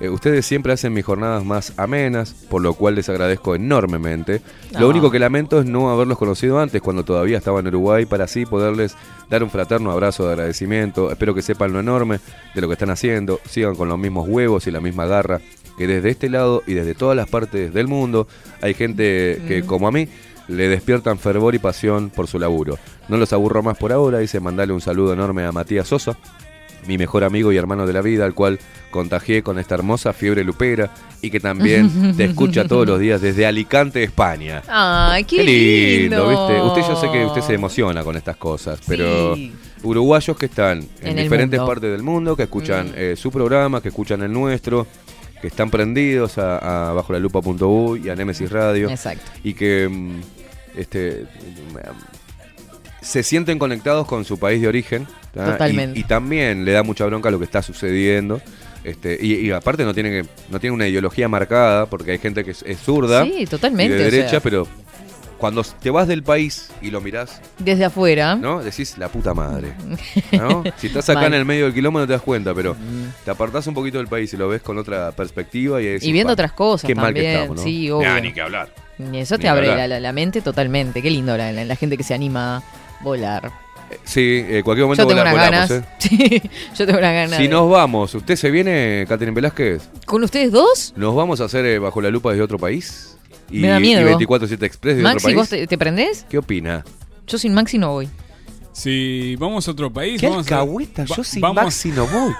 Eh, 0.00 0.08
ustedes 0.08 0.44
siempre 0.44 0.72
hacen 0.72 0.92
mis 0.92 1.04
jornadas 1.04 1.44
más 1.44 1.72
amenas, 1.76 2.34
por 2.50 2.60
lo 2.60 2.74
cual 2.74 2.96
les 2.96 3.08
agradezco 3.08 3.54
enormemente. 3.54 4.42
Lo 4.78 4.86
Ah. 4.86 4.90
único 4.90 5.08
que 5.10 5.20
lamento 5.20 5.60
es 5.60 5.66
no 5.66 5.88
haberlos 5.90 6.18
conocido 6.18 6.58
antes, 6.58 6.82
cuando 6.82 7.04
todavía 7.04 7.38
estaba 7.38 7.60
en 7.60 7.68
Uruguay, 7.68 8.04
para 8.04 8.24
así 8.24 8.44
poderles 8.44 8.96
dar 9.30 9.44
un 9.44 9.50
fraterno 9.50 9.92
abrazo 9.92 10.26
de 10.26 10.32
agradecimiento. 10.32 11.10
Espero 11.12 11.32
que 11.34 11.42
sepan 11.42 11.72
lo 11.72 11.78
enorme 11.80 12.18
de 12.54 12.60
lo 12.60 12.66
que 12.66 12.72
están 12.74 12.90
haciendo, 12.90 13.38
sigan 13.48 13.76
con 13.76 13.88
los 13.88 13.98
mismos 13.98 14.28
huevos 14.28 14.66
y 14.66 14.72
la 14.72 14.80
misma 14.80 15.06
garra, 15.06 15.40
que 15.78 15.86
desde 15.86 16.10
este 16.10 16.28
lado 16.28 16.62
y 16.66 16.74
desde 16.74 16.94
todas 16.94 17.16
las 17.16 17.28
partes 17.28 17.72
del 17.74 17.88
mundo 17.88 18.26
hay 18.60 18.74
gente 18.74 19.42
que, 19.48 19.62
Mm. 19.62 19.66
como 19.66 19.88
a 19.88 19.92
mí, 19.92 20.08
le 20.48 20.68
despiertan 20.68 21.18
fervor 21.18 21.54
y 21.54 21.58
pasión 21.58 22.10
por 22.10 22.26
su 22.26 22.38
laburo. 22.38 22.78
No 23.08 23.16
los 23.16 23.32
aburro 23.32 23.62
más 23.62 23.78
por 23.78 23.92
ahora, 23.92 24.18
dice 24.18 24.40
mandarle 24.40 24.74
un 24.74 24.80
saludo 24.80 25.12
enorme 25.12 25.44
a 25.44 25.52
Matías 25.52 25.88
Sosa, 25.88 26.16
mi 26.86 26.98
mejor 26.98 27.24
amigo 27.24 27.50
y 27.50 27.56
hermano 27.56 27.86
de 27.86 27.94
la 27.94 28.02
vida, 28.02 28.26
al 28.26 28.34
cual 28.34 28.58
contagié 28.90 29.42
con 29.42 29.58
esta 29.58 29.74
hermosa 29.74 30.12
fiebre 30.12 30.44
lupera 30.44 30.90
y 31.22 31.30
que 31.30 31.40
también 31.40 31.90
te 32.16 32.24
escucha 32.26 32.68
todos 32.68 32.86
los 32.86 33.00
días 33.00 33.22
desde 33.22 33.46
Alicante, 33.46 34.02
España. 34.02 34.62
Ay, 34.68 35.24
qué, 35.24 35.38
Qué 35.38 35.42
lindo, 35.44 36.28
lindo. 36.30 36.48
¿viste? 36.48 36.62
Usted 36.62 36.82
yo 36.82 37.00
sé 37.00 37.10
que 37.10 37.24
usted 37.24 37.40
se 37.40 37.54
emociona 37.54 38.04
con 38.04 38.14
estas 38.16 38.36
cosas, 38.36 38.80
pero 38.86 39.34
uruguayos 39.82 40.36
que 40.36 40.46
están 40.46 40.86
en, 41.02 41.16
diferentes 41.16 41.58
mundo. 41.58 41.64
Mm. 41.64 41.66
partes 41.74 41.90
del 41.90 42.02
mundo, 42.02 42.36
que 42.36 42.42
escuchan 42.44 42.92
eh, 42.94 43.14
su 43.16 43.30
programa, 43.30 43.80
que 43.80 43.88
escuchan 43.88 44.22
el 44.22 44.32
nuestro, 44.32 44.86
que 45.44 45.48
están 45.48 45.68
prendidos 45.68 46.38
a, 46.38 46.88
a 46.88 46.92
bajo 46.94 47.12
la 47.12 47.18
lupa.u 47.18 47.96
y 48.02 48.08
a 48.08 48.16
Nemesis 48.16 48.50
Radio. 48.50 48.88
Exacto. 48.88 49.30
Y 49.42 49.52
que 49.52 49.86
mm, 49.90 50.20
este 50.74 51.26
se 53.02 53.22
sienten 53.22 53.58
conectados 53.58 54.06
con 54.06 54.24
su 54.24 54.38
país 54.38 54.62
de 54.62 54.68
origen. 54.68 55.06
¿tá? 55.34 55.52
Totalmente. 55.52 55.98
Y, 55.98 56.00
y 56.00 56.04
también 56.06 56.64
le 56.64 56.72
da 56.72 56.82
mucha 56.82 57.04
bronca 57.04 57.30
lo 57.30 57.38
que 57.38 57.44
está 57.44 57.60
sucediendo. 57.60 58.40
Este, 58.84 59.18
y, 59.20 59.34
y 59.34 59.50
aparte 59.50 59.84
no 59.84 59.92
tiene 59.92 60.08
que, 60.22 60.28
no 60.48 60.58
tiene 60.60 60.74
una 60.74 60.88
ideología 60.88 61.28
marcada, 61.28 61.84
porque 61.84 62.12
hay 62.12 62.18
gente 62.18 62.42
que 62.42 62.52
es, 62.52 62.62
es 62.62 62.78
zurda 62.80 63.24
Sí, 63.26 63.44
totalmente, 63.44 63.96
y 63.96 63.98
de 63.98 64.02
o 64.02 64.10
derecha, 64.10 64.30
sea. 64.30 64.40
pero 64.40 64.66
cuando 65.44 65.62
te 65.62 65.90
vas 65.90 66.08
del 66.08 66.22
país 66.22 66.70
y 66.80 66.90
lo 66.90 67.02
mirás, 67.02 67.38
Desde 67.58 67.84
afuera. 67.84 68.34
¿no? 68.34 68.62
Decís 68.62 68.96
la 68.96 69.08
puta 69.10 69.34
madre. 69.34 69.74
¿no? 70.32 70.64
Si 70.78 70.86
estás 70.86 71.10
acá 71.10 71.26
en 71.26 71.34
el 71.34 71.44
medio 71.44 71.66
del 71.66 71.74
quilombo 71.74 71.98
no 71.98 72.06
te 72.06 72.14
das 72.14 72.22
cuenta, 72.22 72.54
pero 72.54 72.74
te 73.26 73.30
apartás 73.30 73.66
un 73.66 73.74
poquito 73.74 73.98
del 73.98 74.06
país 74.06 74.32
y 74.32 74.38
lo 74.38 74.48
ves 74.48 74.62
con 74.62 74.78
otra 74.78 75.12
perspectiva 75.12 75.82
y, 75.82 75.84
decís, 75.84 76.08
Y 76.08 76.12
viendo 76.12 76.30
"Pa, 76.30 76.32
otras 76.32 76.52
cosas 76.52 76.88
qué 76.88 76.94
mal 76.94 77.12
que 77.12 77.34
estamos, 77.34 77.58
¿no? 77.58 77.62
sí, 77.62 77.90
obvio. 77.90 78.08
Nah, 78.08 78.20
ni 78.20 78.32
que 78.32 78.40
hablar. 78.40 78.70
Y 78.98 79.18
eso 79.18 79.36
Ni 79.36 79.42
te 79.42 79.48
abre 79.50 79.66
la, 79.66 79.86
la- 79.86 80.00
la 80.00 80.12
mente 80.14 80.40
totalmente. 80.40 81.02
Qué 81.02 81.10
lindo 81.10 81.36
la, 81.36 81.52
la- 81.52 81.66
la 81.66 81.76
gente 81.76 81.98
que 81.98 82.04
se 82.04 82.14
anima 82.14 82.56
a 82.56 82.62
volar. 83.02 83.52
Sí, 84.04 84.42
en 84.48 84.62
cualquier 84.62 84.86
momento 84.86 85.02
Yo 85.02 85.08
tengo 85.08 85.20
vola- 85.20 85.34
unas 85.34 85.50
volamos, 85.50 85.68
ganas. 85.68 85.84
¿eh? 85.84 85.88
Sí, 85.98 86.50
yo 86.74 86.86
tengo 86.86 86.98
unas 87.00 87.12
ganas. 87.12 87.36
Si 87.36 87.42
de- 87.42 87.48
nos 87.50 87.70
vamos, 87.70 88.14
¿usted 88.14 88.36
se 88.36 88.50
viene, 88.50 89.04
Catherine 89.06 89.34
Velázquez? 89.34 89.90
¿Con 90.06 90.24
ustedes 90.24 90.50
dos? 90.52 90.94
¿Nos 90.96 91.14
vamos 91.14 91.42
a 91.42 91.44
hacer 91.44 91.66
eh, 91.66 91.78
bajo 91.78 92.00
la 92.00 92.08
lupa 92.08 92.30
desde 92.30 92.42
otro 92.44 92.58
país? 92.58 93.10
Y, 93.56 93.60
Me 93.60 93.68
da 93.68 93.78
miedo. 93.78 94.00
Y 94.02 94.24
24-7 94.26 94.62
Express 94.64 94.96
de 94.96 95.02
otro 95.02 95.12
Maxi, 95.14 95.24
país. 95.26 95.36
¿vos 95.36 95.48
te, 95.48 95.66
te 95.66 95.78
prendés? 95.78 96.26
¿Qué 96.28 96.38
opina? 96.38 96.84
Yo 97.26 97.38
sin 97.38 97.54
Maxi 97.54 97.78
no 97.78 97.92
voy. 97.92 98.08
Si 98.72 99.36
vamos 99.36 99.68
a 99.68 99.70
otro 99.70 99.92
país, 99.92 100.20
¿Qué 100.20 100.28
vamos 100.28 100.50
a- 100.50 100.56
alcahueta? 100.60 101.04
Yo 101.04 101.22
sin 101.22 101.40
vamos- 101.40 101.62
Maxi 101.62 101.90
no 101.92 102.06
voy. 102.06 102.32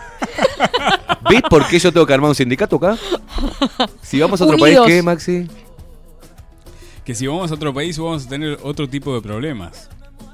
¿Ves 1.31 1.43
por 1.49 1.67
qué 1.69 1.79
yo 1.79 1.93
tengo 1.93 2.05
que 2.07 2.13
armar 2.15 2.29
un 2.31 2.35
sindicato 2.35 2.77
acá? 2.77 2.99
Si 4.03 4.19
vamos 4.21 4.41
a 4.41 4.45
otro 4.45 4.57
Unidos. 4.57 4.85
país, 4.87 4.97
¿qué, 4.97 5.03
Maxi? 5.03 5.47
Que 7.05 7.15
si 7.15 7.27
vamos 7.27 7.51
a 7.51 7.55
otro 7.55 7.73
país 7.73 7.99
vamos 7.99 8.27
a 8.27 8.29
tener 8.29 8.59
otro 8.63 8.89
tipo 8.89 9.15
de 9.15 9.21
problemas. 9.21 9.89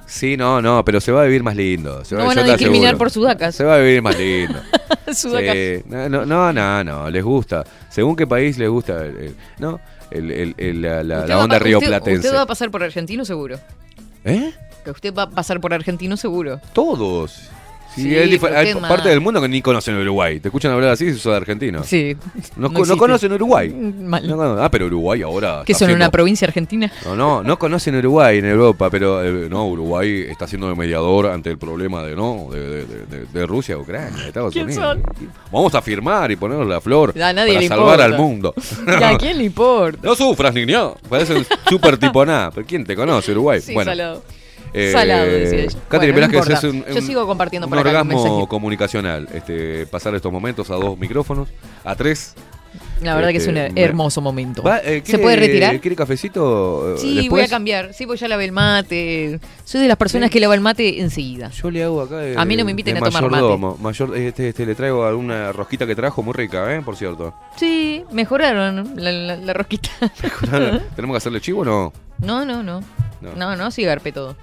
Sí, 0.06 0.36
no, 0.36 0.60
no, 0.62 0.84
pero 0.84 1.00
se 1.00 1.12
va 1.12 1.22
a 1.22 1.24
vivir 1.24 1.42
más 1.42 1.54
lindo. 1.54 2.04
Se 2.04 2.14
No 2.14 2.22
va, 2.22 2.26
van 2.28 2.36
yo 2.36 2.42
a 2.42 2.44
te 2.46 2.50
discriminar 2.52 2.86
aseguro. 2.88 2.98
por 2.98 3.10
sudacas. 3.10 3.54
Se 3.54 3.64
va 3.64 3.74
a 3.76 3.78
vivir 3.78 4.02
más 4.02 4.18
lindo. 4.18 4.58
Sudacas. 5.14 5.54
Sí, 5.54 5.82
no, 5.86 6.08
no, 6.08 6.24
no, 6.26 6.52
no, 6.52 6.84
no, 6.84 7.10
les 7.10 7.22
gusta. 7.22 7.64
Según 7.88 8.16
qué 8.16 8.26
país 8.26 8.58
les 8.58 8.68
gusta, 8.68 9.04
el- 9.04 9.36
¿no? 9.58 9.80
El- 10.10 10.30
el- 10.30 10.54
el- 10.58 10.82
la, 10.82 11.02
la- 11.04 11.38
onda 11.38 11.58
pa- 11.58 11.64
rioplatense. 11.64 12.12
Usted, 12.18 12.28
usted 12.28 12.36
va 12.38 12.42
a 12.42 12.46
pasar 12.46 12.70
por 12.70 12.82
argentino 12.82 13.24
seguro. 13.24 13.58
¿Eh? 14.24 14.52
Que 14.84 14.90
usted 14.90 15.14
va 15.14 15.24
a 15.24 15.30
pasar 15.30 15.60
por 15.60 15.74
argentino 15.74 16.16
seguro. 16.16 16.60
Todos. 16.72 17.49
Sí, 17.94 18.02
Sí, 18.02 18.38
pero 18.40 18.56
hay 18.56 18.72
qué 18.72 18.80
parte 18.80 19.08
del 19.08 19.20
mundo 19.20 19.40
que 19.40 19.48
ni 19.48 19.60
conocen 19.62 19.96
Uruguay. 19.96 20.38
Te 20.40 20.48
escuchan 20.48 20.70
hablar 20.72 20.90
así 20.90 21.06
y 21.06 21.14
sos 21.14 21.34
argentino. 21.34 21.82
Sí. 21.82 22.16
No, 22.56 22.68
No 22.68 22.96
conocen 22.96 23.32
Uruguay. 23.32 23.68
Mal. 23.70 24.26
No 24.28 24.40
ah, 24.62 24.70
pero 24.70 24.86
Uruguay 24.86 25.22
ahora. 25.22 25.62
¿Que 25.66 25.72
está 25.72 25.86
son 25.86 25.94
una 25.94 26.10
provincia 26.10 26.46
argentina? 26.46 26.90
No, 27.04 27.16
no, 27.16 27.42
no 27.42 27.58
conocen 27.58 27.96
Uruguay 27.96 28.38
en 28.38 28.44
Europa, 28.46 28.90
pero 28.90 29.24
eh, 29.24 29.48
no, 29.50 29.66
Uruguay 29.68 30.26
está 30.28 30.46
siendo 30.46 30.68
de 30.68 30.76
mediador 30.76 31.26
ante 31.26 31.50
el 31.50 31.58
problema 31.58 32.02
de 32.04 32.14
no 32.14 32.46
de, 32.52 32.60
de- 32.60 32.84
de- 32.86 33.06
de- 33.06 33.26
de 33.26 33.46
Rusia, 33.46 33.76
Ucrania, 33.76 34.16
de 34.22 34.28
Estados 34.28 34.52
¿Quién 34.52 34.66
Unidos. 34.66 34.84
son? 34.84 35.02
Vamos 35.50 35.74
a 35.74 35.82
firmar 35.82 36.30
y 36.30 36.36
ponernos 36.36 36.68
la 36.68 36.80
flor 36.80 37.12
A 37.20 37.32
nadie 37.32 37.54
para 37.54 37.60
le 37.60 37.68
salvar 37.68 37.86
importa. 38.00 38.04
al 38.04 38.16
mundo. 38.16 38.54
¿Y 38.86 39.02
¿A 39.02 39.18
quién 39.18 39.38
le 39.38 39.44
importa? 39.44 39.98
No 40.02 40.14
sufras, 40.14 40.54
niño. 40.54 40.94
Parecen 41.08 41.44
súper 41.68 41.98
tipo 41.98 42.24
nada. 42.24 42.50
¿Pero 42.52 42.66
quién 42.66 42.84
te 42.84 42.94
conoce, 42.94 43.32
Uruguay? 43.32 43.60
Sí, 43.60 43.74
bueno, 43.74 43.90
salado. 43.90 44.22
Eh, 44.72 44.92
Salado, 44.92 45.26
decía 45.26 45.58
ella. 45.64 45.78
Catherine 45.88 46.12
Bueno, 46.12 46.26
no 46.26 46.32
Velázquez 46.32 46.58
es 46.58 46.64
importa. 46.64 46.88
un, 46.90 46.94
Yo 46.94 47.00
un- 47.00 47.06
sigo 47.06 47.26
compartiendo 47.26 47.66
un 47.66 47.70
por 47.70 47.78
acá 47.78 47.88
orgasmo 48.00 48.48
comunicacional. 48.48 49.28
Este, 49.32 49.86
pasar 49.86 50.14
estos 50.14 50.32
momentos 50.32 50.70
a 50.70 50.74
dos 50.74 50.98
micrófonos, 50.98 51.48
a 51.84 51.94
tres. 51.94 52.34
La 53.02 53.14
verdad 53.16 53.30
que 53.30 53.38
es 53.38 53.46
un 53.46 53.56
Este, 53.56 53.82
hermoso 53.82 54.20
momento. 54.20 54.62
Va, 54.62 54.78
eh, 54.78 54.96
¿Se 54.98 55.02
¿quiere- 55.02 55.22
puede 55.22 55.36
retirar? 55.36 55.80
¿Quiere 55.80 55.96
cafecito? 55.96 56.94
eh, 56.96 56.98
Sí, 56.98 57.14
después? 57.16 57.30
voy 57.30 57.40
a 57.40 57.48
cambiar. 57.48 57.94
Sí, 57.94 58.04
pues 58.06 58.20
ya 58.20 58.28
lavé 58.28 58.44
el 58.44 58.52
mate. 58.52 59.40
Soy 59.64 59.80
de 59.80 59.88
las 59.88 59.96
personas 59.96 60.30
que 60.30 60.38
lava 60.38 60.54
el 60.54 60.60
mate 60.60 61.00
enseguida. 61.00 61.48
Yo 61.50 61.70
le 61.70 61.82
hago 61.82 62.02
acá. 62.02 62.20
A 62.36 62.44
mí 62.44 62.56
no 62.56 62.64
me 62.66 62.72
inviten 62.72 62.98
a 62.98 63.00
tomar 63.00 63.28
mate. 63.30 63.56
Mayor, 63.80 64.16
este, 64.16 64.50
este, 64.50 64.66
le 64.66 64.74
traigo 64.74 65.04
alguna 65.06 65.50
rosquita 65.50 65.86
que 65.86 65.96
trajo 65.96 66.22
muy 66.22 66.34
rica, 66.34 66.72
¿eh? 66.76 66.82
Por 66.84 66.94
cierto. 66.94 67.34
Sí, 67.56 68.04
mejoraron 68.12 68.92
la, 68.96 69.10
la- 69.10 69.36
la 69.36 69.52
rosquita. 69.54 69.88
¿Tenemos 70.94 71.14
que 71.14 71.16
hacerle 71.16 71.40
chivo 71.40 71.62
o 71.62 71.64
no? 71.64 71.92
No, 72.18 72.44
no, 72.44 72.62
no. 72.62 72.80
No. 73.22 73.34
No, 73.36 73.54
no, 73.56 73.70
sí 73.70 73.82
garpe 73.82 74.12
todo. 74.12 74.34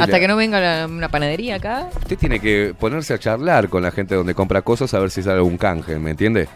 Hasta 0.00 0.20
que 0.20 0.28
no 0.28 0.36
venga 0.36 0.60
la- 0.60 0.86
una 0.86 1.08
panadería 1.08 1.56
acá. 1.56 1.88
Usted 2.00 2.16
tiene 2.18 2.40
que 2.40 2.74
ponerse 2.78 3.14
a 3.14 3.18
charlar 3.18 3.68
con 3.68 3.82
la 3.82 3.90
gente 3.90 4.14
donde 4.14 4.34
compra 4.34 4.62
cosas 4.62 4.92
a 4.94 4.98
ver 4.98 5.10
si 5.10 5.22
sale 5.22 5.36
algún 5.36 5.58
canje, 5.58 5.98
¿me 5.98 6.10
entiende? 6.10 6.48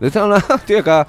No, 0.00 0.26
no, 0.28 0.36
Estoy 0.56 0.76
acá. 0.76 1.06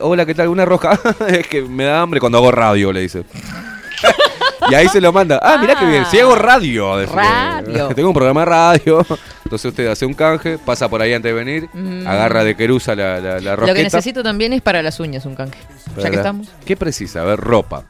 Hola, 0.00 0.24
¿qué 0.26 0.34
tal? 0.34 0.48
¿Una 0.48 0.64
rosca? 0.64 0.98
es 1.28 1.46
que 1.48 1.62
me 1.62 1.84
da 1.84 2.00
hambre 2.00 2.20
cuando 2.20 2.38
hago 2.38 2.50
radio, 2.50 2.92
le 2.92 3.00
dice. 3.00 3.24
y 4.70 4.74
ahí 4.74 4.88
se 4.88 5.00
lo 5.00 5.12
manda. 5.12 5.40
Ah, 5.42 5.58
mirá 5.60 5.76
qué 5.78 5.86
bien. 5.86 6.04
Si 6.06 6.18
hago 6.18 6.34
radio. 6.34 6.96
decirle. 6.98 7.22
Radio. 7.22 7.88
Tengo 7.94 8.08
un 8.08 8.14
programa 8.14 8.40
de 8.40 8.46
radio. 8.46 9.06
Entonces 9.44 9.64
usted 9.70 9.86
hace 9.88 10.04
un 10.04 10.14
canje, 10.14 10.58
pasa 10.58 10.88
por 10.88 11.00
ahí 11.00 11.12
antes 11.14 11.30
de 11.30 11.44
venir, 11.44 11.68
Mm. 11.72 12.06
agarra 12.06 12.44
de 12.44 12.54
querusa 12.54 12.94
la, 12.94 13.18
la, 13.20 13.40
la 13.40 13.56
Lo 13.56 13.74
que 13.74 13.82
necesito 13.82 14.22
también 14.22 14.52
es 14.52 14.60
para 14.62 14.82
las 14.82 15.00
uñas 15.00 15.24
un 15.26 15.34
canje. 15.34 15.58
Ya 15.96 16.10
que 16.10 16.16
estamos. 16.16 16.48
¿Qué 16.64 16.76
precisa? 16.76 17.22
A 17.22 17.24
ver, 17.24 17.40
ropa. 17.40 17.84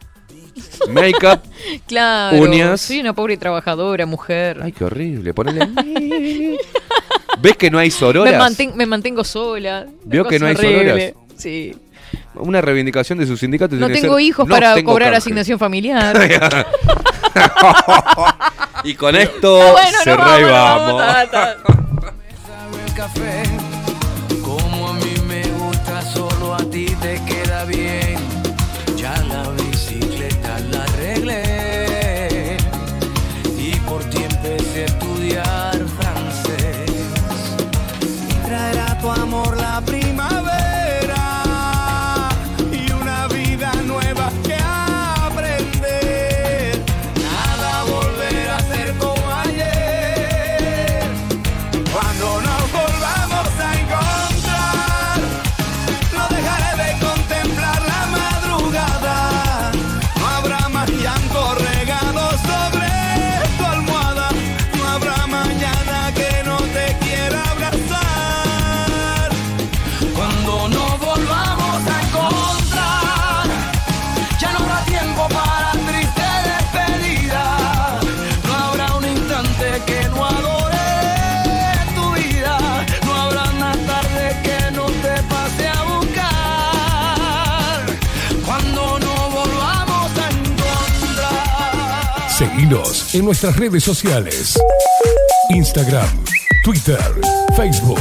Make-up. 0.91 1.41
Claro. 1.87 2.37
Uñas. 2.39 2.81
Soy 2.81 3.01
una 3.01 3.13
pobre 3.13 3.37
trabajadora, 3.37 4.07
mujer. 4.07 4.61
Ay, 4.63 4.73
qué 4.73 4.85
horrible. 4.85 5.35
Ponele. 5.35 5.69
¿Ves 7.41 7.57
que 7.57 7.71
no 7.71 7.79
hay 7.79 7.91
sororas? 7.91 8.33
Me, 8.33 8.39
manten- 8.39 8.75
me 8.75 8.87
mantengo 8.87 9.23
sola. 9.25 9.87
¿Vio 10.05 10.23
Una 10.23 10.31
que 10.31 10.39
no 10.39 10.47
hay 10.47 10.55
horrible. 10.55 11.11
sororas? 11.11 11.13
Sí. 11.37 11.75
Una 12.37 12.61
reivindicación 12.61 13.19
de 13.19 13.27
su 13.27 13.37
sindicato 13.37 13.75
No 13.77 13.89
tengo 13.89 14.15
ser, 14.15 14.23
hijos 14.25 14.47
"No 14.49 14.55
para 14.55 14.75
tengo 14.75 14.93
cobrar 14.93 15.09
canje". 15.09 15.19
asignación 15.19 15.59
familiar. 15.59 16.17
y 18.85 18.95
con 18.95 19.15
esto 19.17 19.59
bueno, 19.73 19.99
cerrá 20.05 20.39
no, 20.41 20.49
vamos. 20.49 20.95
vamos, 21.03 21.31
ta, 21.31 21.31
ta. 21.31 21.57
Como 24.43 24.89
a 24.89 24.93
mí 24.95 25.15
me 25.27 25.43
gusta, 25.59 26.03
solo 26.03 26.55
a 26.55 26.59
ti 26.71 26.87
te 27.01 27.21
queda 27.27 27.65
bien. 27.65 28.08
Seguinos 92.69 93.15
en 93.15 93.25
nuestras 93.25 93.57
redes 93.57 93.83
sociales. 93.83 94.59
Instagram, 95.49 96.07
Twitter, 96.63 97.01
Facebook, 97.57 97.99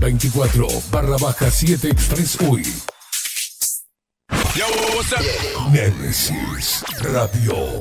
24 0.00 0.66
barra 0.90 1.16
baja 1.18 1.48
7 1.48 1.88
Express 1.88 2.36
UI. 2.40 2.64
Nemesis 5.70 6.84
Radio. 7.00 7.78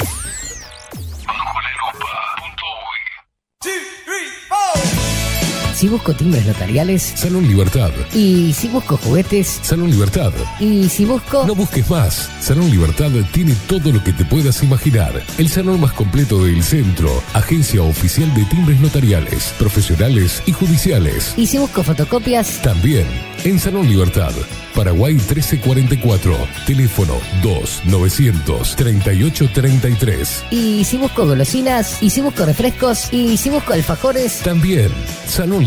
Si 5.78 5.88
busco 5.88 6.12
timbres 6.12 6.44
notariales. 6.48 7.14
Salón 7.16 7.48
Libertad. 7.48 7.92
Y 8.12 8.52
si 8.54 8.68
busco 8.68 8.98
juguetes. 8.98 9.60
Salón 9.62 9.92
Libertad. 9.92 10.34
Y 10.60 10.90
si 10.90 11.06
busco. 11.06 11.46
No 11.46 11.54
busques 11.54 11.88
más. 11.88 12.32
Salón 12.40 12.72
Libertad 12.72 13.12
tiene 13.32 13.54
todo 13.68 13.92
lo 13.92 14.04
que 14.04 14.12
te 14.12 14.26
puedas 14.26 14.64
imaginar. 14.64 15.22
El 15.38 15.50
salón 15.50 15.80
más 15.80 15.94
completo 15.94 16.44
del 16.44 16.64
centro. 16.64 17.22
Agencia 17.36 17.84
oficial 17.84 18.34
de 18.34 18.44
timbres 18.46 18.80
notariales, 18.80 19.54
profesionales 19.60 20.42
y 20.48 20.52
judiciales. 20.52 21.36
Y 21.38 21.46
si 21.46 21.60
busco 21.60 21.84
fotocopias. 21.84 22.60
También 22.64 23.06
en 23.44 23.60
Salón 23.60 23.88
Libertad. 23.88 24.34
Paraguay 24.74 25.14
1344. 25.14 26.36
Teléfono 26.66 27.14
2 27.44 27.82
900 27.86 28.76
3833. 28.76 30.46
Y 30.52 30.84
si 30.86 30.98
busco 30.98 31.26
golosinas. 31.26 32.02
Y 32.02 32.10
si 32.10 32.22
busco 32.22 32.46
refrescos. 32.46 33.12
Y 33.12 33.38
si 33.38 33.52
busco 33.52 33.74
alfajores. 33.74 34.40
También 34.40 34.92
Salón 35.28 35.67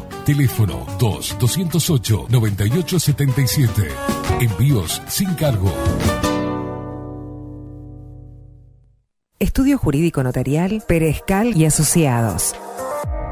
Teléfono 0.25 0.85
2-208-9877. 0.99 3.87
Envíos 4.39 5.01
sin 5.07 5.33
cargo. 5.35 5.71
Estudio 9.41 9.79
Jurídico 9.79 10.21
Notarial, 10.21 10.83
Perezcal 10.87 11.57
y 11.57 11.65
Asociados. 11.65 12.53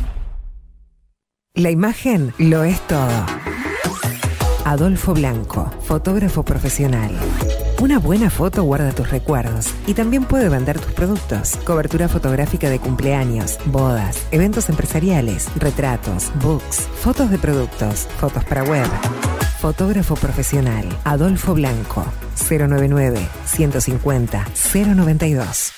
La 1.54 1.70
imagen 1.70 2.34
lo 2.38 2.64
es 2.64 2.80
todo. 2.86 3.26
Adolfo 4.64 5.14
Blanco, 5.14 5.70
fotógrafo 5.82 6.44
profesional. 6.44 7.10
Una 7.80 8.00
buena 8.00 8.28
foto 8.28 8.64
guarda 8.64 8.90
tus 8.90 9.08
recuerdos 9.08 9.72
y 9.86 9.94
también 9.94 10.24
puede 10.24 10.48
vender 10.48 10.80
tus 10.80 10.92
productos. 10.92 11.56
Cobertura 11.64 12.08
fotográfica 12.08 12.68
de 12.68 12.80
cumpleaños, 12.80 13.56
bodas, 13.66 14.26
eventos 14.32 14.68
empresariales, 14.68 15.48
retratos, 15.54 16.32
books, 16.42 16.88
fotos 17.00 17.30
de 17.30 17.38
productos, 17.38 18.08
fotos 18.18 18.44
para 18.46 18.64
web. 18.64 18.88
Fotógrafo 19.60 20.16
profesional, 20.16 20.88
Adolfo 21.04 21.54
Blanco, 21.54 22.04
099 22.50 23.20
150 23.46 24.44
092. 24.74 25.77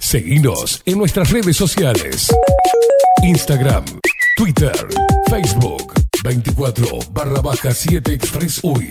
Seguinos 0.00 0.82
en 0.86 0.98
nuestras 0.98 1.30
redes 1.30 1.56
sociales. 1.56 2.34
Instagram, 3.22 3.84
Twitter, 4.36 4.74
Facebook, 5.28 5.92
24 6.24 6.86
barra 7.12 7.40
baja 7.40 7.72
7 7.72 8.14
Express 8.14 8.60
UI. 8.64 8.90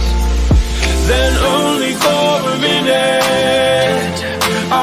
Then 1.11 1.33
only 1.55 1.93
for 2.03 2.31
a 2.53 2.57
minute. 2.67 4.15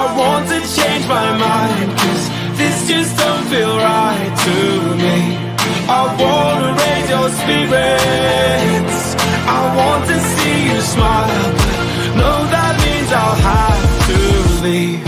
I 0.00 0.02
want 0.20 0.44
to 0.52 0.60
change 0.76 1.04
my 1.08 1.28
mind 1.46 1.88
Cause 2.00 2.24
this 2.60 2.76
just 2.86 3.16
don't 3.16 3.46
feel 3.52 3.74
right 3.90 4.32
to 4.46 4.56
me. 5.04 5.16
I 5.88 6.02
wanna 6.22 6.70
raise 6.82 7.08
your 7.14 7.28
spirits. 7.40 8.98
I 9.58 9.60
want 9.78 10.02
to 10.10 10.16
see 10.34 10.58
you 10.68 10.80
smile 10.94 11.50
But 11.56 12.12
no, 12.22 12.32
that 12.54 12.74
means 12.84 13.10
I'll 13.20 13.40
have 13.52 13.84
to 14.08 14.18
leave 14.64 15.07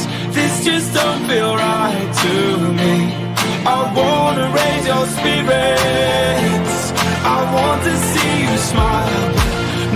just 0.63 0.93
don't 0.93 1.25
feel 1.27 1.55
right 1.55 2.09
to 2.23 2.33
me. 2.79 2.95
I 3.65 3.79
wanna 3.97 4.47
raise 4.59 4.85
your 4.85 5.05
spirits. 5.17 6.91
I 7.25 7.39
want 7.55 7.81
to 7.83 7.93
see 8.11 8.33
you 8.45 8.57
smile. 8.71 9.27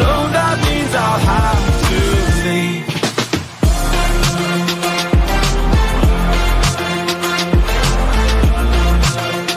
No, 0.02 0.12
that 0.38 0.56
means 0.66 0.92
I'll 0.96 1.24
have 1.34 1.66
to 1.90 2.02
leave. 2.46 2.86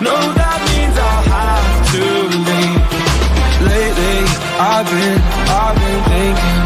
No, 0.09 0.17
that 0.41 0.59
means 0.69 0.97
I'll 1.09 1.27
have 1.37 1.69
to 1.93 2.05
leave. 2.49 2.85
Lately 3.73 4.19
I've 4.61 4.87
been, 4.93 5.21
I've 5.49 5.77
been 5.81 6.03
thinking 6.11 6.58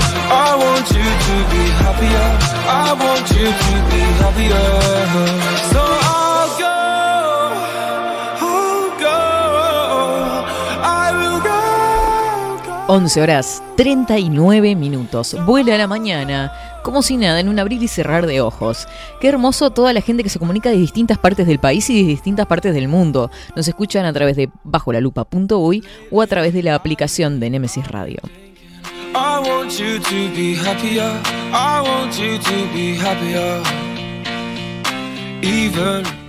want 0.82 0.96
you 0.96 1.10
to 1.26 1.36
be 1.54 1.64
happier 1.78 2.26
I 2.66 2.92
want 2.98 3.30
you 3.30 3.46
to 3.46 3.74
be 3.90 4.02
happier 4.18 4.66
So 5.70 5.82
I'll 6.10 6.50
go 6.58 6.76
I'll 8.42 8.90
go 8.98 9.18
I 10.82 11.12
will 11.14 11.40
go 11.40 12.94
11 12.94 13.20
horas 13.20 13.62
39 13.76 14.74
minutos. 14.74 15.36
Vuela 15.46 15.78
la 15.78 15.86
mañana, 15.86 16.52
como 16.82 17.02
si 17.02 17.16
nada, 17.16 17.38
en 17.40 17.48
un 17.48 17.58
abrir 17.58 17.82
y 17.82 17.88
cerrar 17.88 18.26
de 18.26 18.40
ojos. 18.40 18.86
Qué 19.20 19.28
hermoso 19.28 19.70
toda 19.70 19.92
la 19.92 20.00
gente 20.00 20.22
que 20.22 20.28
se 20.28 20.38
comunica 20.38 20.68
de 20.70 20.76
distintas 20.76 21.18
partes 21.18 21.46
del 21.46 21.58
país 21.60 21.88
y 21.90 22.02
de 22.02 22.08
distintas 22.08 22.46
partes 22.46 22.74
del 22.74 22.88
mundo. 22.88 23.30
Nos 23.54 23.68
escuchan 23.68 24.04
a 24.04 24.12
través 24.12 24.36
de 24.36 24.50
bajolalupa.uy 24.64 25.84
o 26.10 26.22
a 26.22 26.26
través 26.26 26.52
de 26.52 26.64
la 26.64 26.74
aplicación 26.74 27.38
de 27.40 27.50
Nemesis 27.50 27.86
Radio. 27.86 28.18
I 29.14 29.38
want 29.40 29.78
you 29.78 29.98
to 29.98 30.34
be 30.34 30.54
happier 30.54 31.20
I 31.52 31.82
want 31.82 32.18
you 32.18 32.38
to 32.38 32.66
be 32.72 32.96
happier 32.96 33.62
Even 35.42 36.22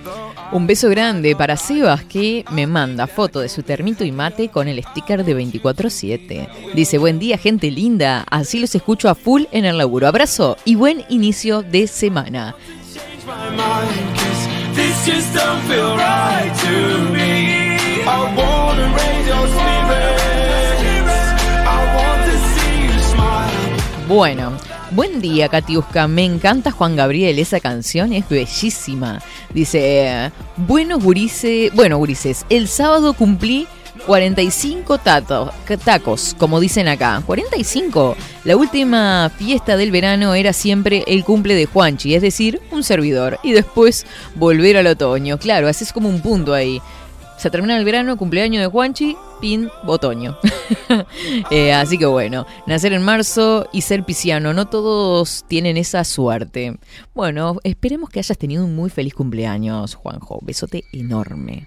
Un 0.52 0.66
beso 0.66 0.88
grande 0.88 1.34
para 1.34 1.56
Sebas 1.56 2.04
que 2.04 2.44
me 2.52 2.66
manda 2.66 3.06
foto 3.06 3.40
de 3.40 3.48
su 3.48 3.62
termito 3.62 4.04
y 4.04 4.12
mate 4.12 4.50
con 4.50 4.68
el 4.68 4.80
sticker 4.84 5.24
de 5.24 5.36
24-7. 5.36 6.48
Dice, 6.74 6.98
buen 6.98 7.18
día 7.18 7.38
gente 7.38 7.72
linda, 7.72 8.24
así 8.30 8.60
los 8.60 8.72
escucho 8.76 9.08
a 9.08 9.16
full 9.16 9.44
en 9.50 9.64
el 9.64 9.78
laburo. 9.78 10.06
Abrazo 10.06 10.56
y 10.64 10.76
buen 10.76 11.04
inicio 11.08 11.62
de 11.62 11.88
semana. 11.88 12.54
Bueno, 24.08 24.52
buen 24.90 25.20
día 25.22 25.48
Katiuska, 25.48 26.06
me 26.08 26.24
encanta 26.24 26.70
Juan 26.70 26.94
Gabriel, 26.94 27.38
esa 27.38 27.58
canción 27.58 28.12
es 28.12 28.28
bellísima. 28.28 29.22
Dice, 29.54 30.30
buenos 30.58 31.02
gurises, 31.02 31.72
bueno 31.74 31.96
gurises, 31.96 32.44
el 32.50 32.68
sábado 32.68 33.14
cumplí 33.14 33.66
45 34.06 34.98
tato- 34.98 35.50
tacos, 35.82 36.34
como 36.38 36.60
dicen 36.60 36.88
acá. 36.88 37.22
45. 37.24 38.16
La 38.44 38.56
última 38.56 39.30
fiesta 39.38 39.78
del 39.78 39.90
verano 39.90 40.34
era 40.34 40.52
siempre 40.52 41.04
el 41.06 41.24
cumple 41.24 41.54
de 41.54 41.64
Juanchi, 41.64 42.14
es 42.14 42.20
decir, 42.20 42.60
un 42.72 42.82
servidor. 42.82 43.38
Y 43.42 43.52
después 43.52 44.04
volver 44.34 44.76
al 44.76 44.88
otoño. 44.88 45.38
Claro, 45.38 45.68
haces 45.68 45.92
como 45.92 46.08
un 46.10 46.20
punto 46.20 46.52
ahí. 46.52 46.82
Se 47.44 47.50
termina 47.50 47.76
el 47.76 47.84
verano, 47.84 48.16
cumpleaños 48.16 48.62
de 48.62 48.68
Juanchi, 48.68 49.18
pin, 49.38 49.68
otoño. 49.86 50.38
Eh, 51.50 51.72
así 51.72 51.98
que 51.98 52.06
bueno, 52.06 52.46
nacer 52.66 52.92
en 52.94 53.02
marzo 53.02 53.68
y 53.72 53.82
ser 53.82 54.04
pisciano, 54.04 54.54
no 54.54 54.66
todos 54.66 55.44
tienen 55.46 55.76
esa 55.76 56.04
suerte. 56.04 56.78
Bueno, 57.14 57.58
esperemos 57.64 58.08
que 58.08 58.20
hayas 58.20 58.38
tenido 58.38 58.64
un 58.64 58.74
muy 58.74 58.88
feliz 58.88 59.12
cumpleaños, 59.12 59.94
Juanjo. 59.94 60.38
Besote 60.42 60.84
enorme. 60.92 61.66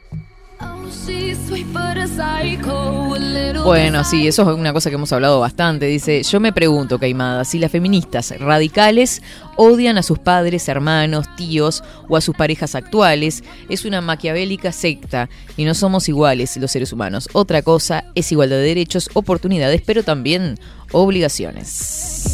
Bueno, 3.64 4.04
sí, 4.04 4.28
eso 4.28 4.50
es 4.50 4.58
una 4.58 4.72
cosa 4.74 4.90
que 4.90 4.96
hemos 4.96 5.12
hablado 5.12 5.40
bastante. 5.40 5.86
Dice, 5.88 6.24
yo 6.24 6.40
me 6.40 6.54
pregunto, 6.54 7.00
Caimada, 7.00 7.44
si 7.44 7.60
las 7.60 7.72
feministas 7.72 8.34
radicales 8.40 9.22
odian 9.56 9.98
a 9.98 10.04
sus 10.04 10.20
padres, 10.20 10.68
hermanos, 10.68 11.26
tíos 11.36 11.84
o 12.08 12.16
a 12.16 12.22
sus 12.22 12.36
parejas 12.36 12.76
actuales, 12.76 13.44
es 13.70 13.86
una 13.86 14.02
maquiavélica 14.02 14.72
secta 14.72 15.30
y 15.58 15.66
no 15.66 15.74
somos 15.74 16.08
iguales 16.08 16.56
los 16.58 16.72
seres 16.72 16.94
humanos. 16.94 17.28
Otra 17.34 17.62
cosa 17.62 18.06
es 18.16 18.32
igualdad 18.32 18.58
de 18.58 18.64
derechos, 18.64 19.10
oportunidades, 19.14 19.82
pero 19.86 20.04
también 20.04 20.58
obligaciones. 20.92 22.28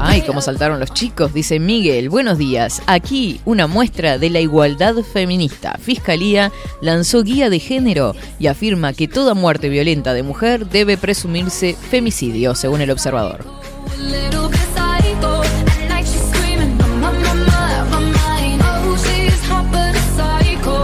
Ay, 0.00 0.22
cómo 0.22 0.40
saltaron 0.40 0.80
los 0.80 0.92
chicos, 0.92 1.32
dice 1.32 1.58
Miguel. 1.58 2.08
Buenos 2.10 2.36
días. 2.38 2.82
Aquí 2.86 3.40
una 3.44 3.66
muestra 3.66 4.18
de 4.18 4.30
la 4.30 4.40
igualdad 4.40 4.96
feminista. 4.96 5.78
Fiscalía 5.80 6.52
lanzó 6.80 7.22
guía 7.22 7.48
de 7.50 7.58
género 7.58 8.14
y 8.38 8.48
afirma 8.48 8.92
que 8.92 9.08
toda 9.08 9.34
muerte 9.34 9.68
violenta 9.68 10.12
de 10.14 10.22
mujer 10.22 10.66
debe 10.68 10.96
presumirse 10.96 11.74
femicidio, 11.90 12.54
según 12.54 12.80
el 12.80 12.90
observador. 12.90 13.44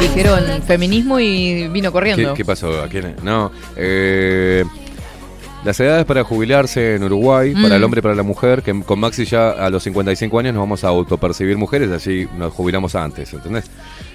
Dijeron 0.00 0.62
feminismo 0.66 1.20
y 1.20 1.68
vino 1.68 1.88
¿Qué, 1.90 1.92
corriendo. 1.92 2.34
qué 2.34 2.44
pasó? 2.44 2.82
¿A 2.82 2.88
quién? 2.88 3.16
No. 3.22 3.50
eh, 3.76 4.64
las 5.64 5.78
edades 5.80 6.04
para 6.06 6.24
jubilarse 6.24 6.94
en 6.96 7.02
Uruguay, 7.04 7.54
Mm. 7.54 7.62
para 7.62 7.76
el 7.76 7.84
hombre 7.84 7.98
y 7.98 8.02
para 8.02 8.14
la 8.14 8.22
mujer, 8.22 8.62
que 8.62 8.78
con 8.82 8.98
Maxi 8.98 9.24
ya 9.26 9.50
a 9.50 9.68
los 9.70 9.82
55 9.82 10.38
años 10.38 10.54
nos 10.54 10.62
vamos 10.62 10.84
a 10.84 10.88
autopercibir 10.88 11.56
mujeres, 11.58 11.90
así 11.90 12.26
nos 12.38 12.52
jubilamos 12.54 12.94
antes, 12.94 13.32
¿entendés? 13.34 13.64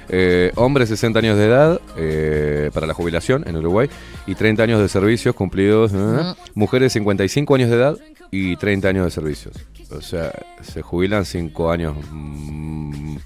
Eh, 0.10 0.52
hombres 0.56 0.90
60 0.90 1.20
años 1.20 1.38
de 1.38 1.46
edad 1.46 1.80
eh, 1.98 2.70
para 2.74 2.86
la 2.88 2.94
jubilación 2.94 3.44
en 3.48 3.58
Uruguay 3.58 3.90
y 4.28 4.36
30 4.36 4.64
años 4.64 4.80
de 4.80 4.88
servicios 4.90 5.34
cumplidos. 5.36 5.92
¿eh? 5.94 5.98
Mm. 5.98 6.36
Mujeres 6.60 6.94
55 6.94 7.56
años 7.56 7.70
de 7.70 7.76
edad 7.76 7.98
y 8.32 8.56
30 8.56 8.88
años 8.90 9.06
de 9.06 9.12
servicios. 9.12 9.56
O 9.92 10.02
sea, 10.02 10.32
se 10.62 10.82
jubilan 10.82 11.26
5 11.26 11.72
años. 11.72 11.96
mm, 12.12 13.18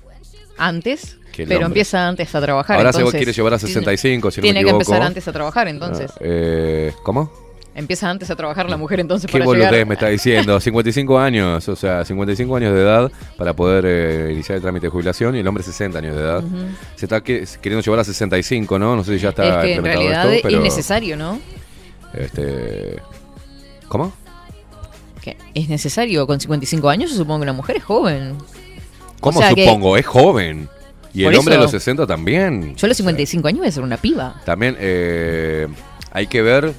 Antes, 0.58 1.18
pero 1.36 1.52
hombre. 1.52 1.66
empieza 1.68 2.06
antes 2.08 2.36
a 2.36 2.41
trabajar. 2.41 2.78
Ahora 2.78 2.91
se 2.91 3.00
entonces, 3.00 3.18
quiere 3.20 3.32
llevar 3.34 3.54
a 3.54 3.60
65, 3.60 4.30
si 4.32 4.40
no 4.40 4.41
me 4.41 4.46
Tiene 4.54 4.64
que 4.66 4.72
empezar 4.72 5.02
antes 5.02 5.26
a 5.28 5.32
trabajar, 5.32 5.68
entonces. 5.70 6.12
eh, 6.20 6.91
¿Cómo? 7.04 7.32
Empieza 7.76 8.10
antes 8.10 8.30
a 8.30 8.36
trabajar 8.36 8.70
la 8.70 8.76
mujer, 8.78 9.00
entonces 9.00 9.30
¿Qué 9.32 9.40
para 9.40 9.52
llegar. 9.54 9.86
me 9.86 9.94
está 9.94 10.08
diciendo? 10.08 10.60
55 10.60 11.18
años, 11.20 11.70
o 11.70 11.76
sea, 11.76 12.04
55 12.04 12.56
años 12.56 12.74
de 12.74 12.82
edad 12.82 13.12
para 13.38 13.54
poder 13.54 13.86
eh, 13.88 14.34
iniciar 14.34 14.58
el 14.58 14.62
trámite 14.62 14.88
de 14.88 14.90
jubilación 14.90 15.36
y 15.36 15.40
el 15.40 15.48
hombre 15.48 15.64
60 15.64 15.98
años 16.00 16.16
de 16.16 16.22
edad. 16.22 16.44
Se 16.96 17.06
está 17.06 17.22
que- 17.22 17.48
queriendo 17.62 17.84
llevar 17.84 18.00
a 18.00 18.04
65, 18.04 18.78
¿no? 18.80 18.96
No 18.96 19.04
sé 19.04 19.14
si 19.14 19.20
ya 19.24 19.30
está 19.30 19.60
es 19.62 19.66
que 19.66 19.74
en 19.76 19.84
realidad 19.86 20.34
esto, 20.34 20.48
pero... 20.50 20.58
es 20.58 20.64
necesario, 20.64 21.16
¿no? 21.16 21.40
Este, 22.14 22.96
¿Cómo? 23.88 24.12
Es 25.54 25.70
necesario. 25.70 26.26
Con 26.26 26.40
55 26.40 26.90
años, 26.90 27.12
yo 27.12 27.18
supongo 27.18 27.40
que 27.40 27.44
una 27.44 27.54
mujer 27.54 27.78
es 27.78 27.84
joven. 27.84 28.36
¿Cómo 29.20 29.40
O 29.40 29.41
sea 29.41 29.54
que- 29.54 29.66
supongo? 29.66 29.96
Es 29.96 30.06
joven. 30.06 30.68
Y 31.14 31.24
Por 31.24 31.34
el 31.34 31.40
hombre 31.40 31.54
eso- 31.56 31.60
de 31.62 31.66
los 31.66 31.72
60 31.72 32.08
también. 32.08 32.76
Yo 32.76 32.86
a 32.86 32.88
los 32.88 32.98
55 32.98 33.48
años 33.48 33.60
voy 33.60 33.68
a 33.68 33.72
ser 33.72 33.84
una 33.84 33.98
piba. 33.98 34.41
También 34.46 34.76
eh, 34.80 35.68
hay 36.12 36.28
que 36.28 36.41
ver 36.41 36.74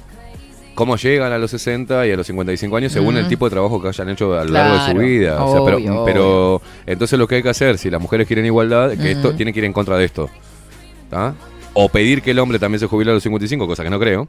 cómo 0.81 0.95
llegan 0.95 1.31
a 1.31 1.37
los 1.37 1.51
60 1.51 2.07
y 2.07 2.11
a 2.11 2.15
los 2.17 2.25
55 2.25 2.75
años 2.75 2.91
según 2.91 3.13
Mm. 3.13 3.17
el 3.19 3.27
tipo 3.27 3.45
de 3.45 3.51
trabajo 3.51 3.79
que 3.79 3.87
hayan 3.89 4.09
hecho 4.09 4.33
a 4.33 4.43
lo 4.43 4.49
largo 4.51 4.83
de 4.83 4.91
su 4.91 4.97
vida. 4.97 5.43
O 5.45 5.51
sea, 5.53 5.63
pero, 5.63 5.77
obvio, 5.77 6.03
pero 6.05 6.61
entonces 6.87 7.19
lo 7.19 7.27
que 7.27 7.35
hay 7.35 7.43
que 7.43 7.49
hacer, 7.49 7.77
si 7.77 7.91
las 7.91 8.01
mujeres 8.01 8.25
quieren 8.25 8.47
igualdad, 8.47 8.97
que 8.97 9.11
esto 9.11 9.35
tiene 9.35 9.53
que 9.53 9.59
ir 9.59 9.65
en 9.65 9.73
contra 9.73 9.95
de 9.95 10.05
esto. 10.05 10.27
¿tá? 11.11 11.35
O 11.75 11.87
pedir 11.89 12.23
que 12.23 12.31
el 12.31 12.39
hombre 12.39 12.57
también 12.57 12.79
se 12.79 12.87
jubile 12.87 13.11
a 13.11 13.13
los 13.13 13.21
55, 13.21 13.67
cosa 13.67 13.83
que 13.83 13.91
no 13.91 13.99
creo. 13.99 14.27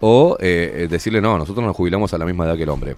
O 0.00 0.36
eh, 0.40 0.72
eh, 0.82 0.88
decirle, 0.90 1.22
no, 1.22 1.38
nosotros 1.38 1.64
nos 1.64 1.74
jubilamos 1.74 2.12
a 2.12 2.18
la 2.18 2.26
misma 2.26 2.44
edad 2.44 2.56
que 2.58 2.64
el 2.64 2.68
hombre. 2.68 2.96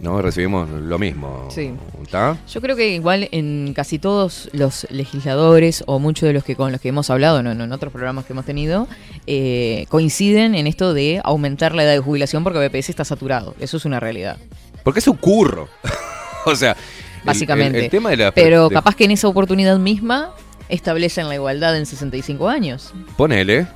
¿No? 0.00 0.22
Recibimos 0.22 0.68
lo 0.70 0.98
mismo. 0.98 1.48
Sí. 1.50 1.72
¿Está? 2.02 2.38
Yo 2.50 2.60
creo 2.62 2.74
que 2.74 2.88
igual 2.94 3.28
en 3.32 3.74
casi 3.74 3.98
todos 3.98 4.48
los 4.52 4.86
legisladores 4.90 5.84
o 5.86 5.98
muchos 5.98 6.26
de 6.26 6.32
los 6.32 6.42
que 6.42 6.56
con 6.56 6.72
los 6.72 6.80
que 6.80 6.88
hemos 6.88 7.10
hablado 7.10 7.42
no, 7.42 7.50
en 7.52 7.72
otros 7.72 7.92
programas 7.92 8.24
que 8.24 8.32
hemos 8.32 8.46
tenido 8.46 8.88
eh, 9.26 9.84
coinciden 9.90 10.54
en 10.54 10.66
esto 10.66 10.94
de 10.94 11.20
aumentar 11.22 11.74
la 11.74 11.84
edad 11.84 11.92
de 11.92 11.98
jubilación 12.00 12.44
porque 12.44 12.66
BPS 12.66 12.88
está 12.88 13.04
saturado. 13.04 13.54
Eso 13.60 13.76
es 13.76 13.84
una 13.84 14.00
realidad, 14.00 14.38
Porque 14.84 15.00
es 15.00 15.06
un 15.08 15.18
curro. 15.18 15.68
o 16.46 16.56
sea, 16.56 16.76
básicamente. 17.22 17.78
El, 17.78 17.84
el 17.84 17.90
tema 17.90 18.08
de 18.10 18.16
la. 18.16 18.32
Pero 18.32 18.70
de- 18.70 18.74
capaz 18.74 18.96
que 18.96 19.04
en 19.04 19.10
esa 19.10 19.28
oportunidad 19.28 19.78
misma 19.78 20.30
establecen 20.70 21.28
la 21.28 21.34
igualdad 21.34 21.76
en 21.76 21.84
65 21.84 22.48
años. 22.48 22.94
Ponele. 23.18 23.66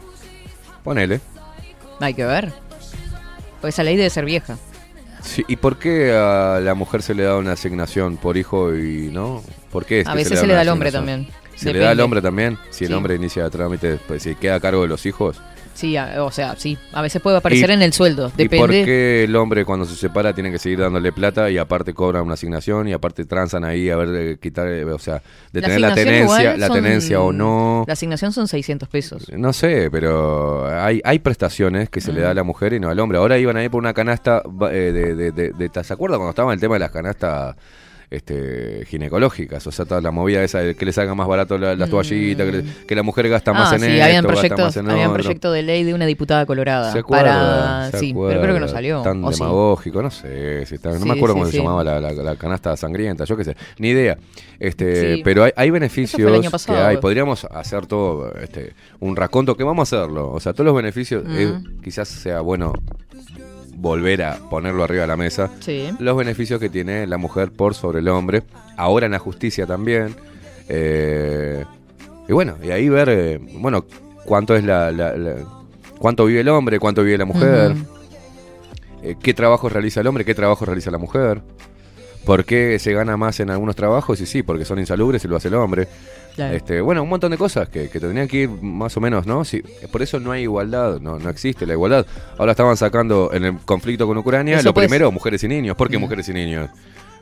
Ponele. 0.83 1.21
Hay 2.01 2.15
que 2.15 2.25
ver. 2.25 2.51
Pues 3.61 3.75
esa 3.75 3.83
ley 3.83 3.97
debe 3.97 4.09
ser 4.11 4.25
vieja. 4.25 4.57
Sí, 5.25 5.43
¿Y 5.49 5.57
por 5.57 5.79
qué 5.79 6.13
a 6.13 6.61
la 6.63 6.75
mujer 6.75 7.03
se 7.03 7.15
le 7.15 7.23
da 7.23 7.37
una 7.37 7.53
asignación 7.53 8.19
por 8.19 8.37
hijo 8.37 8.75
y 8.75 9.09
no? 9.11 9.43
¿Por 9.73 9.85
qué? 9.87 10.01
es 10.01 10.07
A 10.07 10.15
veces 10.15 10.39
se 10.39 10.47
le 10.47 10.55
da 10.55 10.61
al 10.61 10.69
hombre 10.69 10.93
también. 10.93 11.27
¿Se 11.57 11.73
le 11.73 11.79
da 11.79 11.91
al 11.91 12.01
hombre 12.01 12.21
también? 12.21 12.59
Si 12.71 12.85
el 12.85 12.93
hombre 12.93 13.15
inicia 13.15 13.49
trámite, 13.49 13.99
pues, 14.07 14.23
si 14.23 14.35
queda 14.35 14.57
a 14.57 14.61
cargo 14.61 14.83
de 14.83 14.89
los 14.89 15.07
hijos. 15.07 15.41
Sí, 15.75 15.97
a- 15.97 16.23
o 16.25 16.31
sea, 16.31 16.55
sí. 16.57 16.79
A 16.93 17.03
veces 17.03 17.21
puede 17.21 17.37
aparecer 17.37 17.69
¿Y- 17.71 17.73
en 17.73 17.83
el 17.83 17.93
sueldo. 17.93 18.31
¿Y 18.39 18.49
por 18.49 18.69
Depende. 18.71 18.85
qué 18.85 19.25
el 19.25 19.35
hombre 19.37 19.65
cuando 19.65 19.85
se 19.85 19.97
separa 19.97 20.33
tiene 20.33 20.51
que 20.53 20.59
seguir 20.59 20.79
dándole 20.79 21.13
plata 21.13 21.51
y 21.51 21.59
aparte 21.59 21.93
cobra 21.93 22.23
una 22.23 22.35
asignación 22.35 22.87
y 22.89 22.93
aparte 22.93 23.25
transan 23.25 23.65
ahí 23.65 23.91
a 23.91 23.97
ver 23.97 24.11
de 24.11 24.39
quitar, 24.39 24.69
eh, 24.69 24.85
o 24.85 24.99
sea, 24.99 25.21
de 25.53 25.61
La 25.61 25.67
tener 25.67 25.81
la 25.81 25.95
tenencia, 25.95 26.57
la 26.57 26.67
son- 26.69 26.77
tenencia 26.77 27.21
o 27.21 27.33
no? 27.33 27.85
La 27.87 27.93
asignación 27.95 28.33
son 28.33 28.47
600 28.49 28.89
pesos. 28.89 29.31
No 29.37 29.53
sé, 29.53 29.91
pero 29.91 30.67
hay, 30.67 31.01
hay 31.05 31.19
prestaciones 31.19 31.91
que 31.91 32.01
se 32.01 32.13
le 32.13 32.21
da 32.21 32.29
Mm. 32.29 32.31
a 32.31 32.35
la 32.35 32.43
mujer 32.45 32.73
y 32.73 32.81
no 32.81 32.89
al 32.89 32.99
hombre. 33.01 33.19
Ahora 33.19 33.37
iban 33.39 33.57
a 33.57 33.65
ir 33.65 33.71
por 33.71 33.81
una 33.81 33.93
canasta 33.95 34.43
eh, 34.71 34.93
de, 34.93 35.15
de, 35.15 35.33
de- 35.33 35.51
de- 35.53 35.85
¿Se 35.85 35.93
acuerdan 35.93 36.19
cuando 36.19 36.31
estaba 36.31 36.53
el 36.55 36.61
tema 36.61 36.75
de 36.77 36.81
las 36.81 36.91
canastas 36.93 37.57
este, 38.17 38.85
ginecológicas? 38.87 39.67
O 39.67 39.73
sea, 39.73 39.85
toda 39.85 40.01
la 40.01 40.11
movida 40.11 40.43
esa 40.43 40.61
de 40.61 40.75
que 40.75 40.85
le 40.85 40.93
salga 40.93 41.15
más 41.15 41.27
barato 41.29 41.59
la- 41.59 41.75
las 41.77 41.91
toallitas, 41.91 42.47
que, 42.47 42.53
le- 42.53 42.65
que 42.87 42.95
la 42.95 43.03
mujer 43.03 43.29
gasta 43.29 43.53
más 43.53 43.73
ah, 43.73 43.75
en 43.77 43.81
sí, 43.81 43.87
esto, 43.87 44.05
habían 44.05 44.23
gasta 44.25 44.29
proyectos, 44.41 44.65
más 44.67 44.77
en 44.77 44.91
habían 44.91 45.13
proyecto 45.13 45.53
de 45.53 45.63
ley 45.63 45.85
de 45.85 45.95
una 45.95 46.07
diputada 46.07 46.47
colorada. 46.47 46.93
¿Se 46.93 46.99
acuerda? 47.01 47.25
para... 47.25 47.91
¿Se 47.91 47.99
sí, 47.99 48.15
pero 48.15 48.41
creo 48.41 48.55
que 48.55 48.61
no 48.61 48.69
salió. 48.69 49.03
Tan 49.03 49.25
¿o 49.25 49.33
sí? 49.33 49.39
demagógico, 49.41 50.03
no 50.03 50.11
sé. 50.11 50.67
si 50.67 50.75
está- 50.77 50.91
no 50.91 50.99
Sí, 51.01 51.05
me 51.09 51.15
acuerdo 51.15 51.35
cómo 51.35 51.47
se 51.47 51.59
llamaba 51.59 51.85
la, 51.85 52.01
la- 52.01 52.13
la 52.13 52.37
canasta 52.37 52.77
sangrienta, 52.77 53.25
yo 53.25 53.37
qué 53.37 53.45
sé. 53.45 53.57
Ni 53.79 53.89
idea. 53.89 54.17
Este. 54.59 55.21
Pero 55.25 55.45
hay, 55.57 55.71
beneficios 55.71 56.47
pasado. 56.51 56.79
que 56.79 56.85
hay. 56.85 56.97
Podríamos 56.99 57.45
hacer 57.47 57.87
todo 57.87 58.33
este, 58.37 58.73
un 59.01 59.17
raconto 59.17 59.57
que 59.57 59.65
vamos 59.65 59.93
a 59.93 59.97
hacerlo. 59.97 60.31
O 60.33 60.41
sea, 60.41 60.53
todos 60.53 60.67
los 60.67 60.75
beneficios, 60.77 61.25
Mm. 61.25 61.37
eh, 61.37 61.53
quizás 61.83 62.09
sea 62.09 62.41
bueno 62.41 62.73
volver 63.77 64.23
a 64.23 64.37
ponerlo 64.51 64.85
arriba 64.85 65.03
de 65.03 65.09
la 65.09 65.17
mesa. 65.17 65.51
Sí. 65.61 65.91
Los 65.99 66.17
beneficios 66.17 66.61
que 66.61 66.69
tiene 66.69 67.07
la 67.07 67.17
mujer 67.19 67.51
por 67.53 67.75
sobre 67.75 68.01
el 68.01 68.09
hombre. 68.09 68.43
Ahora 68.77 69.07
en 69.07 69.13
la 69.13 69.19
justicia 69.19 69.67
también. 69.67 70.15
Eh, 70.69 71.65
y 72.29 72.33
bueno, 72.33 72.57
y 72.63 72.71
ahí 72.71 72.89
ver, 72.89 73.09
eh, 73.11 73.39
bueno, 73.59 73.85
cuánto 74.25 74.57
es 74.57 74.65
la, 74.65 74.91
la- 74.91 75.15
la- 75.17 75.37
cuánto 75.99 76.25
vive 76.27 76.41
el 76.41 76.49
hombre, 76.49 76.79
cuánto 76.79 77.03
vive 77.03 77.19
la 77.19 77.25
mujer, 77.27 77.75
eh, 79.03 79.17
qué 79.23 79.35
trabajo 79.35 79.69
realiza 79.69 80.01
el 80.01 80.07
hombre, 80.07 80.25
qué 80.25 80.35
trabajo 80.35 80.65
realiza 80.65 80.91
la 80.91 80.99
mujer, 80.99 81.43
por 82.25 82.45
qué 82.45 82.79
se 82.79 82.93
gana 82.95 83.17
más 83.17 83.41
en 83.41 83.51
algunos 83.51 83.77
trabajos 83.77 84.21
y 84.21 84.27
sí, 84.27 84.43
porque 84.43 84.65
son 84.65 84.79
insalubres 84.79 85.25
y 85.25 85.29
lo 85.29 85.37
hace 85.37 85.49
el 85.49 85.55
hombre. 85.55 85.87
Claro. 86.35 86.57
Este, 86.57 86.81
bueno, 86.81 87.03
un 87.03 87.09
montón 87.09 87.31
de 87.31 87.39
cosas 87.39 87.69
que, 87.69 87.89
que 87.89 88.01
tendrían 88.01 88.27
que 88.27 88.37
ir 88.39 88.49
más 88.49 88.97
o 88.97 89.01
menos, 89.01 89.25
¿no? 89.27 89.45
Sí, 89.45 89.63
por 89.93 90.03
eso 90.03 90.19
no 90.19 90.33
hay 90.33 90.43
igualdad, 90.43 90.99
no, 91.01 91.19
no 91.19 91.31
existe 91.31 91.65
la 91.67 91.75
igualdad. 91.75 92.05
Ahora 92.39 92.53
estaban 92.53 92.77
sacando 92.77 93.31
en 93.33 93.45
el 93.45 93.59
conflicto 93.59 94.07
con 94.07 94.19
Ucrania, 94.19 94.57
Eso 94.57 94.69
lo 94.71 94.75
primero, 94.75 95.13
mujeres 95.13 95.45
y 95.45 95.49
niños. 95.49 95.77
¿Por 95.77 95.89
qué 95.91 95.97
mujeres 95.99 96.29
y 96.29 96.33
niños? 96.33 96.71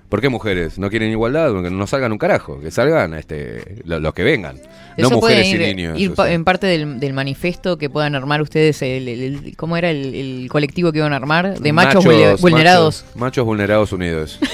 ¿Por 0.09 0.20
qué 0.20 0.28
mujeres? 0.28 0.78
¿No 0.78 0.90
quieren 0.90 1.10
igualdad? 1.10 1.52
Porque 1.52 1.70
no 1.70 1.86
salgan 1.86 2.12
un 2.12 2.18
carajo, 2.18 2.60
que 2.60 2.70
salgan 2.70 3.14
este, 3.14 3.82
lo- 3.84 3.98
los 3.98 4.12
que 4.12 4.22
vengan. 4.22 4.59
no 4.98 5.09
mujeres 5.10 5.47
ir, 5.47 5.62
y 5.62 5.74
niños. 5.74 5.98
ir 5.98 6.10
o 6.10 6.14
pa- 6.14 6.24
sea. 6.24 6.32
en 6.34 6.44
parte 6.44 6.66
del, 6.66 7.01
del 7.01 7.14
manifiesto 7.14 7.78
que 7.78 7.89
puedan 7.89 8.14
armar 8.14 8.43
ustedes. 8.43 8.82
El, 8.82 9.09
el- 9.09 9.22
el- 9.47 9.56
¿Cómo 9.56 9.76
era 9.78 9.90
el, 9.90 10.14
el 10.14 10.48
colectivo 10.51 10.93
que 10.93 10.98
iban 10.98 11.14
a 11.14 11.16
armar? 11.16 11.59
De 11.59 11.72
machos, 11.72 12.05
vulne- 12.05 12.39
vulnerados. 12.40 13.05
Machos, 13.05 13.16
machos 13.20 13.44
vulnerados 13.47 13.93
unidos. 13.93 14.39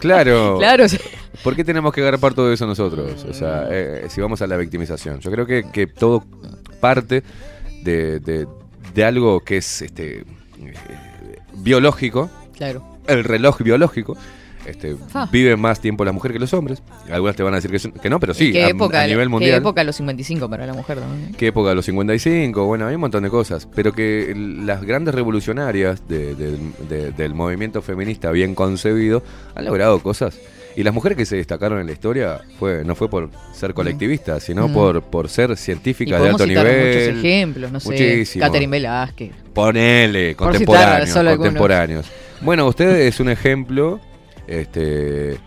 Claro. 0.00 0.58
Claro, 0.58 0.88
sí. 0.88 0.98
¿Por 1.42 1.54
qué 1.56 1.64
tenemos 1.64 1.92
que 1.92 2.00
agarrar 2.00 2.34
todo 2.34 2.52
eso 2.52 2.66
nosotros? 2.66 3.24
O 3.28 3.32
sea, 3.32 3.66
eh, 3.70 4.06
si 4.08 4.20
vamos 4.20 4.42
a 4.42 4.46
la 4.46 4.56
victimización. 4.56 5.20
Yo 5.20 5.30
creo 5.30 5.46
que, 5.46 5.64
que 5.72 5.86
todo 5.86 6.24
parte 6.80 7.22
de, 7.82 8.20
de- 8.20 8.46
de 8.94 9.04
algo 9.04 9.40
que 9.40 9.58
es 9.58 9.82
este 9.82 10.20
eh, 10.20 10.24
biológico. 11.54 12.30
Claro. 12.56 12.82
El 13.06 13.24
reloj 13.24 13.60
biológico. 13.62 14.16
Este, 14.66 14.96
Ah. 15.14 15.28
Vive 15.30 15.54
más 15.56 15.80
tiempo 15.80 16.04
la 16.04 16.10
mujer 16.10 16.32
que 16.32 16.40
los 16.40 16.52
hombres. 16.52 16.82
Algunas 17.08 17.36
te 17.36 17.44
van 17.44 17.52
a 17.54 17.56
decir 17.58 17.70
que, 17.70 17.78
son- 17.78 17.92
que 17.92 18.10
no, 18.10 18.18
pero 18.18 18.34
sí, 18.34 18.50
¿Qué 18.52 18.64
a, 18.64 18.68
época, 18.70 19.02
a 19.02 19.06
nivel 19.06 19.26
¿Qué 19.26 19.30
mundial. 19.30 19.58
época 19.60 19.84
los 19.84 19.94
55 19.94 20.50
para 20.50 20.66
la 20.66 20.72
mujer 20.72 20.98
también? 20.98 21.34
¿Qué 21.34 21.48
época 21.48 21.72
los 21.72 21.84
55? 21.84 22.64
Bueno, 22.66 22.86
hay 22.88 22.96
un 22.96 23.00
montón 23.02 23.22
de 23.22 23.30
cosas. 23.30 23.68
Pero 23.76 23.92
que 23.92 24.34
las 24.36 24.82
grandes 24.82 25.14
revolucionarias 25.14 26.08
de- 26.08 26.34
de- 26.34 26.58
de- 26.88 27.12
del 27.12 27.34
movimiento 27.34 27.80
feminista 27.80 28.32
bien 28.32 28.56
concebido 28.56 29.22
han 29.54 29.66
logrado 29.66 30.00
cosas. 30.00 30.36
Y 30.76 30.82
las 30.82 30.92
mujeres 30.92 31.16
que 31.16 31.24
se 31.24 31.36
destacaron 31.36 31.80
en 31.80 31.86
la 31.86 31.92
historia 31.92 32.38
fue 32.58 32.84
no 32.84 32.94
fue 32.94 33.08
por 33.08 33.30
ser 33.54 33.72
colectivistas, 33.72 34.42
sino 34.42 34.68
Mm. 34.68 34.72
por, 34.74 35.02
por 35.02 35.28
ser 35.30 35.50
Y 35.52 35.56
científicas 35.56 36.20
de 36.20 36.28
podemos 36.30 36.40
alto 36.42 36.46
nivel. 36.52 36.86
muchos 37.08 37.24
ejemplos, 37.24 37.72
no 37.72 37.80
sé, 37.80 37.88
Muchísimo. 37.88 38.44
Catherine 38.44 38.70
Velázquez. 38.70 39.32
Ponele, 39.54 40.34
Por 40.34 40.48
contemporáneos, 40.48 41.16
algunos. 41.16 41.38
contemporáneos. 41.38 42.06
Bueno, 42.42 42.66
usted 42.68 43.00
es 43.00 43.18
un 43.20 43.30
ejemplo 43.30 44.00
este, 44.46 45.38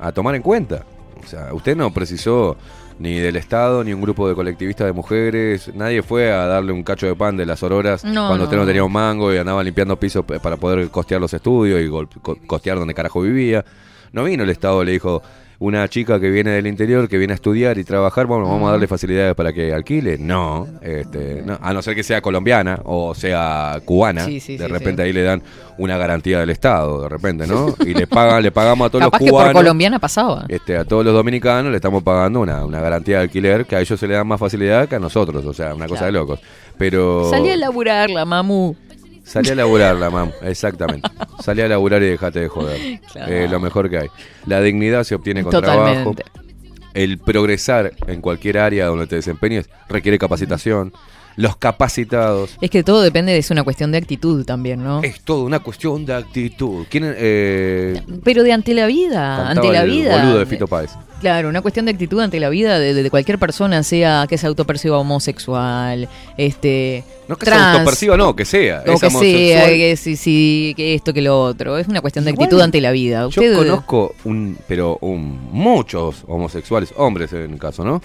a 0.00 0.12
tomar 0.12 0.34
en 0.34 0.42
cuenta. 0.42 0.84
O 1.22 1.26
sea, 1.26 1.54
usted 1.54 1.76
no 1.76 1.92
precisó 1.92 2.56
ni 2.98 3.18
del 3.18 3.36
Estado, 3.36 3.82
ni 3.82 3.92
un 3.92 4.00
grupo 4.02 4.28
de 4.28 4.34
colectivistas 4.34 4.86
de 4.86 4.92
mujeres. 4.92 5.70
Nadie 5.74 6.02
fue 6.02 6.30
a 6.32 6.46
darle 6.46 6.72
un 6.72 6.82
cacho 6.82 7.06
de 7.06 7.14
pan 7.14 7.36
de 7.36 7.46
las 7.46 7.62
auroras 7.62 8.04
No, 8.04 8.26
cuando 8.28 8.44
usted 8.44 8.56
no 8.56 8.66
tenía 8.66 8.84
un 8.84 8.92
mango 8.92 9.32
y 9.32 9.36
andaba 9.38 9.62
limpiando 9.62 9.98
pisos 9.98 10.24
pe- 10.24 10.38
para 10.40 10.56
poder 10.56 10.88
costear 10.90 11.20
los 11.20 11.32
estudios 11.32 11.80
y 11.80 12.18
costear 12.46 12.78
donde 12.78 12.94
carajo 12.94 13.20
vivía. 13.22 13.64
No 14.14 14.24
vino 14.24 14.44
el 14.44 14.50
Estado, 14.50 14.84
le 14.84 14.92
dijo, 14.92 15.22
una 15.58 15.88
chica 15.88 16.20
que 16.20 16.30
viene 16.30 16.50
del 16.50 16.66
interior, 16.66 17.08
que 17.08 17.18
viene 17.18 17.32
a 17.32 17.36
estudiar 17.36 17.78
y 17.78 17.84
trabajar, 17.84 18.26
bueno, 18.26 18.44
vamos 18.48 18.68
a 18.68 18.72
darle 18.72 18.86
facilidades 18.86 19.34
para 19.34 19.52
que 19.52 19.72
alquile. 19.72 20.18
No, 20.18 20.68
este, 20.82 21.42
no, 21.44 21.58
a 21.60 21.72
no 21.72 21.82
ser 21.82 21.94
que 21.94 22.02
sea 22.02 22.20
colombiana 22.20 22.80
o 22.84 23.14
sea 23.14 23.80
cubana. 23.84 24.24
Sí, 24.24 24.40
sí, 24.40 24.56
de 24.56 24.66
sí, 24.66 24.72
repente 24.72 25.02
ahí 25.02 25.12
le 25.12 25.22
dan 25.22 25.42
una 25.78 25.96
garantía 25.96 26.38
del 26.38 26.50
Estado, 26.50 27.02
de 27.02 27.08
repente, 27.08 27.46
¿no? 27.46 27.74
Y 27.84 27.94
le 27.94 28.06
pagan, 28.06 28.42
le 28.42 28.52
pagamos 28.52 28.86
a 28.86 28.90
todos 28.90 29.04
Capaz 29.04 29.18
los 29.18 29.24
que 29.26 29.30
por 29.30 29.40
cubanos. 29.40 29.60
colombiana 29.62 29.98
pasaba. 29.98 30.44
Este, 30.48 30.76
a 30.76 30.84
todos 30.84 31.04
los 31.04 31.12
dominicanos 31.14 31.70
le 31.70 31.76
estamos 31.76 32.02
pagando 32.02 32.40
una, 32.40 32.64
una 32.64 32.80
garantía 32.80 33.16
de 33.16 33.22
alquiler 33.24 33.66
que 33.66 33.74
a 33.76 33.80
ellos 33.80 33.98
se 33.98 34.06
le 34.06 34.14
da 34.14 34.22
más 34.22 34.38
facilidad 34.38 34.88
que 34.88 34.96
a 34.96 35.00
nosotros, 35.00 35.44
o 35.44 35.52
sea, 35.52 35.74
una 35.74 35.88
cosa 35.88 36.06
de 36.06 36.12
locos. 36.12 36.40
Pero 36.78 37.28
Salí 37.30 37.50
a 37.50 37.56
laburar 37.56 38.10
la 38.10 38.24
mamu. 38.24 38.74
Salí 39.24 39.50
a 39.50 39.54
laburar 39.54 39.96
la 39.96 40.10
mam, 40.10 40.30
exactamente. 40.42 41.08
Salí 41.42 41.62
a 41.62 41.68
laburar 41.68 42.02
y 42.02 42.06
dejate 42.06 42.40
de 42.40 42.48
joder. 42.48 43.00
Claro. 43.10 43.32
Eh, 43.32 43.48
lo 43.48 43.58
mejor 43.58 43.90
que 43.90 43.98
hay. 43.98 44.08
La 44.46 44.60
dignidad 44.60 45.02
se 45.04 45.14
obtiene 45.14 45.42
con 45.42 45.50
Totalmente. 45.50 46.22
trabajo. 46.22 46.40
El 46.92 47.18
progresar 47.18 47.92
en 48.06 48.20
cualquier 48.20 48.58
área 48.58 48.86
donde 48.86 49.06
te 49.06 49.16
desempeñes 49.16 49.68
requiere 49.88 50.18
capacitación. 50.18 50.92
Los 51.36 51.56
capacitados. 51.56 52.56
Es 52.60 52.70
que 52.70 52.84
todo 52.84 53.02
depende 53.02 53.32
de 53.32 53.38
es 53.38 53.50
una 53.50 53.64
cuestión 53.64 53.90
de 53.90 53.98
actitud 53.98 54.44
también, 54.44 54.84
¿no? 54.84 55.02
Es 55.02 55.20
todo 55.22 55.42
una 55.44 55.58
cuestión 55.58 56.06
de 56.06 56.14
actitud. 56.14 56.86
¿Quién, 56.88 57.12
eh, 57.16 58.00
Pero 58.22 58.44
de 58.44 58.52
ante 58.52 58.72
la 58.72 58.86
vida, 58.86 59.48
ante 59.50 59.72
la 59.72 59.82
el 59.82 59.90
vida. 59.90 60.16
boludo 60.22 60.38
de 60.38 60.46
Fito 60.46 60.68
Páez? 60.68 60.92
Claro, 61.24 61.48
una 61.48 61.62
cuestión 61.62 61.86
de 61.86 61.92
actitud 61.92 62.20
ante 62.20 62.38
la 62.38 62.50
vida 62.50 62.78
de, 62.78 63.08
cualquier 63.08 63.38
persona, 63.38 63.82
sea 63.82 64.26
que 64.28 64.36
se 64.36 64.46
autoperciba 64.46 64.98
homosexual, 64.98 66.06
este, 66.36 67.02
No 67.28 67.36
que 67.36 67.46
se 67.46 67.50
trans, 67.50 67.78
autoperciba, 67.78 68.18
no, 68.18 68.36
que 68.36 68.44
sea. 68.44 68.84
o 68.86 68.92
Es 68.92 69.00
que 69.00 69.08
sea, 69.08 69.68
que 69.68 69.96
sí, 69.96 70.16
sí, 70.16 70.74
que 70.76 70.92
esto, 70.92 71.14
que 71.14 71.22
lo 71.22 71.40
otro. 71.40 71.78
Es 71.78 71.88
una 71.88 72.02
cuestión 72.02 72.26
de 72.26 72.32
Igual, 72.32 72.44
actitud 72.44 72.60
ante 72.60 72.78
la 72.82 72.90
vida. 72.90 73.26
Yo 73.30 73.40
conozco 73.56 74.14
un, 74.24 74.58
pero 74.68 74.98
un, 75.00 75.48
muchos 75.50 76.24
homosexuales, 76.28 76.92
hombres 76.94 77.32
en 77.32 77.54
el 77.54 77.58
caso, 77.58 77.86
¿no? 77.86 78.02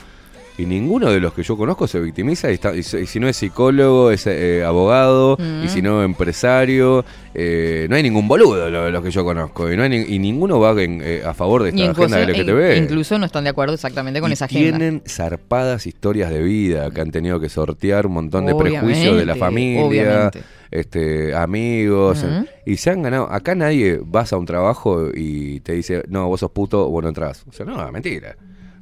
Y 0.59 0.65
ninguno 0.65 1.09
de 1.09 1.21
los 1.21 1.33
que 1.33 1.41
yo 1.41 1.55
conozco 1.55 1.87
se 1.87 1.99
victimiza 2.01 2.51
y, 2.51 2.55
está- 2.55 2.75
y 2.75 2.83
si 2.83 2.97
y 2.97 3.05
si 3.05 3.19
no 3.19 3.29
es 3.29 3.37
psicólogo, 3.37 4.11
es 4.11 4.27
eh, 4.27 4.63
abogado, 4.65 5.37
Mm. 5.39 5.63
y 5.63 5.69
si 5.69 5.81
no 5.81 6.03
empresario, 6.03 7.05
eh, 7.33 7.87
no 7.89 7.95
hay 7.95 8.03
ningún 8.03 8.27
boludo 8.27 8.65
de 8.65 8.71
lo- 8.71 8.83
de 8.83 8.91
los 8.91 9.01
que 9.01 9.09
yo 9.11 9.23
conozco. 9.23 9.71
Y, 9.71 9.77
no 9.77 9.83
hay 9.83 9.89
ni- 9.89 10.15
y 10.15 10.19
ninguno 10.19 10.59
va 10.59 10.71
en, 10.81 11.01
eh, 11.03 11.21
a 11.25 11.33
favor 11.33 11.63
de 11.63 11.69
esta 11.69 11.81
incluso, 11.81 12.13
agenda 12.15 12.33
LGTB. 12.33 12.77
in- 12.77 12.83
incluso 12.83 13.17
no 13.17 13.25
están 13.25 13.45
de 13.45 13.51
acuerdo 13.51 13.73
exactamente 13.75 14.19
con 14.19 14.31
esa 14.33 14.45
agenda. 14.45 14.77
tienen 14.77 15.01
zarpadas 15.07 15.87
historias 15.87 16.29
de 16.29 16.41
vida 16.43 16.91
que 16.91 16.99
han 16.99 17.11
tenido 17.11 17.39
que 17.39 17.47
sortear 17.47 18.05
un 18.07 18.13
montón 18.13 18.45
de 18.45 18.53
prejuicios 18.55 19.15
de 19.15 19.25
la 19.25 19.35
familia, 19.35 19.85
obviamente. 19.85 20.41
este, 20.71 21.33
amigos, 21.35 22.25
y 22.65 22.75
se 22.77 22.89
han 22.89 23.01
ganado. 23.01 23.31
Acá 23.31 23.55
nadie 23.55 23.99
vas 24.03 24.33
a 24.33 24.37
un 24.37 24.45
trabajo 24.45 25.07
y 25.15 25.61
te 25.61 25.71
dice, 25.73 26.03
no, 26.09 26.27
vos 26.27 26.41
sos 26.41 26.51
puto, 26.51 26.89
vos 26.89 27.01
no 27.01 27.09
entras. 27.09 27.45
O 27.47 27.53
sea, 27.53 27.65
no, 27.65 27.91
mentira. 27.91 28.35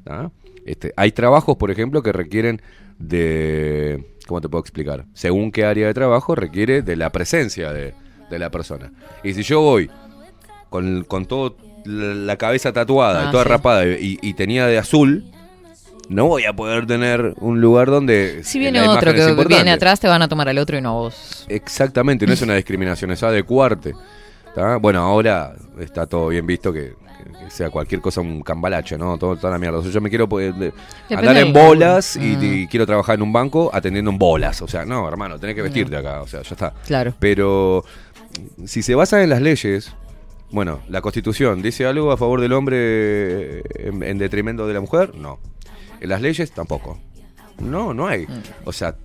¿no? 0.05 0.31
Este, 0.67 0.93
hay 0.97 1.11
trabajos, 1.13 1.57
por 1.57 1.71
ejemplo, 1.71 2.03
que 2.03 2.11
requieren 2.11 2.61
de. 2.99 4.05
¿Cómo 4.27 4.41
te 4.41 4.49
puedo 4.49 4.61
explicar? 4.61 5.05
Según 5.13 5.51
qué 5.51 5.65
área 5.65 5.87
de 5.87 5.93
trabajo, 5.93 6.35
requiere 6.35 6.81
de 6.81 6.95
la 6.97 7.09
presencia 7.11 7.71
de, 7.71 7.93
de 8.29 8.39
la 8.39 8.49
persona. 8.51 8.91
Y 9.23 9.33
si 9.33 9.43
yo 9.43 9.61
voy 9.61 9.89
con, 10.69 11.05
con 11.05 11.25
todo 11.25 11.55
la 11.85 12.35
cabeza 12.35 12.73
tatuada 12.73 13.23
Ah, 13.23 13.27
y 13.29 13.31
toda 13.31 13.43
sí. 13.43 13.49
rapada 13.49 13.85
y, 13.87 14.19
y 14.21 14.33
tenía 14.33 14.67
de 14.67 14.77
azul, 14.77 15.23
no 16.09 16.27
voy 16.27 16.43
a 16.43 16.53
poder 16.53 16.85
tener 16.85 17.33
un 17.39 17.61
lugar 17.61 17.87
donde. 17.89 18.43
Si 18.43 18.59
viene 18.59 18.81
otro 18.81 19.13
que 19.13 19.33
viene 19.47 19.71
atrás, 19.71 19.99
te 20.01 20.07
van 20.09 20.21
a 20.21 20.27
tomar 20.27 20.49
al 20.49 20.57
otro 20.57 20.77
y 20.77 20.81
no 20.81 20.89
a 20.89 20.93
vos. 20.93 21.45
Exactamente, 21.47 22.27
no 22.27 22.33
es 22.33 22.41
una 22.41 22.55
discriminación, 22.55 23.11
es 23.11 23.23
adecuarte. 23.23 23.93
¿tá? 24.53 24.75
Bueno, 24.77 24.99
ahora 24.99 25.55
está 25.79 26.05
todo 26.05 26.27
bien 26.27 26.45
visto 26.45 26.73
que, 26.73 26.93
que- 27.33 27.49
sea 27.49 27.69
cualquier 27.69 28.01
cosa 28.01 28.21
un 28.21 28.41
cambalache, 28.41 28.97
¿no? 28.97 29.17
Todo, 29.17 29.35
toda 29.35 29.51
la 29.53 29.57
mierda. 29.59 29.79
O 29.79 29.83
sea, 29.83 29.91
yo 29.91 30.01
me 30.01 30.09
quiero 30.09 30.27
poder, 30.29 30.53
de- 30.53 30.73
andar 31.09 31.37
en 31.37 31.53
bolas 31.53 32.15
y, 32.15 32.37
y 32.63 32.67
quiero 32.67 32.85
trabajar 32.85 33.15
en 33.15 33.21
un 33.21 33.33
banco 33.33 33.69
atendiendo 33.73 34.11
en 34.11 34.17
bolas. 34.17 34.61
O 34.61 34.67
sea, 34.67 34.85
no, 34.85 35.07
hermano, 35.07 35.39
tenés 35.39 35.55
que 35.55 35.61
vestirte 35.61 35.95
acá. 35.97 36.21
O 36.21 36.27
sea, 36.27 36.41
ya 36.41 36.51
está. 36.51 36.73
Claro. 36.85 37.13
Pero 37.19 37.83
si 38.65 38.81
se 38.83 38.95
basa 38.95 39.23
en 39.23 39.29
las 39.29 39.41
leyes, 39.41 39.93
bueno, 40.51 40.79
la 40.89 41.01
constitución 41.01 41.61
dice 41.61 41.85
algo 41.85 42.11
a 42.11 42.17
favor 42.17 42.39
del 42.41 42.53
hombre 42.53 43.59
en, 43.85 44.03
en 44.03 44.17
detrimento 44.17 44.67
de 44.67 44.73
la 44.73 44.81
mujer, 44.81 45.15
no. 45.15 45.39
En 45.99 46.09
las 46.09 46.21
leyes 46.21 46.51
tampoco. 46.51 46.99
No, 47.59 47.93
no 47.93 48.07
hay. 48.07 48.27
O 48.65 48.71
sea, 48.71 48.95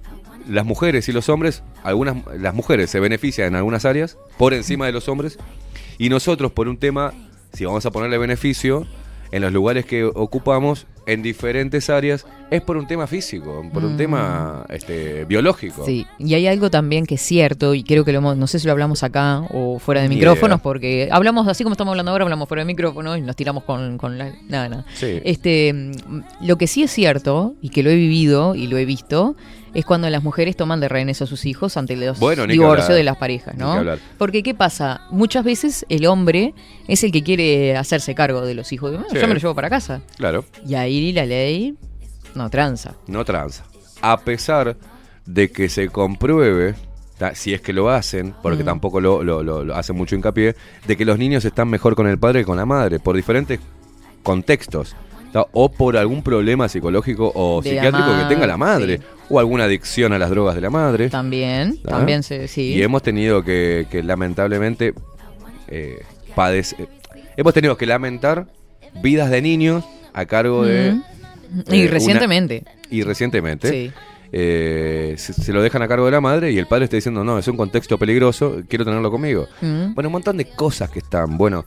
las 0.48 0.64
mujeres 0.66 1.08
y 1.08 1.12
los 1.12 1.28
hombres, 1.28 1.62
algunas 1.82 2.16
las 2.38 2.54
mujeres 2.54 2.90
se 2.90 3.00
benefician 3.00 3.48
en 3.48 3.54
algunas 3.56 3.84
áreas 3.84 4.18
por 4.36 4.52
encima 4.54 4.86
de 4.86 4.92
los 4.92 5.08
hombres 5.08 5.38
y 5.98 6.08
nosotros 6.08 6.52
por 6.52 6.68
un 6.68 6.76
tema, 6.76 7.12
si 7.52 7.64
vamos 7.64 7.84
a 7.86 7.90
ponerle 7.90 8.18
beneficio 8.18 8.86
en 9.30 9.42
los 9.42 9.52
lugares 9.52 9.86
que 9.86 10.04
ocupamos 10.04 10.86
en 11.06 11.22
diferentes 11.22 11.90
áreas 11.90 12.26
es 12.50 12.60
por 12.60 12.76
un 12.76 12.86
tema 12.86 13.06
físico, 13.06 13.64
por 13.72 13.82
un 13.84 13.94
Mm. 13.94 13.96
tema 13.96 14.66
este 14.68 15.24
biológico. 15.24 15.84
Sí, 15.86 16.06
y 16.18 16.34
hay 16.34 16.46
algo 16.46 16.70
también 16.70 17.06
que 17.06 17.14
es 17.16 17.22
cierto, 17.22 17.74
y 17.74 17.82
creo 17.82 18.04
que 18.04 18.12
lo 18.12 18.18
hemos, 18.18 18.36
no 18.36 18.46
sé 18.46 18.58
si 18.60 18.66
lo 18.66 18.72
hablamos 18.72 19.02
acá 19.02 19.42
o 19.52 19.78
fuera 19.78 20.02
de 20.02 20.08
micrófonos, 20.10 20.60
porque 20.60 21.08
hablamos 21.10 21.48
así 21.48 21.64
como 21.64 21.72
estamos 21.72 21.92
hablando 21.92 22.12
ahora, 22.12 22.24
hablamos 22.24 22.46
fuera 22.46 22.60
de 22.60 22.66
micrófonos 22.66 23.18
y 23.18 23.22
nos 23.22 23.34
tiramos 23.34 23.64
con, 23.64 23.96
con 23.98 24.16
la... 24.18 24.32
Nada, 24.48 24.68
nada. 24.68 24.84
Sí. 24.94 25.18
Este, 25.24 25.72
mm, 25.72 26.20
lo 26.42 26.56
que 26.58 26.66
sí 26.66 26.82
es 26.82 26.90
cierto, 26.92 27.54
y 27.62 27.70
que 27.70 27.82
lo 27.82 27.90
he 27.90 27.96
vivido 27.96 28.54
y 28.54 28.66
lo 28.68 28.76
he 28.76 28.84
visto, 28.84 29.34
es 29.74 29.84
cuando 29.84 30.08
las 30.10 30.22
mujeres 30.22 30.56
toman 30.56 30.80
de 30.80 30.88
rehenes 30.88 31.22
a 31.22 31.26
sus 31.26 31.46
hijos 31.46 31.76
ante 31.76 31.96
los 31.96 32.18
Bueno, 32.18 32.46
divorcios 32.46 32.94
de 32.96 33.02
las 33.02 33.16
parejas, 33.16 33.54
Ni 33.54 33.60
¿no? 33.60 33.82
que. 33.82 33.98
Porque 34.18 34.42
¿qué 34.42 34.54
pasa? 34.54 35.02
Muchas 35.10 35.44
veces 35.44 35.86
el 35.88 36.06
hombre 36.06 36.54
es 36.88 37.02
el 37.04 37.12
que 37.12 37.22
quiere 37.22 37.76
hacerse 37.76 38.14
cargo 38.14 38.42
de 38.44 38.54
los 38.54 38.72
hijos. 38.72 38.94
"Ah, 38.98 39.04
Sí. 39.10 39.16
Yo 39.20 39.26
me 39.28 39.34
los 39.34 39.42
llevo 39.42 39.54
para 39.54 39.70
casa. 39.70 40.02
Claro. 40.16 40.44
Y 40.66 40.74
ahí 40.74 41.12
la 41.12 41.24
ley 41.26 41.74
no 42.34 42.50
tranza. 42.50 42.94
no 43.06 43.24
tranza. 43.24 43.64
A 44.00 44.18
pesar 44.20 44.76
de 45.26 45.50
que 45.52 45.68
se 45.68 45.88
compruebe, 45.88 46.74
si 47.34 47.54
es 47.54 47.60
que 47.60 47.72
lo 47.72 47.88
hacen, 47.88 48.34
porque 48.42 48.62
Mm. 48.64 48.66
tampoco 48.66 49.00
lo, 49.00 49.22
lo- 49.22 49.42
lo- 49.44 49.64
lo 49.64 49.76
hacen 49.76 49.94
mucho 49.96 50.16
hincapié, 50.16 50.56
de 50.86 50.96
que 50.96 51.04
los 51.04 51.16
niños 51.18 51.44
están 51.44 51.68
mejor 51.68 51.94
con 51.94 52.08
el 52.08 52.18
padre 52.18 52.40
que 52.40 52.46
con 52.46 52.56
la 52.56 52.66
madre, 52.66 52.98
por 52.98 53.14
diferentes 53.14 53.60
contextos. 54.22 54.96
O 55.52 55.70
por 55.70 55.96
algún 55.96 56.22
problema 56.22 56.68
psicológico 56.68 57.32
o 57.34 57.62
De 57.62 57.70
psiquiátrico 57.70 58.06
que 58.18 58.24
tenga 58.34 58.46
la 58.46 58.58
madre, 58.58 59.00
o 59.28 59.38
alguna 59.38 59.64
adicción 59.64 60.12
a 60.12 60.18
las 60.18 60.30
drogas 60.30 60.54
de 60.54 60.60
la 60.60 60.70
madre. 60.70 61.08
También, 61.10 61.78
¿tá? 61.82 61.90
también 61.90 62.22
se, 62.22 62.48
sí. 62.48 62.74
Y 62.74 62.82
hemos 62.82 63.02
tenido 63.02 63.42
que, 63.44 63.86
que 63.90 64.02
lamentablemente 64.02 64.94
eh, 65.68 66.02
padecer. 66.34 66.88
Hemos 67.36 67.54
tenido 67.54 67.76
que 67.76 67.86
lamentar 67.86 68.46
vidas 69.02 69.30
de 69.30 69.40
niños 69.42 69.84
a 70.12 70.26
cargo 70.26 70.64
de. 70.64 70.88
Eh, 70.88 71.00
Y 71.70 71.82
una- 71.82 71.90
recientemente. 71.90 72.64
y 72.90 73.02
recientemente. 73.02 73.68
Sí. 73.70 73.92
eh, 74.32 75.14
se, 75.18 75.32
se 75.34 75.52
lo 75.52 75.62
dejan 75.62 75.82
a 75.82 75.88
cargo 75.88 76.06
de 76.06 76.12
la 76.12 76.20
madre 76.20 76.50
y 76.52 76.58
el 76.58 76.66
padre 76.66 76.84
está 76.84 76.96
diciendo, 76.96 77.22
no, 77.24 77.38
es 77.38 77.46
un 77.48 77.56
contexto 77.56 77.98
peligroso, 77.98 78.62
quiero 78.68 78.84
tenerlo 78.84 79.10
conmigo. 79.10 79.46
Mm. 79.60 79.94
Bueno, 79.94 80.08
un 80.08 80.12
montón 80.12 80.36
de 80.36 80.46
cosas 80.46 80.90
que 80.90 80.98
están, 81.00 81.36
bueno, 81.38 81.64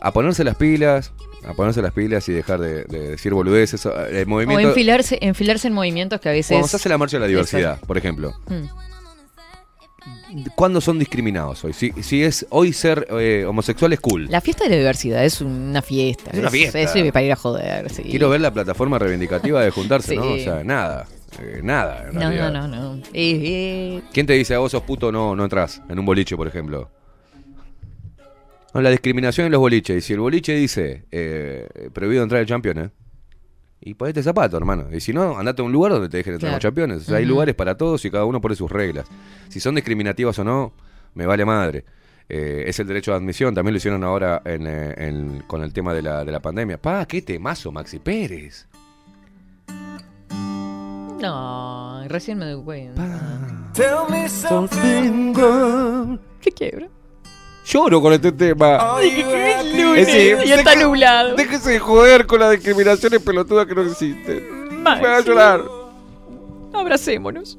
a 0.00 0.12
ponerse 0.12 0.44
las 0.44 0.56
pilas, 0.56 1.12
a 1.48 1.54
ponerse 1.54 1.80
las 1.82 1.92
pilas 1.92 2.28
y 2.28 2.32
dejar 2.32 2.60
de, 2.60 2.84
de 2.84 3.10
decir 3.10 3.32
boludeces. 3.32 3.84
El 3.86 4.24
O 4.24 4.26
movimiento... 4.26 4.68
enfilarse, 4.68 5.18
enfilarse 5.20 5.68
en 5.68 5.74
movimientos 5.74 6.20
que 6.20 6.28
a 6.28 6.32
veces... 6.32 6.50
Cuando 6.50 6.68
se 6.68 6.76
hace 6.76 6.88
la 6.88 6.98
marcha 6.98 7.16
de 7.16 7.20
la 7.22 7.26
diversidad, 7.26 7.80
por 7.80 7.96
ejemplo, 7.98 8.34
Mm. 8.48 10.44
¿cuándo 10.54 10.80
son 10.80 10.98
discriminados 10.98 11.64
hoy? 11.64 11.72
Si, 11.72 11.90
si 12.02 12.22
es 12.22 12.46
hoy 12.50 12.72
ser 12.72 13.06
eh, 13.10 13.44
homosexual 13.46 13.92
es 13.92 14.00
cool. 14.00 14.26
La 14.30 14.40
fiesta 14.40 14.64
de 14.64 14.70
la 14.70 14.76
diversidad 14.76 15.24
es 15.24 15.40
una 15.40 15.80
fiesta. 15.82 16.30
Es 16.32 16.38
una 16.38 16.50
fiesta. 16.50 16.78
Es, 16.80 16.90
para 17.12 17.22
ir 17.24 17.32
a 17.32 17.36
joder, 17.36 17.90
sí. 17.90 18.02
Quiero 18.02 18.28
ver 18.28 18.40
la 18.42 18.52
plataforma 18.52 18.98
reivindicativa 18.98 19.62
de 19.62 19.70
juntarse, 19.70 20.16
¿no? 20.16 20.32
O 20.32 20.38
sea, 20.38 20.62
nada. 20.64 21.06
eh, 21.40 21.60
nada, 21.62 22.08
en 22.08 22.14
No, 22.14 22.30
no, 22.30 22.50
no, 22.50 22.68
no. 22.68 22.96
Eh, 22.96 23.02
eh, 23.14 24.02
¿Quién 24.12 24.26
te 24.26 24.34
dice 24.34 24.54
a 24.54 24.58
vos 24.58 24.72
sos 24.72 24.82
puto 24.82 25.10
no, 25.10 25.34
no 25.34 25.44
entras 25.44 25.80
en 25.88 25.98
un 25.98 26.04
boliche, 26.04 26.36
por 26.36 26.46
ejemplo? 26.46 26.90
No, 28.74 28.80
la 28.82 28.90
discriminación 28.90 29.46
en 29.46 29.52
los 29.52 29.60
boliches. 29.60 29.96
Y 29.96 30.00
si 30.00 30.12
el 30.12 30.20
boliche 30.20 30.54
dice 30.54 31.06
eh, 31.10 31.90
prohibido 31.92 32.22
entrar 32.22 32.40
el 32.40 32.46
campeón, 32.46 32.78
¿eh? 32.78 32.90
Y 33.80 33.94
ponete 33.94 34.22
zapato, 34.22 34.56
hermano. 34.56 34.88
Y 34.92 35.00
si 35.00 35.12
no, 35.12 35.38
andate 35.38 35.62
a 35.62 35.64
un 35.64 35.72
lugar 35.72 35.92
donde 35.92 36.08
te 36.08 36.16
dejen 36.18 36.34
entrar 36.34 36.50
Claro. 36.50 36.56
los 36.58 36.62
campeones. 36.64 37.02
O 37.02 37.04
sea, 37.06 37.18
hay 37.18 37.24
lugares 37.24 37.54
para 37.54 37.76
todos 37.76 38.04
y 38.04 38.10
cada 38.10 38.24
uno 38.24 38.40
pone 38.40 38.56
sus 38.56 38.70
reglas. 38.70 39.06
Si 39.48 39.60
son 39.60 39.76
discriminativas 39.76 40.38
o 40.40 40.44
no, 40.44 40.72
me 41.14 41.26
vale 41.26 41.44
madre. 41.44 41.84
Eh, 42.28 42.64
es 42.66 42.78
el 42.80 42.86
derecho 42.88 43.12
de 43.12 43.18
admisión. 43.18 43.54
También 43.54 43.72
lo 43.72 43.78
hicieron 43.78 44.02
ahora 44.04 44.42
en, 44.44 44.66
eh, 44.66 44.94
en- 44.98 45.44
con 45.46 45.62
el 45.62 45.72
tema 45.72 45.94
de 45.94 46.02
la, 46.02 46.24
de 46.24 46.32
la 46.32 46.40
pandemia. 46.40 46.76
Pa, 46.82 47.06
qué 47.06 47.22
temazo, 47.22 47.70
Maxi 47.72 48.00
Pérez. 48.00 48.66
no, 51.20 52.04
recién 52.08 52.38
me 52.38 52.46
doy 52.46 52.62
cuenta. 52.62 53.70
Tell 53.74 54.10
me 54.10 54.28
something, 54.28 55.32
girl. 55.34 56.20
Se 56.40 56.50
quiebra. 56.52 56.88
Lloro 57.68 58.00
con 58.00 58.12
este 58.14 58.32
tema. 58.32 58.78
You 59.02 59.24
happy? 59.24 59.82
lunes 59.82 60.06
decir, 60.06 60.38
y 60.44 60.52
está 60.52 60.70
deje- 60.74 60.84
nublado. 60.84 61.34
Déjese 61.36 61.70
de 61.72 61.78
joder 61.78 62.26
con 62.26 62.40
las 62.40 62.52
discriminaciones 62.52 63.20
pelotudas 63.20 63.66
que 63.66 63.74
no 63.74 63.82
existen. 63.82 64.82
Me 64.82 64.82
va 65.02 65.16
a 65.16 65.20
llorar. 65.20 65.62
Abracémonos. 66.72 67.58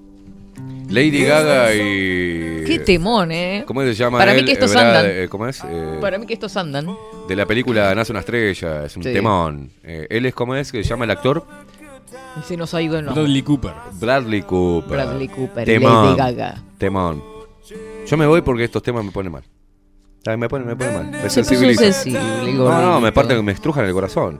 Lady 0.89 1.23
Gaga 1.23 1.75
y. 1.75 2.63
Qué 2.65 2.81
temón, 2.83 3.31
¿eh? 3.31 3.63
¿Cómo 3.67 3.81
se 3.81 3.93
llama? 3.93 4.17
Para 4.17 4.33
mí 4.33 4.43
que 4.43 4.53
estos 4.53 4.75
andan. 4.75 5.05
eh, 5.07 5.27
¿Cómo 5.29 5.45
es? 5.47 5.61
Eh, 5.63 5.97
Para 6.01 6.17
mí 6.17 6.25
que 6.25 6.33
estos 6.33 6.57
andan. 6.57 6.87
De 7.27 7.35
la 7.35 7.45
película 7.45 7.93
Nace 7.93 8.11
una 8.11 8.21
estrella. 8.21 8.85
Es 8.85 8.97
un 8.97 9.03
Sí. 9.03 9.13
temón. 9.13 9.69
Eh, 9.83 10.07
él 10.09 10.25
es, 10.25 10.33
¿cómo 10.33 10.55
es? 10.55 10.71
Que 10.71 10.83
se 10.83 10.89
llama 10.89 11.05
el 11.05 11.11
actor 11.11 11.43
se 12.47 12.55
nos 12.57 12.73
ha 12.73 12.81
ido 12.81 12.97
el 12.97 13.05
nombre. 13.05 13.21
Bradley 13.23 13.41
Cooper. 13.43 13.73
Bradley 13.99 14.41
Cooper. 14.43 14.89
Bradley 14.89 15.27
Cooper 15.27 15.63
y 15.69 15.71
Temón. 15.73 16.05
Lady 16.05 16.17
Gaga. 16.17 16.55
Temón. 16.79 17.23
Yo 18.07 18.17
me 18.17 18.25
voy 18.25 18.41
porque 18.41 18.63
estos 18.63 18.81
temas 18.81 19.03
me 19.05 19.11
ponen 19.11 19.31
mal. 19.33 19.43
Ay, 20.25 20.37
Me 20.37 20.49
ponen, 20.49 20.67
me 20.67 20.75
ponen 20.75 20.93
mal. 20.93 21.05
Me 21.11 21.17
puso 21.19 21.29
sensibiliza. 21.29 21.91
sensible, 21.91 22.53
No, 22.53 22.81
no, 22.81 22.99
me 23.01 23.11
parte, 23.11 23.41
me 23.41 23.51
estrujan 23.51 23.85
el 23.85 23.93
corazón. 23.93 24.39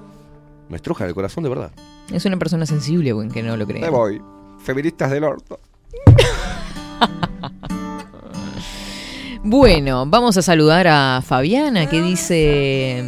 Me 0.68 0.76
estrujan 0.76 1.07
el 1.07 1.14
corazón 1.15 1.43
de 1.43 1.49
verdad. 1.49 1.72
Es 2.11 2.26
una 2.26 2.38
persona 2.38 2.65
sensible, 2.65 3.11
güey, 3.14 3.30
que 3.30 3.41
no 3.41 3.56
lo 3.57 3.65
cree. 3.65 3.81
Me 3.81 3.89
voy. 3.89 4.22
Feministas 4.64 5.11
del 5.11 5.23
orto. 5.23 5.60
Bueno, 9.41 10.06
vamos 10.06 10.35
a 10.35 10.41
saludar 10.41 10.85
a 10.89 11.22
Fabiana 11.26 11.89
que 11.89 12.01
dice, 12.01 13.01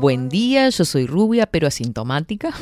buen 0.00 0.28
día, 0.28 0.68
yo 0.70 0.84
soy 0.84 1.06
rubia 1.06 1.46
pero 1.46 1.68
asintomática. 1.68 2.50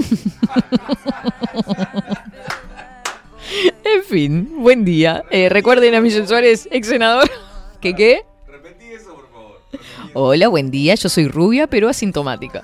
en 3.84 4.04
fin, 4.04 4.52
buen 4.58 4.84
día. 4.84 5.24
Eh, 5.30 5.48
recuerden 5.48 5.94
a 5.94 6.02
Michelle 6.02 6.28
Suárez, 6.28 6.68
ex 6.70 6.88
senador. 6.88 7.28
¿Qué 7.80 7.94
qué? 7.94 8.22
Hola, 10.12 10.49
buen 10.49 10.73
día, 10.73 10.97
yo 10.97 11.09
soy 11.09 11.28
rubia 11.28 11.69
pero 11.69 11.89
asintomática. 11.89 12.62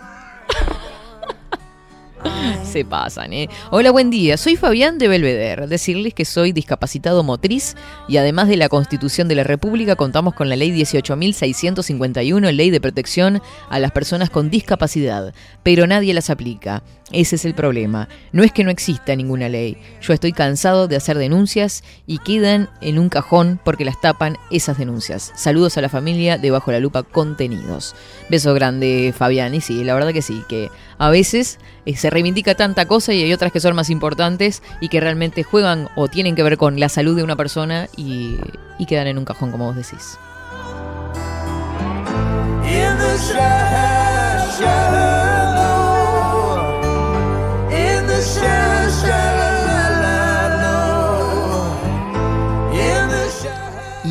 Se 2.64 2.84
pasan, 2.84 3.32
¿eh? 3.32 3.48
Hola, 3.70 3.92
buen 3.92 4.10
día. 4.10 4.36
Soy 4.36 4.56
Fabián 4.56 4.98
de 4.98 5.06
Belvedere. 5.06 5.68
Decirles 5.68 6.12
que 6.12 6.24
soy 6.24 6.50
discapacitado 6.50 7.22
motriz 7.22 7.76
y 8.08 8.16
además 8.16 8.48
de 8.48 8.56
la 8.56 8.68
Constitución 8.68 9.28
de 9.28 9.36
la 9.36 9.44
República 9.44 9.94
contamos 9.94 10.34
con 10.34 10.48
la 10.48 10.56
Ley 10.56 10.72
18.651, 10.72 12.52
Ley 12.52 12.70
de 12.70 12.80
Protección 12.80 13.40
a 13.70 13.78
las 13.78 13.92
Personas 13.92 14.28
con 14.28 14.50
Discapacidad, 14.50 15.32
pero 15.62 15.86
nadie 15.86 16.14
las 16.14 16.28
aplica. 16.28 16.82
Ese 17.12 17.36
es 17.36 17.44
el 17.44 17.54
problema. 17.54 18.08
No 18.32 18.42
es 18.42 18.50
que 18.50 18.64
no 18.64 18.70
exista 18.70 19.14
ninguna 19.14 19.48
ley. 19.48 19.76
Yo 20.00 20.12
estoy 20.12 20.32
cansado 20.32 20.88
de 20.88 20.96
hacer 20.96 21.16
denuncias 21.16 21.84
y 22.04 22.18
quedan 22.18 22.68
en 22.80 22.98
un 22.98 23.10
cajón 23.10 23.60
porque 23.62 23.84
las 23.84 24.00
tapan 24.00 24.36
esas 24.50 24.78
denuncias. 24.78 25.32
Saludos 25.36 25.78
a 25.78 25.82
la 25.82 25.88
familia 25.88 26.36
de 26.36 26.50
Bajo 26.50 26.72
la 26.72 26.80
Lupa 26.80 27.04
Contenidos. 27.04 27.94
Beso 28.28 28.54
grande, 28.54 29.14
Fabián. 29.16 29.54
Y 29.54 29.60
sí, 29.60 29.84
la 29.84 29.94
verdad 29.94 30.12
que 30.12 30.20
sí, 30.20 30.42
que 30.48 30.68
a 30.98 31.08
veces 31.08 31.60
eh, 31.84 31.94
se 31.94 32.10
reivindica 32.10 32.56
tanta 32.56 32.86
cosa 32.86 33.12
y 33.12 33.22
hay 33.22 33.32
otras 33.32 33.52
que 33.52 33.60
son 33.60 33.76
más 33.76 33.88
importantes 33.88 34.62
y 34.80 34.88
que 34.88 35.00
realmente 35.00 35.44
juegan 35.44 35.88
o 35.94 36.08
tienen 36.08 36.34
que 36.34 36.42
ver 36.42 36.56
con 36.56 36.80
la 36.80 36.88
salud 36.88 37.14
de 37.14 37.22
una 37.22 37.36
persona 37.36 37.88
y, 37.96 38.36
quedan 38.88 39.06
en 39.06 39.18
un 39.18 39.24
cajón, 39.24 39.52
como 39.52 39.66
vos 39.66 39.76
decís. 39.76 40.18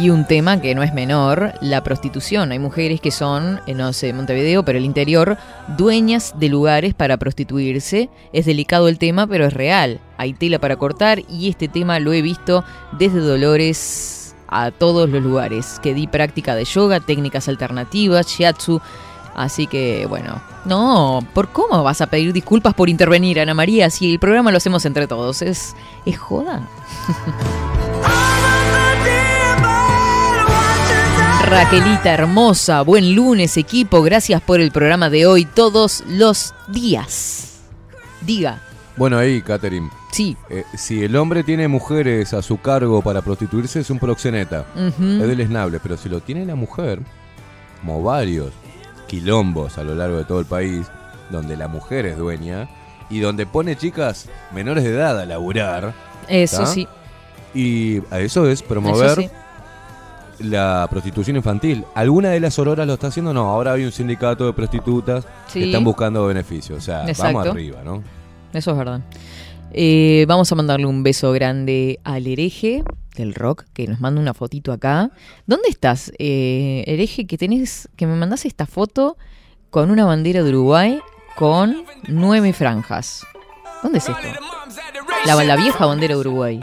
Y 0.05 0.09
un 0.11 0.25
tema 0.25 0.61
que 0.61 0.75
no 0.75 0.83
es 0.83 0.93
menor, 0.93 1.53
la 1.61 1.81
prostitución. 1.81 2.51
Hay 2.51 2.59
mujeres 2.59 3.01
que 3.01 3.09
son, 3.09 3.61
eh, 3.65 3.73
no 3.73 3.91
sé, 3.91 4.13
Montevideo, 4.13 4.63
pero 4.63 4.77
el 4.77 4.85
interior, 4.85 5.37
dueñas 5.77 6.35
de 6.37 6.49
lugares 6.49 6.93
para 6.93 7.17
prostituirse. 7.17 8.09
Es 8.31 8.45
delicado 8.45 8.87
el 8.87 8.99
tema, 8.99 9.25
pero 9.25 9.45
es 9.45 9.53
real. 9.53 10.01
Hay 10.17 10.33
tela 10.33 10.59
para 10.59 10.75
cortar 10.75 11.23
y 11.27 11.49
este 11.49 11.67
tema 11.69 11.99
lo 11.99 12.13
he 12.13 12.21
visto 12.21 12.63
desde 12.91 13.19
Dolores 13.19 14.35
a 14.47 14.69
todos 14.69 15.09
los 15.09 15.23
lugares. 15.23 15.79
Que 15.81 15.93
di 15.93 16.05
práctica 16.07 16.53
de 16.53 16.65
yoga, 16.65 16.99
técnicas 16.99 17.47
alternativas, 17.47 18.27
shiatsu. 18.27 18.81
Así 19.35 19.67
que, 19.67 20.05
bueno, 20.05 20.41
no, 20.63 21.25
¿por 21.33 21.49
cómo 21.49 21.83
vas 21.83 21.99
a 22.01 22.07
pedir 22.07 22.31
disculpas 22.31 22.73
por 22.73 22.89
intervenir, 22.89 23.39
Ana 23.39 23.53
María? 23.53 23.89
Si 23.89 24.13
el 24.13 24.19
programa 24.19 24.51
lo 24.51 24.57
hacemos 24.57 24.85
entre 24.85 25.07
todos, 25.07 25.41
es, 25.41 25.75
es 26.05 26.17
joda. 26.17 26.61
Raquelita 31.45 32.11
hermosa, 32.11 32.81
buen 32.81 33.13
lunes 33.13 33.55
equipo, 33.57 34.01
gracias 34.01 34.41
por 34.41 34.59
el 34.59 34.71
programa 34.71 35.11
de 35.11 35.27
hoy 35.27 35.45
todos 35.45 36.03
los 36.07 36.55
días. 36.67 37.59
Diga, 38.21 38.61
Bueno, 38.97 39.17
ahí, 39.19 39.41
Catherine. 39.41 39.89
Sí. 40.11 40.35
Eh, 40.49 40.63
si 40.75 41.03
el 41.03 41.15
hombre 41.17 41.43
tiene 41.43 41.67
mujeres 41.67 42.33
a 42.33 42.41
su 42.41 42.57
cargo 42.59 43.01
para 43.01 43.21
prostituirse, 43.21 43.81
es 43.81 43.89
un 43.89 43.99
proxeneta. 43.99 44.65
Ujú. 44.75 45.03
Es 45.21 45.27
deleznable. 45.27 45.79
Pero 45.83 45.97
si 45.97 46.07
lo 46.09 46.21
tiene 46.21 46.45
la 46.45 46.55
mujer, 46.55 47.01
como 47.81 48.01
varios 48.01 48.51
quilombos 49.07 49.77
a 49.77 49.83
lo 49.83 49.95
largo 49.95 50.17
de 50.17 50.25
todo 50.25 50.39
el 50.39 50.45
país, 50.45 50.87
donde 51.29 51.57
la 51.57 51.67
mujer 51.67 52.05
es 52.05 52.17
dueña 52.17 52.67
y 53.09 53.19
donde 53.19 53.45
pone 53.45 53.75
chicas 53.75 54.27
menores 54.53 54.83
de 54.83 54.91
edad 54.91 55.19
a 55.19 55.25
laburar. 55.25 55.93
Eso 56.27 56.59
¿tá? 56.59 56.65
sí. 56.65 56.87
Y 57.53 58.01
a 58.11 58.19
eso 58.19 58.47
es 58.49 58.61
promover 58.63 59.11
Eso 59.19 59.21
sí. 59.21 59.29
la 60.39 60.87
prostitución 60.89 61.37
infantil. 61.37 61.85
¿Alguna 61.95 62.29
de 62.31 62.39
las 62.39 62.57
auroras 62.59 62.85
lo 62.85 62.93
está 62.95 63.07
haciendo? 63.07 63.33
No, 63.33 63.49
ahora 63.49 63.73
hay 63.73 63.85
un 63.85 63.91
sindicato 63.91 64.45
de 64.45 64.53
prostitutas 64.53 65.25
Sí. 65.47 65.59
que 65.59 65.65
están 65.67 65.83
buscando 65.83 66.25
beneficios. 66.25 66.77
O 66.77 66.81
sea, 66.81 67.07
Exacto. 67.07 67.37
vamos 67.37 67.47
arriba, 67.47 67.81
¿no? 67.83 68.03
Eso 68.53 68.71
es 68.71 68.77
verdad. 68.77 69.01
Eh, 69.71 70.25
vamos 70.27 70.51
a 70.51 70.55
mandarle 70.55 70.85
un 70.85 71.03
beso 71.03 71.31
grande 71.31 71.99
al 72.03 72.27
hereje 72.27 72.83
del 73.15 73.33
rock 73.33 73.65
que 73.73 73.87
nos 73.87 73.99
manda 73.99 74.21
una 74.21 74.33
fotito 74.33 74.71
acá. 74.71 75.11
¿Dónde 75.45 75.69
estás, 75.69 76.11
eh, 76.19 76.83
hereje? 76.87 77.27
Que 77.27 77.37
tenés, 77.37 77.89
que 77.95 78.07
me 78.07 78.15
mandás 78.15 78.45
esta 78.45 78.65
foto 78.65 79.17
con 79.69 79.91
una 79.91 80.05
bandera 80.05 80.43
de 80.43 80.49
Uruguay 80.49 80.99
con 81.35 81.85
nueve 82.07 82.53
franjas. 82.53 83.25
¿Dónde 83.83 83.99
es 83.99 84.09
esto? 84.09 84.27
La, 85.25 85.55
vieja 85.55 85.85
bandera 85.85 86.13
de 86.13 86.19
Uruguay. 86.19 86.59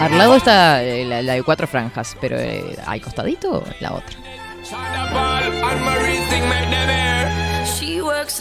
Al 0.00 0.18
lado 0.18 0.36
está 0.36 0.82
eh, 0.82 1.04
la, 1.04 1.22
de 1.22 1.42
cuatro 1.42 1.66
franjas, 1.66 2.16
pero 2.20 2.36
eh, 2.38 2.76
al 2.86 3.00
costadito 3.00 3.64
la 3.80 3.94
otra. 3.94 4.16
She 7.78 8.02
works. 8.02 8.40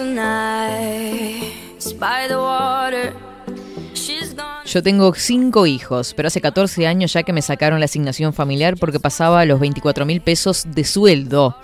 Yo 4.76 4.84
tengo 4.84 5.14
cinco 5.16 5.66
hijos, 5.68 6.14
pero 6.14 6.28
hace 6.28 6.42
14 6.42 6.86
años 6.86 7.14
ya 7.14 7.24
que 7.24 7.32
me 7.32 7.42
sacaron 7.42 7.80
la 7.80 7.86
asignación 7.86 8.34
familiar 8.34 8.76
porque 8.78 9.00
pasaba 9.00 9.46
los 9.46 9.58
24 9.62 10.06
mil 10.06 10.20
pesos 10.20 10.66
de 10.68 10.84
sueldo. 10.84 11.56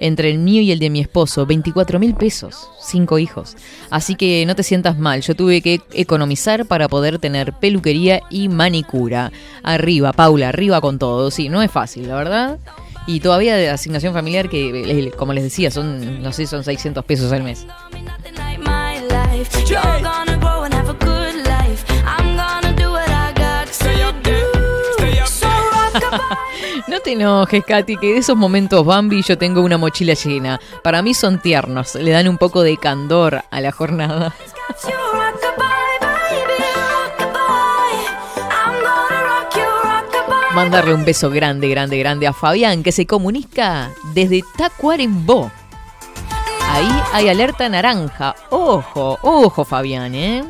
Entre 0.00 0.28
el 0.28 0.38
mío 0.38 0.60
y 0.60 0.72
el 0.72 0.80
de 0.80 0.90
mi 0.90 0.98
esposo, 0.98 1.46
24 1.46 2.00
mil 2.00 2.16
pesos, 2.16 2.68
cinco 2.82 3.20
hijos. 3.20 3.56
Así 3.90 4.16
que 4.16 4.44
no 4.44 4.56
te 4.56 4.64
sientas 4.64 4.98
mal, 4.98 5.20
yo 5.20 5.36
tuve 5.36 5.62
que 5.62 5.82
economizar 5.92 6.66
para 6.66 6.88
poder 6.88 7.20
tener 7.20 7.52
peluquería 7.52 8.22
y 8.28 8.48
manicura. 8.48 9.30
Arriba, 9.62 10.12
Paula, 10.12 10.48
arriba 10.48 10.80
con 10.80 10.98
todo. 10.98 11.30
Sí, 11.30 11.48
no 11.48 11.62
es 11.62 11.70
fácil, 11.70 12.08
la 12.08 12.16
verdad. 12.16 12.58
Y 13.06 13.20
todavía 13.20 13.54
de 13.54 13.70
asignación 13.70 14.14
familiar 14.14 14.48
que, 14.48 15.06
eh, 15.06 15.12
como 15.12 15.32
les 15.32 15.44
decía, 15.44 15.70
son, 15.70 16.24
no 16.24 16.32
sé, 16.32 16.48
son 16.48 16.64
600 16.64 17.04
pesos 17.04 17.30
al 17.30 17.44
mes. 17.44 17.68
Te 27.08 27.12
enojes, 27.12 27.64
Katy, 27.64 27.96
que 27.96 28.12
de 28.12 28.18
esos 28.18 28.36
momentos 28.36 28.84
Bambi 28.84 29.22
yo 29.22 29.38
tengo 29.38 29.62
una 29.62 29.78
mochila 29.78 30.12
llena. 30.12 30.60
Para 30.84 31.00
mí 31.00 31.14
son 31.14 31.38
tiernos, 31.38 31.94
le 31.94 32.10
dan 32.10 32.28
un 32.28 32.36
poco 32.36 32.62
de 32.62 32.76
candor 32.76 33.44
a 33.50 33.60
la 33.62 33.72
jornada. 33.72 34.34
Mandarle 40.54 40.92
un 40.92 41.06
beso 41.06 41.30
grande, 41.30 41.70
grande, 41.70 41.98
grande 41.98 42.26
a 42.26 42.34
Fabián, 42.34 42.82
que 42.82 42.92
se 42.92 43.06
comunica 43.06 43.90
desde 44.12 44.44
Tacuarembó. 44.58 45.50
Ahí 46.70 47.02
hay 47.14 47.30
alerta 47.30 47.70
naranja. 47.70 48.34
Ojo, 48.50 49.18
ojo, 49.22 49.64
Fabián, 49.64 50.14
¿eh? 50.14 50.44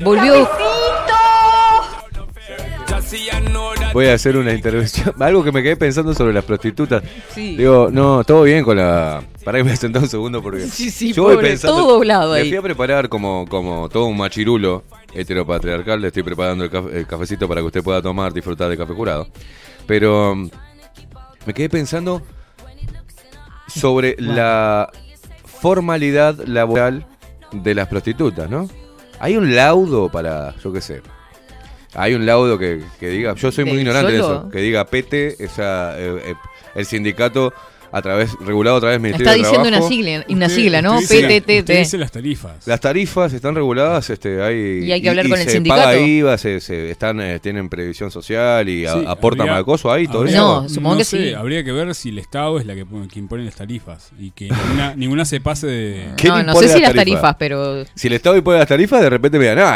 Volvió. 0.00 0.48
Voy 3.92 4.06
a 4.06 4.14
hacer 4.14 4.36
una 4.36 4.52
intervención. 4.52 5.14
Algo 5.20 5.42
que 5.42 5.50
me 5.52 5.62
quedé 5.62 5.76
pensando 5.76 6.14
sobre 6.14 6.32
las 6.32 6.44
prostitutas. 6.44 7.02
Sí. 7.34 7.56
Digo, 7.56 7.88
no, 7.90 8.22
todo 8.24 8.42
bien 8.44 8.64
con 8.64 8.76
la. 8.76 9.22
Pará 9.44 9.58
que 9.58 9.64
me 9.64 9.76
senté 9.76 9.98
un 9.98 10.08
segundo 10.08 10.42
porque. 10.42 10.60
Sí, 10.66 10.90
sí, 10.90 11.12
Yo 11.12 11.24
voy 11.24 11.34
pobre, 11.34 11.48
pensando. 11.50 11.76
todo 11.78 11.92
doblado 11.94 12.32
Me 12.34 12.40
ahí. 12.40 12.48
fui 12.48 12.58
a 12.58 12.62
preparar 12.62 13.08
como, 13.08 13.46
como 13.48 13.88
todo 13.88 14.06
un 14.06 14.16
machirulo 14.16 14.84
heteropatriarcal. 15.14 16.00
Le 16.00 16.08
estoy 16.08 16.22
preparando 16.22 16.64
el, 16.64 16.70
caf- 16.70 16.92
el 16.92 17.06
cafecito 17.06 17.48
para 17.48 17.60
que 17.60 17.66
usted 17.66 17.82
pueda 17.82 18.00
tomar, 18.00 18.32
disfrutar 18.32 18.68
de 18.68 18.76
café 18.76 18.94
jurado. 18.94 19.26
Pero. 19.86 20.34
mm, 20.36 20.50
Me 21.46 21.54
quedé 21.54 21.68
pensando 21.68 22.22
sobre 23.66 24.14
la 24.20 24.90
formalidad 25.44 26.36
laboral 26.46 27.06
de 27.52 27.74
las 27.74 27.88
prostitutas, 27.88 28.48
¿no? 28.48 28.68
Hay 29.18 29.36
un 29.36 29.54
laudo 29.54 30.08
para, 30.10 30.54
yo 30.62 30.72
qué 30.72 30.80
sé, 30.80 31.02
hay 31.94 32.14
un 32.14 32.24
laudo 32.26 32.58
que, 32.58 32.82
que 32.98 33.08
diga, 33.08 33.34
yo 33.34 33.50
soy 33.50 33.64
muy 33.64 33.78
¿Del 33.78 33.86
ignorante 33.86 34.12
de 34.12 34.18
eso, 34.18 34.48
que 34.50 34.58
diga 34.60 34.84
PETE, 34.84 35.42
esa, 35.42 35.98
eh, 35.98 36.22
eh, 36.24 36.34
el 36.74 36.86
sindicato 36.86 37.52
a 37.92 38.02
través, 38.02 38.30
regulado 38.40 38.76
a 38.76 38.80
través 38.80 38.94
del 38.94 39.02
Ministerio 39.02 39.30
Está 39.30 39.32
de 39.42 39.48
diciendo 39.48 39.68
una 39.68 39.88
sigla, 39.88 40.24
una 40.28 40.48
sigla, 40.48 40.82
¿no? 40.82 40.98
usted 40.98 41.16
dice- 41.28 41.40
PTTT. 41.40 41.58
usted 41.60 41.78
dice 41.78 41.98
las 41.98 42.12
tarifas. 42.12 42.66
Las 42.66 42.80
tarifas 42.80 43.32
están 43.32 43.54
reguladas, 43.54 44.10
este, 44.10 44.42
hay, 44.42 44.84
Y 44.84 44.92
hay 44.92 45.02
que 45.02 45.08
hablar 45.10 45.28
con 45.28 45.38
el 45.38 45.44
se 45.44 45.50
sindicato. 45.52 45.82
paga 45.82 45.96
IVA, 45.98 46.38
se, 46.38 46.60
se- 46.60 46.90
están, 46.90 47.20
eh, 47.20 47.38
tienen 47.40 47.68
previsión 47.68 48.10
social 48.10 48.68
y 48.68 48.86
a- 48.86 48.94
Sí, 48.94 49.04
aportan 49.06 49.48
habría- 49.48 49.60
acoso 49.62 49.90
ahí, 49.92 50.06
todo 50.06 50.18
habría- 50.20 50.36
eso. 50.36 50.62
No, 50.62 50.68
supongo 50.68 50.96
que 50.98 51.04
sé, 51.04 51.28
sí. 51.30 51.34
Habría 51.34 51.64
que 51.64 51.72
ver 51.72 51.94
si 51.94 52.10
el 52.10 52.18
Estado 52.18 52.58
es 52.58 52.66
la 52.66 52.74
que 52.74 52.86
pone- 52.86 53.08
quien 53.08 53.26
pone 53.28 53.44
las 53.44 53.56
tarifas 53.56 54.10
y 54.18 54.30
que 54.30 54.48
ninguna, 54.50 54.94
ninguna 54.96 55.24
se 55.24 55.40
pase 55.40 55.66
de. 55.66 56.06
¿Quién 56.16 56.32
No, 56.32 56.42
no 56.42 56.48
impone 56.52 56.68
sé 56.68 56.74
si 56.74 56.80
las 56.80 56.94
tarifas, 56.94 57.36
pero 57.38 57.84
Si 57.94 58.06
el 58.06 58.12
Estado 58.14 58.36
impone 58.36 58.58
las 58.58 58.68
tarifas, 58.68 59.00
de 59.02 59.10
repente 59.10 59.38
me 59.38 59.44
digan, 59.50 59.58
no, 59.58 59.70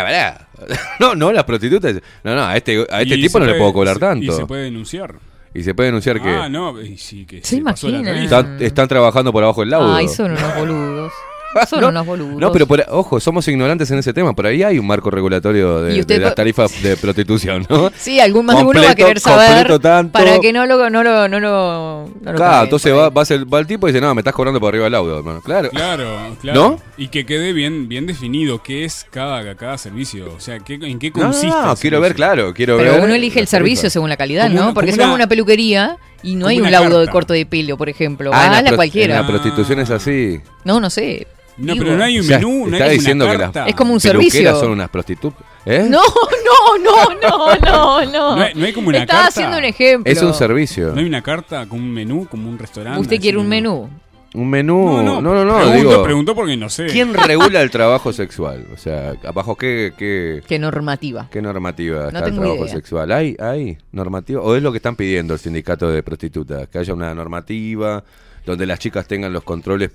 no, 1.01 1.15
no, 1.15 1.33
las 1.33 1.45
prostitutas. 1.45 1.95
No, 2.23 2.35
no, 2.35 2.43
a 2.45 2.57
este, 2.57 2.87
a 2.91 3.03
este 3.03 3.17
Y 3.17 3.23
tipo 3.23 3.39
no 3.39 3.45
le 3.47 3.53
puede- 3.53 3.61
puedo 3.61 3.73
cobrar 3.73 3.95
se- 3.95 4.01
tanto. 4.01 4.33
Y 4.33 4.37
se 4.37 4.47
puede 4.47 4.65
denunciar. 4.65 5.15
Y 5.55 5.63
se 5.63 5.73
puede 5.75 5.89
denunciar 5.89 6.21
que 6.21 6.29
Ah, 6.29 6.49
no, 6.49 6.81
y 6.81 6.97
sí, 6.99 7.25
que 7.25 7.41
¿Se 7.43 7.57
se, 7.57 7.63
pasó 7.63 7.89
la 7.89 7.99
imagina? 7.99 8.25
están, 8.25 8.57
están 8.61 8.89
trabajando 8.89 9.33
por 9.33 9.45
abajo 9.45 9.61
del 9.61 9.71
laudo. 9.71 9.95
Ay, 9.95 10.09
son 10.09 10.33
unos 10.33 10.57
boludos. 10.57 11.13
Son 11.69 11.81
No, 11.81 11.89
unos 11.89 12.07
boludos. 12.07 12.37
No, 12.37 12.53
pero 12.53 12.67
por- 12.67 12.85
ojo, 12.89 13.21
somos 13.21 13.47
ignorantes 13.49 13.91
en 13.91 13.99
ese 13.99 14.13
tema. 14.13 14.33
Por 14.35 14.47
ahí 14.47 14.63
hay 14.63 14.79
un 14.79 14.87
marco 14.87 15.11
regulatorio 15.11 15.83
de, 15.83 16.19
las 16.19 16.35
tarifas 16.35 16.83
de 16.83 16.97
prostitución, 16.99 17.67
¿no? 17.69 17.91
Sí, 17.97 18.21
algún 18.21 18.47
más 18.47 18.57
de 18.57 18.63
uno 18.65 18.81
va 18.83 18.87
a 18.87 18.91
Completo- 18.91 18.97
querer 18.97 19.21
saber 19.21 19.49
completo 19.49 19.81
tanto. 19.81 20.13
para 20.13 20.39
que 20.41 20.53
no 20.53 20.67
lo, 20.67 20.91
no 20.91 21.03
lo, 21.03 21.29
no 21.29 21.41
lo, 21.41 22.09
no 22.21 22.33
lo 22.33 22.37
Claro, 22.37 22.65
entonces 22.65 22.93
va, 22.95 23.09
va, 23.11 23.23
el, 23.29 23.53
va 23.53 23.59
el 23.61 23.67
tipo 23.67 23.89
y 23.89 23.93
dice, 23.93 24.01
no, 24.01 24.15
me 24.15 24.21
estás 24.21 24.35
cobrando 24.35 24.61
por 24.61 24.69
arriba 24.71 24.85
del 24.85 24.93
laudo, 24.93 25.19
hermano. 25.19 25.41
Claro. 25.41 25.71
Claro, 25.71 26.37
claro. 26.41 26.61
¿No? 26.61 26.81
Y 26.97 27.09
que 27.09 27.25
quede 27.27 27.53
bien, 27.53 27.89
bien 27.89 28.07
definido 28.07 28.63
qué 28.63 28.85
es 28.85 29.07
cada, 29.11 29.55
cada 29.55 29.79
servicio. 29.79 30.33
O 30.37 30.41
sea, 30.41 30.59
qué, 30.61 30.75
en 30.75 30.99
qué 30.99 31.11
No, 31.11 31.19
no, 31.19 31.25
consiste. 31.31 31.49
no, 31.63 31.77
quiero 31.77 32.01
ver, 32.01 32.15
claro, 32.15 32.53
quiero 32.55 32.77
Pero 32.77 32.93
ver. 32.93 33.05
uno 33.05 33.15
elige 33.15 33.41
el 33.41 33.47
servicio 33.47 33.91
según 33.91 34.09
la 34.09 34.17
calidad, 34.17 34.45
Como 34.49 34.55
¿no? 34.57 34.65
una- 34.67 34.75
Porque 34.75 34.91
como 34.91 34.95
si 34.95 34.99
vas 34.99 35.05
a 35.07 35.09
una- 35.09 35.15
una 35.25 35.27
peluquería 35.29 35.97
y 36.23 36.37
no 36.37 36.47
hay 36.47 36.57
un 36.57 36.63
una 36.63 36.71
laudo 36.71 37.01
de 37.01 37.09
corte 37.09 37.35
de 37.35 37.45
pelo, 37.47 37.77
por 37.77 37.89
ejemplo, 37.89 38.31
Ah, 38.33 38.63
la 38.63 38.75
cualquiera. 38.77 39.17
En 39.17 39.23
la 39.23 39.27
prostitución 39.29 39.81
es 39.81 39.91
así. 39.91 40.41
No, 40.65 40.81
no 40.81 40.89
sé. 40.91 41.27
No, 41.57 41.75
pero 41.77 41.97
no 41.97 42.03
hay 42.05 42.19
un 42.19 42.25
O 42.25 42.29
sea, 42.29 42.39
menú, 42.39 42.67
no 42.67 42.77
está 42.77 42.85
hay 42.87 42.99
diciendo 42.99 43.25
una 43.25 43.33
que 43.33 43.39
las 43.39 43.51
carta. 43.53 43.69
Es 43.71 43.75
como 43.77 43.93
un 43.93 44.01
servicio. 44.01 44.59
son 44.61 44.71
unas 44.73 44.89
prostitutas. 44.91 45.41
¿Eh? 45.65 45.87
No, 45.89 46.01
no, 46.03 46.79
no, 46.83 47.15
no, 47.21 47.57
no, 47.57 48.05
no. 48.05 48.37
No 48.37 48.43
hay- 48.43 48.55
no 48.55 48.65
hay 48.67 48.73
como 48.73 48.89
una 48.89 48.99
Estaba 48.99 49.23
carta. 49.23 49.29
haciendo 49.29 49.59
un 49.59 49.65
ejemplo. 49.65 50.13
Es 50.13 50.21
un 50.23 50.35
servicio. 50.35 50.93
No 50.93 50.99
hay 51.01 51.07
una 51.07 51.23
carta 51.23 51.67
con 51.67 51.81
un 51.81 51.93
menú, 51.93 52.27
como 52.31 52.49
un 52.49 52.59
restaurante. 52.59 53.01
Usted 53.01 53.21
quiere 53.21 53.39
un 53.39 53.49
menú. 53.49 53.89
Un 54.35 54.51
menú. 54.51 55.01
No, 55.01 55.21
no, 55.23 55.45
no. 55.45 55.55
Pregunto, 55.59 55.77
digo, 55.77 56.03
pregunto 56.03 56.35
porque 56.35 56.57
no 56.57 56.69
sé. 56.69 56.87
¿Quién 56.87 57.15
regula 57.27 57.63
el 57.63 57.71
trabajo 57.71 58.13
sexual? 58.13 58.67
O 58.75 58.77
sea, 58.77 59.15
¿bajo 59.33 59.55
qué, 59.57 59.93
qué, 59.97 60.43
Qué 60.45 60.59
normativa. 60.59 61.29
qué 61.31 61.41
normativa 61.41 62.09
está 62.09 62.27
el 62.27 62.35
trabajo 62.35 62.65
idea. 62.65 62.75
sexual? 62.75 63.13
¿Hay, 63.13 63.37
¿Hay 63.39 63.79
normativa? 63.93 64.41
¿O 64.43 64.57
es 64.57 64.63
lo 64.63 64.73
que 64.73 64.79
están 64.79 64.97
pidiendo 64.97 65.35
el 65.35 65.39
sindicato 65.41 65.89
de 65.89 66.03
prostitutas? 66.03 66.67
Que 66.69 66.79
haya 66.79 66.93
una 66.93 67.15
normativa 67.15 68.03
donde 68.45 68.67
las 68.67 68.81
chicas 68.81 69.07
tengan 69.07 69.33
los 69.33 69.45
controles 69.45 69.93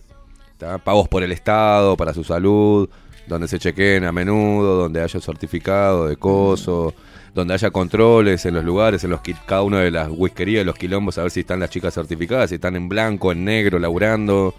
¿tá? 0.59 0.77
pagos 0.77 1.07
por 1.07 1.23
el 1.23 1.31
Estado, 1.31 1.97
para 1.97 2.13
su 2.13 2.23
salud, 2.23 2.87
donde 3.27 3.47
se 3.47 3.57
chequeen 3.57 4.03
a 4.03 4.11
menudo, 4.11 4.75
donde 4.75 5.01
haya 5.01 5.19
certificado 5.19 6.07
de 6.07 6.17
coso, 6.17 6.93
donde 7.33 7.53
haya 7.53 7.71
controles 7.71 8.45
en 8.45 8.53
los 8.55 8.63
lugares, 8.63 9.03
en 9.03 9.09
los 9.11 9.21
cada 9.47 9.63
una 9.63 9.79
de 9.79 9.89
las 9.89 10.09
whiskerías, 10.11 10.65
los 10.65 10.75
quilombos, 10.75 11.17
a 11.17 11.23
ver 11.23 11.31
si 11.31 11.39
están 11.39 11.59
las 11.59 11.69
chicas 11.69 11.93
certificadas, 11.93 12.49
si 12.49 12.55
están 12.55 12.75
en 12.75 12.89
blanco, 12.89 13.31
en 13.31 13.45
negro, 13.45 13.79
laburando, 13.79 14.53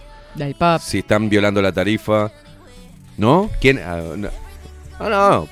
si 0.80 0.98
están 0.98 1.28
violando 1.28 1.62
la 1.62 1.72
tarifa. 1.72 2.30
¿No? 3.16 3.50
¿Quién? 3.60 3.78
Ah, 3.84 4.00
no. 4.16 4.28
Ah, 4.98 5.08
no, 5.08 5.48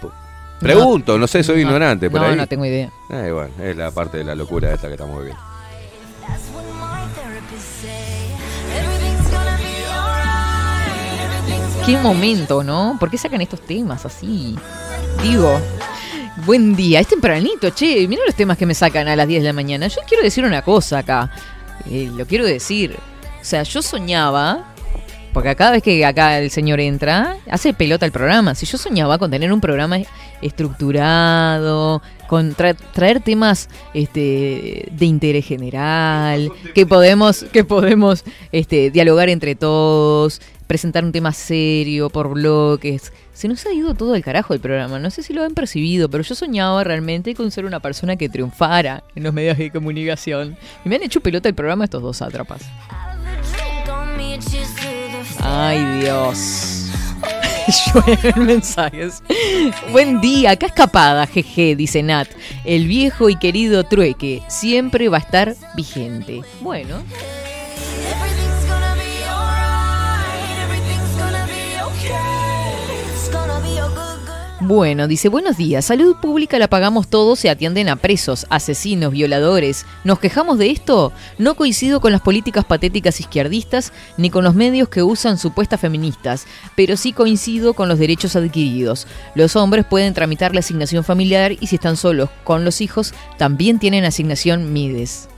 Pregunto, 0.61 1.19
no, 1.19 1.27
sé, 1.27 1.43
soy 1.43 1.57
No, 1.57 1.63
ignorante. 1.63 2.11
Por 2.11 2.21
no, 2.21 2.27
ahí. 2.29 2.37
no 2.37 2.47
tengo 2.47 2.65
idea. 2.65 2.91
Eh, 3.11 3.31
bueno, 3.31 3.51
es 3.63 3.77
la 3.77 3.91
parte 3.91 4.19
de 4.19 4.25
la 4.25 4.35
locura 4.35 4.73
esta 4.73 4.89
que 4.89 4.95
estamos 4.95 5.19
viviendo. 5.19 5.48
Qué 11.89 11.97
momento, 11.97 12.63
¿no? 12.63 12.99
¿Por 13.01 13.09
qué 13.09 13.17
sacan 13.17 13.41
estos 13.41 13.63
temas 13.63 14.05
así? 14.05 14.55
Digo, 15.23 15.59
buen 16.45 16.77
día, 16.77 17.01
es 17.01 17.07
tempranito, 17.07 17.71
che, 17.71 18.07
mira 18.07 18.21
los 18.27 18.35
temas 18.35 18.59
que 18.59 18.67
me 18.67 18.75
sacan 18.75 19.09
a 19.09 19.17
las 19.17 19.27
10 19.27 19.41
de 19.41 19.49
la 19.49 19.55
mañana. 19.55 19.89
Yo 19.89 20.03
quiero 20.07 20.23
decir 20.23 20.45
una 20.45 20.61
cosa 20.61 20.99
acá, 20.99 21.31
eh, 21.91 22.11
lo 22.15 22.27
quiero 22.27 22.45
decir. 22.45 22.95
O 23.41 23.43
sea, 23.43 23.63
yo 23.63 23.81
soñaba, 23.81 24.75
porque 25.33 25.57
cada 25.57 25.71
vez 25.71 25.83
que 25.83 26.05
acá 26.05 26.39
el 26.39 26.51
señor 26.51 26.79
entra, 26.79 27.39
hace 27.51 27.73
pelota 27.73 28.05
el 28.05 28.13
programa. 28.13 28.55
Si 28.55 28.67
yo 28.67 28.77
soñaba 28.77 29.17
con 29.17 29.31
tener 29.31 29.51
un 29.51 29.63
programa 29.63 29.97
estructurado, 30.43 32.03
con 32.29 32.55
tra- 32.55 32.77
traer 32.93 33.19
temas 33.21 33.69
este, 33.95 34.87
de 34.93 35.07
interés 35.07 35.45
general, 35.47 36.53
que 36.75 36.87
podemos, 36.87 37.43
que 37.53 37.65
podemos 37.65 38.23
este, 38.53 38.91
dialogar 38.93 39.29
entre 39.29 39.57
todos, 39.57 40.41
presentar 40.69 41.05
un 41.05 41.11
tema 41.11 41.33
serio 41.33 42.11
por 42.11 42.29
bloques. 42.29 43.13
Se 43.33 43.49
nos 43.49 43.65
ha 43.67 43.73
ido 43.73 43.95
todo 43.95 44.15
el 44.15 44.23
carajo 44.23 44.53
el 44.53 44.61
programa, 44.61 44.99
no 44.99 45.11
sé 45.11 45.23
si 45.23 45.33
lo 45.33 45.43
han 45.45 45.55
percibido, 45.55 46.09
pero 46.09 46.23
yo 46.23 46.35
soñaba 46.35 46.85
realmente 46.85 47.35
con 47.35 47.51
ser 47.51 47.65
una 47.65 47.81
persona 47.81 48.17
que 48.17 48.29
triunfara 48.29 49.03
en 49.15 49.23
los 49.23 49.33
medios 49.33 49.57
de 49.57 49.71
comunicación. 49.71 50.57
Y 50.85 50.89
me 50.89 50.97
han 50.97 51.03
hecho 51.03 51.21
pelota 51.21 51.49
el 51.49 51.55
programa 51.55 51.85
estos 51.85 52.03
dos 52.03 52.19
sátrapas. 52.19 52.63
Ay, 55.41 56.01
Dios. 56.01 56.78
Llueven 57.93 58.47
mensajes. 58.47 59.23
Buen 59.93 60.21
día, 60.21 60.53
acá 60.53 60.67
escapada, 60.67 61.27
jeje, 61.27 61.77
dice 61.77 62.03
Nat. 62.03 62.29
El 62.65 62.87
viejo 62.87 63.29
y 63.29 63.37
querido 63.37 63.85
trueque 63.85 64.43
siempre 64.49 65.09
va 65.09 65.19
a 65.19 65.21
estar 65.21 65.55
vigente. 65.75 66.43
Bueno. 66.61 67.03
Bueno, 74.69 75.09
dice, 75.09 75.31
buenos 75.31 75.57
días, 75.57 75.87
salud 75.87 76.17
pública 76.17 76.59
la 76.59 76.69
pagamos 76.69 77.09
todos 77.09 77.43
y 77.43 77.49
atienden 77.49 77.89
a 77.89 77.97
presos, 77.97 78.47
asesinos, 78.51 79.13
violadores. 79.13 79.87
¿Nos 80.05 80.19
quejamos 80.19 80.59
de 80.59 80.71
esto? 80.71 81.11
No 81.39 81.55
coincido 81.55 82.03
con 82.03 82.13
las 82.13 82.21
políticas 82.21 82.67
patéticas 82.67 83.19
izquierdistas 83.19 83.95
ni 84.19 84.29
con 84.29 84.45
los 84.45 84.55
medios 84.55 84.91
que 84.91 85.03
usan 85.03 85.39
supuestas 85.39 85.81
feministas, 85.81 86.47
pero 86.77 86.99
sí 86.99 87.15
coincido 87.15 87.73
con 87.73 87.89
los 87.89 87.99
derechos 87.99 88.37
adquiridos. 88.37 89.07
Los 89.35 89.57
hombres 89.57 89.87
pueden 89.87 90.13
tramitar 90.13 90.53
la 90.53 90.61
asignación 90.61 91.03
familiar 91.03 91.53
y 91.53 91.69
si 91.69 91.77
están 91.77 91.97
solos 91.97 92.29
con 92.45 92.67
los 92.67 92.83
hijos, 92.83 93.15
también 93.39 93.79
tienen 93.79 94.05
asignación 94.05 94.75
MIDES. 94.75 95.31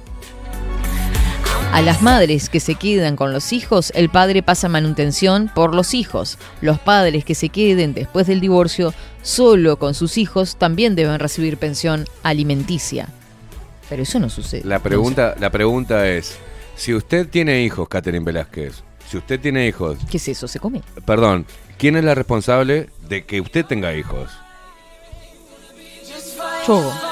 A 1.73 1.83
las 1.83 2.03
madres 2.03 2.51
que 2.51 2.59
se 2.61 2.75
quedan 2.75 3.15
con 3.17 3.33
los 3.33 3.53
hijos, 3.53 3.93
el 3.95 4.11
padre 4.11 4.43
pasa 4.43 4.69
manutención 4.69 5.51
por 5.55 5.75
los 5.75 5.95
hijos. 5.95 6.37
Los 6.61 6.79
padres 6.81 7.25
que 7.25 7.35
se 7.35 7.49
queden 7.49 7.95
después 7.95 8.27
del 8.27 8.41
divorcio 8.41 8.93
solo 9.23 9.79
con 9.79 9.95
sus 9.95 10.19
hijos 10.19 10.57
también 10.57 10.95
deben 10.97 11.21
recibir 11.21 11.57
pensión 11.59 12.07
alimenticia. 12.23 13.09
Pero 13.89 14.03
eso 14.03 14.19
no 14.19 14.29
sucede. 14.29 14.63
La 14.65 14.81
pregunta, 14.81 15.37
la 15.39 15.51
pregunta 15.51 16.09
es, 16.09 16.37
si 16.77 16.93
usted 16.93 17.29
tiene 17.29 17.63
hijos, 17.63 17.89
Catherine 17.89 18.25
Velázquez, 18.25 18.83
si 19.09 19.17
usted 19.17 19.41
tiene 19.41 19.67
hijos, 19.67 19.99
¿Qué 20.11 20.17
es 20.17 20.29
eso? 20.29 20.49
¿Se 20.49 20.59
come? 20.59 20.83
perdón, 21.07 21.47
¿quién 21.79 21.97
es 21.97 22.05
la 22.05 22.15
responsable 22.15 22.91
de 23.09 23.25
que 23.25 23.41
usted 23.41 23.65
tenga 23.65 23.95
hijos? 23.95 24.31
Yo. 26.67 27.10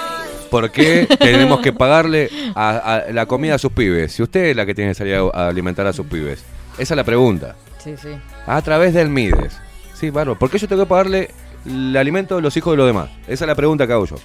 ¿Por 0.51 0.71
qué 0.71 1.07
tenemos 1.19 1.61
que 1.61 1.73
pagarle 1.73 2.31
a, 2.55 2.95
a 3.07 3.13
la 3.13 3.27
comida 3.27 3.55
a 3.55 3.59
sus 3.59 3.73
pibes? 3.73 4.13
Si 4.13 4.23
usted 4.23 4.47
es 4.47 4.57
la 4.57 4.67
que 4.67 4.75
tiene 4.75 4.91
que 4.91 4.95
salir 4.95 5.15
a, 5.15 5.21
a 5.33 5.49
alimentar 5.49 5.87
a 5.87 5.93
sus 5.93 6.07
pibes. 6.07 6.45
Esa 6.79 6.95
es 6.95 6.97
la 6.97 7.05
pregunta. 7.05 7.57
Sí, 7.83 7.95
sí. 8.01 8.11
A 8.47 8.61
través 8.63 8.95
del 8.95 9.09
Mides. 9.09 9.59
Sí, 9.95 10.11
bárbaro. 10.11 10.39
¿Por 10.39 10.51
qué 10.51 10.59
yo 10.59 10.69
tengo 10.69 10.83
que 10.85 10.89
pagarle 10.89 11.31
el 11.67 11.97
alimento 11.97 12.37
de 12.37 12.43
los 12.43 12.57
hijos 12.57 12.73
de 12.73 12.77
los 12.77 12.87
demás? 12.87 13.11
Esa 13.27 13.45
es 13.45 13.49
la 13.49 13.55
pregunta 13.55 13.87
que 13.87 13.93
hago 13.93 14.07
yo. 14.07 14.17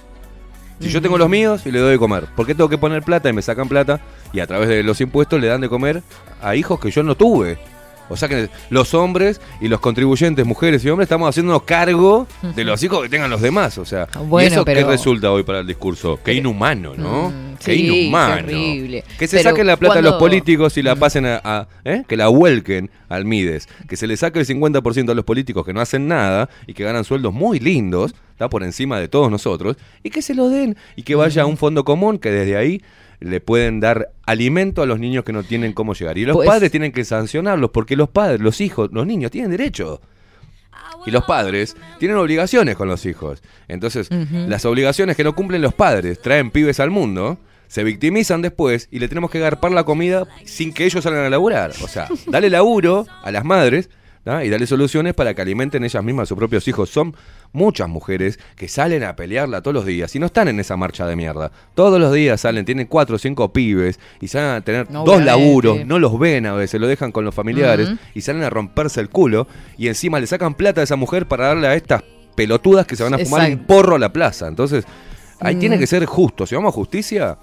Si 0.80 0.88
yo 0.88 1.00
tengo 1.00 1.16
los 1.16 1.28
míos 1.28 1.66
y 1.66 1.70
le 1.70 1.78
doy 1.78 1.92
de 1.92 1.98
comer, 1.98 2.26
¿por 2.34 2.46
qué 2.46 2.54
tengo 2.54 2.68
que 2.68 2.78
poner 2.78 3.02
plata 3.02 3.28
y 3.28 3.32
me 3.32 3.42
sacan 3.42 3.68
plata 3.68 4.00
y 4.32 4.40
a 4.40 4.46
través 4.46 4.68
de 4.68 4.82
los 4.82 5.00
impuestos 5.00 5.40
le 5.40 5.46
dan 5.46 5.60
de 5.60 5.68
comer 5.68 6.02
a 6.42 6.56
hijos 6.56 6.80
que 6.80 6.90
yo 6.90 7.02
no 7.04 7.14
tuve? 7.14 7.58
O 8.08 8.16
sea 8.16 8.28
que 8.28 8.48
los 8.70 8.92
hombres 8.94 9.40
y 9.60 9.68
los 9.68 9.80
contribuyentes, 9.80 10.44
mujeres 10.44 10.84
y 10.84 10.90
hombres, 10.90 11.06
estamos 11.06 11.28
haciéndonos 11.28 11.62
cargo 11.62 12.26
de 12.54 12.64
los 12.64 12.82
hijos 12.82 13.02
que 13.02 13.08
tengan 13.08 13.30
los 13.30 13.40
demás. 13.40 13.78
O 13.78 13.84
sea, 13.84 14.06
Bueno, 14.26 14.48
¿y 14.48 14.52
eso 14.52 14.64
qué 14.64 14.84
resulta 14.84 15.30
hoy 15.32 15.42
para 15.42 15.60
el 15.60 15.66
discurso? 15.66 16.18
Qué 16.24 16.34
inhumano, 16.34 16.94
¿no? 16.96 17.32
qué 17.64 17.74
sí, 17.76 17.86
inhumano. 17.86 18.36
terrible. 18.46 19.04
Que 19.18 19.26
se 19.26 19.38
Pero 19.38 19.50
saquen 19.50 19.66
la 19.66 19.76
plata 19.76 20.00
a 20.00 20.02
los 20.02 20.14
políticos 20.14 20.76
y 20.76 20.82
la 20.82 20.96
pasen 20.96 21.24
a, 21.26 21.40
a- 21.44 21.68
¿eh? 21.84 22.02
que 22.06 22.16
la 22.16 22.28
vuelquen 22.28 22.90
al 23.08 23.24
Mides, 23.24 23.68
que 23.88 23.96
se 23.96 24.06
le 24.06 24.16
saque 24.16 24.40
el 24.40 24.46
50% 24.46 25.10
a 25.10 25.14
los 25.14 25.24
políticos 25.24 25.64
que 25.64 25.72
no 25.72 25.80
hacen 25.80 26.06
nada 26.08 26.50
y 26.66 26.74
que 26.74 26.84
ganan 26.84 27.04
sueldos 27.04 27.32
muy 27.32 27.58
lindos, 27.60 28.14
está 28.32 28.48
por 28.50 28.64
encima 28.64 28.98
de 29.00 29.08
todos 29.08 29.30
nosotros, 29.30 29.76
y 30.02 30.10
que 30.10 30.20
se 30.20 30.34
lo 30.34 30.48
den 30.48 30.76
y 30.96 31.04
que 31.04 31.14
vaya 31.14 31.42
a 31.42 31.46
un 31.46 31.56
fondo 31.56 31.84
común 31.84 32.18
que 32.18 32.30
desde 32.30 32.56
ahí 32.56 32.82
le 33.24 33.40
pueden 33.40 33.80
dar 33.80 34.10
alimento 34.26 34.82
a 34.82 34.86
los 34.86 34.98
niños 35.00 35.24
que 35.24 35.32
no 35.32 35.42
tienen 35.42 35.72
cómo 35.72 35.94
llegar. 35.94 36.18
Y 36.18 36.24
los 36.24 36.36
Pues- 36.36 36.48
padres 36.48 36.70
tienen 36.70 36.92
que 36.92 37.04
sancionarlos 37.04 37.70
porque 37.70 37.96
los 37.96 38.08
padres, 38.08 38.40
los 38.40 38.60
hijos, 38.60 38.90
los 38.92 39.06
niños 39.06 39.30
tienen 39.30 39.50
derecho. 39.50 40.00
Y 41.06 41.10
los 41.10 41.24
padres 41.24 41.76
tienen 41.98 42.16
obligaciones 42.16 42.76
con 42.76 42.88
los 42.88 43.04
hijos. 43.06 43.42
Entonces, 43.68 44.08
las 44.48 44.64
obligaciones 44.64 45.16
que 45.16 45.24
no 45.24 45.34
cumplen 45.34 45.60
los 45.62 45.74
padres 45.74 46.20
traen 46.20 46.50
pibes 46.50 46.80
al 46.80 46.90
mundo, 46.90 47.38
se 47.68 47.84
victimizan 47.84 48.40
después 48.42 48.88
y 48.90 48.98
le 49.00 49.08
tenemos 49.08 49.30
que 49.30 49.38
garpar 49.40 49.72
la 49.72 49.84
comida 49.84 50.26
sin 50.44 50.72
que 50.72 50.84
ellos 50.84 51.04
salgan 51.04 51.24
a 51.24 51.30
laburar. 51.30 51.72
O 51.82 51.88
sea, 51.88 52.08
dale 52.26 52.48
laburo 52.50 53.06
a 53.22 53.30
las 53.30 53.44
madres 53.44 53.90
y 54.26 54.48
dale 54.48 54.66
soluciones 54.66 55.12
para 55.14 55.34
que 55.34 55.42
alimenten 55.42 55.84
ellas 55.84 56.02
mismas 56.02 56.22
a 56.22 56.26
sus 56.26 56.38
propios 56.38 56.66
hijos. 56.66 56.88
Son 56.88 57.14
muchas 57.52 57.88
mujeres 57.88 58.38
que 58.56 58.68
salen 58.68 59.04
a 59.04 59.14
pelearla 59.16 59.60
todos 59.60 59.74
los 59.74 59.84
días 59.84 60.14
y 60.16 60.18
no 60.18 60.26
están 60.26 60.48
en 60.48 60.58
esa 60.60 60.76
marcha 60.76 61.06
de 61.06 61.14
mierda. 61.14 61.52
Todos 61.74 62.00
los 62.00 62.12
días 62.12 62.40
salen, 62.40 62.64
tienen 62.64 62.86
cuatro 62.86 63.16
o 63.16 63.18
cinco 63.18 63.52
pibes 63.52 64.00
y 64.20 64.28
salen 64.28 64.50
a 64.50 64.60
tener 64.62 64.88
dos 64.88 65.02
Obviamente. 65.02 65.24
laburos, 65.26 65.86
no 65.86 65.98
los 65.98 66.18
ven 66.18 66.46
a 66.46 66.54
veces, 66.54 66.80
lo 66.80 66.86
dejan 66.86 67.12
con 67.12 67.24
los 67.24 67.34
familiares 67.34 67.90
y 68.14 68.22
salen 68.22 68.42
a 68.44 68.50
romperse 68.50 69.00
el 69.00 69.10
culo 69.10 69.46
y 69.76 69.88
encima 69.88 70.18
le 70.20 70.26
sacan 70.26 70.54
plata 70.54 70.80
a 70.80 70.84
esa 70.84 70.96
mujer 70.96 71.26
para 71.28 71.48
darle 71.48 71.66
a 71.66 71.74
estas 71.74 72.02
pelotudas 72.34 72.86
que 72.86 72.96
se 72.96 73.02
van 73.02 73.14
a 73.14 73.18
fumar 73.18 73.50
un 73.50 73.58
porro 73.58 73.96
a 73.96 73.98
la 73.98 74.12
plaza. 74.12 74.48
Entonces, 74.48 74.84
ahí 75.38 75.56
Mm. 75.56 75.58
tiene 75.60 75.78
que 75.78 75.86
ser 75.86 76.04
justo. 76.06 76.46
Si 76.46 76.54
vamos 76.54 76.70
a 76.70 76.72
justicia, 76.74 77.36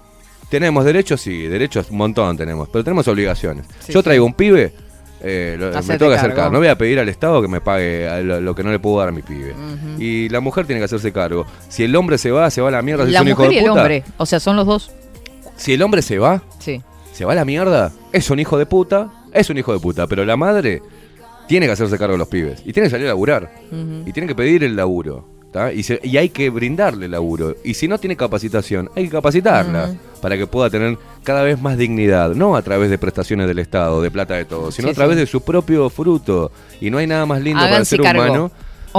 tenemos 0.50 0.84
derechos, 0.84 1.20
sí, 1.20 1.42
derechos 1.46 1.90
un 1.90 1.96
montón 1.98 2.36
tenemos, 2.36 2.68
pero 2.70 2.82
tenemos 2.84 3.06
obligaciones. 3.08 3.66
Sí, 3.80 3.92
Yo 3.92 4.02
traigo 4.02 4.26
un 4.26 4.34
pibe, 4.34 4.72
eh, 5.22 5.56
lo- 5.58 5.70
me 5.82 5.98
tengo 5.98 6.10
que 6.10 6.18
hacer 6.18 6.34
cargo. 6.34 6.52
No 6.52 6.58
voy 6.58 6.68
a 6.68 6.76
pedir 6.76 6.98
al 6.98 7.08
Estado 7.08 7.40
que 7.42 7.48
me 7.48 7.60
pague 7.60 8.22
lo, 8.22 8.40
lo 8.40 8.54
que 8.54 8.62
no 8.62 8.70
le 8.70 8.78
puedo 8.78 8.98
dar 8.98 9.08
a 9.08 9.12
mi 9.12 9.22
pibe. 9.22 9.54
Y 9.98 10.28
la 10.28 10.40
mujer 10.40 10.66
tiene 10.66 10.80
que 10.80 10.84
hacerse 10.86 11.12
cargo. 11.12 11.46
Si 11.68 11.84
el 11.84 11.94
hombre 11.96 12.18
se 12.18 12.30
va, 12.30 12.50
se 12.50 12.60
va 12.60 12.68
a 12.68 12.72
la 12.72 12.82
mierda. 12.82 13.04
Si 13.06 13.12
La 13.12 13.18
es 13.18 13.22
un 13.22 13.28
hijo 13.28 13.36
mujer 13.42 13.48
de 13.50 13.54
y 13.54 13.58
el 13.58 13.68
puta. 13.70 13.80
hombre. 13.80 14.04
O 14.18 14.26
sea, 14.26 14.40
son 14.40 14.56
los 14.56 14.66
dos. 14.66 14.90
Si 15.56 15.72
el 15.74 15.82
hombre 15.82 16.02
se 16.02 16.18
va, 16.18 16.42
Sí. 16.58 16.82
se 17.12 17.24
va 17.24 17.32
a 17.32 17.34
la 17.36 17.44
mierda, 17.44 17.92
es 18.12 18.30
un 18.30 18.38
hijo 18.40 18.58
de 18.58 18.66
puta, 18.66 19.10
es 19.32 19.48
un 19.50 19.58
hijo 19.58 19.72
de 19.72 19.78
puta. 19.78 20.06
Pero 20.06 20.24
la 20.24 20.36
madre 20.36 20.82
tiene 21.46 21.66
que 21.66 21.72
hacerse 21.72 21.98
cargo 21.98 22.12
de 22.12 22.18
los 22.18 22.28
pibes. 22.28 22.60
Y 22.64 22.72
tiene 22.72 22.86
que 22.88 22.90
salir 22.90 23.06
a 23.06 23.10
laburar. 23.10 23.50
Y 24.06 24.12
tiene 24.12 24.26
que 24.26 24.34
pedir 24.34 24.64
el 24.64 24.74
laburo. 24.76 25.28
¿Tá? 25.52 25.72
Y, 25.72 25.82
se- 25.84 26.00
y 26.02 26.16
hay 26.16 26.30
que 26.30 26.50
brindarle 26.50 27.06
laburo. 27.08 27.54
Y 27.62 27.74
si 27.74 27.86
no 27.86 27.98
tiene 27.98 28.16
capacitación, 28.16 28.90
hay 28.96 29.04
que 29.04 29.10
capacitarla 29.10 29.94
para 30.20 30.36
que 30.36 30.46
pueda 30.46 30.70
tener 30.70 30.98
cada 31.22 31.42
vez 31.42 31.60
más 31.60 31.76
dignidad. 31.78 32.34
No 32.34 32.56
a 32.56 32.62
través 32.62 32.90
de 32.90 32.98
prestaciones 32.98 33.46
del 33.46 33.58
Estado, 33.60 34.00
de 34.02 34.10
plata 34.10 34.34
de 34.34 34.44
todos, 34.46 34.74
sino 34.74 34.88
Sí, 34.88 34.92
a 34.92 34.94
través 34.94 35.14
sí. 35.16 35.20
de 35.20 35.26
su 35.26 35.42
propio 35.42 35.88
fruto. 35.90 36.50
Y 36.80 36.90
no 36.90 36.98
hay 36.98 37.06
nada 37.06 37.26
más 37.26 37.40
lindo 37.42 37.60
para 37.62 37.76
el 37.76 37.86
ser 37.86 38.00
cargo, 38.00 38.22
humano 38.22 38.50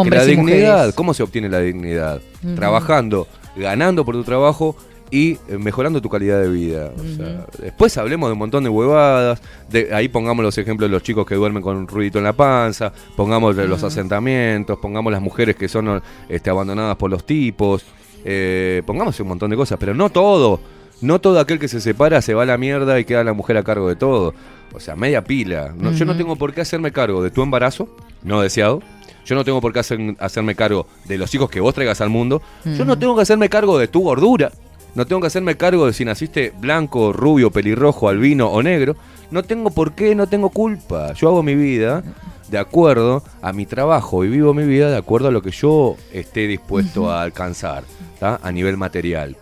que 0.04 0.10
la 0.10 0.26
dignidad. 0.26 0.76
mujeres. 0.78 0.96
¿Cómo 0.96 1.14
se 1.14 1.24
obtiene 1.24 1.50
la 1.50 1.60
dignidad? 1.60 2.22
Trabajando, 2.56 3.28
ganando 3.56 4.06
por 4.06 4.16
tu 4.16 4.24
trabajo 4.24 4.76
y 5.16 5.38
eh, 5.48 5.58
mejorando 5.60 6.02
tu 6.02 6.10
calidad 6.10 6.42
de 6.42 6.50
vida. 6.50 6.92
O 6.98 7.16
sea, 7.16 7.46
después 7.62 7.96
hablemos 8.00 8.30
de 8.30 8.34
un 8.34 8.40
montón 8.40 8.64
de 8.64 8.70
huevadas, 8.72 9.42
de, 9.70 9.94
ahí 9.94 10.10
pongamos 10.10 10.44
los 10.44 10.58
ejemplos 10.58 10.90
de 10.90 10.92
los 10.94 11.04
chicos 11.04 11.26
que 11.28 11.36
duermen 11.36 11.62
con 11.62 11.78
un 11.78 11.88
ruidito 11.88 12.18
en 12.18 12.24
la 12.24 12.34
panza, 12.34 12.92
pongamos 13.16 13.56
los 13.56 13.84
asentamientos, 13.84 14.80
pongamos 14.80 15.14
las 15.14 15.22
mujeres 15.22 15.56
que 15.56 15.68
son 15.68 16.02
este, 16.28 16.50
abandonadas 16.50 16.96
por 16.98 17.12
los 17.12 17.26
tipos, 17.26 17.86
eh, 18.26 18.82
pongamos 18.88 19.20
un 19.20 19.28
montón 19.28 19.52
de 19.52 19.56
cosas, 19.56 19.78
pero 19.80 19.94
no 19.94 20.10
todo. 20.10 20.60
No 21.02 21.20
todo 21.20 21.40
aquel 21.40 21.60
que 21.60 21.68
se 21.68 21.82
separa 21.82 22.22
se 22.22 22.34
va 22.34 22.44
a 22.44 22.46
la 22.46 22.58
mierda 22.58 22.98
y 23.00 23.04
queda 23.04 23.24
la 23.26 23.34
mujer 23.34 23.58
a 23.58 23.64
cargo 23.64 23.90
de 23.90 23.96
todo. 23.98 24.34
O 24.74 24.80
sea, 24.80 24.96
media 24.96 25.22
pila. 25.24 25.74
No, 25.78 25.92
Yo 25.92 26.06
no 26.06 26.16
tengo 26.16 26.38
por 26.38 26.54
qué 26.54 26.62
hacerme 26.62 26.92
cargo 26.94 27.22
de 27.22 27.30
tu 27.30 27.44
embarazo, 27.44 27.90
no 28.24 28.42
deseado. 28.42 28.82
Yo 29.26 29.36
no 29.36 29.44
tengo 29.44 29.60
por 29.62 29.74
qué 29.74 29.80
hacer- 29.80 30.16
hacerme 30.20 30.56
cargo 30.56 30.88
de 31.06 31.18
los 31.18 31.34
hijos 31.36 31.50
que 31.50 31.60
vos 31.60 31.74
traigas 31.74 32.00
al 32.02 32.10
mundo. 32.10 32.42
Yo 32.64 32.86
no 32.86 32.98
tengo 32.98 33.16
que 33.18 33.22
hacerme 33.24 33.50
cargo 33.50 33.78
de 33.78 33.88
tu 33.90 34.02
gordura. 34.02 34.52
No 34.96 35.08
tengo 35.08 35.22
que 35.22 35.28
hacerme 35.28 35.58
cargo 35.58 35.88
de 35.88 35.94
si 35.94 36.06
naciste 36.06 36.54
blanco, 36.58 37.14
rubio, 37.14 37.52
pelirrojo, 37.52 38.10
albino 38.10 38.48
o 38.48 38.62
negro. 38.62 38.96
No 39.32 39.44
tengo 39.44 39.72
por 39.72 39.94
qué, 39.94 40.14
no 40.14 40.28
tengo 40.28 40.50
culpa. 40.50 41.14
Yo 41.14 41.30
hago 41.30 41.42
mi 41.42 41.56
vida 41.56 42.04
de 42.50 42.60
acuerdo 42.60 43.24
a 43.42 43.52
mi 43.52 43.66
trabajo 43.66 44.24
y 44.24 44.30
vivo 44.30 44.54
mi 44.54 44.64
vida 44.66 44.92
de 44.92 44.98
acuerdo 44.98 45.30
a 45.30 45.32
lo 45.32 45.42
que 45.42 45.50
yo 45.50 45.96
esté 46.12 46.48
dispuesto 46.48 47.10
a 47.10 47.24
alcanzar 47.24 47.84
¿tá? 48.20 48.40
a 48.44 48.52
nivel 48.52 48.78
material. 48.78 49.36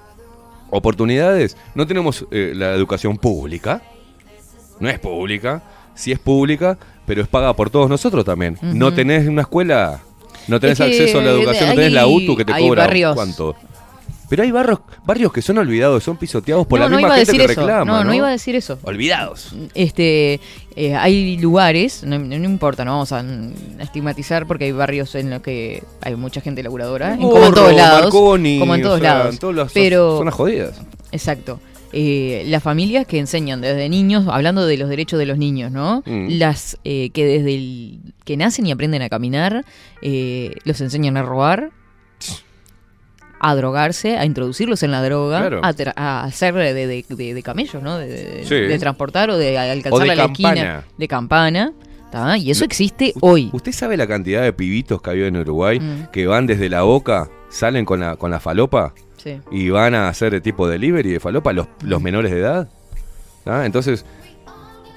Oportunidades, 0.69 1.57
no 1.75 1.85
tenemos 1.85 2.25
eh, 2.31 2.53
la 2.55 2.73
educación 2.73 3.17
pública, 3.17 3.81
no 4.79 4.87
es 4.87 4.97
pública, 4.99 5.61
sí 5.93 6.13
es 6.13 6.19
pública, 6.19 6.77
pero 7.05 7.21
es 7.21 7.27
paga 7.27 7.53
por 7.53 7.69
todos 7.69 7.89
nosotros 7.89 8.23
también. 8.23 8.57
No 8.61 8.93
tenés 8.93 9.27
una 9.27 9.41
escuela, 9.41 9.99
no 10.47 10.61
tenés 10.61 10.79
Es 10.79 10.85
que 10.85 10.91
acceso 10.91 11.19
a 11.19 11.23
la 11.23 11.31
educación, 11.31 11.69
no 11.69 11.75
tenés 11.75 11.91
la 11.91 12.07
UTU 12.07 12.37
que 12.37 12.45
te 12.45 12.53
cobra 12.57 12.85
barrios. 12.85 13.13
cuánto. 13.13 13.55
Pero 14.31 14.43
hay 14.43 14.51
barrios, 14.51 14.79
barrios 15.03 15.33
que 15.33 15.41
son 15.41 15.57
olvidados, 15.57 16.05
son 16.05 16.15
pisoteados 16.15 16.65
por 16.65 16.79
no, 16.79 16.85
la 16.85 16.89
no 16.89 16.95
misma 16.95 17.07
iba 17.09 17.15
a 17.15 17.17
gente 17.17 17.31
decir 17.33 17.45
que 17.47 17.51
eso. 17.51 17.61
reclama. 17.63 17.83
no, 17.83 17.97
no, 17.97 18.03
¿no? 18.05 18.13
iba 18.13 18.29
a 18.29 18.31
decir 18.31 18.55
eso. 18.55 18.79
Olvidados. 18.83 19.53
Este, 19.73 20.39
eh, 20.77 20.95
hay 20.95 21.37
lugares, 21.37 22.05
no, 22.05 22.17
no 22.17 22.35
importa, 22.45 22.85
no 22.85 22.91
vamos 22.91 23.11
a 23.11 23.25
estigmatizar 23.81 24.47
porque 24.47 24.63
hay 24.63 24.71
barrios 24.71 25.15
en 25.15 25.31
los 25.31 25.41
que 25.41 25.83
hay 25.99 26.15
mucha 26.15 26.39
gente 26.39 26.63
laburadora, 26.63 27.17
como 27.17 27.45
en 27.45 27.53
todos 27.53 27.75
lados, 27.75 28.03
Marconi, 28.03 28.57
como 28.57 28.73
en 28.75 28.81
o 28.81 28.87
todos 28.87 29.01
sea, 29.01 29.15
lados. 29.15 29.33
en 29.33 29.39
todas 29.39 29.55
las 29.57 29.73
pero 29.73 30.19
zonas 30.19 30.33
jodidas. 30.33 30.81
Exacto. 31.11 31.59
Eh, 31.91 32.45
las 32.47 32.63
familias 32.63 33.05
que 33.05 33.19
enseñan 33.19 33.59
desde 33.59 33.89
niños, 33.89 34.27
hablando 34.29 34.65
de 34.65 34.77
los 34.77 34.87
derechos 34.87 35.19
de 35.19 35.25
los 35.25 35.37
niños, 35.37 35.73
¿no? 35.73 36.03
Mm. 36.05 36.27
Las 36.37 36.77
eh, 36.85 37.09
que 37.09 37.25
desde 37.25 37.53
el, 37.53 37.99
que 38.23 38.37
nacen 38.37 38.65
y 38.65 38.71
aprenden 38.71 39.01
a 39.01 39.09
caminar, 39.09 39.65
eh, 40.01 40.55
los 40.63 40.79
enseñan 40.79 41.17
a 41.17 41.23
robar, 41.23 41.71
a 43.43 43.55
drogarse, 43.55 44.17
a 44.17 44.25
introducirlos 44.25 44.83
en 44.83 44.91
la 44.91 45.01
droga, 45.03 45.39
Claro. 45.39 45.61
a, 45.95 46.23
hacer 46.23 46.53
de, 46.53 46.73
de, 46.73 47.05
de- 47.09 47.33
de 47.33 47.43
camellos, 47.43 47.81
¿no? 47.81 47.97
De, 47.97 48.07
de- 48.07 48.45
Sí. 48.45 48.55
de 48.55 48.77
transportar 48.79 49.29
o 49.31 49.37
de 49.37 49.57
alcanzar 49.57 49.93
O 49.93 49.99
de 49.99 50.07
la 50.07 50.15
campana. 50.15 50.53
esquina 50.61 50.83
de 50.97 51.07
campana. 51.07 51.73
¿tá? 52.11 52.37
Y 52.37 52.51
eso 52.51 52.65
existe 52.65 53.13
hoy. 53.21 53.49
¿Usted 53.53 53.71
sabe 53.71 53.95
la 53.95 54.05
cantidad 54.05 54.41
de 54.43 54.51
pibitos 54.51 55.01
que 55.01 55.09
había 55.11 55.27
en 55.27 55.37
Uruguay 55.37 55.79
Mm. 55.79 56.07
que 56.11 56.27
van 56.27 56.45
desde 56.45 56.67
la 56.69 56.81
boca, 56.81 57.29
salen 57.49 57.85
con 57.85 58.01
la, 58.01 58.17
con 58.17 58.29
la 58.31 58.41
falopa 58.41 58.93
Sí. 59.15 59.39
y 59.49 59.69
van 59.69 59.95
a 59.95 60.09
hacer 60.09 60.31
de 60.33 60.41
tipo 60.41 60.67
delivery 60.67 61.09
de 61.09 61.19
falopa 61.21 61.53
los, 61.53 61.67
los 61.83 62.01
menores 62.01 62.31
de 62.31 62.39
edad? 62.39 62.67
Entonces, 63.63 64.05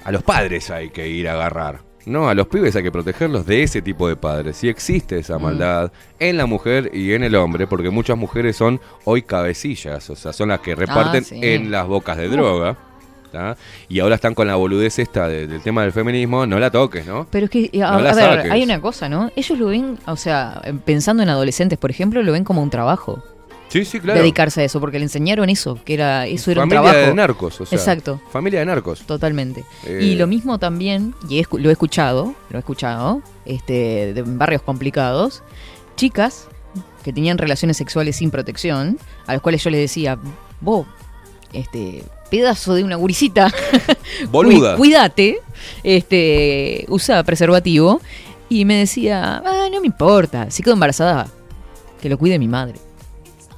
a 0.03 0.11
los 0.11 0.23
padres 0.23 0.69
hay 0.71 0.89
que 0.89 1.07
ir 1.07 1.29
a 1.29 1.33
agarrar. 1.35 1.84
No, 2.05 2.29
a 2.29 2.33
los 2.35 2.47
pibes 2.47 2.75
hay 2.75 2.83
que 2.83 2.91
protegerlos 2.91 3.45
de 3.45 3.63
ese 3.63 3.81
tipo 3.81 4.07
de 4.07 4.15
padres. 4.15 4.57
Si 4.57 4.69
existe 4.69 5.17
esa 5.17 5.39
Mm. 5.39 5.41
maldad 5.43 5.91
en 6.19 6.37
la 6.37 6.45
mujer 6.45 6.91
y 6.93 7.13
en 7.13 7.23
el 7.23 7.35
hombre, 7.35 7.65
porque 7.67 7.89
muchas 7.89 8.15
mujeres 8.17 8.55
son 8.55 8.79
hoy 9.05 9.23
cabecillas, 9.23 10.09
o 10.09 10.15
sea, 10.15 10.31
son 10.33 10.49
las 10.49 10.59
que 10.59 10.75
reparten 10.75 11.23
Ah, 11.23 11.27
sí. 11.27 11.39
en 11.41 11.71
las 11.71 11.87
bocas 11.87 12.17
de 12.17 12.27
droga. 12.29 12.77
¿tá? 13.31 13.57
Y 13.89 13.99
ahora 13.99 14.15
están 14.15 14.33
con 14.33 14.47
la 14.47 14.55
boludez 14.55 14.97
esta 14.97 15.27
de- 15.27 15.45
del 15.45 15.61
tema 15.61 15.81
del 15.81 15.91
feminismo, 15.91 16.45
no 16.45 16.57
la 16.57 16.71
toques, 16.71 17.05
¿no? 17.05 17.27
Pero 17.29 17.45
es 17.45 17.51
que, 17.51 17.69
a, 17.83 17.91
No 17.91 17.99
la 17.99 18.11
a 18.11 18.15
ver, 18.15 18.49
hay 18.49 18.63
una 18.63 18.79
cosa, 18.79 19.09
¿no? 19.09 19.29
Ellos 19.35 19.59
lo 19.59 19.65
ven, 19.67 19.97
o 20.05 20.15
sea, 20.15 20.61
pensando 20.85 21.21
en 21.21 21.27
adolescentes, 21.27 21.77
por 21.77 21.91
ejemplo, 21.91 22.23
lo 22.23 22.31
ven 22.31 22.45
como 22.45 22.63
un 22.63 22.69
trabajo. 22.69 23.21
Sí, 23.67 23.83
sí, 23.83 23.99
claro. 23.99 24.19
Dedicarse 24.19 24.61
a 24.61 24.63
eso, 24.63 24.79
porque 24.79 24.99
le 24.99 25.05
enseñaron 25.05 25.49
eso, 25.49 25.79
que 25.83 25.95
era 25.95 26.27
eso 26.27 26.51
era 26.51 26.61
Familia 26.61 26.81
un 26.81 26.85
trabajo. 26.85 27.07
de 27.07 27.13
narcos, 27.15 27.61
o 27.61 27.65
sea. 27.65 27.77
Exacto. 27.77 28.21
Familia 28.31 28.59
de 28.59 28.65
narcos. 28.67 29.01
Totalmente. 29.01 29.65
Eh. 29.85 29.99
Y 30.01 30.15
lo 30.15 30.27
mismo 30.27 30.59
también, 30.59 31.13
y 31.29 31.43
lo 31.57 31.69
he 31.69 31.71
escuchado, 31.71 32.35
lo 32.49 32.57
he 32.57 32.59
escuchado, 32.59 33.21
este, 33.45 34.13
de 34.13 34.19
en 34.21 34.37
barrios 34.37 34.61
complicados, 34.61 35.43
chicas 35.95 36.47
que 37.03 37.13
tenían 37.13 37.37
relaciones 37.37 37.77
sexuales 37.77 38.15
sin 38.15 38.31
protección, 38.31 38.97
a 39.27 39.33
las 39.33 39.41
cuales 39.41 39.63
yo 39.63 39.69
les 39.69 39.79
decía, 39.79 40.17
vos, 40.59 40.87
este, 41.53 42.03
pedazo 42.31 42.73
de 42.73 42.83
una 42.83 42.95
gurisita, 42.95 43.53
Boluda. 44.31 44.75
Cuídate, 44.75 45.37
este, 45.83 46.85
usa 46.89 47.23
preservativo, 47.23 48.01
y 48.49 48.65
me 48.65 48.77
decía, 48.77 49.43
ah, 49.45 49.67
no 49.71 49.81
me 49.81 49.87
importa, 49.87 50.49
si 50.49 50.63
quedo 50.63 50.73
embarazada, 50.73 51.27
que 52.01 52.09
lo 52.09 52.17
cuide 52.17 52.39
mi 52.39 52.47
madre. 52.47 52.79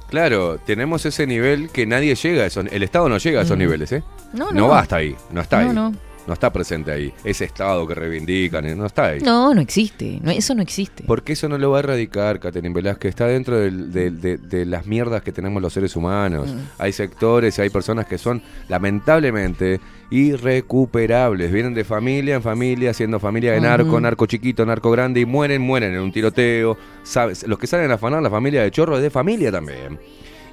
Claro, 0.08 0.58
tenemos 0.58 1.04
ese 1.04 1.26
nivel 1.26 1.68
que 1.70 1.84
nadie 1.86 2.14
llega 2.14 2.44
a 2.44 2.46
esos, 2.46 2.66
el 2.70 2.82
Estado 2.82 3.08
no 3.08 3.18
llega 3.18 3.40
a 3.40 3.42
esos 3.42 3.56
Mm. 3.56 3.60
niveles, 3.60 3.92
¿eh? 3.92 4.02
No, 4.32 4.50
no. 4.52 4.68
va 4.68 4.80
hasta 4.80 4.96
ahí, 4.96 5.14
no 5.30 5.40
está 5.42 5.60
No, 5.62 5.68
ahí. 5.68 5.74
no. 5.74 5.90
No 5.90 5.98
está 6.34 6.52
presente 6.52 6.90
ahí. 6.92 7.12
Ese 7.24 7.44
Estado 7.44 7.86
que 7.86 7.94
reivindican, 7.94 8.64
eh, 8.66 8.74
no 8.76 8.86
está 8.86 9.06
ahí. 9.06 9.20
No, 9.20 9.54
no 9.54 9.60
existe. 9.60 10.18
No, 10.22 10.30
eso 10.30 10.54
no 10.54 10.62
existe. 10.62 11.04
Porque 11.06 11.32
eso 11.34 11.48
no 11.48 11.58
lo 11.58 11.70
va 11.70 11.78
a 11.78 11.80
erradicar, 11.80 12.38
Catherine 12.40 12.74
Velázquez. 12.74 13.10
Está 13.10 13.26
dentro 13.26 13.58
del- 13.58 13.92
del- 13.92 14.20
de, 14.20 14.38
de 14.38 14.66
las 14.66 14.86
mierdas 14.86 15.22
que 15.22 15.32
tenemos 15.32 15.62
los 15.62 15.72
seres 15.72 15.94
humanos. 15.96 16.48
Mm. 16.52 16.58
Hay 16.78 16.92
sectores 16.92 17.58
y 17.58 17.62
hay 17.62 17.70
personas 17.70 18.06
que 18.06 18.18
son, 18.18 18.42
lamentablemente, 18.68 19.80
irrecuperables. 20.10 21.52
Vienen 21.52 21.74
de 21.74 21.84
familia 21.84 22.34
en 22.36 22.42
familia, 22.42 22.92
siendo 22.94 23.20
familia 23.20 23.52
de 23.52 23.60
narco, 23.60 24.00
narco 24.00 24.26
chiquito, 24.26 24.64
narco 24.66 24.90
grande, 24.90 25.20
y 25.20 25.26
mueren, 25.26 25.62
mueren 25.62 25.94
en 25.94 26.00
un 26.00 26.12
tiroteo. 26.12 26.76
¿Sabes? 27.02 27.46
Los 27.46 27.58
que 27.58 27.66
salen 27.66 27.90
a 27.90 27.94
afanar 27.94 28.22
la 28.22 28.30
familia 28.30 28.62
de 28.62 28.70
chorro 28.70 28.96
es 28.96 29.02
de 29.02 29.10
familia 29.10 29.50
también. 29.52 29.98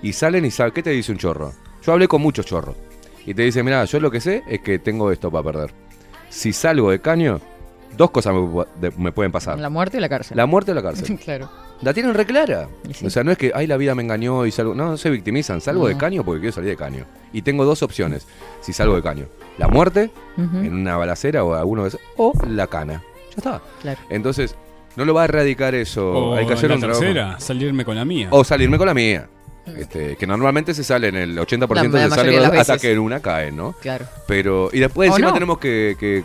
Y 0.02 0.14
salen 0.14 0.46
y 0.46 0.52
saben, 0.52 0.74
¿qué 0.74 0.84
te 0.84 0.92
dice 0.92 1.12
un 1.12 1.18
chorro? 1.18 1.54
Yo 1.86 1.94
hablé 1.94 2.08
con 2.08 2.22
muchos 2.22 2.46
chorros. 2.46 2.76
Y 3.26 3.34
te 3.34 3.42
dice, 3.44 3.64
mira, 3.64 3.84
yo 3.86 4.00
lo 4.00 4.12
que 4.12 4.22
sé 4.22 4.44
es 4.48 4.62
que 4.62 4.80
tengo 4.80 5.12
esto 5.12 5.32
para 5.32 5.44
perder. 5.44 5.72
Si 6.30 6.54
salgo 6.54 6.92
de 6.92 7.00
caño, 7.02 7.40
dos 7.98 8.12
cosas 8.12 8.34
me, 8.34 8.40
pu- 8.42 8.68
de- 8.80 8.92
me 8.98 9.12
pueden 9.12 9.32
pasar. 9.32 9.58
La 9.60 9.70
muerte 9.70 9.98
o 9.98 10.02
la 10.02 10.10
cárcel. 10.10 10.38
La 10.38 10.46
muerte 10.46 10.72
o 10.72 10.76
la 10.76 10.82
cárcel. 10.84 11.18
claro. 11.24 11.50
La 11.82 11.94
tienen 11.94 12.14
re 12.14 12.26
clara. 12.26 12.68
Y 12.88 12.94
sí. 12.94 13.06
O 13.06 13.10
sea, 13.10 13.24
no 13.24 13.32
es 13.32 13.38
que, 13.38 13.52
ay, 13.54 13.68
la 13.68 13.76
vida 13.78 13.96
me 13.96 14.04
engañó 14.04 14.46
y 14.46 14.52
salgo. 14.52 14.74
No, 14.76 14.86
no 14.92 14.98
se 14.98 15.10
victimizan. 15.10 15.60
Salgo 15.60 15.88
de 15.88 15.98
caño 15.98 16.24
porque 16.24 16.40
quiero 16.42 16.54
salir 16.56 16.70
de 16.70 16.78
caño. 16.78 17.06
Y 17.34 17.42
tengo 17.42 17.66
dos 17.66 17.84
opciones. 17.84 18.28
Si 18.62 18.72
salgo 18.74 18.96
de 18.96 19.02
caño. 19.02 19.26
La 19.58 19.68
muerte, 19.68 20.12
en 20.38 20.74
una 20.74 20.96
balacera 20.98 21.44
o 21.44 21.54
alguno 21.54 21.82
de 21.84 21.90
esos, 21.90 22.02
o 22.18 22.32
la 22.48 22.68
cana. 22.68 23.04
Ya 23.32 23.36
está. 23.38 23.62
Claro. 23.82 24.00
Entonces, 24.10 24.56
no 24.96 25.04
lo 25.04 25.14
va 25.14 25.24
a 25.24 25.26
erradicar 25.26 25.76
eso. 25.76 26.12
O 26.12 26.36
Hay 26.36 26.46
que 26.48 26.54
hacer 26.54 26.70
la 26.70 26.76
un 26.76 26.82
trabajo. 26.82 27.40
salirme 27.40 27.84
con 27.84 27.96
la 27.96 28.06
mía. 28.06 28.28
O 28.32 28.44
salirme 28.46 28.78
con 28.78 28.88
la 28.88 28.94
mía. 28.94 29.28
Este, 29.66 30.16
que 30.16 30.28
normalmente 30.28 30.74
se 30.74 30.84
sale 30.84 31.08
en 31.08 31.16
el 31.16 31.38
80% 31.38 31.68
La- 31.92 32.08
la 32.08 32.10
se 32.10 32.16
sale 32.16 32.32
de 32.32 32.38
hasta 32.46 32.74
veces. 32.74 32.82
que 32.82 32.92
en 32.92 33.00
una 33.00 33.20
caen, 33.20 33.56
¿no? 33.56 33.74
Claro. 33.82 34.06
Pero, 34.28 34.70
y 34.72 34.80
después 34.80 35.10
encima 35.10 35.30
no. 35.30 35.34
tenemos 35.34 35.58
que, 35.58 35.96
que- 36.00 36.24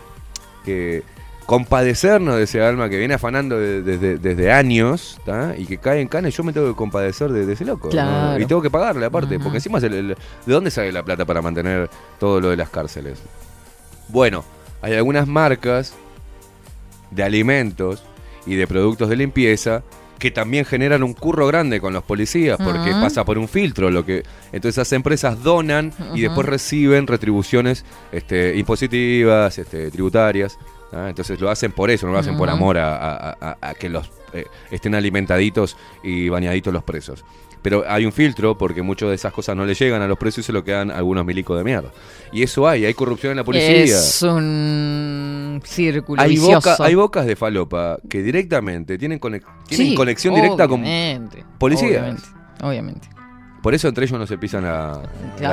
que 0.63 1.03
compadecernos 1.47 2.37
de 2.37 2.43
ese 2.43 2.61
alma 2.63 2.87
que 2.87 2.97
viene 2.97 3.15
afanando 3.15 3.59
de- 3.59 3.81
desde, 3.81 4.17
desde 4.17 4.51
años 4.53 5.19
¿tá? 5.25 5.53
y 5.57 5.65
que 5.65 5.79
cae 5.79 5.99
en 5.99 6.07
cana 6.07 6.29
y 6.29 6.31
yo 6.31 6.43
me 6.43 6.53
tengo 6.53 6.67
que 6.69 6.75
compadecer 6.75 7.29
de, 7.31 7.45
de 7.45 7.53
ese 7.53 7.65
loco. 7.65 7.87
¿no? 7.87 7.91
Claro. 7.91 8.39
Y 8.41 8.45
tengo 8.45 8.61
que 8.61 8.69
pagarle 8.69 9.05
aparte, 9.07 9.37
porque 9.39 9.57
encima 9.57 9.79
es 9.79 9.83
el- 9.85 9.93
el- 9.95 10.07
¿de 10.45 10.53
dónde 10.53 10.71
sale 10.71 10.91
la 10.91 11.03
plata 11.03 11.25
para 11.25 11.41
mantener 11.41 11.89
todo 12.19 12.39
lo 12.39 12.49
de 12.51 12.57
las 12.57 12.69
cárceles? 12.69 13.19
Bueno, 14.07 14.45
hay 14.81 14.93
algunas 14.93 15.27
marcas 15.27 15.93
de 17.09 17.23
alimentos 17.23 18.03
y 18.45 18.55
de 18.55 18.67
productos 18.67 19.09
de 19.09 19.15
limpieza 19.17 19.83
que 20.21 20.29
también 20.31 20.65
generan 20.65 21.01
un 21.03 21.13
curro 21.13 21.47
grande 21.47 21.81
con 21.81 21.93
los 21.93 22.03
policías 22.03 22.57
porque 22.63 22.91
pasa 22.91 23.25
por 23.25 23.37
un 23.39 23.47
filtro 23.47 23.89
lo 23.89 24.05
que 24.05 24.23
entonces 24.53 24.77
esas 24.77 24.93
empresas 24.93 25.41
donan 25.43 25.91
y 26.13 26.21
después 26.21 26.45
reciben 26.47 27.07
retribuciones 27.07 27.83
este, 28.11 28.55
impositivas 28.55 29.57
este, 29.57 29.89
tributarias 29.89 30.57
¿ah? 30.93 31.07
entonces 31.09 31.39
lo 31.41 31.49
hacen 31.49 31.71
por 31.71 31.89
eso 31.89 32.05
no 32.05 32.13
lo 32.13 32.19
hacen 32.19 32.37
por 32.37 32.49
amor 32.49 32.77
a, 32.77 32.95
a- 32.95 33.37
a- 33.41 33.57
a 33.69 33.73
que 33.73 33.89
los 33.89 34.11
eh, 34.33 34.45
estén 34.69 34.93
alimentaditos 34.95 35.75
y 36.03 36.29
bañaditos 36.29 36.71
los 36.71 36.83
presos 36.83 37.25
pero 37.61 37.83
hay 37.87 38.05
un 38.05 38.11
filtro 38.11 38.57
porque 38.57 38.81
muchas 38.81 39.09
de 39.09 39.15
esas 39.15 39.31
cosas 39.33 39.55
no 39.55 39.65
le 39.65 39.73
llegan 39.75 40.01
a 40.01 40.07
los 40.07 40.17
presos 40.17 40.39
y 40.39 40.43
se 40.43 40.51
lo 40.53 40.63
quedan 40.63 40.89
algunos 40.91 41.25
milicos 41.25 41.57
de 41.57 41.63
mierda 41.63 41.91
y 42.31 42.41
eso 42.43 42.67
hay 42.67 42.85
hay 42.85 42.93
corrupción 42.93 43.31
en 43.31 43.37
la 43.37 43.43
policía 43.43 43.83
Es 43.83 44.21
un 44.23 45.61
círculo 45.63 46.21
hay, 46.21 46.29
vicioso. 46.31 46.69
boca- 46.71 46.83
hay 46.83 46.95
bocas 46.95 47.25
de 47.25 47.35
falopa 47.35 47.97
que 48.09 48.21
directamente 48.23 48.97
tienen, 48.97 49.19
conex- 49.19 49.45
tienen 49.67 49.87
Sí, 49.89 49.95
conexión 49.95 50.35
directa 50.35 50.67
con 50.67 50.83
policías. 51.57 51.91
Obviamente. 51.91 52.23
obviamente. 52.63 53.09
Por 53.61 53.75
eso 53.75 53.87
entre 53.87 54.05
ellos 54.05 54.17
no 54.19 54.25
se 54.25 54.39
pisan 54.39 54.63
la, 54.63 55.01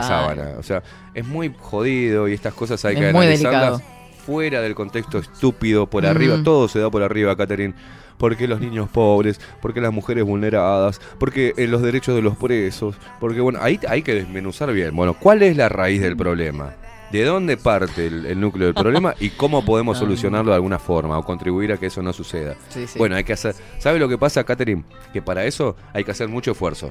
sábana. 0.03 0.55
O 0.59 0.63
sea, 0.63 0.83
es 1.13 1.27
muy 1.27 1.53
jodido 1.59 2.27
y 2.27 2.33
estas 2.33 2.55
cosas 2.55 2.83
hay 2.87 2.95
Es 2.95 3.01
que 3.01 3.09
analizarlas 3.11 3.83
fuera 4.25 4.63
del 4.63 4.75
contexto 4.75 5.19
estúpido, 5.19 5.87
por 5.87 6.05
Mm. 6.05 6.07
arriba. 6.07 6.37
Todo 6.43 6.69
se 6.69 6.79
da 6.79 6.91
por 6.91 7.03
arriba, 7.03 7.37
Catherine. 7.37 7.75
¿Por 8.19 8.37
qué 8.37 8.47
los 8.49 8.61
niños 8.61 8.89
pobres? 8.89 9.41
¿Por 9.63 9.73
qué 9.73 9.81
las 9.81 9.93
mujeres 9.93 10.25
vulneradas? 10.25 11.01
¿Por 11.19 11.33
qué 11.33 11.55
eh, 11.57 11.67
los 11.69 11.81
derechos 11.83 12.15
de 12.15 12.23
los 12.23 12.37
presos? 12.37 12.97
Porque, 13.21 13.41
bueno, 13.41 13.61
ahí 13.63 13.79
hay 13.89 14.03
que 14.03 14.15
desmenuzar 14.15 14.73
bien. 14.73 14.95
Bueno, 14.95 15.15
¿cuál 15.15 15.43
es 15.43 15.57
la 15.57 15.69
raíz 15.69 16.01
del 16.03 16.17
problema? 16.17 16.75
¿De 17.13 17.25
dónde 17.25 17.57
parte 17.57 18.07
el, 18.07 18.27
el 18.27 18.39
núcleo 18.39 18.67
del 18.67 18.75
problema 18.75 19.15
y 19.19 19.31
cómo 19.31 19.65
podemos 19.65 19.97
Ah. 19.97 20.01
solucionarlo 20.01 20.51
de 20.51 20.57
alguna 20.57 20.79
forma 20.79 21.17
o 21.17 21.25
contribuir 21.25 21.73
a 21.73 21.79
que 21.79 21.87
eso 21.87 22.03
no 22.03 22.13
suceda? 22.13 22.55
Sí, 22.69 22.87
sí. 22.87 22.99
Bueno, 22.99 23.17
hay 23.17 23.25
que 23.25 23.33
hacer. 23.33 23.55
¿Sabe 23.79 23.99
lo 23.99 24.09
que 24.09 24.19
pasa, 24.19 24.45
Catherine? 24.45 24.83
Que 25.13 25.23
para 25.23 25.45
eso 25.47 25.75
hay 25.95 26.05
que 26.05 26.11
hacer 26.11 26.29
mucho 26.29 26.51
esfuerzo. 26.51 26.91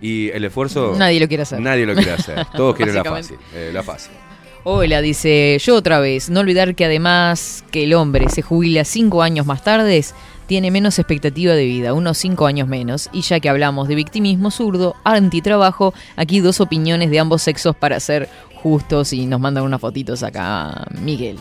Y 0.00 0.28
el 0.28 0.44
esfuerzo. 0.44 0.94
Nadie 0.96 1.18
lo 1.18 1.26
quiere 1.26 1.42
hacer. 1.42 1.60
Nadie 1.60 1.86
lo 1.86 1.94
quiere 1.94 2.12
hacer. 2.12 2.46
Todos 2.56 2.76
quieren 2.76 2.94
la 2.94 3.02
fácil. 3.04 3.36
eh, 3.52 3.70
la 3.72 3.82
fácil. 3.82 4.12
Hola, 4.64 5.00
dice 5.00 5.56
yo 5.60 5.74
otra 5.76 5.98
vez. 5.98 6.30
No 6.30 6.40
olvidar 6.40 6.74
que 6.76 6.84
además 6.84 7.64
que 7.72 7.84
el 7.84 7.94
hombre 7.94 8.28
se 8.28 8.42
jubila 8.42 8.84
cinco 8.84 9.22
años 9.22 9.46
más 9.46 9.64
tarde, 9.64 10.04
tiene 10.48 10.70
menos 10.70 10.98
expectativa 10.98 11.52
de 11.52 11.66
vida, 11.66 11.92
unos 11.92 12.18
cinco 12.18 12.46
años 12.46 12.66
menos. 12.66 13.08
Y 13.12 13.20
ya 13.20 13.38
que 13.38 13.48
hablamos 13.50 13.86
de 13.86 13.94
victimismo 13.94 14.50
zurdo, 14.50 14.96
antitrabajo, 15.04 15.94
aquí 16.16 16.40
dos 16.40 16.60
opiniones 16.60 17.10
de 17.10 17.20
ambos 17.20 17.42
sexos 17.42 17.76
para 17.76 18.00
ser 18.00 18.28
justos 18.54 19.12
y 19.12 19.26
nos 19.26 19.38
mandan 19.38 19.62
unas 19.62 19.80
fotitos 19.80 20.22
acá, 20.24 20.86
Miguel. 21.00 21.38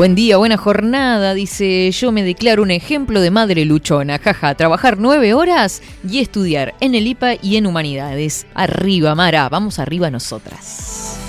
Buen 0.00 0.14
día, 0.14 0.38
buena 0.38 0.56
jornada, 0.56 1.34
dice 1.34 1.90
yo 1.90 2.10
me 2.10 2.22
declaro 2.22 2.62
un 2.62 2.70
ejemplo 2.70 3.20
de 3.20 3.30
madre 3.30 3.66
luchona, 3.66 4.18
jaja, 4.18 4.54
trabajar 4.54 4.96
nueve 4.98 5.34
horas 5.34 5.82
y 6.08 6.20
estudiar 6.20 6.72
en 6.80 6.94
el 6.94 7.06
IPA 7.06 7.34
y 7.42 7.56
en 7.56 7.66
humanidades. 7.66 8.46
Arriba, 8.54 9.14
Mara, 9.14 9.50
vamos 9.50 9.78
arriba 9.78 10.10
nosotras. 10.10 11.19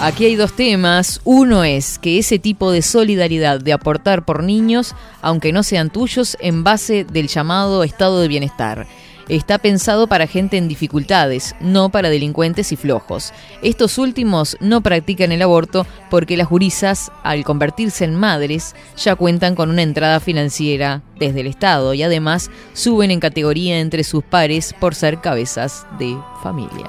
Aquí 0.00 0.26
hay 0.26 0.36
dos 0.36 0.52
temas. 0.52 1.20
Uno 1.24 1.64
es 1.64 1.98
que 1.98 2.18
ese 2.18 2.38
tipo 2.38 2.70
de 2.70 2.82
solidaridad 2.82 3.60
de 3.60 3.72
aportar 3.72 4.24
por 4.26 4.42
niños, 4.42 4.94
aunque 5.22 5.52
no 5.52 5.62
sean 5.62 5.90
tuyos, 5.90 6.36
en 6.40 6.64
base 6.64 7.04
del 7.04 7.28
llamado 7.28 7.82
estado 7.82 8.20
de 8.20 8.28
bienestar. 8.28 8.86
Está 9.28 9.58
pensado 9.58 10.06
para 10.06 10.28
gente 10.28 10.56
en 10.56 10.68
dificultades, 10.68 11.56
no 11.60 11.88
para 11.88 12.10
delincuentes 12.10 12.70
y 12.70 12.76
flojos. 12.76 13.32
Estos 13.62 13.98
últimos 13.98 14.56
no 14.60 14.82
practican 14.82 15.32
el 15.32 15.42
aborto 15.42 15.84
porque 16.10 16.36
las 16.36 16.48
gurisas, 16.48 17.10
al 17.24 17.42
convertirse 17.42 18.04
en 18.04 18.14
madres, 18.14 18.76
ya 18.96 19.16
cuentan 19.16 19.56
con 19.56 19.70
una 19.70 19.82
entrada 19.82 20.20
financiera 20.20 21.02
desde 21.18 21.40
el 21.40 21.48
Estado 21.48 21.94
y 21.94 22.04
además 22.04 22.50
suben 22.72 23.10
en 23.10 23.18
categoría 23.18 23.80
entre 23.80 24.04
sus 24.04 24.22
pares 24.22 24.74
por 24.78 24.94
ser 24.94 25.20
cabezas 25.20 25.86
de 25.98 26.16
familia. 26.42 26.86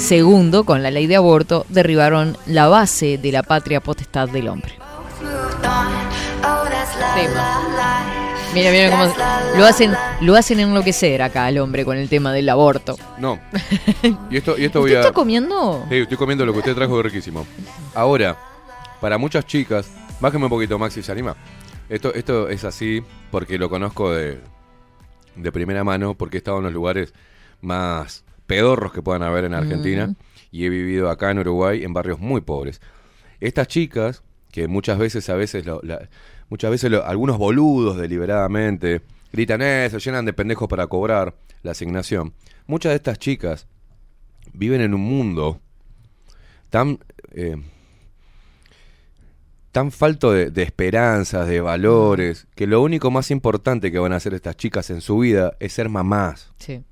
Segundo, 0.00 0.64
con 0.64 0.82
la 0.82 0.90
ley 0.90 1.06
de 1.06 1.16
aborto 1.16 1.66
derribaron 1.68 2.36
la 2.46 2.68
base 2.68 3.18
de 3.18 3.32
la 3.32 3.42
patria 3.42 3.80
potestad 3.80 4.28
del 4.30 4.48
hombre. 4.48 4.72
Tema. 7.14 7.60
Mira, 8.54 8.70
mira 8.70 8.90
cómo 8.90 9.14
lo 9.58 9.66
hacen, 9.66 9.92
lo 10.22 10.34
hacen 10.36 10.58
enloquecer 10.58 11.20
acá 11.22 11.44
al 11.46 11.58
hombre 11.58 11.84
con 11.84 11.98
el 11.98 12.08
tema 12.08 12.32
del 12.32 12.48
aborto. 12.48 12.96
No. 13.18 13.38
Y 14.30 14.38
esto, 14.38 14.56
y 14.58 14.64
esto 14.64 14.80
voy 14.80 14.90
¿Usted 14.90 14.96
a. 14.96 15.00
está 15.00 15.12
comiendo? 15.12 15.84
Sí, 15.90 15.96
estoy 15.96 16.16
comiendo 16.16 16.46
lo 16.46 16.52
que 16.52 16.60
usted 16.60 16.74
trajo 16.74 16.96
de 16.96 17.02
riquísimo. 17.04 17.46
Ahora, 17.94 18.36
para 19.00 19.18
muchas 19.18 19.44
chicas, 19.44 19.90
bájeme 20.18 20.44
un 20.44 20.50
poquito, 20.50 20.78
Maxi, 20.78 21.02
¿se 21.02 21.12
anima? 21.12 21.36
Esto, 21.88 22.14
esto 22.14 22.48
es 22.48 22.64
así 22.64 23.02
porque 23.30 23.58
lo 23.58 23.68
conozco 23.68 24.12
de, 24.12 24.40
de 25.36 25.52
primera 25.52 25.84
mano, 25.84 26.14
porque 26.14 26.38
he 26.38 26.38
estado 26.38 26.58
en 26.58 26.64
los 26.64 26.72
lugares 26.72 27.12
más 27.60 28.24
pedorros 28.50 28.92
que 28.92 29.00
puedan 29.02 29.22
haber 29.22 29.44
en 29.44 29.54
Argentina 29.54 30.06
Mm. 30.08 30.16
y 30.50 30.64
he 30.64 30.68
vivido 30.68 31.08
acá 31.08 31.30
en 31.30 31.38
Uruguay 31.38 31.82
en 31.84 31.92
barrios 31.94 32.18
muy 32.20 32.40
pobres. 32.40 32.80
Estas 33.40 33.68
chicas, 33.68 34.22
que 34.52 34.66
muchas 34.68 34.98
veces, 34.98 35.28
a 35.30 35.34
veces, 35.34 35.64
lo- 35.64 35.80
la- 35.82 36.08
muchas 36.48 36.70
veces 36.70 36.90
lo- 36.90 37.04
algunos 37.06 37.38
boludos 37.38 37.96
deliberadamente 37.96 39.02
gritan 39.32 39.62
eso, 39.62 39.98
llenan 39.98 40.24
de 40.24 40.32
pendejos 40.32 40.68
para 40.68 40.86
cobrar 40.88 41.34
la 41.62 41.70
asignación. 41.70 42.34
Muchas 42.66 42.90
de 42.90 42.96
estas 42.96 43.18
chicas 43.18 43.66
viven 44.52 44.80
en 44.80 44.92
un 44.94 45.00
mundo 45.02 45.60
tan 46.70 46.98
eh, 47.32 47.56
tan 49.72 49.92
falto 49.92 50.32
de, 50.32 50.50
de 50.50 50.62
esperanzas, 50.64 51.46
de 51.46 51.60
valores, 51.60 52.48
que 52.56 52.66
lo 52.66 52.82
único 52.82 53.10
más 53.12 53.30
importante 53.30 53.92
que 53.92 54.00
van 54.00 54.12
a 54.12 54.16
hacer 54.16 54.34
estas 54.34 54.56
chicas 54.56 54.90
en 54.90 55.00
su 55.00 55.18
vida 55.18 55.56
es 55.60 55.72
ser 55.74 55.88
mamás. 55.88 56.52
Sí. 56.58 56.82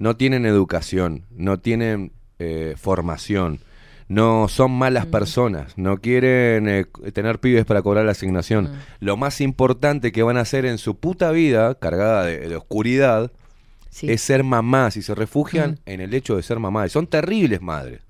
No 0.00 0.16
tienen 0.16 0.46
educación, 0.46 1.24
no 1.30 1.58
tienen 1.60 2.12
eh, 2.38 2.74
formación, 2.78 3.60
no 4.08 4.48
son 4.48 4.70
malas 4.72 5.04
personas, 5.06 5.76
no 5.76 5.98
quieren 5.98 6.68
eh, 6.68 6.86
tener 7.12 7.38
pibes 7.38 7.64
para 7.66 7.82
cobrar 7.82 8.06
la 8.06 8.12
asignación. 8.12 8.70
Lo 8.98 9.16
más 9.18 9.40
importante 9.42 10.10
que 10.10 10.22
van 10.22 10.38
a 10.38 10.40
hacer 10.40 10.64
en 10.64 10.78
su 10.78 10.96
puta 10.96 11.30
vida, 11.32 11.74
cargada 11.74 12.24
de, 12.24 12.48
de 12.48 12.56
oscuridad, 12.56 13.30
es 14.02 14.20
ser 14.22 14.42
mamás 14.42 14.96
y 14.96 15.02
se 15.02 15.14
refugian 15.14 15.80
en 15.84 16.00
el 16.00 16.14
hecho 16.14 16.34
de 16.36 16.42
ser 16.42 16.58
mamás. 16.58 16.90
Son 16.92 17.06
terribles 17.06 17.60
madres. 17.60 18.00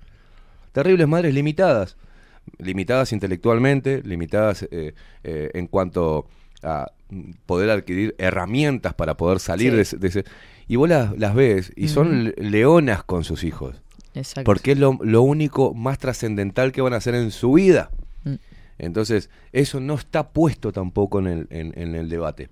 Terribles 0.71 1.07
madres 1.07 1.33
limitadas. 1.33 1.97
Limitadas 2.57 3.11
intelectualmente, 3.11 4.01
limitadas 4.03 4.63
eh, 4.71 4.93
eh, 5.23 5.51
en 5.53 5.67
cuanto 5.67 6.27
a 6.63 6.91
mm, 7.09 7.31
poder 7.45 7.69
adquirir 7.69 8.15
herramientas 8.17 8.93
para 8.93 9.15
poder 9.17 9.39
salir 9.39 9.71
Sí. 9.71 9.75
de, 9.75 9.81
ese, 9.81 9.97
de 9.97 10.07
ese- 10.07 10.25
Y 10.71 10.77
vos 10.77 10.87
las, 10.87 11.17
las 11.19 11.35
ves 11.35 11.73
y 11.75 11.89
son 11.89 12.33
leonas 12.37 13.03
con 13.03 13.25
sus 13.25 13.43
hijos. 13.43 13.75
Exacto. 14.13 14.45
Porque 14.45 14.71
es 14.71 14.79
lo, 14.79 14.97
lo 15.01 15.21
único 15.21 15.73
más 15.73 15.97
trascendental 15.97 16.71
que 16.71 16.81
van 16.81 16.93
a 16.93 16.95
hacer 16.95 17.13
en 17.13 17.31
su 17.31 17.51
vida. 17.51 17.91
Mm. 18.23 18.35
Entonces, 18.77 19.29
eso 19.51 19.81
no 19.81 19.95
está 19.95 20.29
puesto 20.29 20.71
tampoco 20.71 21.19
en 21.19 21.27
el, 21.27 21.47
en, 21.49 21.73
en 21.77 21.93
el 21.95 22.07
debate. 22.07 22.47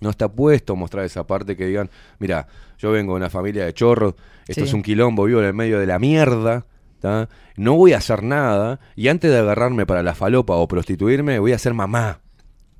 No 0.00 0.10
está 0.10 0.28
puesto 0.28 0.74
mostrar 0.74 1.04
esa 1.04 1.28
parte 1.28 1.56
que 1.56 1.66
digan, 1.66 1.90
mira, 2.18 2.48
yo 2.76 2.90
vengo 2.90 3.12
de 3.12 3.18
una 3.18 3.30
familia 3.30 3.64
de 3.64 3.72
chorros, 3.72 4.14
esto 4.48 4.62
Sí. 4.62 4.68
es 4.70 4.74
un 4.74 4.82
quilombo, 4.82 5.22
vivo 5.24 5.38
en 5.38 5.46
el 5.46 5.54
medio 5.54 5.78
de 5.78 5.86
la 5.86 6.00
mierda, 6.00 6.66
¿tá? 6.98 7.28
no 7.56 7.76
voy 7.76 7.92
a 7.92 7.98
hacer 7.98 8.24
nada, 8.24 8.80
y 8.96 9.06
antes 9.06 9.30
de 9.30 9.38
agarrarme 9.38 9.86
para 9.86 10.02
la 10.02 10.16
falopa 10.16 10.54
o 10.56 10.66
prostituirme, 10.66 11.38
voy 11.38 11.52
a 11.52 11.58
ser 11.58 11.72
mamá. 11.72 12.18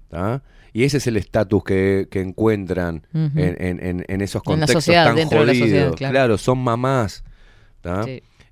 ¿tá? 0.08 0.42
Y 0.72 0.84
ese 0.84 0.98
es 0.98 1.06
el 1.06 1.16
estatus 1.16 1.64
que, 1.64 2.08
que 2.10 2.20
encuentran 2.20 3.06
en, 3.12 3.32
en- 3.36 3.84
en- 3.84 4.04
en 4.08 4.20
esos 4.20 4.42
En 4.46 4.50
la 4.52 4.66
contextos 4.66 4.84
sociedad, 4.84 5.04
tan 5.06 5.16
dentro 5.16 5.40
de 5.40 5.46
la 5.46 5.52
jodidos. 5.52 5.68
sociedad, 5.90 6.10
claro. 6.12 6.38
son 6.38 6.58
mamás. 6.58 7.24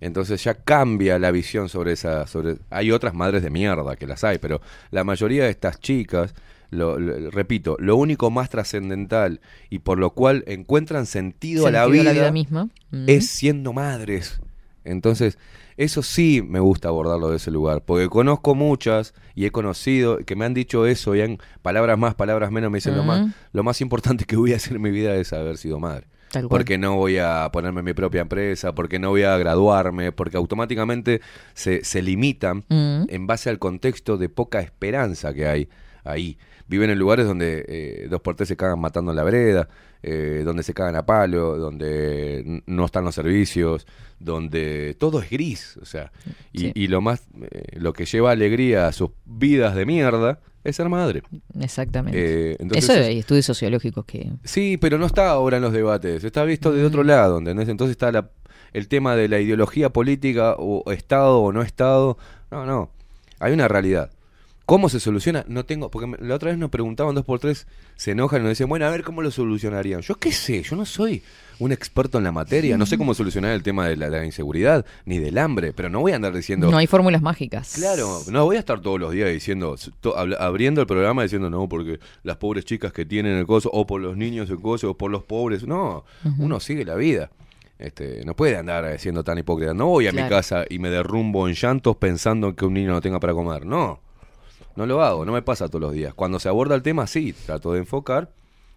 Entonces 0.01 0.43
ya 0.45 0.55
cambia 0.55 1.19
la 1.19 1.31
visión 1.31 1.69
sobre 1.69 1.93
esa. 1.93 2.27
Sobre, 2.27 2.57
hay 2.71 2.91
otras 2.91 3.15
madres 3.15 3.43
de 3.43 3.51
mierda 3.51 3.97
que 3.97 4.07
las 4.07 4.25
hay, 4.25 4.39
pero 4.39 4.61
la 4.91 5.05
mayoría 5.05 5.45
de 5.45 5.51
estas 5.51 5.81
chicas, 5.81 6.35
lo, 6.71 6.99
lo- 6.99 7.31
repito, 7.31 7.77
lo 7.79 7.97
único 7.97 8.31
más 8.31 8.51
trascendental 8.51 9.41
y 9.71 9.79
por 9.81 9.99
lo 9.99 10.11
cual 10.11 10.45
encuentran 10.47 11.07
sentido, 11.07 11.67
a 11.67 11.71
la 11.71 11.87
vida, 11.87 12.03
a 12.03 12.05
la 12.05 12.13
vida 12.13 12.31
misma. 12.33 12.69
Es 13.07 13.29
siendo 13.29 13.73
madres. 13.73 14.41
Entonces, 14.85 15.39
eso 15.77 16.03
sí 16.03 16.43
me 16.47 16.61
gusta 16.61 16.89
abordarlo 16.89 17.31
de 17.31 17.37
ese 17.37 17.51
lugar, 17.51 17.83
porque 17.85 18.09
conozco 18.09 18.55
muchas 18.55 19.15
y 19.35 19.45
he 19.45 19.51
conocido 19.51 20.19
que 20.19 20.37
me 20.37 20.45
han 20.45 20.55
dicho 20.55 20.87
eso 20.87 21.15
y 21.15 21.21
en 21.21 21.39
palabras 21.63 21.99
más, 21.99 22.15
palabras 22.15 22.51
menos, 22.51 22.71
me 22.71 22.79
dicen 22.79 22.97
lo, 22.97 23.05
más, 23.05 23.31
lo 23.53 23.63
más 23.63 23.81
importante 23.81 24.25
que 24.25 24.37
voy 24.37 24.53
a 24.53 24.57
hacer 24.57 24.77
en 24.77 24.83
mi 24.83 24.91
vida 24.91 25.15
es 25.17 25.33
haber 25.33 25.59
sido 25.59 25.79
madre. 25.79 26.07
Tal 26.33 26.49
cual. 26.49 26.61
Porque 26.61 26.77
no 26.77 26.97
voy 26.97 27.19
a 27.19 27.49
ponerme 27.53 27.83
mi 27.83 27.93
propia 27.93 28.23
empresa, 28.23 28.75
porque 28.75 28.99
no 28.99 29.11
voy 29.11 29.23
a 29.23 29.37
graduarme, 29.37 30.13
porque 30.13 30.37
automáticamente 30.37 31.21
se, 31.55 31.85
se 31.85 32.03
limitan 32.03 32.65
en 32.69 33.27
base 33.27 33.49
al 33.49 33.59
contexto 33.59 34.17
de 34.17 34.29
poca 34.29 34.61
esperanza 34.61 35.33
que 35.33 35.47
hay 35.47 35.69
ahí. 36.05 36.39
Viven 36.69 36.91
en 36.91 36.99
lugares 36.99 37.27
donde 37.27 37.65
eh, 37.69 38.07
dos 38.11 38.21
por 38.21 38.35
tres 38.35 38.49
se 38.49 38.57
cagan 38.57 38.81
matando 38.81 39.13
en 39.13 39.17
la 39.17 39.23
vereda, 39.23 39.69
eh, 40.03 40.43
donde 40.45 40.63
se 40.65 40.75
cagan 40.75 40.97
a 40.97 41.07
palo, 41.07 41.57
donde 41.59 42.63
no 42.67 42.85
están 42.85 43.05
los 43.05 43.15
servicios, 43.15 43.87
donde 44.19 44.97
todo 44.99 45.21
es 45.23 45.31
gris, 45.31 45.77
o 45.81 45.85
sea, 45.85 46.11
y, 46.53 46.59
Sí. 46.61 46.73
y 46.75 46.89
lo 46.89 47.01
más, 47.01 47.23
eh, 47.51 47.79
lo 47.79 47.93
que 47.93 48.05
lleva 48.07 48.31
alegría 48.33 48.89
a 48.89 48.93
sus 48.93 49.11
vidas 49.25 49.75
de 49.77 49.87
mierda 49.87 50.41
es 50.65 50.75
ser 50.77 50.89
madre. 50.89 51.23
Exactamente. 51.61 52.19
Eh, 52.53 52.57
entonces 52.59 52.85
Eso 52.85 52.95
es- 52.99 53.07
hay 53.07 53.19
estudios 53.21 53.47
sociológicos 53.47 54.05
que... 54.05 54.33
Sí, 54.43 54.77
pero 54.81 54.99
no 54.99 55.07
está 55.07 55.31
ahora 55.31 55.59
en 55.59 55.63
los 55.63 55.73
debates, 55.73 56.25
está 56.25 56.43
visto 56.45 56.73
de 56.73 56.85
otro 56.85 57.05
lado, 57.05 57.39
¿entendés? 57.39 57.69
Entonces 57.69 57.93
está 57.93 58.11
la- 58.11 58.31
el 58.73 58.89
tema 58.89 59.15
de 59.15 59.29
la 59.29 59.39
ideología 59.41 59.91
política 59.91 60.57
o 60.59 60.91
Estado 60.91 61.39
o 61.41 61.53
no 61.53 61.63
Estado. 61.63 62.19
No, 62.51 62.67
no, 62.67 62.91
hay 63.39 63.53
una 63.53 63.69
realidad. 63.69 64.11
¿Cómo 64.67 64.89
se 64.89 64.99
soluciona? 64.99 65.45
No 65.47 65.65
tengo, 65.65 65.93
porque 65.93 66.17
la 66.25 66.35
otra 66.35 66.51
vez 66.51 66.59
nos 66.59 66.71
preguntaban 66.71 67.15
dos 67.15 67.25
por 67.25 67.39
tres, 67.39 67.69
se 67.95 68.11
enojan 68.11 68.41
y 68.41 68.43
nos 68.43 68.51
dicen, 68.51 68.69
bueno, 68.69 68.85
a 68.85 68.91
ver 68.91 69.05
cómo 69.05 69.23
lo 69.23 69.31
solucionarían. 69.31 70.01
Yo 70.01 70.17
qué 70.17 70.33
sé, 70.33 70.65
yo 70.65 70.75
no 70.75 70.85
soy 70.85 71.23
un 71.61 71.71
experto 71.71 72.19
en 72.19 72.25
la 72.25 72.33
materia, 72.33 72.77
no 72.77 72.85
sé 72.85 72.99
cómo 72.99 73.15
solucionar 73.15 73.53
el 73.53 73.63
tema 73.63 73.87
de 73.87 73.97
la, 73.97 74.25
inseguridad 74.25 74.85
ni 75.05 75.21
del 75.21 75.39
hambre, 75.39 75.73
pero 75.73 75.89
no 75.89 76.01
voy 76.01 76.13
a 76.13 76.17
andar 76.17 76.35
diciendo... 76.35 76.69
No 76.69 76.79
hay 76.79 76.89
fórmulas 76.89 77.23
mágicas. 77.23 77.75
Claro, 77.77 78.21
no 78.29 78.45
voy 78.45 78.57
a 78.57 78.59
estar 78.59 78.81
todos 78.81 78.99
los 78.99 79.13
días 79.13 79.31
diciendo, 79.33 79.77
to- 80.01 80.17
abriendo 80.19 80.81
el 80.81 80.89
programa 80.89 81.23
diciendo, 81.23 81.49
no, 81.49 81.69
porque 81.69 82.01
las 82.25 82.37
pobres 82.39 82.65
chicas 82.65 82.93
que 82.93 83.05
tienen 83.05 83.37
el 83.39 83.47
coso, 83.47 83.71
o 83.73 83.87
por 83.87 84.01
los 84.01 84.17
niños 84.17 84.51
el 84.51 84.61
coso, 84.61 84.91
o 84.91 84.95
por 84.99 85.13
los 85.13 85.23
pobres. 85.23 85.65
No, 85.65 86.05
uno 86.39 86.59
sigue 86.59 86.85
la 86.85 86.97
vida. 86.97 87.31
Este, 87.79 88.25
no 88.25 88.35
puede 88.35 88.57
andar 88.57 88.85
eh, 88.87 88.99
siendo 88.99 89.23
tan 89.23 89.39
hipócrita. 89.39 89.75
No 89.75 89.87
voy 89.87 90.09
a 90.09 90.13
mi 90.13 90.23
casa 90.29 90.65
y 90.69 90.79
me 90.81 90.91
derrumbo 90.91 91.47
en 91.47 91.55
llantos 91.55 91.97
pensando 91.99 92.57
que 92.57 92.65
un 92.65 92.75
niño 92.75 92.91
no 92.91 93.01
tenga 93.01 93.21
para 93.21 93.33
comer. 93.33 93.65
No, 93.67 94.01
no 94.77 94.87
lo 94.87 95.03
hago, 95.03 95.25
no 95.25 95.33
me 95.33 95.43
pasa 95.43 95.69
todos 95.69 95.81
los 95.81 95.93
días. 95.93 96.15
Cuando 96.15 96.39
se 96.39 96.49
aborda 96.49 96.75
el 96.75 96.83
tema, 96.83 97.07
sí, 97.07 97.33
trato 97.33 97.73
de 97.73 97.81
enfocar 97.81 98.31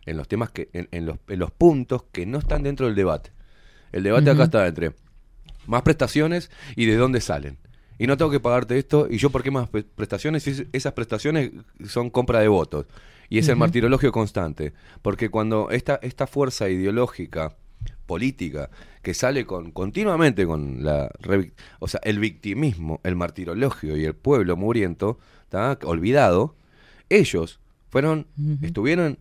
en 0.05 0.17
los 0.17 0.27
temas 0.27 0.49
que, 0.49 0.69
en, 0.73 0.87
en 0.91 1.05
los, 1.05 1.17
en 1.27 1.39
los 1.39 1.51
puntos 1.51 2.03
que 2.11 2.25
no 2.25 2.39
están 2.39 2.63
dentro 2.63 2.85
del 2.87 2.95
debate. 2.95 3.31
El 3.91 4.03
debate 4.03 4.29
acá 4.29 4.43
está 4.43 4.67
entre 4.67 4.93
más 5.67 5.81
prestaciones 5.81 6.49
y 6.75 6.85
de 6.85 6.95
dónde 6.95 7.21
salen. 7.21 7.57
Y 7.97 8.07
no 8.07 8.15
tengo 8.15 8.31
que 8.31 8.39
pagarte 8.39 8.77
esto, 8.79 9.07
y 9.09 9.17
yo 9.17 9.29
por 9.29 9.43
qué 9.43 9.51
más 9.51 9.67
pre- 9.69 9.83
prestaciones, 9.83 10.47
esas 10.71 10.93
prestaciones 10.93 11.51
son 11.85 12.09
compra 12.09 12.39
de 12.39 12.47
votos. 12.47 12.85
Y 13.29 13.37
es 13.39 13.47
el 13.49 13.57
martirologio 13.57 14.11
constante. 14.11 14.73
Porque 15.01 15.29
cuando 15.29 15.69
esta, 15.69 15.99
esta 16.01 16.25
fuerza 16.25 16.69
ideológica, 16.69 17.55
política, 18.05 18.69
que 19.03 19.13
sale 19.13 19.45
con 19.45 19.71
continuamente 19.71 20.47
con 20.47 20.83
la 20.83 21.11
o 21.79 21.87
sea, 21.87 21.99
el 22.03 22.19
victimismo, 22.19 22.99
el 23.03 23.15
martirologio 23.15 23.95
y 23.97 24.05
el 24.05 24.15
pueblo 24.15 24.57
muriento, 24.57 25.19
¿tá? 25.49 25.77
olvidado, 25.83 26.55
ellos 27.09 27.59
fueron, 27.89 28.27
estuvieron 28.61 29.17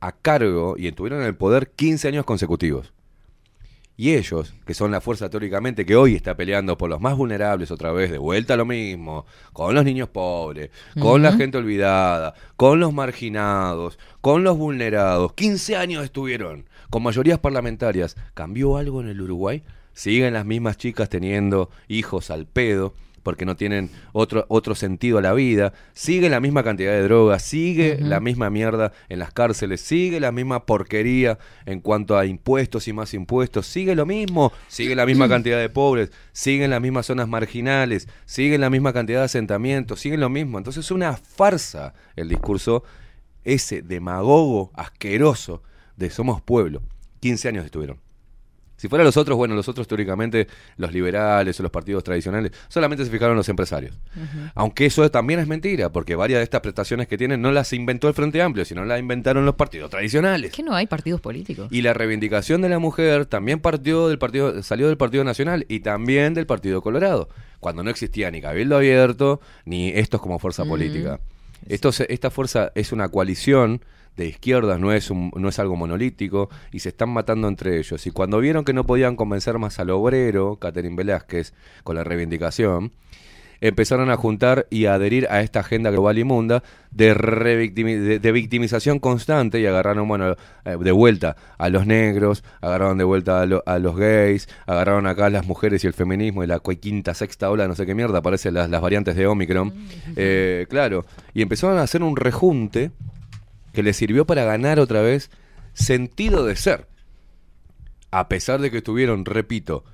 a 0.00 0.12
cargo 0.12 0.76
y 0.78 0.86
estuvieron 0.86 1.20
en 1.20 1.26
el 1.26 1.36
poder 1.36 1.70
15 1.70 2.08
años 2.08 2.24
consecutivos. 2.24 2.92
Y 4.00 4.14
ellos, 4.14 4.54
que 4.64 4.74
son 4.74 4.92
la 4.92 5.00
fuerza 5.00 5.28
teóricamente 5.28 5.84
que 5.84 5.96
hoy 5.96 6.14
está 6.14 6.36
peleando 6.36 6.78
por 6.78 6.88
los 6.88 7.00
más 7.00 7.16
vulnerables 7.16 7.72
otra 7.72 7.90
vez, 7.90 8.12
de 8.12 8.18
vuelta 8.18 8.54
a 8.54 8.56
lo 8.56 8.64
mismo, 8.64 9.26
con 9.52 9.74
los 9.74 9.84
niños 9.84 10.08
pobres, 10.08 10.70
con 11.00 11.20
la 11.20 11.32
gente 11.32 11.58
olvidada, 11.58 12.34
con 12.54 12.78
los 12.78 12.92
marginados, 12.92 13.98
con 14.20 14.44
los 14.44 14.56
vulnerados, 14.56 15.32
15 15.32 15.74
años 15.74 16.04
estuvieron 16.04 16.66
con 16.90 17.02
mayorías 17.02 17.40
parlamentarias. 17.40 18.16
¿Cambió 18.34 18.76
algo 18.76 19.00
en 19.00 19.08
el 19.08 19.20
Uruguay? 19.20 19.64
Siguen 19.94 20.34
las 20.34 20.46
mismas 20.46 20.76
chicas 20.76 21.08
teniendo 21.08 21.68
hijos 21.88 22.30
al 22.30 22.46
pedo 22.46 22.94
porque 23.28 23.44
no 23.44 23.56
tienen 23.56 23.90
otro, 24.14 24.46
otro 24.48 24.74
sentido 24.74 25.18
a 25.18 25.20
la 25.20 25.34
vida, 25.34 25.74
sigue 25.92 26.30
la 26.30 26.40
misma 26.40 26.62
cantidad 26.62 26.92
de 26.92 27.02
drogas, 27.02 27.42
sigue 27.42 27.98
la 28.00 28.20
misma 28.20 28.48
mierda 28.48 28.94
en 29.10 29.18
las 29.18 29.34
cárceles, 29.34 29.82
sigue 29.82 30.18
la 30.18 30.32
misma 30.32 30.64
porquería 30.64 31.38
en 31.66 31.80
cuanto 31.80 32.16
a 32.16 32.24
impuestos 32.24 32.88
y 32.88 32.94
más 32.94 33.12
impuestos, 33.12 33.66
sigue 33.66 33.94
lo 33.94 34.06
mismo, 34.06 34.50
sigue 34.66 34.94
la 34.94 35.04
misma 35.04 35.28
cantidad 35.28 35.60
de 35.60 35.68
pobres, 35.68 36.10
siguen 36.32 36.70
las 36.70 36.80
mismas 36.80 37.04
zonas 37.04 37.28
marginales, 37.28 38.08
sigue 38.24 38.56
la 38.56 38.70
misma 38.70 38.94
cantidad 38.94 39.18
de 39.18 39.26
asentamientos, 39.26 40.00
sigue 40.00 40.16
lo 40.16 40.30
mismo. 40.30 40.56
Entonces 40.56 40.86
es 40.86 40.90
una 40.90 41.12
farsa 41.12 41.92
el 42.16 42.30
discurso 42.30 42.82
ese 43.44 43.82
demagogo 43.82 44.70
asqueroso 44.72 45.62
de 45.98 46.08
Somos 46.08 46.40
Pueblo. 46.40 46.80
15 47.20 47.48
años 47.48 47.66
estuvieron. 47.66 48.07
Si 48.78 48.88
fueran 48.88 49.04
los 49.04 49.16
otros, 49.16 49.36
bueno, 49.36 49.56
los 49.56 49.68
otros 49.68 49.88
teóricamente, 49.88 50.46
los 50.76 50.92
liberales 50.92 51.58
o 51.58 51.64
los 51.64 51.72
partidos 51.72 52.04
tradicionales, 52.04 52.52
solamente 52.68 53.04
se 53.04 53.10
fijaron 53.10 53.36
los 53.36 53.48
empresarios. 53.48 53.98
Aunque 54.54 54.86
eso 54.86 55.10
también 55.10 55.40
es 55.40 55.48
mentira, 55.48 55.90
porque 55.90 56.14
varias 56.14 56.38
de 56.38 56.44
estas 56.44 56.60
prestaciones 56.60 57.08
que 57.08 57.18
tienen 57.18 57.42
no 57.42 57.50
las 57.50 57.72
inventó 57.72 58.06
el 58.06 58.14
Frente 58.14 58.40
Amplio, 58.40 58.64
sino 58.64 58.84
las 58.84 59.00
inventaron 59.00 59.44
los 59.44 59.56
partidos 59.56 59.90
tradicionales. 59.90 60.52
¿Qué 60.52 60.62
no 60.62 60.76
hay 60.76 60.86
partidos 60.86 61.20
políticos? 61.20 61.66
Y 61.72 61.82
la 61.82 61.92
reivindicación 61.92 62.62
de 62.62 62.68
la 62.68 62.78
mujer 62.78 63.26
también 63.26 63.58
partió 63.58 64.08
del 64.08 64.18
partido, 64.18 64.62
salió 64.62 64.86
del 64.86 64.96
Partido 64.96 65.24
Nacional 65.24 65.66
y 65.68 65.80
también 65.80 66.34
del 66.34 66.46
Partido 66.46 66.80
Colorado, 66.80 67.28
cuando 67.58 67.82
no 67.82 67.90
existía 67.90 68.30
ni 68.30 68.40
Cabildo 68.40 68.76
Abierto 68.76 69.40
ni 69.64 69.88
estos 69.88 70.20
como 70.20 70.38
fuerza 70.38 70.64
política. 70.64 71.18
Esto 71.66 71.90
esta 72.08 72.30
fuerza 72.30 72.70
es 72.76 72.92
una 72.92 73.08
coalición 73.08 73.82
de 74.18 74.26
izquierdas, 74.26 74.78
no 74.78 74.92
es, 74.92 75.10
un- 75.10 75.30
no 75.34 75.48
es 75.48 75.58
algo 75.58 75.76
monolítico, 75.76 76.50
y 76.72 76.80
se 76.80 76.90
están 76.90 77.08
matando 77.08 77.48
entre 77.48 77.78
ellos. 77.78 78.06
Y 78.06 78.10
cuando 78.10 78.38
vieron 78.40 78.64
que 78.66 78.74
no 78.74 78.84
podían 78.84 79.16
convencer 79.16 79.58
más 79.58 79.78
al 79.78 79.88
obrero, 79.90 80.56
Catherine 80.56 80.96
Velázquez, 80.96 81.54
con 81.84 81.96
la 81.96 82.04
reivindicación, 82.04 82.92
empezaron 83.60 84.08
a 84.08 84.16
juntar 84.16 84.68
y 84.70 84.84
a 84.84 84.94
adherir 84.94 85.26
a 85.30 85.40
esta 85.40 85.58
agenda 85.60 85.90
global 85.90 86.16
inmunda 86.16 86.62
de, 86.92 87.12
de, 87.12 88.18
de 88.20 88.32
victimización 88.32 89.00
constante 89.00 89.58
y 89.60 89.66
agarraron, 89.66 90.06
bueno, 90.06 90.36
eh, 90.64 90.76
de 90.80 90.92
vuelta 90.92 91.34
a 91.58 91.68
los 91.68 91.84
negros, 91.84 92.44
agarraron 92.60 92.98
de 92.98 93.04
vuelta 93.04 93.40
a, 93.42 93.46
lo- 93.46 93.64
a 93.66 93.80
los 93.80 93.96
gays, 93.96 94.48
agarraron 94.66 95.08
acá 95.08 95.26
a 95.26 95.30
las 95.30 95.44
mujeres 95.44 95.82
y 95.82 95.88
el 95.88 95.92
feminismo 95.92 96.44
y 96.44 96.46
la 96.46 96.60
quinta, 96.60 97.14
sexta 97.14 97.50
ola, 97.50 97.66
no 97.66 97.74
sé 97.74 97.84
qué 97.84 97.96
mierda, 97.96 98.18
aparecen 98.18 98.54
las, 98.54 98.70
las 98.70 98.80
variantes 98.80 99.16
de 99.16 99.26
Omicron. 99.26 99.72
Eh, 100.14 100.66
claro, 100.70 101.04
y 101.34 101.42
empezaron 101.42 101.78
a 101.78 101.82
hacer 101.82 102.04
un 102.04 102.14
rejunte 102.16 102.92
que 103.78 103.84
les 103.84 103.96
sirvió 103.96 104.26
para 104.26 104.42
ganar 104.42 104.80
otra 104.80 105.02
vez 105.02 105.30
sentido 105.72 106.44
de 106.44 106.56
ser. 106.56 106.88
A 108.10 108.28
pesar 108.28 108.60
de 108.60 108.72
que 108.72 108.78
estuvieron, 108.78 109.24
repito, 109.24 109.84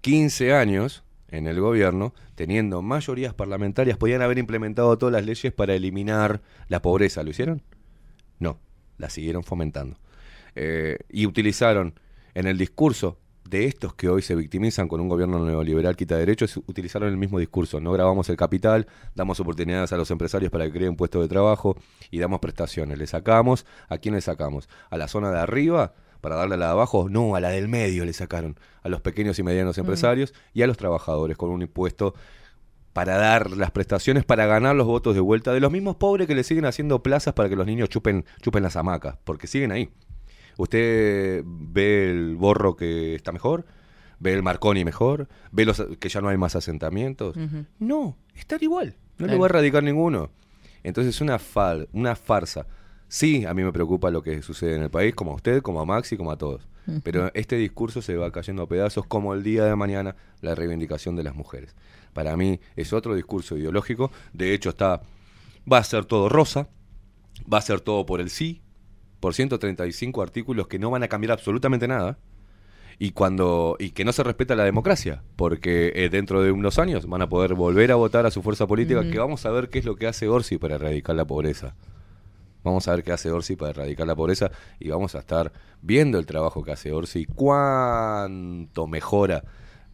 15 0.00 0.54
años 0.54 1.04
en 1.28 1.46
el 1.46 1.60
gobierno, 1.60 2.14
teniendo 2.36 2.80
mayorías 2.80 3.34
parlamentarias, 3.34 3.98
podían 3.98 4.22
haber 4.22 4.38
implementado 4.38 4.96
todas 4.96 5.12
las 5.12 5.26
leyes 5.26 5.52
para 5.52 5.74
eliminar 5.74 6.40
la 6.68 6.80
pobreza. 6.80 7.22
¿Lo 7.22 7.32
hicieron? 7.32 7.60
No, 8.38 8.58
la 8.96 9.10
siguieron 9.10 9.44
fomentando. 9.44 9.98
Eh, 10.54 11.00
y 11.10 11.26
utilizaron 11.26 12.00
en 12.32 12.46
el 12.46 12.56
discurso 12.56 13.18
de 13.54 13.66
estos 13.66 13.94
que 13.94 14.08
hoy 14.08 14.20
se 14.20 14.34
victimizan 14.34 14.88
con 14.88 15.00
un 15.00 15.08
gobierno 15.08 15.38
neoliberal 15.44 15.94
quita 15.94 16.16
derechos, 16.16 16.56
utilizaron 16.66 17.08
el 17.08 17.16
mismo 17.16 17.38
discurso. 17.38 17.80
No 17.80 17.92
grabamos 17.92 18.28
el 18.28 18.36
capital, 18.36 18.88
damos 19.14 19.38
oportunidades 19.38 19.92
a 19.92 19.96
los 19.96 20.10
empresarios 20.10 20.50
para 20.50 20.64
que 20.64 20.72
creen 20.72 20.96
puestos 20.96 21.22
de 21.22 21.28
trabajo 21.28 21.76
y 22.10 22.18
damos 22.18 22.40
prestaciones. 22.40 22.98
¿Le 22.98 23.06
sacamos? 23.06 23.64
¿A 23.88 23.98
quién 23.98 24.16
le 24.16 24.20
sacamos? 24.22 24.68
¿A 24.90 24.98
la 24.98 25.06
zona 25.06 25.30
de 25.30 25.38
arriba? 25.38 25.94
Para 26.20 26.34
darle 26.34 26.56
a 26.56 26.58
la 26.58 26.66
de 26.66 26.72
abajo, 26.72 27.08
no, 27.08 27.36
a 27.36 27.40
la 27.40 27.50
del 27.50 27.68
medio 27.68 28.04
le 28.04 28.12
sacaron, 28.12 28.58
a 28.82 28.88
los 28.88 29.02
pequeños 29.02 29.38
y 29.38 29.44
medianos 29.44 29.78
empresarios 29.78 30.34
y 30.52 30.62
a 30.62 30.66
los 30.66 30.76
trabajadores 30.76 31.36
con 31.36 31.50
un 31.50 31.62
impuesto 31.62 32.14
para 32.92 33.18
dar 33.18 33.52
las 33.52 33.70
prestaciones, 33.70 34.24
para 34.24 34.46
ganar 34.46 34.74
los 34.74 34.86
votos 34.86 35.14
de 35.14 35.20
vuelta 35.20 35.52
de 35.52 35.60
los 35.60 35.70
mismos 35.70 35.94
pobres 35.96 36.26
que 36.26 36.34
le 36.34 36.42
siguen 36.42 36.64
haciendo 36.64 37.04
plazas 37.04 37.34
para 37.34 37.48
que 37.48 37.56
los 37.56 37.66
niños 37.66 37.88
chupen, 37.88 38.24
chupen 38.40 38.64
las 38.64 38.74
hamacas, 38.74 39.18
porque 39.22 39.46
siguen 39.46 39.70
ahí. 39.70 39.90
Usted 40.56 41.42
ve 41.44 42.10
el 42.10 42.36
borro 42.36 42.76
que 42.76 43.14
está 43.14 43.32
mejor, 43.32 43.64
ve 44.18 44.32
el 44.32 44.42
Marconi 44.42 44.84
mejor, 44.84 45.28
ve 45.52 45.64
los 45.64 45.82
que 45.98 46.08
ya 46.08 46.20
no 46.20 46.28
hay 46.28 46.36
más 46.36 46.56
asentamientos. 46.56 47.36
No, 47.78 48.16
están 48.34 48.58
igual, 48.62 48.96
no 49.18 49.26
le 49.26 49.36
va 49.36 49.46
a 49.46 49.48
erradicar 49.48 49.82
ninguno. 49.82 50.30
Entonces 50.82 51.14
es 51.16 51.20
una, 51.20 51.38
fal, 51.38 51.88
una 51.92 52.14
farsa. 52.14 52.66
Sí, 53.08 53.44
a 53.44 53.54
mí 53.54 53.62
me 53.62 53.72
preocupa 53.72 54.10
lo 54.10 54.22
que 54.22 54.42
sucede 54.42 54.76
en 54.76 54.82
el 54.82 54.90
país, 54.90 55.14
como 55.14 55.32
a 55.32 55.34
usted, 55.34 55.62
como 55.62 55.80
a 55.80 55.84
Maxi, 55.84 56.16
como 56.16 56.30
a 56.30 56.36
todos. 56.36 56.68
Pero 57.02 57.30
este 57.32 57.56
discurso 57.56 58.02
se 58.02 58.16
va 58.16 58.30
cayendo 58.30 58.62
a 58.62 58.68
pedazos 58.68 59.06
como 59.06 59.32
el 59.32 59.42
día 59.42 59.64
de 59.64 59.74
mañana 59.74 60.16
la 60.42 60.54
reivindicación 60.54 61.16
de 61.16 61.22
las 61.22 61.34
mujeres. 61.34 61.74
Para 62.12 62.36
mí 62.36 62.60
es 62.76 62.92
otro 62.92 63.14
discurso 63.14 63.56
ideológico. 63.56 64.10
De 64.34 64.52
hecho, 64.52 64.68
está 64.68 65.00
va 65.70 65.78
a 65.78 65.84
ser 65.84 66.04
todo 66.04 66.28
rosa, 66.28 66.68
va 67.52 67.58
a 67.58 67.62
ser 67.62 67.80
todo 67.80 68.06
por 68.06 68.20
el 68.20 68.30
sí, 68.30 68.62
por 69.24 69.32
135 69.32 70.20
artículos 70.20 70.66
que 70.68 70.78
no 70.78 70.90
van 70.90 71.02
a 71.02 71.08
cambiar 71.08 71.32
absolutamente 71.32 71.88
nada. 71.88 72.18
Y 72.98 73.12
cuando 73.12 73.74
y 73.78 73.92
que 73.92 74.04
no 74.04 74.12
se 74.12 74.22
respeta 74.22 74.54
la 74.54 74.64
democracia, 74.64 75.22
porque 75.36 75.92
eh, 75.94 76.10
dentro 76.10 76.42
de 76.42 76.52
unos 76.52 76.78
años 76.78 77.06
van 77.06 77.22
a 77.22 77.28
poder 77.30 77.54
volver 77.54 77.90
a 77.90 77.94
votar 77.94 78.26
a 78.26 78.30
su 78.30 78.42
fuerza 78.42 78.66
política, 78.66 79.00
que 79.10 79.18
vamos 79.18 79.46
a 79.46 79.50
ver 79.50 79.70
qué 79.70 79.78
es 79.78 79.86
lo 79.86 79.96
que 79.96 80.08
hace 80.08 80.28
Orsi 80.28 80.58
para 80.58 80.74
erradicar 80.74 81.16
la 81.16 81.24
pobreza. 81.24 81.74
Vamos 82.62 82.86
a 82.86 82.96
ver 82.96 83.02
qué 83.02 83.12
hace 83.12 83.30
Orsi 83.30 83.56
para 83.56 83.70
erradicar 83.70 84.06
la 84.06 84.14
pobreza 84.14 84.50
y 84.78 84.90
vamos 84.90 85.14
a 85.14 85.20
estar 85.20 85.52
viendo 85.80 86.18
el 86.18 86.26
trabajo 86.26 86.62
que 86.62 86.72
hace 86.72 86.92
Orsi, 86.92 87.24
cuánto 87.24 88.86
mejora 88.86 89.42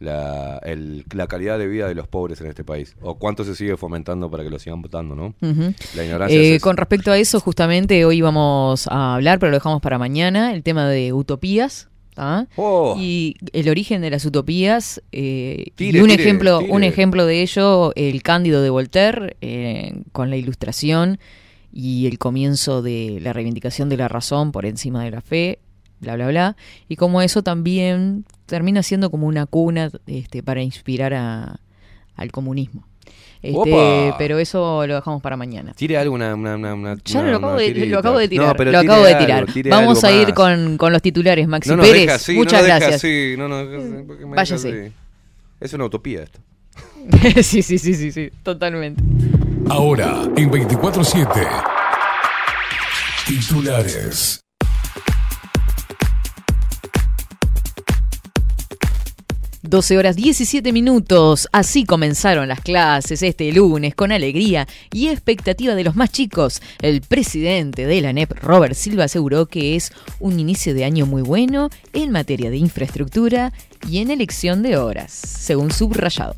la, 0.01 0.57
el- 0.63 1.05
la 1.13 1.27
calidad 1.27 1.57
de 1.59 1.67
vida 1.67 1.87
de 1.87 1.95
los 1.95 2.07
pobres 2.07 2.41
en 2.41 2.47
este 2.47 2.63
país, 2.63 2.95
o 3.01 3.15
cuánto 3.15 3.43
se 3.45 3.55
sigue 3.55 3.77
fomentando 3.77 4.29
para 4.29 4.43
que 4.43 4.49
lo 4.49 4.59
sigan 4.59 4.81
votando, 4.81 5.15
¿no? 5.15 5.33
La 5.95 6.03
ignorancia 6.03 6.37
Eh, 6.37 6.49
es 6.49 6.55
eso. 6.57 6.63
con 6.63 6.75
respecto 6.77 7.11
a 7.11 7.17
eso, 7.17 7.39
justamente 7.39 8.03
hoy 8.05 8.21
vamos 8.21 8.87
a 8.87 9.15
hablar, 9.15 9.39
pero 9.39 9.51
lo 9.51 9.57
dejamos 9.57 9.81
para 9.81 9.97
mañana, 9.97 10.53
el 10.53 10.63
tema 10.63 10.87
de 10.89 11.13
utopías. 11.13 11.87
¿ah? 12.17 12.45
Oh. 12.57 12.95
Y 12.99 13.37
el 13.53 13.69
origen 13.69 14.01
de 14.01 14.09
las 14.09 14.25
utopías. 14.25 15.01
eh, 15.13 15.67
Tire, 15.75 15.99
y 15.99 16.01
un 16.01 16.09
tire, 16.09 16.21
ejemplo, 16.21 16.59
tire. 16.59 16.71
un 16.73 16.83
ejemplo 16.83 17.25
de 17.25 17.41
ello, 17.41 17.93
el 17.95 18.21
Cándido 18.21 18.61
de 18.61 18.69
Voltaire, 18.69 19.37
eh, 19.41 19.93
con 20.11 20.29
la 20.29 20.35
ilustración 20.35 21.19
y 21.71 22.07
el 22.07 22.17
comienzo 22.17 22.81
de 22.81 23.19
la 23.21 23.31
reivindicación 23.31 23.87
de 23.87 23.95
la 23.97 24.09
razón 24.09 24.51
por 24.51 24.65
encima 24.65 25.03
de 25.05 25.11
la 25.11 25.21
fe, 25.21 25.59
bla 26.01 26.15
bla 26.15 26.27
bla. 26.27 26.55
Y 26.89 26.95
como 26.97 27.21
eso 27.21 27.41
también 27.43 28.25
termina 28.47 28.83
siendo 28.83 29.09
como 29.09 29.27
una 29.27 29.45
cuna 29.45 29.89
este, 30.07 30.43
para 30.43 30.61
inspirar 30.61 31.13
a- 31.13 31.59
al 32.15 32.31
comunismo. 32.31 32.85
Este, 33.43 34.13
pero 34.19 34.37
eso 34.37 34.85
lo 34.85 34.93
dejamos 34.95 35.19
para 35.23 35.35
mañana. 35.35 35.73
Tire 35.73 35.97
algo, 35.97 36.13
una, 36.13 36.35
una, 36.35 36.55
una, 36.55 36.95
Ya 37.03 37.21
una- 37.21 37.31
lo, 37.31 37.37
acabo 37.37 37.53
una 37.53 37.61
de, 37.61 37.67
tirita. 37.69 37.85
lo 37.87 37.99
acabo 37.99 38.17
de 38.19 38.27
tirar. 38.27 38.47
No, 38.49 38.53
pero 38.55 38.71
lo 38.71 38.81
tire 38.81 38.91
acabo 38.91 39.05
de 39.05 39.13
algo, 39.13 39.25
tirar. 39.25 39.45
tire 39.51 39.69
Vamos 39.71 40.03
a 40.03 40.11
ir 40.11 40.33
con, 40.35 40.77
con 40.77 40.93
los 40.93 41.01
titulares, 41.01 41.47
Maxi 41.47 41.69
No 41.71 41.77
nos 41.77 41.87
Pérez. 41.87 42.01
deja 42.03 42.15
así, 42.15 42.33
Muchas 42.35 42.53
no 42.53 42.57
nos 42.59 42.67
deja 42.67 42.87
gracias. 42.89 43.37
no 43.39 43.47
nos- 43.47 44.05
¿por 44.05 44.17
qué 44.17 44.25
me 44.25 44.31
deja 44.31 44.35
Váyase. 44.35 44.91
Es 45.59 45.73
una 45.73 45.85
utopía 45.85 46.21
esto. 46.23 46.39
sí, 47.41 47.63
sí, 47.63 47.79
sí, 47.79 47.95
sí, 47.95 48.11
sí, 48.11 48.29
totalmente. 48.43 49.01
Ahora, 49.69 50.21
en 50.35 50.51
24-7. 50.51 51.27
Titulares. 53.25 54.39
Doce 59.71 59.97
horas 59.97 60.17
17 60.17 60.73
minutos. 60.73 61.47
Así 61.53 61.85
comenzaron 61.85 62.49
las 62.49 62.59
clases 62.59 63.23
este 63.23 63.53
lunes 63.53 63.95
con 63.95 64.11
alegría 64.11 64.67
y 64.91 65.07
expectativa 65.07 65.75
de 65.75 65.85
los 65.85 65.95
más 65.95 66.11
chicos. 66.11 66.61
El 66.81 66.99
presidente 66.99 67.85
de 67.85 68.01
la 68.01 68.11
NEP, 68.11 68.33
Robert 68.43 68.73
Silva, 68.75 69.05
aseguró 69.05 69.45
que 69.45 69.77
es 69.77 69.93
un 70.19 70.41
inicio 70.41 70.73
de 70.73 70.83
año 70.83 71.05
muy 71.05 71.21
bueno 71.21 71.69
en 71.93 72.11
materia 72.11 72.49
de 72.49 72.57
infraestructura 72.57 73.53
y 73.89 73.99
en 73.99 74.11
elección 74.11 74.61
de 74.61 74.75
horas, 74.75 75.09
según 75.13 75.71
subrayado. 75.71 76.35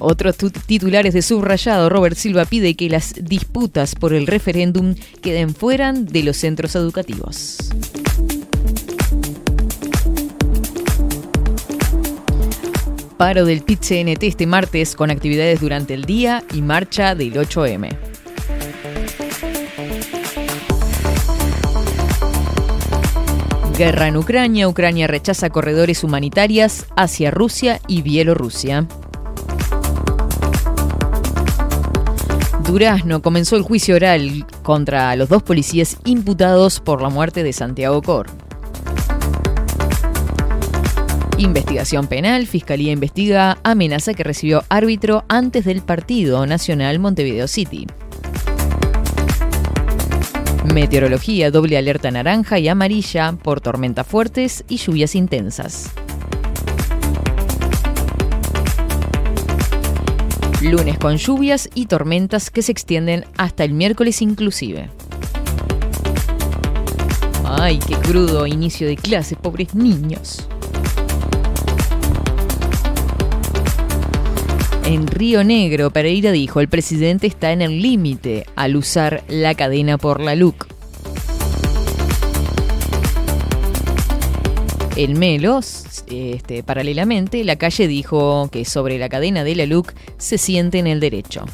Otros 0.00 0.36
tu- 0.36 0.50
titulares 0.50 1.14
de 1.14 1.22
subrayado, 1.22 1.90
Robert 1.90 2.16
Silva 2.16 2.44
pide 2.44 2.74
que 2.74 2.90
las 2.90 3.14
disputas 3.22 3.94
por 3.94 4.12
el 4.12 4.26
referéndum 4.26 4.96
queden 5.20 5.54
fuera 5.54 5.92
de 5.92 6.24
los 6.24 6.38
centros 6.38 6.74
educativos. 6.74 7.58
Paro 13.22 13.44
del 13.44 13.62
PIT-CNT 13.62 14.24
este 14.24 14.48
martes 14.48 14.96
con 14.96 15.12
actividades 15.12 15.60
durante 15.60 15.94
el 15.94 16.06
día 16.06 16.42
y 16.52 16.60
marcha 16.60 17.14
del 17.14 17.34
8M. 17.34 17.96
Guerra 23.78 24.08
en 24.08 24.16
Ucrania. 24.16 24.66
Ucrania 24.66 25.06
rechaza 25.06 25.50
corredores 25.50 26.02
humanitarias 26.02 26.86
hacia 26.96 27.30
Rusia 27.30 27.80
y 27.86 28.02
Bielorrusia. 28.02 28.88
Durazno 32.66 33.22
comenzó 33.22 33.54
el 33.54 33.62
juicio 33.62 33.94
oral 33.94 34.44
contra 34.64 35.14
los 35.14 35.28
dos 35.28 35.44
policías 35.44 35.96
imputados 36.06 36.80
por 36.80 37.00
la 37.00 37.08
muerte 37.08 37.44
de 37.44 37.52
Santiago 37.52 38.02
Cor. 38.02 38.41
Investigación 41.42 42.06
penal. 42.06 42.46
Fiscalía 42.46 42.92
investiga 42.92 43.58
amenaza 43.64 44.14
que 44.14 44.22
recibió 44.22 44.62
árbitro 44.68 45.24
antes 45.26 45.64
del 45.64 45.82
partido 45.82 46.46
nacional 46.46 47.00
Montevideo 47.00 47.48
City. 47.48 47.88
Meteorología, 50.72 51.50
doble 51.50 51.76
alerta 51.76 52.12
naranja 52.12 52.60
y 52.60 52.68
amarilla 52.68 53.32
por 53.32 53.60
tormentas 53.60 54.06
fuertes 54.06 54.64
y 54.68 54.76
lluvias 54.76 55.16
intensas. 55.16 55.90
Lunes 60.60 60.96
con 60.96 61.16
lluvias 61.16 61.68
y 61.74 61.86
tormentas 61.86 62.50
que 62.50 62.62
se 62.62 62.70
extienden 62.70 63.24
hasta 63.36 63.64
el 63.64 63.72
miércoles 63.72 64.22
inclusive. 64.22 64.90
Ay, 67.44 67.80
qué 67.80 67.96
crudo 67.96 68.46
inicio 68.46 68.86
de 68.86 68.94
clase, 68.94 69.34
pobres 69.34 69.74
niños. 69.74 70.46
En 74.92 75.06
Río 75.06 75.42
Negro, 75.42 75.90
Pereira 75.90 76.32
dijo, 76.32 76.60
el 76.60 76.68
presidente 76.68 77.26
está 77.26 77.50
en 77.52 77.62
el 77.62 77.80
límite 77.80 78.44
al 78.56 78.76
usar 78.76 79.24
la 79.26 79.54
cadena 79.54 79.96
por 79.96 80.20
la 80.20 80.34
LUC. 80.34 80.66
El 84.94 85.14
Melos, 85.14 86.04
este, 86.08 86.62
paralelamente, 86.62 87.42
la 87.42 87.56
calle 87.56 87.88
dijo 87.88 88.50
que 88.52 88.66
sobre 88.66 88.98
la 88.98 89.08
cadena 89.08 89.44
de 89.44 89.54
la 89.54 89.64
LUC 89.64 89.94
se 90.18 90.36
siente 90.36 90.78
en 90.78 90.86
el 90.86 91.00
derecho. 91.00 91.46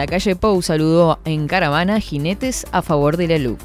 La 0.00 0.06
calle 0.06 0.34
Pou 0.34 0.62
saludó 0.62 1.18
en 1.26 1.46
caravana 1.46 2.00
jinetes 2.00 2.64
a 2.72 2.80
favor 2.80 3.18
de 3.18 3.28
la 3.28 3.36
LUC. 3.36 3.60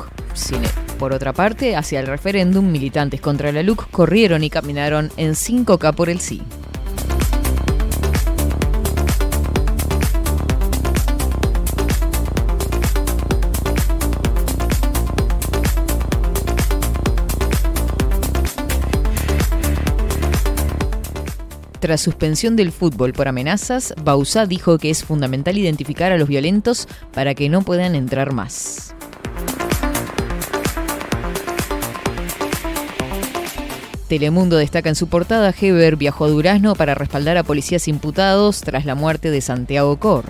Por 0.99 1.13
otra 1.13 1.31
parte, 1.31 1.77
hacia 1.77 2.01
el 2.01 2.07
referéndum, 2.07 2.69
militantes 2.73 3.21
contra 3.21 3.53
la 3.53 3.63
LUC 3.63 3.89
corrieron 3.89 4.43
y 4.43 4.49
caminaron 4.49 5.13
en 5.15 5.31
5K 5.31 5.95
por 5.95 6.09
el 6.09 6.19
sí. 6.19 6.41
Tras 21.85 22.01
suspensión 22.01 22.55
del 22.55 22.71
fútbol 22.71 23.13
por 23.13 23.27
amenazas, 23.27 23.93
Bausá 24.03 24.47
dijo 24.47 24.79
que 24.79 24.89
es 24.89 25.03
fundamental 25.03 25.55
identificar 25.55 26.11
a 26.11 26.17
los 26.17 26.27
violentos 26.27 26.87
para 27.13 27.35
que 27.35 27.47
no 27.47 27.61
puedan 27.61 27.93
entrar 27.93 28.33
más. 28.33 28.95
Telemundo 34.07 34.57
destaca 34.57 34.89
en 34.89 34.95
su 34.95 35.09
portada 35.09 35.53
Heber 35.61 35.95
viajó 35.95 36.25
a 36.25 36.29
Durazno 36.29 36.73
para 36.73 36.95
respaldar 36.95 37.37
a 37.37 37.43
policías 37.43 37.87
imputados 37.87 38.61
tras 38.61 38.85
la 38.85 38.95
muerte 38.95 39.29
de 39.29 39.41
Santiago 39.41 39.99
Cor. 39.99 40.25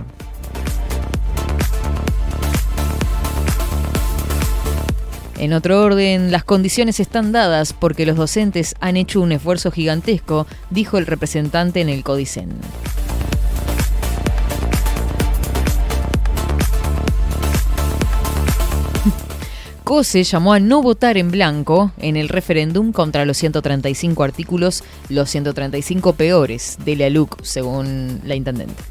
En 5.46 5.54
otro 5.54 5.82
orden, 5.84 6.32
las 6.32 6.44
condiciones 6.44 7.00
están 7.00 7.32
dadas 7.32 7.72
porque 7.72 8.08
los 8.08 8.18
docentes 8.18 8.74
han 8.80 8.98
hecho 8.98 9.22
un 9.22 9.32
esfuerzo 9.32 9.70
gigantesco, 9.70 10.48
dijo 10.72 10.98
el 10.98 11.06
representante 11.06 11.82
en 11.82 11.90
el 11.90 12.04
Codicen. 12.04 12.50
COSE 19.84 20.24
llamó 20.24 20.54
a 20.54 20.60
no 20.60 20.82
votar 20.82 21.16
en 21.16 21.30
blanco 21.30 21.92
en 22.00 22.18
el 22.18 22.28
referéndum 22.28 22.92
contra 22.92 23.24
los 23.24 23.38
135 23.38 24.24
artículos, 24.24 24.84
los 25.10 25.30
135 25.30 26.14
peores 26.14 26.80
de 26.84 26.96
la 26.96 27.12
LUC, 27.12 27.44
según 27.44 28.20
la 28.24 28.34
intendente. 28.34 28.82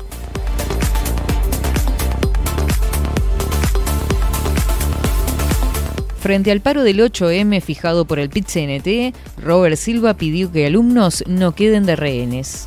Frente 6.24 6.50
al 6.50 6.62
paro 6.62 6.84
del 6.84 7.00
8M 7.00 7.60
fijado 7.60 8.06
por 8.06 8.18
el 8.18 8.30
PIT-CNT, 8.30 9.14
Robert 9.42 9.76
Silva 9.76 10.14
pidió 10.14 10.50
que 10.50 10.64
alumnos 10.64 11.22
no 11.26 11.54
queden 11.54 11.84
de 11.84 11.96
rehenes. 11.96 12.66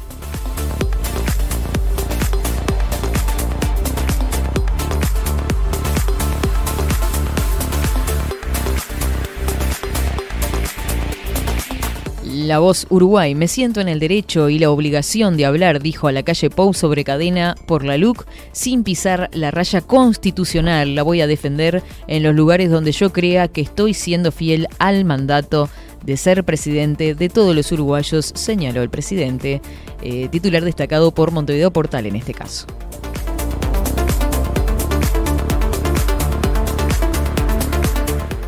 La 12.48 12.60
voz 12.60 12.88
Uruguay, 12.90 13.36
me 13.36 13.50
siento 13.50 13.82
en 13.82 13.90
el 13.90 14.00
derecho 14.00 14.48
y 14.48 14.58
la 14.58 14.72
obligación 14.72 15.36
de 15.36 15.46
hablar, 15.46 15.82
dijo 15.82 16.08
a 16.08 16.14
la 16.14 16.24
calle 16.24 16.50
Pou 16.50 16.74
sobre 16.74 17.04
cadena 17.04 17.56
por 17.66 17.84
la 17.84 17.98
LUC, 17.98 18.26
sin 18.54 18.86
pisar 18.86 19.30
la 19.34 19.52
raya 19.52 19.82
constitucional. 19.82 20.96
La 20.96 21.04
voy 21.04 21.20
a 21.20 21.28
defender 21.28 21.84
en 22.08 22.24
los 22.24 22.34
lugares 22.34 22.72
donde 22.72 22.94
yo 22.94 23.12
crea 23.12 23.50
que 23.50 23.60
estoy 23.60 23.94
siendo 23.94 24.32
fiel 24.32 24.70
al 24.80 25.04
mandato 25.04 25.68
de 26.06 26.16
ser 26.16 26.46
presidente 26.46 27.16
de 27.16 27.28
todos 27.28 27.54
los 27.54 27.70
uruguayos, 27.74 28.32
señaló 28.34 28.82
el 28.82 28.90
presidente, 28.90 29.62
eh, 30.02 30.30
titular 30.32 30.64
destacado 30.64 31.14
por 31.14 31.32
Montevideo 31.32 31.72
Portal 31.72 32.06
en 32.06 32.16
este 32.16 32.34
caso. 32.34 32.66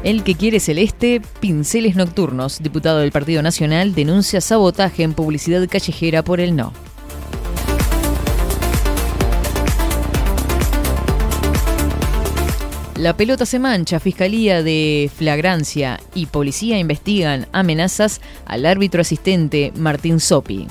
El 0.02 0.24
que 0.24 0.36
quiere 0.36 0.62
celeste, 0.62 1.22
pinceles 1.42 1.98
nocturnos. 1.98 2.64
Diputado 2.64 3.00
del 3.00 3.12
Partido 3.12 3.42
Nacional 3.42 3.94
denuncia 3.94 4.40
sabotaje 4.40 5.04
en 5.04 5.14
publicidad 5.14 5.68
callejera 5.68 6.24
por 6.24 6.40
el 6.40 6.56
no. 6.56 6.72
La 12.96 13.16
pelota 13.16 13.46
se 13.46 13.60
mancha. 13.60 14.00
Fiscalía 14.00 14.64
de 14.64 15.12
Flagrancia 15.14 16.00
y 16.14 16.28
Policía 16.28 16.80
investigan 16.80 17.48
amenazas 17.52 18.22
al 18.46 18.66
árbitro 18.66 19.02
asistente 19.02 19.74
Martín 19.76 20.22
Sopi. 20.22 20.68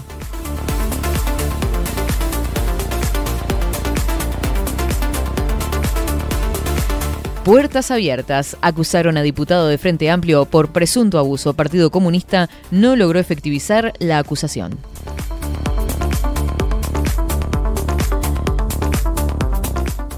Puertas 7.49 7.91
abiertas. 7.91 8.59
Acusaron 8.61 9.17
a 9.17 9.23
diputado 9.23 9.69
de 9.69 9.79
Frente 9.79 10.11
Amplio 10.11 10.45
por 10.45 10.71
presunto 10.71 11.19
abuso. 11.19 11.55
Partido 11.55 11.91
Comunista 11.91 12.51
no 12.71 12.95
logró 12.95 13.19
efectivizar 13.19 13.95
la 14.01 14.19
acusación. 14.19 14.77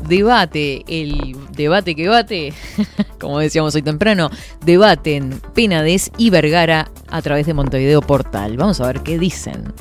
Debate, 0.09 0.83
el 0.89 1.37
debate 1.53 1.95
que 1.95 2.09
bate, 2.09 2.53
como 3.21 3.39
decíamos 3.39 3.77
hoy 3.77 3.83
temprano, 3.83 4.29
debaten 4.65 5.41
Penades 5.55 6.11
y 6.19 6.31
Vergara 6.31 6.91
a 7.09 7.23
través 7.23 7.47
de 7.47 7.55
Montevideo 7.55 8.03
Portal. 8.03 8.57
Vamos 8.57 8.81
a 8.81 8.89
ver 8.89 9.03
qué 9.03 9.21
dicen. 9.21 9.73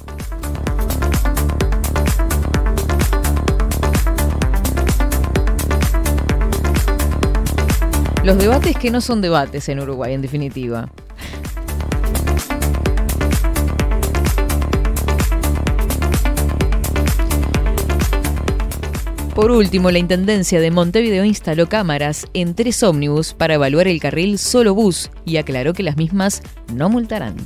Los 8.24 8.38
debates 8.38 8.78
que 8.78 8.92
no 8.92 9.00
son 9.00 9.22
debates 9.22 9.70
en 9.70 9.80
Uruguay, 9.80 10.14
en 10.14 10.22
definitiva. 10.22 10.90
Por 19.34 19.52
último, 19.52 19.90
la 19.90 20.00
Intendencia 20.00 20.60
de 20.60 20.70
Montevideo 20.70 21.24
instaló 21.24 21.70
cámaras 21.70 22.28
en 22.34 22.56
tres 22.56 22.84
ómnibus 22.84 23.34
para 23.34 23.54
evaluar 23.54 23.88
el 23.88 24.02
carril 24.02 24.38
solo 24.38 24.76
bus 24.76 25.12
y 25.24 25.38
aclaró 25.38 25.72
que 25.72 25.82
las 25.82 25.96
mismas 25.96 26.42
no 26.74 26.90
multarán. 26.90 27.38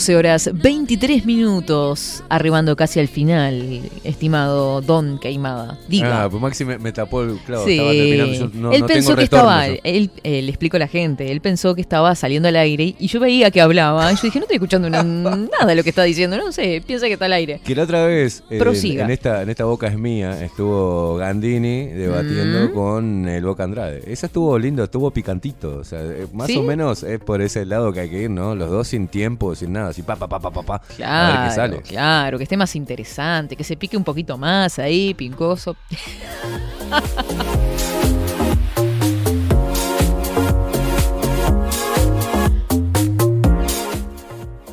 12 0.00 0.16
horas 0.16 0.48
23 0.54 1.26
minutos, 1.26 2.24
arribando 2.30 2.74
casi 2.74 3.00
al 3.00 3.08
final, 3.08 3.82
estimado 4.02 4.80
Don 4.80 5.18
Queimada. 5.18 5.78
Diga. 5.88 6.24
Ah, 6.24 6.30
pues 6.30 6.40
Maxi 6.40 6.64
me, 6.64 6.78
me 6.78 6.90
tapó 6.90 7.20
el 7.22 7.36
clavo. 7.44 7.66
Sí. 7.66 7.72
Estaba 7.72 7.90
terminando. 7.92 8.32
Yo 8.32 8.50
no, 8.54 8.72
él 8.72 8.80
no 8.80 8.86
pensó 8.86 9.08
tengo 9.08 9.18
que 9.18 9.24
estaba, 9.24 9.68
yo. 9.68 9.74
él, 9.84 10.10
eh, 10.24 10.40
le 10.40 10.48
explico 10.48 10.78
a 10.78 10.80
la 10.80 10.88
gente, 10.88 11.30
él 11.30 11.42
pensó 11.42 11.74
que 11.74 11.82
estaba 11.82 12.14
saliendo 12.14 12.48
al 12.48 12.56
aire 12.56 12.94
y 12.98 13.08
yo 13.08 13.20
veía 13.20 13.50
que 13.50 13.60
hablaba. 13.60 14.10
Y 14.10 14.16
yo 14.16 14.22
dije, 14.22 14.38
no 14.38 14.44
estoy 14.44 14.54
escuchando 14.56 14.88
una- 14.88 15.02
nada 15.02 15.66
de 15.66 15.74
lo 15.74 15.82
que 15.82 15.90
está 15.90 16.02
diciendo, 16.04 16.38
no 16.38 16.50
sé, 16.50 16.82
piensa 16.86 17.06
que 17.06 17.12
está 17.12 17.26
al 17.26 17.34
aire. 17.34 17.60
Que 17.62 17.74
la 17.74 17.82
otra 17.82 18.06
vez, 18.06 18.42
eh, 18.48 18.58
Prosiga. 18.58 19.04
en, 19.04 19.10
esta, 19.10 19.42
en 19.42 19.50
esta 19.50 19.66
boca 19.66 19.86
es 19.88 19.98
mía, 19.98 20.42
estuvo 20.42 21.16
Gandini 21.16 21.88
debatiendo 21.88 22.70
Mm. 22.70 22.72
con 22.72 23.28
el 23.28 23.44
Boca 23.44 23.64
Andrade. 23.64 24.02
Esa 24.06 24.26
estuvo 24.28 24.58
lindo, 24.58 24.82
estuvo 24.82 25.10
picantito. 25.10 25.76
O 25.76 25.84
sea, 25.84 26.00
eh, 26.02 26.26
más 26.32 26.46
¿Sí? 26.46 26.56
o 26.56 26.62
menos 26.62 27.02
es 27.02 27.18
por 27.20 27.42
ese 27.42 27.66
lado 27.66 27.92
que 27.92 28.00
hay 28.00 28.08
que 28.08 28.22
ir, 28.22 28.30
¿no? 28.30 28.54
Los 28.54 28.70
dos 28.70 28.88
sin 28.88 29.06
tiempo, 29.08 29.54
sin 29.54 29.74
nada, 29.74 29.89
así 29.90 30.02
pa, 30.02 30.16
pa, 30.16 30.28
pa, 30.28 30.38
pa, 30.40 30.50
pa, 30.50 30.62
pa. 30.62 30.74
A 30.74 30.78
ver 30.78 30.88
qué 30.88 30.94
Claro, 30.96 31.54
sale. 31.54 31.82
claro, 31.82 32.38
que 32.38 32.44
esté 32.44 32.56
más 32.56 32.74
interesante, 32.76 33.56
que 33.56 33.64
se 33.64 33.76
pique 33.76 33.96
un 33.96 34.04
poquito 34.04 34.36
más 34.38 34.78
ahí, 34.78 35.14
pincoso. 35.14 35.76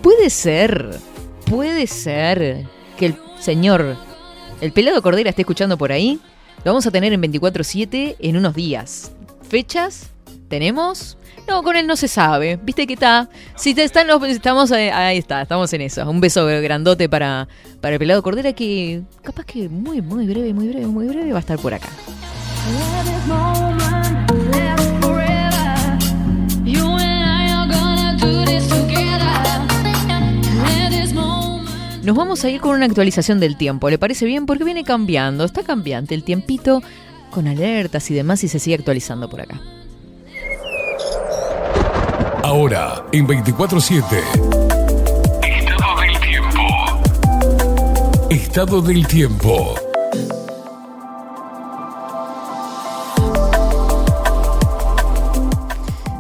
Puede 0.02 0.30
ser, 0.30 0.98
puede 1.46 1.88
ser 1.88 2.66
que 2.98 3.08
el 3.08 3.16
señor, 3.40 3.98
el 4.62 4.72
pelado 4.72 5.02
Cordera 5.02 5.30
esté 5.30 5.42
escuchando 5.42 5.78
por 5.78 5.92
ahí. 5.92 6.20
Lo 6.64 6.72
vamos 6.72 6.88
a 6.88 6.92
tener 6.92 7.14
en 7.14 7.22
24-7 7.22 8.16
en 8.20 8.38
unos 8.38 8.56
días. 8.56 9.12
Fechas 9.50 10.12
¿Tenemos? 10.48 11.18
No, 11.48 11.64
con 11.64 11.76
él 11.76 11.88
no 11.88 11.96
se 11.96 12.08
sabe. 12.08 12.60
¿Viste 12.62 12.88
que 12.88 12.94
está? 12.94 13.30
Si 13.56 13.74
te 13.74 13.84
están 13.84 14.08
los, 14.08 14.22
estamos 14.24 14.72
eh, 14.72 14.92
ahí 14.92 15.18
está, 15.18 15.42
estamos 15.42 15.72
en 15.74 15.82
eso. 15.82 16.10
Un 16.10 16.20
beso 16.20 16.46
grandote 16.46 17.10
para, 17.10 17.48
para 17.82 17.94
el 17.94 18.00
pelado 18.00 18.22
Cordera 18.24 18.54
que 18.54 19.02
capaz 19.24 19.46
que 19.46 19.70
muy, 19.70 20.02
muy 20.02 20.26
breve, 20.26 20.54
muy 20.54 20.68
breve, 20.70 20.88
muy 20.88 21.08
breve 21.08 21.32
va 21.32 21.38
a 21.38 21.42
estar 21.42 21.60
por 21.60 21.74
acá. 21.74 21.90
Nos 32.04 32.16
vamos 32.16 32.44
a 32.46 32.50
ir 32.50 32.62
con 32.62 32.72
una 32.72 32.86
actualización 32.86 33.42
del 33.42 33.58
tiempo. 33.58 33.90
¿Le 33.90 33.98
parece 33.98 34.26
bien? 34.26 34.46
Porque 34.46 34.64
viene 34.64 34.86
cambiando, 34.86 35.44
está 35.44 35.64
cambiante 35.64 36.16
el 36.16 36.24
tiempito 36.24 36.82
con 37.32 37.48
alertas 37.48 38.10
y 38.12 38.14
demás 38.14 38.44
y 38.46 38.48
se 38.48 38.60
sigue 38.60 38.78
actualizando 38.78 39.30
por 39.30 39.42
acá. 39.42 39.60
Ahora, 42.44 43.04
en 43.12 43.28
24-7. 43.28 44.04
Estado 45.44 46.02
del 46.02 46.20
tiempo. 46.20 46.62
Estado 48.30 48.82
del 48.82 49.08
tiempo. 49.08 49.87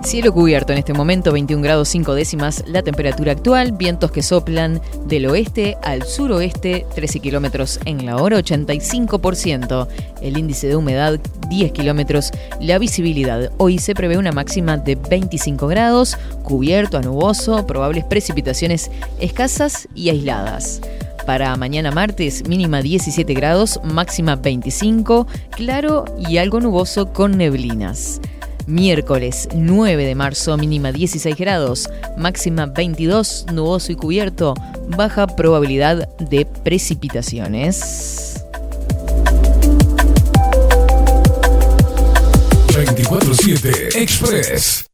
Cielo 0.08 0.34
cubierto 0.34 0.72
en 0.72 0.80
este 0.80 0.94
momento, 0.94 1.34
21 1.34 1.62
grados 1.62 1.90
5 1.90 2.14
décimas 2.14 2.64
la 2.66 2.82
temperatura 2.82 3.34
actual, 3.34 3.74
vientos 3.74 4.10
que 4.10 4.24
soplan 4.24 4.80
del 5.06 5.26
oeste 5.26 5.76
al 5.84 6.04
suroeste, 6.04 6.86
13 6.96 7.20
kilómetros 7.20 7.78
en 7.84 8.06
la 8.06 8.16
hora, 8.16 8.40
85%, 8.40 9.86
el 10.22 10.38
índice 10.38 10.68
de 10.68 10.78
humedad 10.78 11.20
10 11.50 11.74
kilómetros, 11.74 12.32
la 12.62 12.80
visibilidad. 12.80 13.52
Hoy 13.58 13.80
se 13.80 13.96
prevé 13.96 14.18
una 14.18 14.32
máxima 14.32 14.78
de 14.78 14.96
25 14.96 15.68
grados, 15.68 16.18
cubierto 16.42 16.98
a 16.98 17.02
nuboso, 17.02 17.68
probables 17.68 18.06
precipitaciones 18.06 18.90
escasas 19.20 19.90
y 19.94 20.08
aisladas. 20.08 20.80
Para 21.26 21.54
mañana 21.58 21.92
martes, 21.92 22.48
mínima 22.48 22.82
17 22.82 23.34
grados, 23.34 23.82
máxima 23.84 24.38
25, 24.38 25.28
claro 25.52 26.06
y 26.18 26.38
algo 26.38 26.62
nuboso 26.62 27.12
con 27.12 27.38
neblinas. 27.38 28.22
Miércoles 28.68 29.48
9 29.56 30.06
de 30.06 30.14
marzo, 30.14 30.58
mínima 30.58 30.92
16 30.92 31.38
grados, 31.38 31.90
máxima 32.18 32.66
22, 32.66 33.46
nuboso 33.54 33.94
y 33.94 33.96
cubierto, 33.96 34.56
baja 34.90 35.26
probabilidad 35.26 36.10
de 36.18 36.46
precipitaciones. 36.46 38.44
24-7 42.68 43.96
Express. 43.96 44.86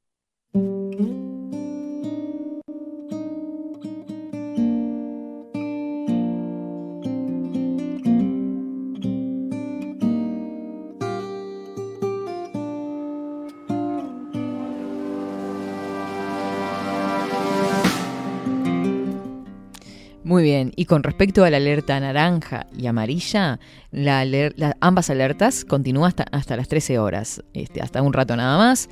Y 20.76 20.86
con 20.86 21.04
respecto 21.04 21.44
a 21.44 21.50
la 21.50 21.58
alerta 21.58 22.00
naranja 22.00 22.68
y 22.78 22.88
amarilla, 22.88 23.60
la 23.92 24.22
aler- 24.24 24.54
la- 24.58 24.76
ambas 24.80 25.10
alertas 25.10 25.66
continúan 25.66 26.10
hasta, 26.10 26.26
hasta 26.32 26.56
las 26.56 26.68
13 26.68 27.00
horas, 27.00 27.42
este, 27.54 27.82
hasta 27.82 28.02
un 28.02 28.14
rato 28.14 28.36
nada 28.36 28.58
más. 28.58 28.90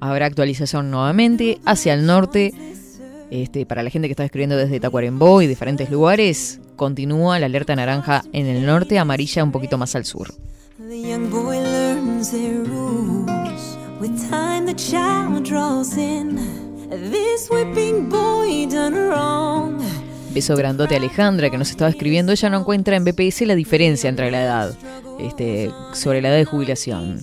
Habrá 0.00 0.26
actualización 0.26 0.90
nuevamente 0.90 1.58
hacia 1.64 1.94
el 1.94 2.06
norte. 2.06 2.52
Este, 3.30 3.64
para 3.66 3.82
la 3.84 3.90
gente 3.90 4.08
que 4.08 4.12
está 4.12 4.24
escribiendo 4.24 4.56
desde 4.56 4.80
Tacuarembó 4.80 5.40
y 5.42 5.46
diferentes 5.46 5.88
lugares, 5.90 6.60
continúa 6.76 7.38
la 7.38 7.46
alerta 7.46 7.76
naranja 7.76 8.22
en 8.32 8.46
el 8.46 8.66
norte, 8.66 8.98
amarilla 8.98 9.44
un 9.44 9.52
poquito 9.52 9.78
más 9.78 9.94
al 9.94 10.04
sur. 10.04 10.32
This 17.12 17.48
whipping 17.50 18.08
boy 18.08 18.66
done 18.66 18.96
wrong. 18.96 19.78
Beso 20.32 20.54
grandote 20.56 20.94
a 20.94 20.98
Alejandra 20.98 21.50
que 21.50 21.58
nos 21.58 21.70
estaba 21.70 21.90
escribiendo. 21.90 22.32
Ella 22.32 22.50
no 22.50 22.60
encuentra 22.60 22.96
en 22.96 23.04
BPS 23.04 23.42
la 23.46 23.54
diferencia 23.56 24.08
entre 24.08 24.30
la 24.30 24.42
edad, 24.42 24.74
este, 25.18 25.70
sobre 25.92 26.22
la 26.22 26.28
edad 26.28 26.36
de 26.36 26.44
jubilación. 26.44 27.22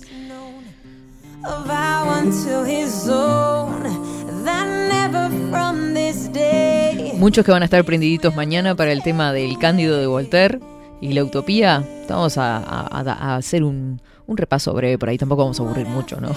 Muchos 7.18 7.46
que 7.46 7.52
van 7.52 7.62
a 7.62 7.66
estar 7.66 7.84
prendiditos 7.86 8.36
mañana 8.36 8.76
para 8.76 8.92
el 8.92 9.02
tema 9.04 9.32
del 9.32 9.58
Cándido 9.58 9.98
de 9.98 10.08
Voltaire 10.08 10.60
y 11.02 11.14
la 11.14 11.24
utopía. 11.24 11.84
Vamos 12.10 12.38
a, 12.38 12.58
a- 12.58 12.88
a- 12.88 13.34
a 13.34 13.36
hacer 13.38 13.64
un, 13.64 14.02
un 14.26 14.38
repaso 14.38 14.74
breve 14.74 14.98
por 14.98 15.10
ahí. 15.10 15.18
Tampoco 15.18 15.44
vamos 15.44 15.60
a 15.60 15.64
aburrir 15.64 15.88
mucho, 15.88 16.20
¿no? 16.20 16.32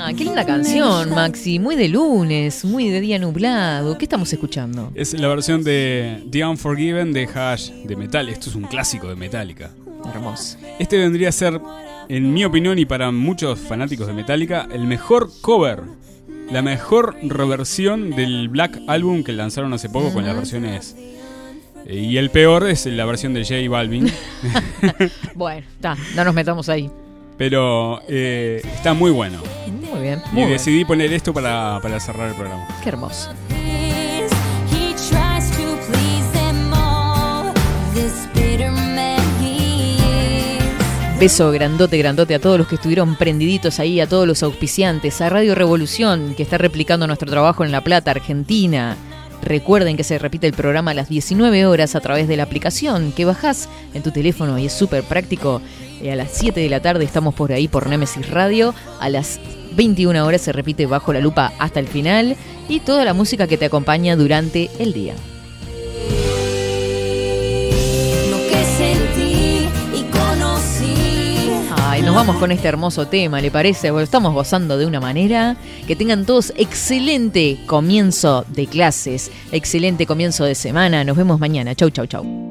Ah, 0.00 0.12
qué 0.16 0.24
linda 0.24 0.44
canción, 0.44 1.10
Maxi. 1.10 1.58
Muy 1.58 1.76
de 1.76 1.88
lunes, 1.88 2.64
muy 2.64 2.88
de 2.88 3.00
día 3.00 3.18
nublado. 3.18 3.96
¿Qué 3.98 4.04
estamos 4.04 4.32
escuchando? 4.32 4.90
Es 4.94 5.12
la 5.14 5.28
versión 5.28 5.62
de 5.62 6.24
The 6.30 6.44
Unforgiven 6.46 7.12
de 7.12 7.26
Hash 7.32 7.70
de 7.70 7.96
Metal. 7.96 8.28
Esto 8.28 8.50
es 8.50 8.56
un 8.56 8.64
clásico 8.64 9.08
de 9.08 9.16
Metallica. 9.16 9.70
Hermoso. 10.12 10.56
Este 10.78 10.96
vendría 10.98 11.28
a 11.28 11.32
ser, 11.32 11.60
en 12.08 12.32
mi 12.32 12.44
opinión 12.44 12.78
y 12.78 12.86
para 12.86 13.10
muchos 13.12 13.58
fanáticos 13.58 14.06
de 14.06 14.12
Metallica, 14.14 14.66
el 14.72 14.84
mejor 14.84 15.30
cover. 15.40 15.82
La 16.50 16.62
mejor 16.62 17.16
reversión 17.22 18.10
del 18.10 18.48
Black 18.48 18.80
Album 18.88 19.22
que 19.22 19.32
lanzaron 19.32 19.72
hace 19.72 19.88
poco 19.88 20.12
con 20.12 20.24
las 20.26 20.34
versiones. 20.34 20.96
eh, 21.86 21.94
Y 21.96 22.16
el 22.16 22.30
peor 22.30 22.68
es 22.68 22.86
la 22.86 23.04
versión 23.04 23.34
de 23.34 23.44
J 23.44 23.68
Balvin. 23.70 24.10
Bueno, 25.34 25.64
está, 25.76 25.96
no 26.16 26.24
nos 26.24 26.34
metamos 26.34 26.68
ahí. 26.68 26.90
Pero 27.38 28.00
eh, 28.08 28.60
está 28.64 28.94
muy 28.94 29.10
bueno. 29.12 29.40
Muy 30.00 30.08
bien. 30.08 30.22
Y 30.32 30.36
bien. 30.36 30.50
decidí 30.50 30.84
poner 30.84 31.12
esto 31.12 31.34
para, 31.34 31.78
para 31.82 32.00
cerrar 32.00 32.30
el 32.30 32.34
programa. 32.34 32.66
Qué 32.82 32.88
hermoso. 32.88 33.30
Beso 41.18 41.50
grandote, 41.50 41.98
grandote 41.98 42.34
a 42.34 42.38
todos 42.38 42.56
los 42.56 42.66
que 42.66 42.76
estuvieron 42.76 43.14
prendiditos 43.14 43.78
ahí, 43.78 44.00
a 44.00 44.08
todos 44.08 44.26
los 44.26 44.42
auspiciantes, 44.42 45.20
a 45.20 45.28
Radio 45.28 45.54
Revolución, 45.54 46.34
que 46.34 46.42
está 46.42 46.56
replicando 46.56 47.06
nuestro 47.06 47.30
trabajo 47.30 47.62
en 47.62 47.72
La 47.72 47.84
Plata, 47.84 48.12
Argentina. 48.12 48.96
Recuerden 49.42 49.98
que 49.98 50.04
se 50.04 50.18
repite 50.18 50.46
el 50.46 50.54
programa 50.54 50.92
a 50.92 50.94
las 50.94 51.10
19 51.10 51.66
horas 51.66 51.94
a 51.94 52.00
través 52.00 52.26
de 52.26 52.38
la 52.38 52.44
aplicación 52.44 53.12
que 53.12 53.26
bajás 53.26 53.68
en 53.92 54.02
tu 54.02 54.12
teléfono 54.12 54.58
y 54.58 54.64
es 54.64 54.72
súper 54.72 55.02
práctico. 55.02 55.60
Eh, 56.00 56.10
a 56.10 56.16
las 56.16 56.30
7 56.32 56.58
de 56.58 56.70
la 56.70 56.80
tarde 56.80 57.04
estamos 57.04 57.34
por 57.34 57.52
ahí 57.52 57.68
por 57.68 57.86
Nemesis 57.86 58.30
Radio. 58.30 58.74
A 58.98 59.10
las 59.10 59.40
21 59.72 60.24
horas 60.24 60.40
se 60.40 60.52
repite 60.52 60.86
bajo 60.86 61.12
la 61.12 61.20
lupa 61.20 61.52
hasta 61.58 61.80
el 61.80 61.88
final 61.88 62.36
y 62.68 62.80
toda 62.80 63.04
la 63.04 63.14
música 63.14 63.46
que 63.46 63.56
te 63.56 63.66
acompaña 63.66 64.16
durante 64.16 64.70
el 64.78 64.92
día. 64.92 65.14
Lo 68.30 68.38
que 68.48 68.64
sentí 68.64 69.68
y 69.94 70.02
conocí. 70.10 71.50
Ay, 71.76 72.02
nos 72.02 72.14
vamos 72.14 72.36
con 72.36 72.52
este 72.52 72.68
hermoso 72.68 73.08
tema, 73.08 73.40
¿le 73.40 73.50
parece? 73.50 73.90
Bueno, 73.90 74.04
estamos 74.04 74.32
gozando 74.32 74.78
de 74.78 74.86
una 74.86 75.00
manera. 75.00 75.56
Que 75.86 75.96
tengan 75.96 76.24
todos 76.24 76.52
excelente 76.56 77.58
comienzo 77.66 78.44
de 78.48 78.66
clases, 78.66 79.30
excelente 79.50 80.06
comienzo 80.06 80.44
de 80.44 80.54
semana. 80.54 81.02
Nos 81.04 81.16
vemos 81.16 81.40
mañana. 81.40 81.74
Chau, 81.74 81.90
chau, 81.90 82.06
chau. 82.06 82.49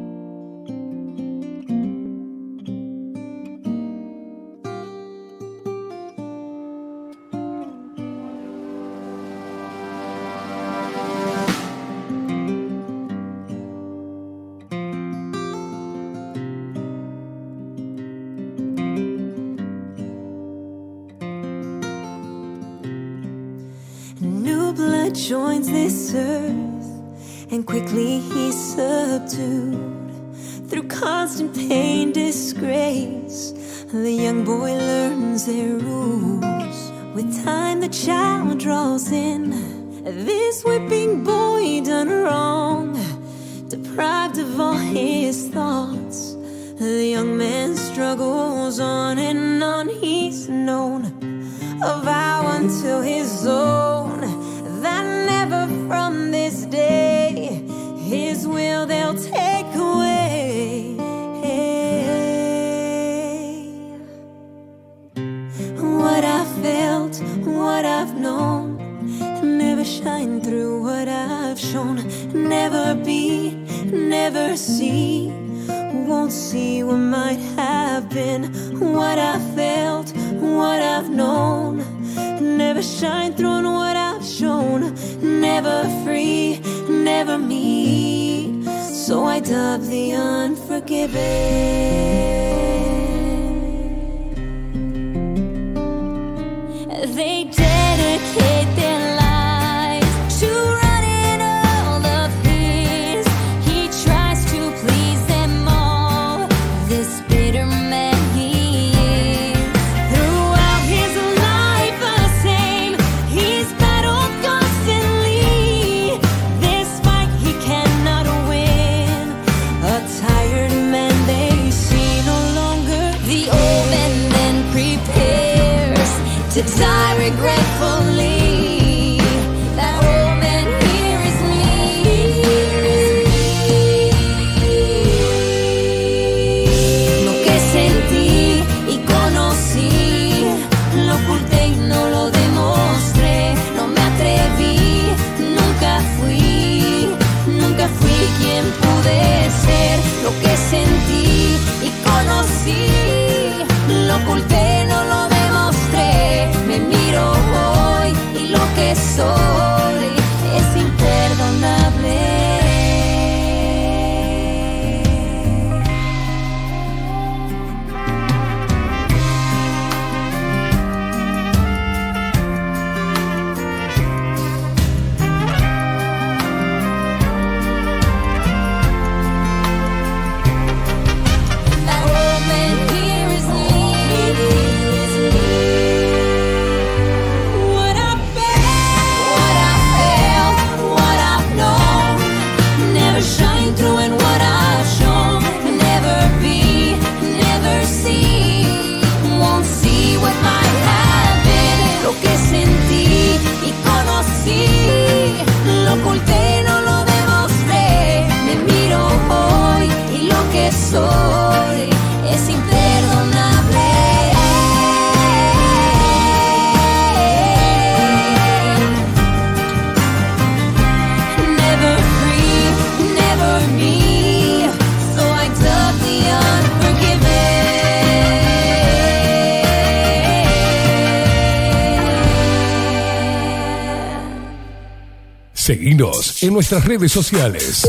nuestras 236.59 236.83
redes 236.83 237.13
sociales. 237.13 237.87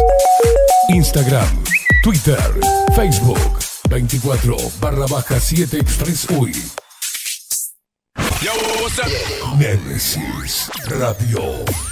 Instagram, 0.90 1.64
Twitter, 2.04 2.38
Facebook, 2.94 3.58
24 3.88 4.56
barra 4.80 5.06
baja 5.10 5.40
7 5.40 5.76
Express 5.76 6.28
UI. 6.30 6.52
Nemesis 9.58 10.70
Radio. 10.86 11.89